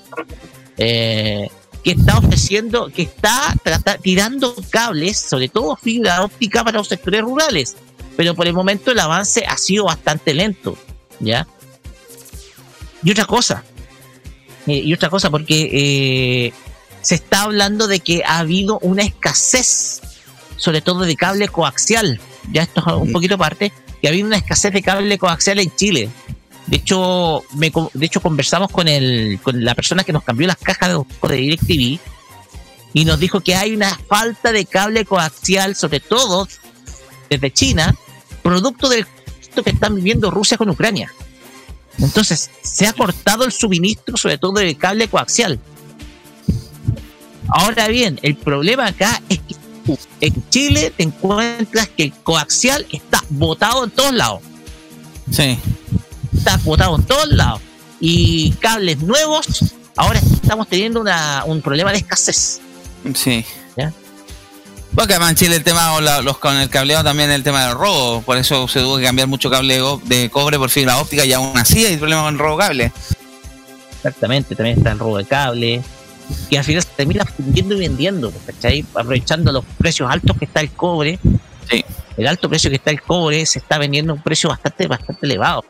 eh, 0.78 1.48
que 1.84 1.92
está 1.92 2.18
ofreciendo, 2.18 2.88
que 2.88 3.04
está 3.04 3.54
trata- 3.64 3.98
tirando 3.98 4.56
cables, 4.70 5.20
sobre 5.20 5.50
todo 5.50 5.76
fibra 5.76 6.24
óptica 6.24 6.64
para 6.64 6.80
los 6.80 6.88
sectores 6.88 7.22
rurales. 7.22 7.76
Pero 8.18 8.34
por 8.36 8.48
el 8.48 8.54
momento 8.54 8.92
el 8.92 9.00
avance 9.00 9.46
ha 9.46 9.58
sido 9.58 9.86
bastante 9.86 10.34
lento, 10.34 10.78
¿ya? 11.20 11.48
Y 13.04 13.12
otra 13.12 13.26
cosa, 13.26 13.64
eh, 14.66 14.78
y 14.78 14.94
otra 14.94 15.10
cosa, 15.10 15.30
porque 15.30 16.54
se 17.02 17.16
está 17.16 17.42
hablando 17.44 17.88
de 17.88 18.00
que 18.00 18.24
ha 18.26 18.40
habido 18.40 18.80
una 18.80 19.04
escasez, 19.04 20.02
sobre 20.64 20.80
todo 20.80 21.04
de 21.04 21.18
cable 21.18 21.50
coaxial. 21.50 22.22
Ya 22.54 22.62
esto 22.62 22.80
es 22.80 22.94
un 22.94 23.12
poquito 23.12 23.36
aparte, 23.36 23.74
que 24.02 24.08
ha 24.08 24.12
habido 24.12 24.28
una 24.28 24.38
escasez 24.38 24.72
de 24.72 24.82
cable 24.82 25.18
coaxial 25.18 25.60
en 25.60 25.76
Chile. 25.76 26.10
De 26.68 26.78
hecho, 26.78 27.44
me, 27.56 27.70
de 27.94 28.06
hecho 28.06 28.22
conversamos 28.22 28.72
con 28.72 28.88
el, 28.88 29.42
con 29.44 29.62
la 29.62 29.76
persona 29.76 30.06
que 30.06 30.14
nos 30.14 30.24
cambió 30.24 30.48
las 30.48 30.56
cajas 30.56 30.90
de, 30.90 31.28
de 31.28 31.36
DirecTV 31.36 32.00
y 32.94 33.04
nos 33.04 33.20
dijo 33.20 33.42
que 33.42 33.56
hay 33.56 33.76
una 33.76 33.94
falta 34.08 34.54
de 34.54 34.64
cable 34.64 35.04
coaxial, 35.04 35.76
sobre 35.76 36.00
todo 36.00 36.48
desde 37.30 37.52
China, 37.52 37.94
producto 38.42 38.88
del 38.88 39.06
conflicto 39.06 39.64
que 39.64 39.72
están 39.72 39.96
viviendo 39.96 40.32
Rusia 40.32 40.58
con 40.58 40.70
Ucrania. 40.70 41.12
Entonces, 42.00 42.50
se 42.62 42.88
ha 42.88 42.94
cortado 42.94 43.44
el 43.44 43.52
suministro, 43.52 44.16
sobre 44.16 44.38
todo 44.38 44.54
del 44.54 44.78
cable 44.78 45.10
coaxial. 45.10 45.60
Ahora 47.50 47.90
bien, 47.90 48.18
el 48.22 48.38
problema 48.38 48.88
acá 48.88 49.22
es 49.28 49.40
que 49.40 49.63
en 50.22 50.50
Chile 50.50 50.94
te 50.96 51.04
encuentras 51.04 51.88
que 51.90 52.04
el 52.04 52.14
coaxial 52.14 52.86
está 52.92 53.24
botado 53.30 53.84
en 53.84 53.92
todos 53.92 54.14
lados. 54.14 54.42
Sí. 55.32 55.58
Está 56.36 56.58
botado 56.58 56.96
en 56.96 57.04
todos 57.04 57.28
lados. 57.30 57.62
Y 58.00 58.52
cables 58.60 59.00
nuevos, 59.00 59.46
ahora 59.96 60.20
estamos 60.20 60.68
teniendo 60.68 61.00
una, 61.02 61.44
un 61.46 61.62
problema 61.62 61.92
de 61.92 61.98
escasez. 62.00 62.60
Sí. 63.16 63.46
¿Ya? 63.78 63.92
Porque 64.96 65.14
además 65.14 65.32
en 65.32 65.36
Chile 65.38 65.56
el 65.56 65.64
tema 65.64 66.00
la- 66.02 66.22
los, 66.22 66.38
con 66.38 66.56
el 66.58 66.70
cableado 66.70 67.04
también 67.04 67.32
el 67.32 67.44
tema 67.44 67.66
del 67.68 67.76
robo, 67.76 68.22
por 68.22 68.38
eso 68.38 68.68
se 68.68 68.80
tuvo 68.80 68.98
que 68.98 69.04
cambiar 69.04 69.28
mucho 69.28 69.50
cable 69.50 69.82
de 70.04 70.30
cobre 70.30 70.58
por 70.60 70.70
fibra 70.70 70.98
óptica 71.00 71.26
y 71.26 71.34
aún 71.34 71.58
así 71.58 71.86
hay 71.86 71.98
problema 71.98 72.24
con 72.24 72.34
el 72.36 72.40
robo 72.40 72.58
cable. 72.58 72.92
Exactamente, 73.98 74.56
también 74.56 74.78
está 74.78 74.92
el 74.92 75.00
robo 75.00 75.18
de 75.18 75.26
cable, 75.26 75.82
que 76.50 76.58
al 76.58 76.64
final 76.64 76.84
se 76.84 76.90
termina 76.90 77.26
fundiendo 77.26 77.76
y 77.76 77.80
vendiendo, 77.80 78.32
¿cachai? 78.46 78.86
Aprovechando 78.94 79.52
los 79.52 79.66
precios 79.78 80.10
altos 80.10 80.38
que 80.38 80.46
está 80.46 80.62
el 80.62 80.72
cobre. 80.72 81.20
Sí. 81.70 81.84
El 82.18 82.28
alto 82.28 82.50
precio 82.50 82.70
que 82.70 82.76
está 82.76 82.92
el 82.92 83.02
cobre 83.02 83.46
se 83.46 83.60
está 83.60 83.78
vendiendo 83.78 84.14
a 84.14 84.16
un 84.16 84.22
precio 84.22 84.50
bastante, 84.50 84.88
bastante 84.88 85.26
elevado. 85.26 85.64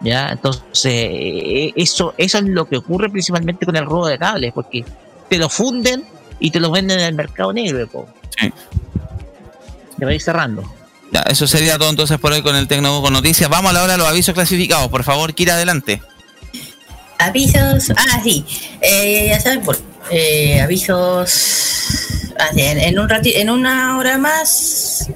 ¿Ya? 0.00 0.28
Entonces, 0.30 0.84
eh, 0.84 1.72
eso, 1.76 2.14
eso 2.18 2.38
es 2.38 2.44
lo 2.44 2.66
que 2.66 2.76
ocurre 2.76 3.08
principalmente 3.08 3.64
con 3.64 3.76
el 3.76 3.84
robo 3.84 4.06
de 4.06 4.18
cables, 4.18 4.52
porque 4.52 4.84
te 5.28 5.38
lo 5.38 5.48
funden 5.48 6.04
y 6.40 6.50
te 6.50 6.60
lo 6.60 6.70
venden 6.70 7.00
en 7.00 7.06
el 7.06 7.14
mercado 7.14 7.52
negro. 7.52 7.86
po. 7.88 8.08
Sí. 8.38 8.52
Se 9.98 10.04
va 10.04 10.10
a 10.10 10.14
ir 10.14 10.20
cerrando. 10.20 10.62
Ya, 11.12 11.20
eso 11.20 11.46
sería 11.46 11.78
todo 11.78 11.90
entonces 11.90 12.18
por 12.18 12.32
hoy 12.32 12.42
con 12.42 12.56
el 12.56 12.66
Tecno 12.66 13.00
con 13.00 13.12
noticias. 13.12 13.48
Vamos 13.48 13.70
a 13.70 13.74
la 13.74 13.82
hora 13.84 13.92
de 13.92 13.98
los 13.98 14.08
avisos 14.08 14.34
clasificados. 14.34 14.88
Por 14.88 15.04
favor, 15.04 15.32
Kira, 15.32 15.54
adelante. 15.54 16.02
Avisos, 17.18 17.90
ah, 17.96 18.20
sí, 18.22 18.44
eh, 18.80 19.28
ya 19.28 19.40
saben, 19.40 19.62
por, 19.62 19.78
eh, 20.10 20.60
avisos, 20.60 22.32
ah, 22.38 22.50
en, 22.56 22.98
un 22.98 23.08
en 23.24 23.50
una 23.50 23.98
hora 23.98 24.18
más 24.18 25.08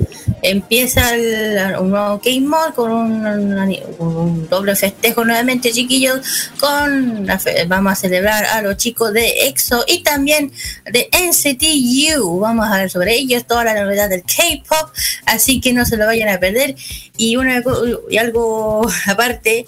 empieza 0.42 1.14
el, 1.14 1.76
un 1.78 1.90
nuevo 1.90 2.20
Game 2.24 2.46
Mode 2.46 2.72
con 2.74 2.90
un, 2.92 4.48
doble 4.48 4.76
festejo 4.76 5.24
nuevamente, 5.24 5.72
chiquillos, 5.72 6.20
con 6.60 7.26
vamos 7.66 7.92
a 7.92 7.96
celebrar 7.96 8.44
a 8.44 8.62
los 8.62 8.76
chicos 8.76 9.12
de 9.12 9.48
EXO 9.48 9.84
y 9.86 10.02
también 10.02 10.52
de 10.90 11.08
NCT 11.12 12.18
U, 12.18 12.40
vamos 12.40 12.66
a 12.68 12.78
ver 12.78 12.90
sobre 12.90 13.16
ellos 13.16 13.46
toda 13.46 13.64
la 13.64 13.74
novedad 13.74 14.08
del 14.08 14.22
K-Pop, 14.22 14.90
así 15.26 15.60
que 15.60 15.72
no 15.72 15.84
se 15.84 15.96
lo 15.96 16.06
vayan 16.06 16.28
a 16.28 16.38
perder, 16.38 16.76
y, 17.16 17.36
una, 17.36 17.62
y 18.08 18.16
algo 18.16 18.88
aparte, 19.06 19.66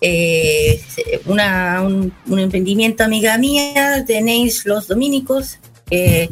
eh, 0.00 0.80
una, 1.26 1.82
un, 1.82 2.38
emprendimiento 2.38 3.04
amiga 3.04 3.36
mía 3.38 4.02
de 4.06 4.20
Nails 4.22 4.64
Los 4.64 4.88
Dominicos 4.88 5.58
eh, 5.90 6.30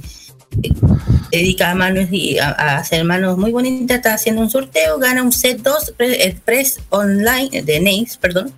dedica 1.30 1.70
a 1.70 1.74
manos 1.74 2.08
a, 2.40 2.78
hacer 2.78 3.04
manos 3.04 3.36
muy 3.36 3.52
bonitas, 3.52 3.98
está 3.98 4.14
haciendo 4.14 4.40
un 4.40 4.50
sorteo, 4.50 4.98
gana 4.98 5.22
un 5.22 5.32
set 5.32 5.60
2 5.60 5.94
pre- 5.96 6.26
Express 6.26 6.80
online 6.88 7.62
de 7.62 7.80
Nails, 7.80 8.16
perdón. 8.16 8.52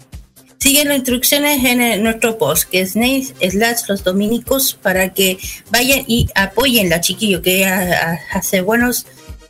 Siguen 0.58 0.88
las 0.88 0.98
instrucciones 0.98 1.64
en 1.64 2.02
nuestro 2.02 2.36
post, 2.36 2.68
que 2.68 2.82
es 2.82 2.94
Nails 2.94 3.32
slash 3.40 3.88
los 3.88 4.04
dominicos, 4.04 4.74
para 4.74 5.14
que 5.14 5.38
vayan 5.70 6.04
y 6.06 6.28
apoyen 6.34 6.90
la 6.90 7.00
chiquillo 7.00 7.40
que 7.40 7.64
hace 7.64 8.60
buenos 8.60 9.06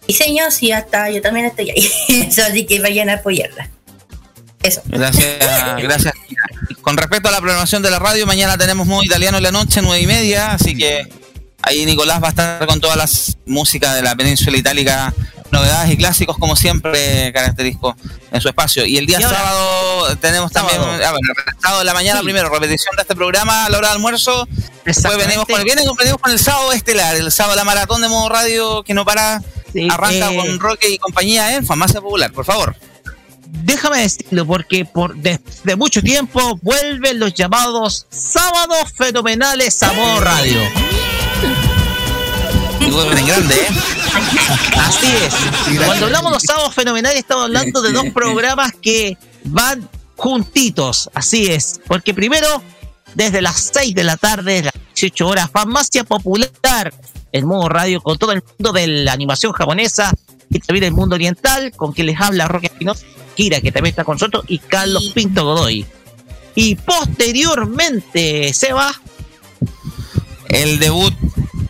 diseños 0.07 0.63
y 0.63 0.71
hasta 0.71 1.11
yo 1.11 1.21
también 1.21 1.47
estoy 1.47 1.71
ahí. 1.71 1.91
Así 2.29 2.65
que 2.65 2.81
vayan 2.81 3.11
a 3.11 3.15
apoyarla. 3.15 3.69
Eso. 4.63 4.83
Gracias, 4.87 5.39
gracias. 5.79 6.15
Con 6.83 6.97
respecto 6.97 7.29
a 7.29 7.33
la 7.33 7.41
programación 7.41 7.83
de 7.83 7.91
la 7.91 7.99
radio, 7.99 8.27
mañana 8.27 8.59
tenemos 8.59 8.87
modo 8.87 9.03
italiano 9.03 9.39
en 9.39 9.43
la 9.43 9.53
noche, 9.53 9.81
nueve 9.83 10.01
y 10.01 10.07
media, 10.07 10.53
así 10.53 10.77
que 10.77 11.09
ahí 11.63 11.87
Nicolás 11.87 12.23
va 12.23 12.27
a 12.27 12.31
estar 12.31 12.67
con 12.67 12.81
todas 12.81 12.97
las 12.97 13.39
músicas 13.47 13.95
de 13.95 14.03
la 14.03 14.15
península 14.17 14.57
itálica, 14.59 15.15
novedades 15.51 15.91
y 15.91 15.97
clásicos 15.97 16.37
como 16.39 16.57
siempre 16.57 17.33
característico 17.33 17.97
en 18.31 18.41
su 18.41 18.49
espacio. 18.49 18.85
Y 18.85 18.99
el 18.99 19.07
día 19.07 19.19
Y 19.19 19.23
sábado 19.23 20.17
tenemos 20.19 20.53
también, 20.53 20.81
ah, 20.81 21.11
bueno, 21.11 21.33
el 21.47 21.61
sábado 21.63 21.79
de 21.81 21.85
la 21.87 21.95
mañana 21.95 22.21
Sí. 22.21 22.25
primero, 22.25 22.51
repetición 22.51 22.95
de 22.97 23.03
este 23.03 23.15
programa 23.15 23.65
a 23.65 23.71
la 23.71 23.79
hora 23.79 23.89
de 23.89 23.95
almuerzo. 23.95 24.47
Después 24.85 25.17
venimos 25.17 25.47
con 25.47 25.59
el 25.61 25.65
venimos 25.67 25.97
con 26.21 26.33
el 26.33 26.39
sábado 26.39 26.73
estelar, 26.73 27.17
el 27.17 27.33
sábado 27.33 27.57
la 27.57 27.65
maratón 27.65 28.03
de 28.03 28.09
modo 28.09 28.29
radio 28.29 28.83
que 28.83 28.93
no 28.95 29.05
para, 29.05 29.41
Sí, 29.73 29.89
arranca 29.91 30.33
eh, 30.33 30.37
con 30.37 30.59
Roque 30.59 30.89
y 30.91 30.99
compañía 30.99 31.55
en 31.55 31.65
Farmacia 31.65 32.01
Popular, 32.01 32.33
por 32.33 32.45
favor. 32.45 32.75
Déjame 33.51 33.99
decirlo 34.01 34.47
porque 34.47 34.85
por 34.85 35.17
desde 35.17 35.77
mucho 35.77 36.03
tiempo 36.03 36.59
vuelven 36.63 37.19
los 37.19 37.35
llamados 37.35 38.07
sábados 38.11 38.93
fenomenales 38.97 39.83
a 39.83 39.93
modo 39.93 40.21
radio. 40.21 40.61
Y 42.81 42.91
vuelven 42.91 43.19
en 43.19 43.27
grande, 43.27 43.55
¿eh? 43.55 43.69
Así 44.79 45.07
es. 45.07 45.79
Cuando 45.85 46.07
hablamos 46.07 46.31
de 46.31 46.35
los 46.37 46.43
sábados 46.43 46.75
fenomenales 46.75 47.19
estamos 47.19 47.45
hablando 47.45 47.83
de 47.83 47.93
dos 47.93 48.07
programas 48.15 48.73
que 48.81 49.17
van 49.45 49.89
juntitos. 50.17 51.11
Así 51.15 51.47
es. 51.47 51.81
Porque 51.87 52.15
primero, 52.15 52.63
desde 53.15 53.43
las 53.43 53.71
6 53.73 53.95
de 53.95 54.05
la 54.05 54.17
tarde, 54.17 54.63
las 54.63 54.73
18 54.95 55.29
horas, 55.29 55.51
Farmacia 55.51 56.05
Popular, 56.05 56.93
en 57.33 57.47
modo 57.47 57.69
radio, 57.69 58.01
con 58.01 58.19
todo 58.19 58.33
el 58.33 58.43
mundo 58.43 58.73
de 58.73 58.87
la 58.87 59.13
animación 59.13 59.53
japonesa 59.53 60.13
y 60.51 60.59
también 60.59 60.85
el 60.85 60.93
mundo 60.93 61.15
oriental, 61.15 61.73
con 61.77 61.93
quien 61.93 62.07
les 62.09 62.21
habla 62.21 62.49
Roque 62.49 62.67
Espinosa, 62.67 63.07
Kira, 63.37 63.61
que 63.61 63.73
también 63.73 63.93
está 63.93 64.05
con 64.05 64.15
nosotros, 64.17 64.45
y 64.49 64.59
Carlos 64.59 65.13
Pinto 65.15 65.45
Godoy. 65.45 65.87
Y 66.55 66.75
posteriormente, 66.75 68.53
Seba, 68.53 68.93
el 70.49 70.81
debut, 70.81 71.15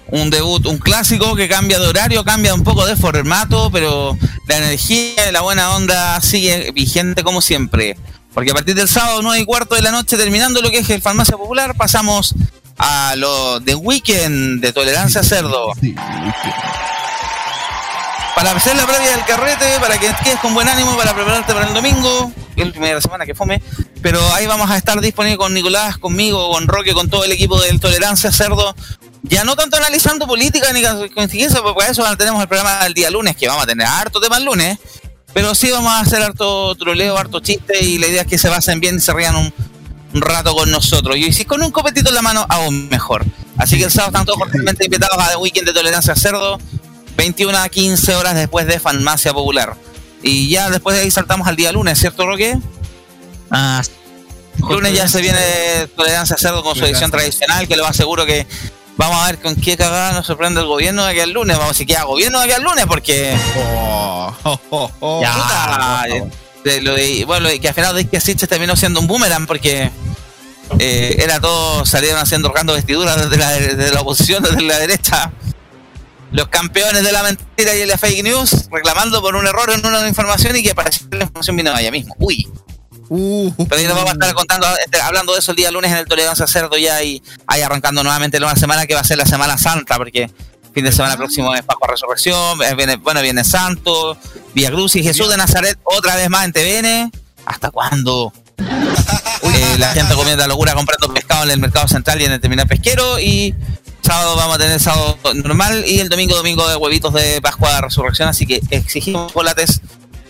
un 0.09 0.31
debut, 0.31 0.67
un 0.67 0.79
clásico 0.79 1.37
que 1.37 1.49
cambia 1.49 1.79
de 1.79 1.87
horario, 1.87 2.25
cambia 2.25 2.55
un 2.55 2.65
poco 2.65 2.87
de 2.87 2.97
formato, 2.97 3.71
pero 3.71 4.17
la 4.47 4.57
energía 4.57 5.29
y 5.29 5.33
la 5.33 5.43
buena 5.43 5.77
onda 5.77 6.21
sigue 6.21 6.73
vigente 6.73 7.23
como 7.23 7.41
siempre. 7.43 7.97
Porque 8.33 8.53
a 8.53 8.55
partir 8.55 8.75
del 8.75 8.89
sábado 8.89 9.23
9 9.23 9.41
y 9.41 9.45
cuarto 9.45 9.75
de 9.75 9.83
la 9.83 9.91
noche, 9.91 10.17
terminando 10.17 10.63
lo 10.63 10.71
que 10.71 10.79
es 10.79 10.91
el 10.91 11.03
Farmacia 11.03 11.37
Popular, 11.37 11.77
pasamos 11.77 12.35
a 12.81 13.15
lo 13.17 13.61
de 13.61 13.75
Weekend 13.75 14.63
de 14.63 14.73
Tolerancia 14.73 15.23
Cerdo. 15.23 15.73
Sí, 15.79 15.95
Para 18.35 18.53
hacer 18.53 18.75
la 18.75 18.87
previa 18.87 19.11
del 19.11 19.25
carrete, 19.27 19.67
para 19.81 19.99
que 19.99 20.11
quedes 20.25 20.41
con 20.41 20.55
buen 20.55 20.67
ánimo, 20.67 20.97
para 20.97 21.15
prepararte 21.15 21.53
para 21.53 21.69
el 21.69 21.75
domingo, 21.75 22.33
que 22.57 22.63
es 22.63 22.69
la 22.69 22.73
primera 22.73 23.01
semana 23.03 23.27
que 23.27 23.35
fome. 23.35 23.63
Pero 24.01 24.21
ahí 24.33 24.47
vamos 24.47 24.71
a 24.71 24.79
estar 24.79 24.99
disponibles 25.03 25.37
con 25.37 25.53
Nicolás, 25.53 25.99
conmigo, 25.99 26.51
con 26.51 26.67
Roque, 26.67 26.95
con 26.95 27.11
todo 27.11 27.25
el 27.25 27.33
equipo 27.33 27.61
del 27.61 27.81
Tolerancia 27.81 28.33
Cerdo. 28.33 28.75
Ya 29.23 29.45
no 29.45 29.57
tanto 29.57 29.77
analizando 29.77 30.27
política 30.27 30.73
ni 30.73 30.83
coincidencia, 31.11 31.61
porque 31.61 31.81
para 31.81 31.91
eso 31.91 32.17
tenemos 32.17 32.41
el 32.41 32.49
programa 32.49 32.83
del 32.85 32.95
día 32.95 33.11
lunes, 33.11 33.37
que 33.37 33.47
vamos 33.47 33.65
a 33.65 33.67
tener 33.67 33.87
harto 33.87 34.23
tema 34.23 34.39
el 34.39 34.45
lunes. 34.45 34.79
Pero 35.35 35.55
sí 35.55 35.71
vamos 35.71 35.93
a 35.93 36.01
hacer 36.01 36.23
harto 36.23 36.75
troleo, 36.77 37.19
harto 37.19 37.41
chiste, 37.41 37.85
y 37.85 37.99
la 37.99 38.07
idea 38.07 38.23
es 38.23 38.27
que 38.27 38.39
se 38.39 38.49
basen 38.49 38.81
bien 38.81 38.97
y 38.97 39.01
se 39.01 39.13
rían 39.13 39.37
un, 39.37 39.53
un 40.13 40.21
rato 40.21 40.55
con 40.55 40.71
nosotros. 40.71 41.17
Y 41.17 41.33
si 41.33 41.45
con 41.45 41.63
un 41.63 41.71
copetito 41.71 42.09
en 42.09 42.15
la 42.15 42.23
mano, 42.23 42.47
aún 42.49 42.89
mejor. 42.89 43.25
Así 43.57 43.79
que 43.79 43.85
el 43.85 43.91
sábado 43.91 44.11
están 44.11 44.27
todos 44.27 44.39
cordialmente 44.39 44.85
invitados 44.85 45.19
a 45.19 45.31
The 45.31 45.37
Weekend 45.37 45.67
de 45.67 45.73
Tolerancia 45.73 46.15
Cerdo. 46.15 46.59
21 47.17 47.59
a 47.59 47.69
15 47.69 48.15
horas 48.15 48.35
después 48.35 48.67
de 48.67 48.81
Farmacia 48.81 49.33
Popular. 49.33 49.77
Y 50.23 50.49
ya 50.49 50.71
después 50.71 50.97
de 50.97 51.03
ahí 51.03 51.11
saltamos 51.11 51.47
al 51.47 51.57
día 51.57 51.73
lunes, 51.73 51.99
¿cierto, 51.99 52.27
Roque? 52.27 52.59
ah, 53.51 53.83
Lunes 54.69 54.93
ya 54.93 55.09
se 55.09 55.21
viene 55.21 55.39
Tolerancia 55.97 56.37
Cerdo 56.37 56.63
con 56.63 56.77
su 56.77 56.85
edición 56.85 57.11
tradicional, 57.11 57.67
que 57.67 57.77
lo 57.77 57.85
más 57.85 57.97
seguro 57.97 58.27
que 58.27 58.47
vamos 58.97 59.17
a 59.23 59.27
ver 59.27 59.39
con 59.41 59.57
qué 59.57 59.77
cagada 59.77 60.13
nos 60.13 60.27
sorprende 60.27 60.61
el 60.61 60.67
gobierno 60.67 61.05
de 61.05 61.11
aquí 61.11 61.21
al 61.21 61.31
lunes. 61.31 61.57
Vamos 61.57 61.65
a 61.65 61.73
ver 61.73 61.77
si 61.77 61.87
queda 61.87 62.05
gobierno 62.05 62.39
de 62.39 62.45
aquí 62.45 62.55
al 62.55 62.63
lunes, 62.63 62.85
porque. 62.87 63.37
Oh, 63.57 64.35
oh, 64.45 64.61
oh, 64.71 64.91
oh. 65.01 65.23
Ya, 65.23 65.33
puta. 65.33 66.31
De 66.65 66.81
lo 66.83 66.95
de- 66.95 67.25
bueno, 67.25 67.45
lo 67.45 67.49
de 67.51 67.61
que 67.61 67.69
al 67.69 67.75
final 67.75 67.95
de 67.95 68.07
que 68.09 68.21
Sitches 68.21 68.49
terminó 68.49 68.77
siendo 68.77 69.01
un 69.01 69.07
boomerang, 69.07 69.47
porque 69.47 69.91
eh, 70.79 71.17
era 71.19 71.41
todo, 71.41 71.85
salieron 71.87 72.19
haciendo 72.21 72.49
rocando 72.49 72.75
vestiduras 72.75 73.17
desde 73.21 73.37
la, 73.37 73.51
desde 73.53 73.91
la 73.93 74.01
oposición, 74.01 74.43
desde 74.43 74.63
la 74.63 74.79
derecha. 74.79 75.33
Los 76.33 76.47
campeones 76.49 77.03
de 77.03 77.11
la 77.11 77.25
mentira 77.25 77.75
y 77.75 77.85
la 77.87 77.99
fake 77.99 78.23
news 78.23 78.69
reclamando 78.71 79.21
por 79.21 79.35
un 79.35 79.47
error 79.49 79.71
en 79.71 79.85
una 79.85 80.07
información 80.07 80.55
y 80.55 80.63
que 80.63 80.71
apareció 80.71 81.07
la 81.11 81.25
información 81.25 81.57
vino 81.57 81.75
allá 81.75 81.91
mismo. 81.91 82.15
Uy. 82.19 82.49
Uh, 83.13 83.51
Pero 83.69 83.83
nos 83.89 83.97
vamos 83.97 84.11
a 84.11 84.13
estar 84.13 84.33
contando, 84.35 84.69
este, 84.85 85.01
hablando 85.01 85.33
de 85.33 85.41
eso 85.41 85.51
el 85.51 85.57
día 85.57 85.73
lunes 85.73 85.91
en 85.91 85.99
el 85.99 86.07
Tolerancia 86.07 86.47
Cerdo 86.47 86.79
ya 86.79 87.03
y 87.03 87.21
ahí 87.49 87.61
arrancando 87.63 88.05
nuevamente 88.05 88.39
la 88.39 88.55
semana 88.55 88.87
que 88.87 88.95
va 88.95 89.01
a 89.01 89.05
ser 89.05 89.19
la 89.19 89.27
Semana 89.27 89.59
Santa, 89.59 89.97
porque 89.97 90.31
fin 90.73 90.85
de 90.85 90.93
semana 90.93 91.17
próximo 91.17 91.55
es 91.55 91.63
Pascua 91.63 91.89
Resurrección, 91.89 92.59
viene, 92.77 92.97
bueno, 92.97 93.21
viene 93.23 93.45
Santo, 93.45 94.17
Vía 94.55 94.71
Cruz 94.71 94.97
y 94.97 95.03
Jesús 95.03 95.29
de 95.29 95.37
Nazaret 95.37 95.79
otra 95.85 96.17
vez 96.17 96.29
más 96.31 96.45
en 96.45 96.53
TVN. 96.53 97.13
¿Hasta 97.47 97.71
cuándo? 97.71 98.33
Eh, 99.43 99.79
la 99.79 99.89
gente 99.93 100.15
comiendo 100.15 100.43
la 100.43 100.47
locura 100.49 100.75
comprando 100.75 101.13
pescado 101.13 101.45
en 101.45 101.51
el 101.51 101.59
mercado 101.61 101.89
central 101.89 102.21
y 102.21 102.25
en 102.25 102.33
el 102.33 102.41
terminal 102.41 102.67
pesquero 102.69 103.19
y 103.19 103.55
sábado 104.01 104.37
vamos 104.37 104.57
a 104.57 104.59
tener 104.59 104.79
sábado 104.81 105.19
normal 105.35 105.83
y 105.87 105.99
el 106.01 106.09
domingo 106.09 106.37
domingo 106.37 106.69
de 106.69 106.77
huevitos 106.77 107.13
de 107.15 107.41
Pascua 107.43 107.75
de 107.75 107.81
Resurrección, 107.83 108.29
así 108.29 108.47
que 108.47 108.61
exigimos 108.71 109.29
chocolates, 109.29 109.81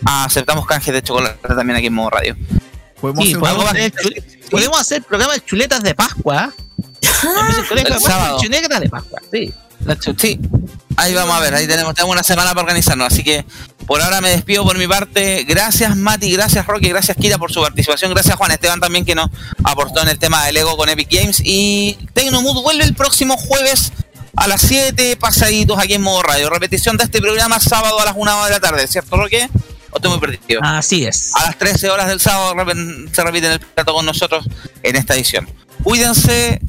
aceptamos 0.05 0.65
canjes 0.65 0.93
de 0.93 1.01
chocolate 1.03 1.37
también 1.55 1.77
aquí 1.77 1.87
en 1.87 1.93
modo 1.93 2.09
radio. 2.09 2.35
podemos 2.99 3.23
Sí, 3.25 3.31
hacer 3.31 3.39
podemos 3.39 3.65
hacer, 3.65 3.93
podemos 4.49 4.79
hacer 4.79 5.03
programa 5.03 5.33
de 5.33 5.45
chuletas 5.45 5.83
de 5.83 5.93
Pascua. 5.95 6.53
De 7.01 7.81
El 7.81 7.99
sábado. 7.99 8.39
chuletas 8.41 8.79
de 8.79 8.89
Pascua. 8.89 9.19
Sí. 9.31 9.53
Sí, 10.17 10.39
ahí 10.97 11.13
vamos 11.13 11.35
a 11.35 11.39
ver, 11.39 11.53
ahí 11.53 11.67
tenemos, 11.67 11.93
tenemos 11.93 12.13
una 12.13 12.23
semana 12.23 12.49
para 12.49 12.61
organizarnos, 12.61 13.11
así 13.11 13.23
que 13.23 13.45
por 13.87 14.01
ahora 14.01 14.21
me 14.21 14.29
despido 14.29 14.63
por 14.63 14.77
mi 14.77 14.87
parte. 14.87 15.43
Gracias 15.47 15.95
Mati, 15.97 16.31
gracias 16.31 16.65
Rocky, 16.65 16.89
gracias 16.89 17.17
Kira 17.17 17.37
por 17.37 17.51
su 17.51 17.61
participación, 17.61 18.11
gracias 18.11 18.35
Juan 18.35 18.51
Esteban 18.51 18.79
también 18.79 19.05
que 19.05 19.15
nos 19.15 19.29
aportó 19.63 20.01
en 20.01 20.09
el 20.09 20.19
tema 20.19 20.45
del 20.45 20.55
Lego 20.55 20.77
con 20.77 20.89
Epic 20.89 21.09
Games 21.11 21.41
y 21.43 21.97
Tecnomood 22.13 22.61
vuelve 22.61 22.83
el 22.83 22.93
próximo 22.93 23.37
jueves 23.37 23.91
a 24.35 24.47
las 24.47 24.61
7 24.61 25.17
pasaditos 25.17 25.77
aquí 25.77 25.93
en 25.93 26.01
modo 26.01 26.21
radio. 26.23 26.49
Repetición 26.49 26.97
de 26.97 27.03
este 27.03 27.19
programa 27.19 27.59
sábado 27.59 27.99
a 27.99 28.05
las 28.05 28.13
1 28.15 28.45
de 28.45 28.51
la 28.51 28.59
tarde, 28.59 28.87
¿cierto 28.87 29.17
Roque? 29.17 29.49
¿O 29.91 29.97
estoy 29.97 30.11
muy 30.11 30.19
perdido? 30.19 30.61
Así 30.63 31.05
es. 31.05 31.31
A 31.35 31.47
las 31.47 31.57
13 31.57 31.89
horas 31.89 32.07
del 32.07 32.19
sábado 32.19 32.55
se 33.11 33.23
repite 33.23 33.53
el 33.53 33.59
plato 33.59 33.93
con 33.93 34.05
nosotros 34.05 34.45
en 34.83 34.95
esta 34.95 35.15
edición. 35.15 35.49
Cuídense, 35.83 36.61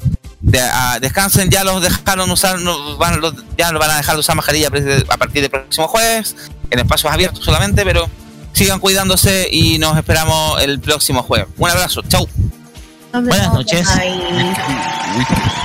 de- 0.43 0.59
ah, 0.61 0.99
descansen, 1.01 1.49
ya 1.49 1.63
los 1.63 1.81
dejaron 1.81 2.29
usar, 2.29 2.59
no, 2.59 2.97
van, 2.97 3.19
los- 3.19 3.33
ya 3.57 3.71
los 3.71 3.79
van 3.79 3.89
a 3.91 3.97
dejar 3.97 4.15
de 4.15 4.19
usar 4.19 4.35
mascarilla 4.35 4.67
a 5.09 5.17
partir 5.17 5.41
del 5.41 5.49
próximo 5.49 5.87
jueves, 5.87 6.35
en 6.69 6.79
espacios 6.79 7.11
abiertos 7.11 7.43
solamente, 7.43 7.83
pero 7.83 8.07
sigan 8.51 8.79
cuidándose 8.79 9.47
y 9.51 9.79
nos 9.79 9.97
esperamos 9.97 10.61
el 10.61 10.79
próximo 10.79 11.23
jueves. 11.23 11.47
Un 11.57 11.69
abrazo, 11.69 12.01
chau. 12.07 12.27
Buenas 13.13 13.53
noches. 13.53 13.87
bye. 13.95 15.62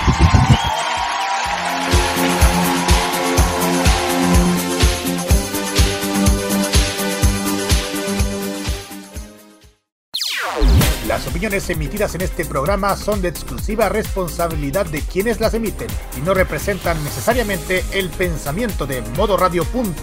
Las 11.18 11.26
opiniones 11.26 11.68
emitidas 11.68 12.14
en 12.14 12.20
este 12.20 12.44
programa 12.44 12.94
son 12.94 13.20
de 13.20 13.26
exclusiva 13.26 13.88
responsabilidad 13.88 14.86
de 14.86 15.02
quienes 15.02 15.40
las 15.40 15.52
emiten 15.52 15.88
y 16.16 16.20
no 16.20 16.32
representan 16.32 17.02
necesariamente 17.02 17.84
el 17.90 18.08
pensamiento 18.08 18.86
de 18.86 19.02
modoradio.cl. 19.16 19.98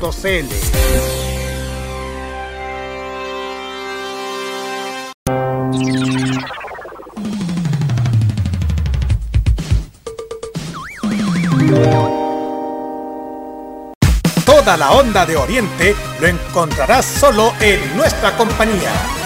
Toda 14.46 14.76
la 14.76 14.92
onda 14.92 15.26
de 15.26 15.38
Oriente 15.38 15.96
lo 16.20 16.28
encontrarás 16.28 17.06
solo 17.06 17.54
en 17.62 17.96
nuestra 17.96 18.36
compañía. 18.36 19.25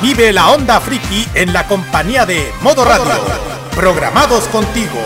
Vive 0.00 0.32
la 0.32 0.50
onda 0.50 0.80
friki 0.80 1.28
en 1.34 1.52
la 1.52 1.66
compañía 1.66 2.24
de 2.24 2.50
Modo 2.62 2.84
Radio. 2.84 3.12
Programados 3.76 4.44
contigo. 4.48 4.98